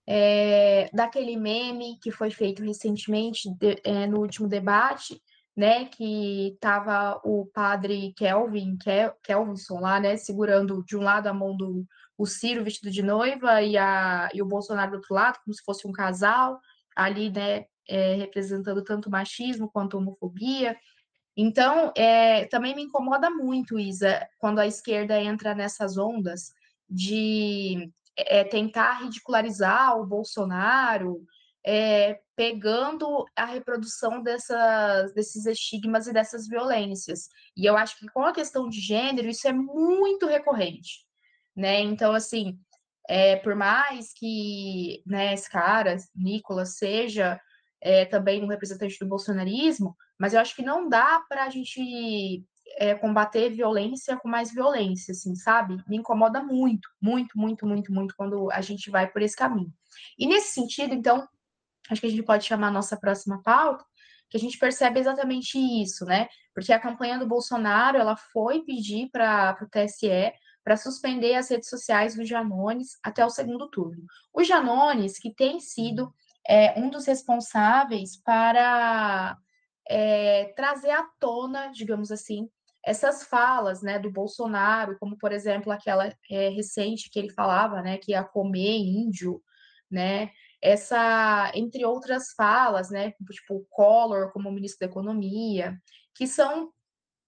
É, 0.08 0.90
daquele 0.94 1.36
meme 1.36 2.00
que 2.02 2.12
foi 2.12 2.32
feito 2.32 2.64
recentemente 2.64 3.50
de, 3.56 3.82
é, 3.84 4.08
no 4.08 4.20
último 4.22 4.48
debate, 4.48 5.22
né? 5.56 5.86
Que 5.86 6.58
tava 6.62 7.20
o 7.24 7.46
padre 7.48 8.14
Kelvin, 8.16 8.78
Kel, 8.78 9.14
Kelvinson 9.24 9.80
lá, 9.80 10.00
né? 10.00 10.16
Segurando 10.16 10.84
de 10.86 10.96
um 10.96 11.02
lado 11.02 11.28
a 11.28 11.34
mão 11.34 11.56
do 11.56 11.86
o 12.18 12.26
Ciro 12.26 12.64
vestido 12.64 12.90
de 12.90 13.04
noiva 13.04 13.62
e, 13.62 13.78
a, 13.78 14.30
e 14.34 14.42
o 14.42 14.46
Bolsonaro 14.46 14.92
do 14.92 14.96
outro 14.96 15.14
lado, 15.14 15.40
como 15.44 15.54
se 15.54 15.64
fosse 15.64 15.88
um 15.88 15.92
casal, 15.92 16.60
ali, 16.96 17.30
né? 17.30 17.66
é, 17.88 18.16
representando 18.16 18.84
tanto 18.84 19.10
machismo 19.10 19.70
quanto 19.72 19.98
homofobia. 19.98 20.78
Então, 21.36 21.92
é, 21.96 22.46
também 22.46 22.76
me 22.76 22.84
incomoda 22.84 23.30
muito, 23.30 23.80
Isa, 23.80 24.28
quando 24.40 24.60
a 24.60 24.68
esquerda 24.68 25.22
entra 25.22 25.56
nessas 25.56 25.98
ondas 25.98 26.52
de 26.90 27.92
é, 28.18 28.44
tentar 28.44 29.03
ridicularizar 29.03 29.98
o 29.98 30.06
Bolsonaro, 30.06 31.23
é, 31.65 32.19
pegando 32.35 33.26
a 33.35 33.45
reprodução 33.45 34.23
dessas, 34.23 35.14
desses 35.14 35.45
estigmas 35.45 36.07
e 36.07 36.14
dessas 36.14 36.48
violências. 36.48 37.27
E 37.56 37.65
eu 37.65 37.77
acho 37.77 37.98
que 37.99 38.07
com 38.07 38.23
a 38.23 38.34
questão 38.34 38.69
de 38.69 38.80
gênero, 38.80 39.27
isso 39.27 39.48
é 39.48 39.53
muito 39.53 40.26
recorrente. 40.26 41.06
Né? 41.56 41.81
Então, 41.81 42.14
assim, 42.14 42.57
é, 43.07 43.35
por 43.38 43.56
mais 43.56 44.14
que 44.14 45.03
né, 45.06 45.34
esse 45.34 45.49
cara, 45.49 45.98
Nicolas, 46.15 46.77
seja 46.77 47.39
é, 47.81 48.06
também 48.06 48.44
um 48.44 48.48
representante 48.48 48.98
do 48.99 49.07
bolsonarismo, 49.07 49.95
mas 50.19 50.34
eu 50.34 50.39
acho 50.39 50.56
que 50.56 50.61
não 50.61 50.89
dá 50.89 51.22
para 51.30 51.44
a 51.44 51.49
gente 51.49 52.44
é, 52.77 52.95
combater 52.95 53.49
violência 53.49 54.18
com 54.18 54.27
mais 54.27 54.52
violência, 54.52 55.11
assim, 55.11 55.35
sabe? 55.35 55.81
Me 55.88 55.98
incomoda 55.98 56.44
muito, 56.44 56.89
muito, 57.02 57.38
muito, 57.38 57.65
muito, 57.65 57.91
muito 57.91 58.15
quando 58.15 58.52
a 58.52 58.61
gente 58.61 58.89
vai 58.89 59.07
por 59.07 59.22
esse 59.22 59.35
caminho. 59.35 59.73
E 60.18 60.27
nesse 60.27 60.53
sentido, 60.53 60.94
então, 60.94 61.27
acho 61.89 62.02
que 62.02 62.07
a 62.07 62.10
gente 62.10 62.23
pode 62.23 62.45
chamar 62.45 62.68
a 62.68 62.72
nossa 62.72 62.98
próxima 62.98 63.41
pauta, 63.41 63.84
que 64.30 64.38
a 64.38 64.39
gente 64.39 64.57
percebe 64.57 64.99
exatamente 64.99 65.57
isso, 65.57 66.06
né? 66.06 66.27
Porque 66.53 66.73
a 66.73 66.80
campanha 66.80 67.18
do 67.18 67.27
Bolsonaro, 67.27 67.98
ela 67.98 68.15
foi 68.15 68.61
pedir 68.61 69.10
para 69.10 69.57
o 69.61 69.69
TSE 69.69 70.34
para 70.64 70.76
suspender 70.76 71.34
as 71.35 71.49
redes 71.49 71.69
sociais 71.69 72.15
do 72.15 72.26
Janones 72.26 72.98
até 73.02 73.26
o 73.26 73.30
segundo 73.30 73.69
turno. 73.69 74.03
O 74.34 74.44
Janones, 74.44 75.18
que 75.18 75.34
tem 75.34 75.61
sido 75.61 76.14
é 76.48 76.80
um 76.80 76.89
dos 76.89 77.06
responsáveis 77.06 78.15
para 78.15 79.38
é, 79.88 80.53
trazer 80.56 80.91
à 80.91 81.03
tona, 81.19 81.68
digamos 81.68 82.11
assim, 82.11 82.49
essas 82.88 83.24
falas, 83.24 83.82
né, 83.82 84.00
do 84.00 84.10
Bolsonaro, 84.10 84.98
como 84.98 85.18
por 85.18 85.34
exemplo 85.34 85.74
aquela 85.74 86.08
é, 86.32 86.48
recente 86.48 87.10
que 87.10 87.20
ele 87.20 87.30
falava, 87.30 87.82
né, 87.82 87.98
que 87.98 88.14
ia 88.14 88.24
comer 88.24 88.78
índio, 88.78 89.44
né, 89.92 90.32
essa, 90.62 91.52
entre 91.54 91.84
outras 91.84 92.32
falas, 92.32 92.90
né, 92.90 93.12
tipo 93.30 93.56
o 93.56 93.66
Collor 93.70 94.32
como 94.32 94.50
ministro 94.50 94.80
da 94.80 94.86
Economia, 94.86 95.78
que 96.16 96.26
são 96.26 96.72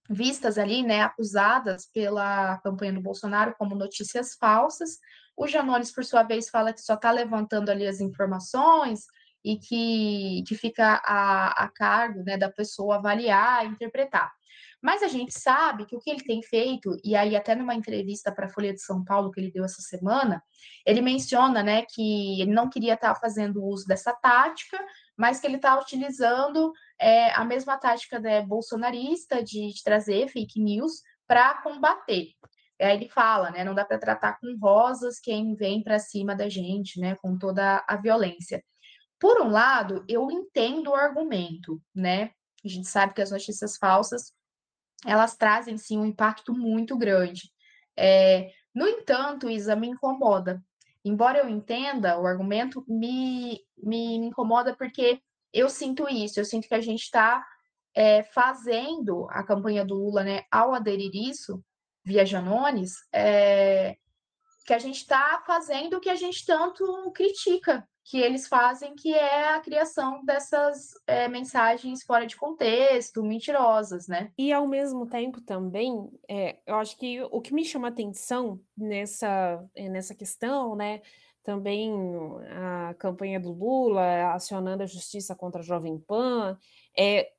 vistas 0.08 0.56
ali, 0.56 0.82
né, 0.82 1.02
acusadas 1.02 1.86
pela 1.92 2.56
campanha 2.62 2.94
do 2.94 3.02
Bolsonaro 3.02 3.54
como 3.58 3.74
notícias 3.74 4.34
falsas. 4.36 4.98
O 5.36 5.46
Janones, 5.46 5.92
por 5.92 6.06
sua 6.06 6.22
vez, 6.22 6.48
fala 6.48 6.72
que 6.72 6.80
só 6.80 6.94
está 6.94 7.10
levantando 7.10 7.70
ali 7.70 7.86
as 7.86 8.00
informações 8.00 9.04
e 9.44 9.58
que, 9.58 10.42
que 10.48 10.54
fica 10.54 11.02
a, 11.04 11.64
a 11.64 11.68
cargo 11.68 12.22
né, 12.24 12.38
da 12.38 12.50
pessoa 12.50 12.96
avaliar, 12.96 13.66
interpretar. 13.66 14.39
Mas 14.82 15.02
a 15.02 15.08
gente 15.08 15.38
sabe 15.38 15.84
que 15.84 15.94
o 15.94 16.00
que 16.00 16.10
ele 16.10 16.24
tem 16.24 16.42
feito, 16.42 16.96
e 17.04 17.14
aí 17.14 17.36
até 17.36 17.54
numa 17.54 17.74
entrevista 17.74 18.32
para 18.32 18.46
a 18.46 18.50
Folha 18.50 18.72
de 18.72 18.80
São 18.80 19.04
Paulo 19.04 19.30
que 19.30 19.38
ele 19.38 19.50
deu 19.50 19.64
essa 19.64 19.82
semana, 19.82 20.42
ele 20.86 21.02
menciona 21.02 21.62
né, 21.62 21.82
que 21.82 22.40
ele 22.40 22.52
não 22.52 22.70
queria 22.70 22.94
estar 22.94 23.14
tá 23.14 23.20
fazendo 23.20 23.62
uso 23.62 23.86
dessa 23.86 24.12
tática, 24.14 24.78
mas 25.16 25.38
que 25.38 25.46
ele 25.46 25.56
está 25.56 25.78
utilizando 25.78 26.72
é, 26.98 27.30
a 27.32 27.44
mesma 27.44 27.76
tática 27.76 28.18
né, 28.18 28.40
bolsonarista 28.40 29.42
de, 29.42 29.72
de 29.72 29.82
trazer 29.82 30.28
fake 30.28 30.58
news 30.58 31.02
para 31.26 31.60
combater. 31.62 32.28
Aí 32.80 32.96
ele 32.96 33.08
fala, 33.10 33.50
né, 33.50 33.62
não 33.62 33.74
dá 33.74 33.84
para 33.84 33.98
tratar 33.98 34.38
com 34.40 34.56
rosas 34.58 35.20
quem 35.20 35.54
vem 35.54 35.82
para 35.82 35.98
cima 35.98 36.34
da 36.34 36.48
gente, 36.48 36.98
né, 36.98 37.14
com 37.16 37.36
toda 37.38 37.84
a 37.86 37.96
violência. 37.96 38.64
Por 39.18 39.42
um 39.42 39.50
lado, 39.50 40.02
eu 40.08 40.30
entendo 40.30 40.88
o 40.88 40.94
argumento, 40.94 41.78
né? 41.94 42.30
A 42.64 42.68
gente 42.68 42.88
sabe 42.88 43.12
que 43.12 43.20
as 43.20 43.30
notícias 43.30 43.76
falsas 43.76 44.32
elas 45.06 45.36
trazem 45.36 45.78
sim 45.78 45.98
um 45.98 46.04
impacto 46.04 46.52
muito 46.52 46.96
grande. 46.96 47.50
É, 47.96 48.50
no 48.74 48.86
entanto, 48.86 49.50
Isa, 49.50 49.74
me 49.74 49.88
incomoda. 49.88 50.62
Embora 51.04 51.38
eu 51.38 51.48
entenda 51.48 52.18
o 52.18 52.26
argumento, 52.26 52.84
me, 52.86 53.60
me, 53.76 54.16
incomoda 54.16 54.76
porque 54.76 55.20
eu 55.52 55.68
sinto 55.68 56.08
isso, 56.08 56.38
eu 56.38 56.44
sinto 56.44 56.68
que 56.68 56.74
a 56.74 56.80
gente 56.80 57.02
está 57.02 57.44
é, 57.94 58.22
fazendo 58.22 59.26
a 59.30 59.42
campanha 59.42 59.84
do 59.84 59.94
Lula, 59.94 60.22
né, 60.22 60.44
ao 60.50 60.74
aderir 60.74 61.10
isso, 61.14 61.64
via 62.04 62.26
Janones, 62.26 62.92
é, 63.12 63.96
que 64.66 64.74
a 64.74 64.78
gente 64.78 64.96
está 64.96 65.42
fazendo 65.46 65.96
o 65.96 66.00
que 66.00 66.10
a 66.10 66.14
gente 66.14 66.44
tanto 66.44 67.10
critica, 67.12 67.88
que 68.04 68.18
eles 68.18 68.48
fazem, 68.48 68.94
que 68.94 69.14
é 69.14 69.54
a 69.54 69.60
criação 69.60 70.24
dessas 70.24 70.92
é, 71.06 71.28
mensagens 71.28 72.02
fora 72.02 72.26
de 72.26 72.36
contexto, 72.36 73.22
mentirosas, 73.22 74.08
né? 74.08 74.32
E 74.36 74.52
ao 74.52 74.66
mesmo 74.66 75.06
tempo 75.06 75.40
também, 75.40 76.10
é, 76.28 76.58
eu 76.66 76.76
acho 76.76 76.96
que 76.96 77.22
o 77.30 77.40
que 77.40 77.54
me 77.54 77.64
chama 77.64 77.88
atenção 77.88 78.60
nessa, 78.76 79.64
é, 79.74 79.88
nessa 79.88 80.14
questão, 80.14 80.74
né? 80.74 81.02
Também 81.42 81.92
a 82.50 82.94
campanha 82.98 83.38
do 83.38 83.52
Lula 83.52 84.32
acionando 84.32 84.82
a 84.82 84.86
justiça 84.86 85.34
contra 85.34 85.60
a 85.60 85.64
Jovem 85.64 85.98
Pan, 85.98 86.58
é, 86.96 87.30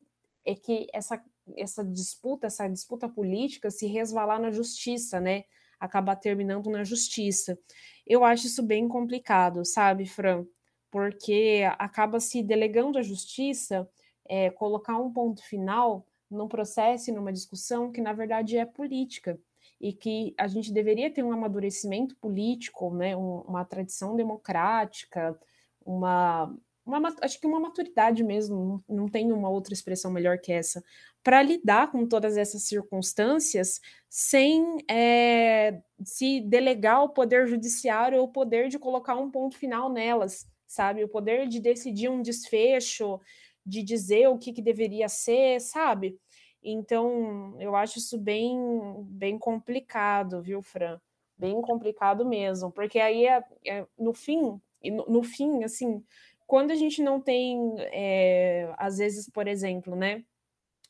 é 0.45 0.55
que 0.55 0.88
essa, 0.93 1.21
essa 1.57 1.83
disputa, 1.83 2.47
essa 2.47 2.67
disputa 2.67 3.09
política 3.09 3.69
se 3.69 3.88
resvalar 3.88 4.39
na 4.39 4.51
justiça, 4.51 5.19
né? 5.19 5.43
Acabar 5.81 6.15
terminando 6.15 6.69
na 6.69 6.85
justiça. 6.85 7.59
Eu 8.07 8.23
acho 8.23 8.47
isso 8.47 8.63
bem 8.63 8.87
complicado, 8.87 9.65
sabe, 9.65 10.05
Fran? 10.05 10.45
porque 10.91 11.63
acaba 11.79 12.19
se 12.19 12.43
delegando 12.43 12.99
à 12.99 13.01
justiça 13.01 13.89
é, 14.27 14.49
colocar 14.51 14.97
um 14.97 15.11
ponto 15.11 15.41
final 15.43 16.05
num 16.29 16.49
processo 16.49 17.09
e 17.09 17.13
numa 17.13 17.31
discussão 17.31 17.91
que, 17.91 18.01
na 18.01 18.11
verdade, 18.11 18.57
é 18.57 18.65
política 18.65 19.39
e 19.79 19.93
que 19.93 20.35
a 20.37 20.47
gente 20.47 20.71
deveria 20.71 21.11
ter 21.11 21.23
um 21.23 21.31
amadurecimento 21.31 22.15
político, 22.17 22.93
né, 22.93 23.15
uma 23.15 23.65
tradição 23.65 24.15
democrática, 24.15 25.37
uma, 25.83 26.53
uma 26.99 27.15
acho 27.22 27.39
que 27.39 27.47
uma 27.47 27.59
maturidade 27.59 28.23
mesmo, 28.23 28.84
não 28.88 29.07
tem 29.07 29.31
uma 29.31 29.49
outra 29.49 29.73
expressão 29.73 30.11
melhor 30.11 30.38
que 30.39 30.51
essa, 30.51 30.84
para 31.23 31.41
lidar 31.41 31.91
com 31.91 32.07
todas 32.07 32.38
essas 32.38 32.63
circunstâncias 32.63 33.80
sem 34.09 34.77
é, 34.89 35.81
se 36.03 36.41
delegar 36.41 36.95
ao 36.97 37.09
poder 37.09 37.47
judiciário 37.47 38.19
ou 38.19 38.26
o 38.26 38.31
poder 38.31 38.69
de 38.69 38.80
colocar 38.80 39.15
um 39.15 39.30
ponto 39.30 39.57
final 39.57 39.91
nelas 39.91 40.49
sabe? 40.72 41.03
O 41.03 41.09
poder 41.09 41.47
de 41.47 41.59
decidir 41.59 42.09
um 42.09 42.22
desfecho, 42.22 43.19
de 43.65 43.84
dizer 43.84 44.27
o 44.27 44.38
que, 44.38 44.53
que 44.53 44.61
deveria 44.61 45.09
ser, 45.09 45.59
sabe? 45.59 46.18
Então, 46.63 47.57
eu 47.59 47.76
acho 47.76 47.99
isso 47.99 48.18
bem, 48.18 48.57
bem 49.03 49.38
complicado, 49.38 50.41
viu, 50.41 50.61
Fran? 50.61 50.99
Bem 51.38 51.59
complicado 51.61 52.26
mesmo, 52.26 52.72
porque 52.72 52.99
aí, 52.99 53.26
é, 53.26 53.43
é 53.65 53.85
no 53.97 54.13
fim, 54.13 54.61
no, 54.84 55.05
no, 55.07 55.23
fim, 55.23 55.63
assim, 55.63 56.03
quando 56.51 56.71
a 56.71 56.75
gente 56.75 57.01
não 57.01 57.21
tem, 57.21 57.75
é, 57.93 58.73
às 58.77 58.97
vezes, 58.97 59.29
por 59.29 59.47
exemplo, 59.47 59.95
né, 59.95 60.21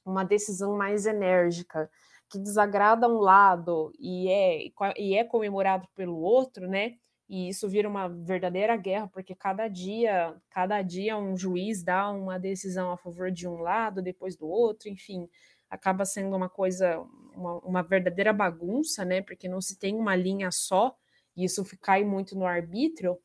uma 0.04 0.24
decisão 0.24 0.76
mais 0.76 1.06
enérgica, 1.06 1.88
que 2.32 2.40
desagrada 2.40 3.08
um 3.08 3.20
lado 3.20 3.92
e 4.00 4.28
é, 4.28 4.72
e 4.98 5.16
é 5.16 5.24
comemorado 5.24 5.88
pelo 5.94 6.18
outro, 6.18 6.68
né? 6.68 6.96
e 7.30 7.48
isso 7.48 7.70
vira 7.70 7.88
uma 7.88 8.10
verdadeira 8.10 8.76
guerra, 8.76 9.08
porque 9.08 9.36
cada 9.36 9.68
dia, 9.68 10.36
cada 10.50 10.82
dia 10.82 11.16
um 11.16 11.38
juiz 11.38 11.84
dá 11.84 12.10
uma 12.10 12.40
decisão 12.40 12.92
a 12.92 12.98
favor 12.98 13.30
de 13.30 13.48
um 13.48 13.58
lado, 13.58 14.02
depois 14.02 14.36
do 14.36 14.48
outro, 14.50 14.90
enfim, 14.90 15.30
acaba 15.70 16.06
sendo 16.06 16.36
uma 16.36 16.50
coisa, 16.50 17.00
uma, 17.36 17.60
uma 17.60 17.84
verdadeira 17.84 18.34
bagunça, 18.34 19.06
né? 19.06 19.22
Porque 19.22 19.48
não 19.48 19.62
se 19.62 19.78
tem 19.78 19.96
uma 19.96 20.16
linha 20.16 20.50
só, 20.50 20.98
e 21.38 21.46
isso 21.46 21.64
cai 21.80 22.04
muito 22.04 22.36
no 22.36 22.48
arbítrio. 22.48 23.16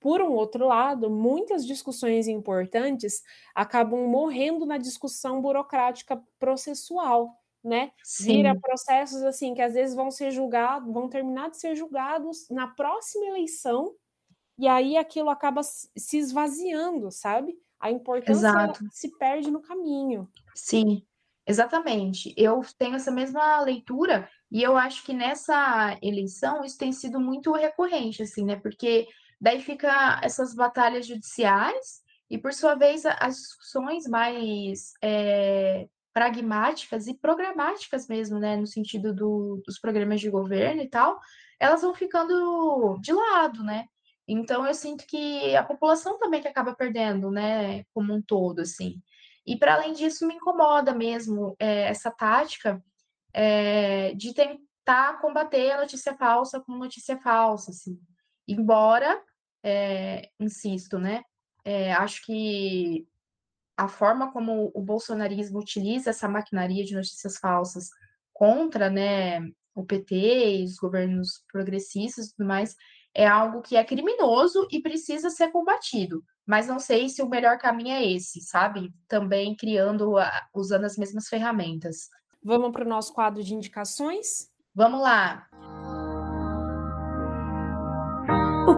Por 0.00 0.22
um 0.22 0.32
outro 0.32 0.66
lado, 0.66 1.10
muitas 1.10 1.66
discussões 1.66 2.26
importantes 2.26 3.22
acabam 3.54 4.08
morrendo 4.08 4.64
na 4.64 4.78
discussão 4.78 5.42
burocrática 5.42 6.22
processual, 6.38 7.38
né? 7.62 7.92
Sim. 8.02 8.36
Vira 8.38 8.58
processos 8.58 9.22
assim 9.22 9.52
que 9.52 9.60
às 9.60 9.74
vezes 9.74 9.94
vão 9.94 10.10
ser 10.10 10.30
julgados, 10.30 10.90
vão 10.90 11.06
terminar 11.06 11.50
de 11.50 11.58
ser 11.58 11.76
julgados 11.76 12.48
na 12.48 12.66
próxima 12.66 13.26
eleição, 13.26 13.94
e 14.58 14.66
aí 14.66 14.96
aquilo 14.96 15.30
acaba 15.30 15.62
se 15.62 16.18
esvaziando, 16.18 17.10
sabe? 17.10 17.54
A 17.78 17.90
importância 17.90 18.50
se 18.90 19.08
perde 19.18 19.50
no 19.50 19.60
caminho. 19.60 20.28
Sim, 20.54 21.02
exatamente. 21.46 22.34
Eu 22.36 22.62
tenho 22.78 22.94
essa 22.94 23.10
mesma 23.10 23.60
leitura 23.60 24.28
e 24.50 24.62
eu 24.62 24.76
acho 24.76 25.04
que 25.04 25.12
nessa 25.14 25.98
eleição 26.02 26.64
isso 26.64 26.76
tem 26.76 26.92
sido 26.92 27.20
muito 27.20 27.52
recorrente, 27.52 28.22
assim, 28.22 28.44
né? 28.44 28.56
Porque 28.56 29.06
daí 29.40 29.60
fica 29.60 30.20
essas 30.22 30.54
batalhas 30.54 31.06
judiciais 31.06 32.00
e, 32.28 32.38
por 32.38 32.52
sua 32.52 32.74
vez, 32.74 33.04
as 33.06 33.36
discussões 33.36 34.06
mais 34.06 34.92
é, 35.02 35.88
pragmáticas 36.12 37.06
e 37.06 37.14
programáticas 37.14 38.06
mesmo, 38.06 38.38
né? 38.38 38.56
No 38.56 38.66
sentido 38.66 39.14
do, 39.14 39.62
dos 39.64 39.78
programas 39.78 40.20
de 40.20 40.30
governo 40.30 40.82
e 40.82 40.88
tal, 40.88 41.18
elas 41.58 41.82
vão 41.82 41.94
ficando 41.94 42.98
de 43.00 43.12
lado, 43.12 43.62
né? 43.62 43.86
Então 44.26 44.64
eu 44.64 44.74
sinto 44.74 45.04
que 45.06 45.56
a 45.56 45.62
população 45.64 46.18
também 46.18 46.40
que 46.40 46.46
acaba 46.46 46.74
perdendo, 46.74 47.32
né, 47.32 47.84
como 47.92 48.14
um 48.14 48.22
todo, 48.22 48.60
assim. 48.60 49.02
E 49.44 49.56
para 49.56 49.74
além 49.74 49.92
disso, 49.92 50.26
me 50.26 50.34
incomoda 50.34 50.94
mesmo 50.94 51.56
é, 51.58 51.88
essa 51.88 52.12
tática 52.12 52.80
é, 53.32 54.14
de 54.14 54.32
tentar 54.32 55.20
combater 55.20 55.72
a 55.72 55.80
notícia 55.80 56.14
falsa 56.16 56.60
com 56.60 56.76
notícia 56.76 57.18
falsa, 57.18 57.72
assim. 57.72 57.98
Embora, 58.46 59.20
é, 59.62 60.30
insisto, 60.38 60.98
né, 60.98 61.22
é, 61.64 61.92
acho 61.92 62.24
que 62.24 63.06
a 63.76 63.88
forma 63.88 64.30
como 64.32 64.70
o 64.74 64.82
bolsonarismo 64.82 65.58
utiliza 65.58 66.10
essa 66.10 66.28
maquinaria 66.28 66.84
de 66.84 66.94
notícias 66.94 67.38
falsas 67.38 67.88
contra, 68.32 68.90
né, 68.90 69.40
o 69.74 69.84
PT 69.84 70.60
e 70.60 70.64
os 70.64 70.76
governos 70.76 71.42
progressistas 71.50 72.26
e 72.26 72.36
tudo 72.36 72.46
mais, 72.46 72.76
é 73.14 73.26
algo 73.26 73.62
que 73.62 73.76
é 73.76 73.84
criminoso 73.84 74.66
e 74.70 74.80
precisa 74.80 75.30
ser 75.30 75.48
combatido. 75.48 76.22
Mas 76.46 76.66
não 76.66 76.78
sei 76.78 77.08
se 77.08 77.22
o 77.22 77.28
melhor 77.28 77.58
caminho 77.58 77.92
é 77.92 78.04
esse, 78.04 78.40
sabe? 78.40 78.92
Também 79.08 79.54
criando, 79.54 80.14
usando 80.54 80.84
as 80.84 80.96
mesmas 80.96 81.28
ferramentas. 81.28 82.08
Vamos 82.42 82.72
para 82.72 82.84
o 82.84 82.88
nosso 82.88 83.12
quadro 83.12 83.42
de 83.42 83.54
indicações? 83.54 84.50
Vamos 84.74 85.00
lá. 85.00 85.46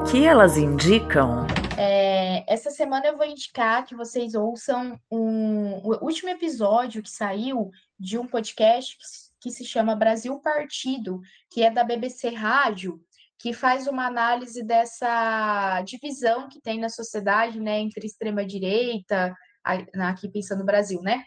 O 0.03 0.05
que 0.13 0.27
elas 0.27 0.57
indicam? 0.57 1.47
É, 1.79 2.45
essa 2.53 2.71
semana 2.71 3.07
eu 3.07 3.17
vou 3.17 3.25
indicar 3.25 3.87
que 3.87 3.95
vocês 3.95 4.35
ouçam 4.35 4.99
um, 5.11 5.77
o 5.77 6.05
último 6.05 6.29
episódio 6.29 7.03
que 7.03 7.09
saiu 7.09 7.71
de 7.99 8.19
um 8.19 8.27
podcast 8.27 8.99
que, 8.99 9.05
que 9.41 9.51
se 9.51 9.65
chama 9.65 9.95
Brasil 9.95 10.39
Partido, 10.41 11.21
que 11.49 11.63
é 11.63 11.71
da 11.71 11.85
BBC 11.85 12.31
Rádio, 12.31 13.01
que 13.39 13.53
faz 13.53 13.87
uma 13.87 14.05
análise 14.05 14.63
dessa 14.65 15.81
divisão 15.83 16.49
que 16.49 16.61
tem 16.61 16.81
na 16.81 16.89
sociedade, 16.89 17.61
né, 17.61 17.79
entre 17.79 18.05
extrema 18.05 18.45
direita, 18.45 19.33
aqui 19.65 20.29
pensando 20.29 20.59
no 20.59 20.67
Brasil, 20.67 21.01
né, 21.01 21.23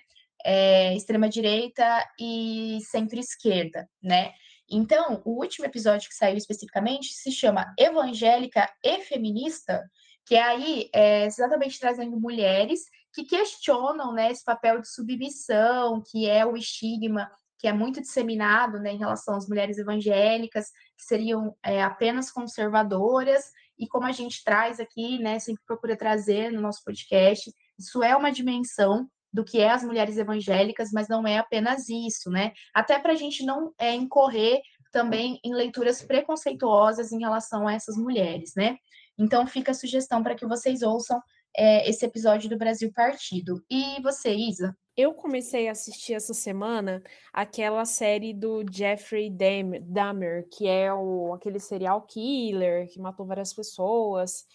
é, 0.46 0.94
extrema 0.96 1.30
direita 1.30 2.06
e 2.20 2.80
centro-esquerda, 2.92 3.88
né. 4.04 4.34
Então, 4.70 5.22
o 5.26 5.40
último 5.42 5.66
episódio 5.66 6.10
que 6.10 6.16
saiu 6.16 6.38
especificamente 6.38 7.14
se 7.14 7.32
chama 7.32 7.74
Evangélica 7.78 8.68
e 8.84 9.02
Feminista, 9.02 9.84
que 10.26 10.36
é 10.36 10.42
aí 10.42 10.90
é, 10.94 11.26
exatamente 11.26 11.80
trazendo 11.80 12.20
mulheres 12.20 12.82
que 13.14 13.24
questionam 13.24 14.14
né, 14.14 14.32
esse 14.32 14.44
papel 14.44 14.82
de 14.82 14.90
submissão, 14.90 16.02
que 16.12 16.30
é 16.30 16.46
o 16.46 16.58
estigma 16.58 17.30
que 17.58 17.68
é 17.68 17.74
muito 17.74 18.02
disseminado 18.02 18.80
né, 18.80 18.92
em 18.92 18.98
relação 18.98 19.36
às 19.36 19.48
mulheres 19.48 19.78
evangélicas, 19.78 20.68
que 20.98 21.04
seriam 21.04 21.56
é, 21.64 21.82
apenas 21.82 22.30
conservadoras, 22.30 23.46
e 23.80 23.88
como 23.88 24.06
a 24.06 24.12
gente 24.12 24.44
traz 24.44 24.80
aqui, 24.80 25.20
né, 25.20 25.40
sempre 25.40 25.64
procura 25.66 25.98
trazer 25.98 26.52
no 26.52 26.62
nosso 26.62 26.84
podcast, 26.84 27.52
isso 27.78 28.04
é 28.04 28.16
uma 28.16 28.32
dimensão 28.32 29.10
do 29.36 29.44
que 29.44 29.60
é 29.60 29.70
as 29.70 29.84
mulheres 29.84 30.18
evangélicas, 30.18 30.92
mas 30.94 31.10
não 31.10 31.28
é 31.28 31.38
apenas 31.38 31.90
isso, 31.90 32.30
né? 32.30 32.54
Até 32.74 32.98
para 32.98 33.12
a 33.12 33.16
gente 33.16 33.46
não 33.46 33.74
é, 33.78 33.94
incorrer 33.94 34.62
também 34.94 35.38
em 35.44 35.54
leituras 35.54 36.02
preconceituosas 36.02 37.12
em 37.12 37.20
relação 37.20 37.68
a 37.68 37.74
essas 37.74 37.98
mulheres, 37.98 38.54
né? 38.56 38.78
Então 39.20 39.46
fica 39.46 39.72
a 39.72 39.76
sugestão 39.76 40.24
para 40.24 40.36
que 40.36 40.48
vocês 40.48 40.82
ouçam 40.82 41.22
é, 41.58 41.90
esse 41.90 42.06
episódio 42.06 42.50
do 42.50 42.58
Brasil 42.58 42.90
Partido. 42.94 43.62
E 43.70 44.02
você, 44.02 44.34
Isa? 44.34 44.74
Eu 44.96 45.14
comecei 45.14 45.68
a 45.68 45.74
assistir 45.74 46.14
essa 46.14 46.34
semana 46.34 47.04
aquela 47.34 47.84
série 47.84 48.34
do 48.34 48.64
Jeffrey 48.72 49.30
Dahmer, 49.30 50.48
que 50.50 50.66
é 50.66 50.94
o, 50.94 51.34
aquele 51.34 51.60
serial 51.60 52.02
killer 52.04 52.88
que 52.88 53.02
matou 53.02 53.26
várias 53.26 53.54
pessoas. 53.54 54.46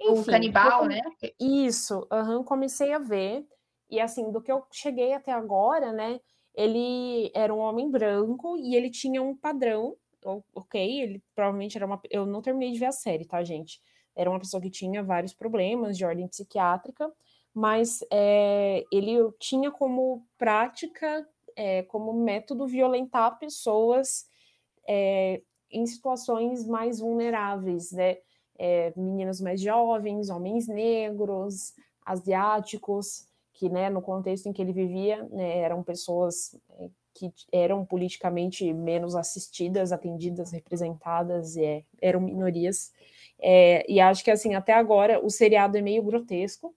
Enfim, 0.00 0.20
o 0.20 0.24
canibal, 0.24 0.84
eu, 0.84 0.88
né? 0.88 1.00
Isso, 1.40 2.06
uhum, 2.12 2.44
comecei 2.44 2.92
a 2.92 3.00
ver. 3.00 3.44
E 3.90 4.00
assim, 4.00 4.30
do 4.30 4.40
que 4.40 4.52
eu 4.52 4.64
cheguei 4.70 5.12
até 5.12 5.32
agora, 5.32 5.92
né? 5.92 6.20
Ele 6.54 7.30
era 7.34 7.54
um 7.54 7.58
homem 7.58 7.90
branco 7.90 8.56
e 8.56 8.74
ele 8.74 8.90
tinha 8.90 9.22
um 9.22 9.36
padrão, 9.36 9.96
ok? 10.54 11.00
Ele 11.02 11.22
provavelmente 11.34 11.76
era 11.76 11.86
uma. 11.86 12.00
Eu 12.10 12.26
não 12.26 12.42
terminei 12.42 12.72
de 12.72 12.78
ver 12.78 12.86
a 12.86 12.92
série, 12.92 13.24
tá, 13.24 13.42
gente? 13.44 13.80
Era 14.14 14.28
uma 14.28 14.38
pessoa 14.40 14.60
que 14.60 14.70
tinha 14.70 15.02
vários 15.02 15.32
problemas 15.32 15.96
de 15.96 16.04
ordem 16.04 16.26
psiquiátrica 16.26 17.12
mas 17.58 18.04
é, 18.08 18.84
ele 18.92 19.16
tinha 19.40 19.68
como 19.68 20.24
prática, 20.38 21.28
é, 21.56 21.82
como 21.82 22.12
método, 22.12 22.68
violentar 22.68 23.36
pessoas 23.36 24.26
é, 24.86 25.42
em 25.68 25.84
situações 25.84 26.64
mais 26.66 27.00
vulneráveis, 27.00 27.90
né? 27.90 28.18
meninas 28.96 29.40
mais 29.40 29.60
jovens, 29.60 30.30
homens 30.30 30.66
negros, 30.66 31.74
asiáticos, 32.04 33.27
que, 33.58 33.68
né, 33.68 33.90
no 33.90 34.00
contexto 34.00 34.46
em 34.46 34.52
que 34.52 34.62
ele 34.62 34.72
vivia, 34.72 35.24
né, 35.32 35.58
eram 35.58 35.82
pessoas 35.82 36.56
que 37.12 37.32
eram 37.50 37.84
politicamente 37.84 38.72
menos 38.72 39.16
assistidas, 39.16 39.90
atendidas, 39.90 40.52
representadas, 40.52 41.56
e 41.56 41.84
eram 42.00 42.20
minorias. 42.20 42.92
e 43.88 44.00
acho 44.00 44.22
que, 44.22 44.30
assim, 44.30 44.54
até 44.54 44.72
agora 44.72 45.24
o 45.24 45.28
seriado 45.28 45.76
é 45.76 45.82
meio 45.82 46.04
grotesco, 46.04 46.72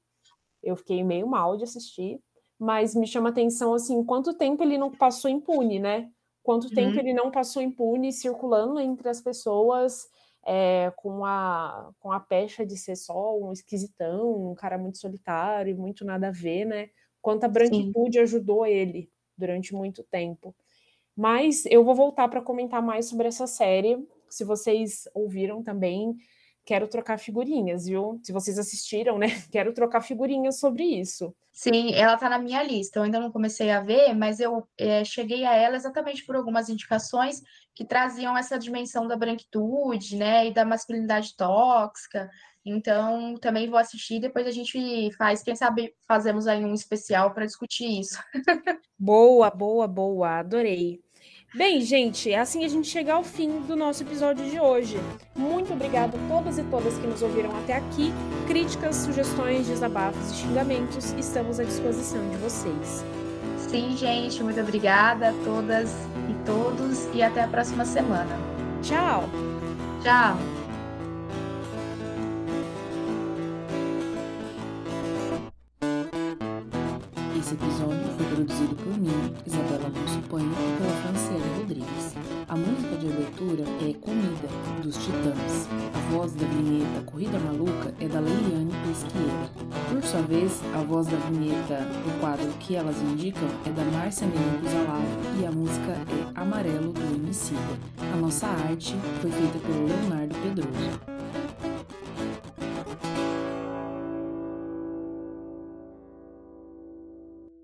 eu 0.64 0.76
fiquei 0.76 1.04
meio 1.04 1.28
mal 1.28 1.56
de 1.56 1.66
assistir, 1.66 2.20
mas 2.58 2.96
me 2.96 3.06
chama 3.06 3.30
atenção 3.30 3.76
assim, 3.76 4.04
quanto 4.04 4.34
tempo 4.34 4.64
ele 4.64 4.78
não 4.78 4.92
passou 4.92 5.30
impune, 5.30 5.80
né? 5.80 6.10
Quanto 6.42 6.64
uhum. 6.66 6.74
tempo 6.74 7.00
ele 7.00 7.14
não 7.14 7.30
passou 7.30 7.62
impune 7.62 8.12
circulando 8.12 8.80
entre 8.80 9.08
as 9.08 9.22
pessoas 9.22 10.08
é, 10.46 10.92
com, 10.96 11.24
a, 11.26 11.92
com 12.00 12.12
a 12.12 12.20
pecha 12.20 12.66
de 12.66 12.78
ser 12.78 12.96
só 12.96 13.38
um 13.38 13.52
esquisitão, 13.52 14.52
um 14.52 14.56
cara 14.56 14.78
muito 14.78 14.98
solitário, 14.98 15.78
muito 15.78 16.04
nada 16.04 16.30
a 16.30 16.32
ver, 16.32 16.66
né? 16.66 16.90
Quanta 17.22 17.48
branquitude 17.48 18.18
Sim. 18.18 18.24
ajudou 18.24 18.66
ele 18.66 19.10
durante 19.38 19.74
muito 19.74 20.04
tempo. 20.04 20.56
Mas 21.16 21.66
eu 21.66 21.84
vou 21.84 21.94
voltar 21.94 22.28
para 22.28 22.42
comentar 22.42 22.82
mais 22.82 23.08
sobre 23.08 23.28
essa 23.28 23.46
série. 23.46 23.98
Se 24.30 24.44
vocês 24.44 25.08
ouviram 25.14 25.62
também, 25.62 26.16
quero 26.66 26.88
trocar 26.88 27.20
figurinhas, 27.20 27.86
viu? 27.86 28.20
Se 28.24 28.32
vocês 28.32 28.58
assistiram, 28.58 29.18
né? 29.18 29.28
Quero 29.52 29.74
trocar 29.74 30.02
figurinhas 30.02 30.60
sobre 30.60 30.84
isso. 30.84 31.36
Sim, 31.52 31.94
ela 31.94 32.18
tá 32.18 32.30
na 32.30 32.40
minha 32.40 32.64
lista. 32.64 33.00
Eu 33.00 33.04
ainda 33.04 33.20
não 33.20 33.32
comecei 33.32 33.70
a 33.70 33.82
ver, 33.82 34.14
mas 34.14 34.40
eu 34.40 34.66
é, 34.78 35.04
cheguei 35.04 35.46
a 35.46 35.54
ela 35.54 35.76
exatamente 35.76 36.26
por 36.26 36.36
algumas 36.36 36.70
indicações 36.70 37.42
que 37.82 37.88
traziam 37.88 38.38
essa 38.38 38.60
dimensão 38.60 39.08
da 39.08 39.18
branquitude, 39.18 40.16
né? 40.16 40.48
E 40.48 40.54
da 40.54 40.64
masculinidade 40.64 41.36
tóxica. 41.36 42.30
Então, 42.64 43.36
também 43.42 43.68
vou 43.68 43.80
assistir. 43.80 44.20
Depois 44.20 44.46
a 44.46 44.52
gente 44.52 45.12
faz, 45.18 45.42
quem 45.42 45.56
sabe, 45.56 45.92
fazemos 46.08 46.46
aí 46.46 46.64
um 46.64 46.76
especial 46.76 47.34
para 47.34 47.48
discutir 47.48 48.00
isso. 48.00 48.20
boa, 49.00 49.50
boa, 49.50 49.88
boa. 49.88 50.40
Adorei. 50.40 51.02
Bem, 51.56 51.82
gente, 51.82 52.32
é 52.32 52.40
assim 52.40 52.64
a 52.64 52.68
gente 52.68 52.88
chega 52.88 53.14
ao 53.14 53.24
fim 53.24 53.62
do 53.62 53.76
nosso 53.76 54.04
episódio 54.04 54.48
de 54.48 54.60
hoje. 54.60 54.98
Muito 55.36 55.74
obrigada 55.74 56.16
a 56.16 56.28
todas 56.30 56.60
e 56.60 56.64
todas 56.64 56.98
que 56.98 57.08
nos 57.08 57.22
ouviram 57.24 57.52
até 57.64 57.74
aqui. 57.74 58.14
Críticas, 58.48 58.96
sugestões, 58.98 59.68
desabafos 59.68 60.32
e 60.32 60.36
xingamentos, 60.36 61.12
estamos 61.14 61.60
à 61.60 61.64
disposição 61.64 62.30
de 62.30 62.38
vocês. 62.38 63.04
Sim, 63.72 63.96
gente, 63.96 64.44
muito 64.44 64.60
obrigada 64.60 65.30
a 65.30 65.34
todas 65.46 65.96
e 66.30 66.34
todos 66.46 67.08
e 67.14 67.24
até 67.24 67.42
a 67.42 67.48
próxima 67.48 67.86
semana. 67.86 68.38
Tchau. 68.82 69.24
Tchau. 70.04 70.38
Esse 77.40 77.54
episódio 77.54 78.14
foi 78.18 78.26
produzido 78.26 78.76
por 78.76 78.98
mim, 78.98 79.34
Isabela 79.46 79.90
Panho 80.30 80.52
e 80.52 80.78
pela 80.78 80.92
Franciele 81.04 81.58
Rodrigues. 81.58 82.16
A 82.50 82.56
música 82.58 82.91
abertura 83.32 83.64
é 83.82 83.94
Comida, 83.94 84.48
dos 84.84 84.98
Titãs. 84.98 85.70
A 85.94 86.12
voz 86.12 86.34
da 86.34 86.46
vinheta 86.46 87.02
Corrida 87.06 87.40
Maluca 87.40 87.94
é 88.00 88.08
da 88.08 88.20
Leiliane 88.20 88.74
Pesqueira. 88.86 89.50
Por 89.90 90.04
sua 90.04 90.22
vez, 90.22 90.62
a 90.76 90.80
voz 90.80 91.08
da 91.08 91.18
vinheta 91.18 91.78
do 91.78 92.20
quadro 92.20 92.48
Que 92.60 92.76
Elas 92.76 93.02
Indicam 93.02 93.48
é 93.66 93.70
da 93.70 93.84
Márcia 93.86 94.28
Mendes 94.28 94.74
Alava 94.76 95.40
e 95.40 95.46
a 95.46 95.52
música 95.52 95.92
é 95.92 96.40
Amarelo 96.40 96.92
do 96.92 97.16
Emicida. 97.16 97.60
A 98.14 98.18
nossa 98.18 98.48
arte 98.48 98.96
foi 99.22 99.32
feita 99.32 99.60
pelo 99.60 99.86
Leonardo 99.86 100.36
Pedroso. 100.44 101.11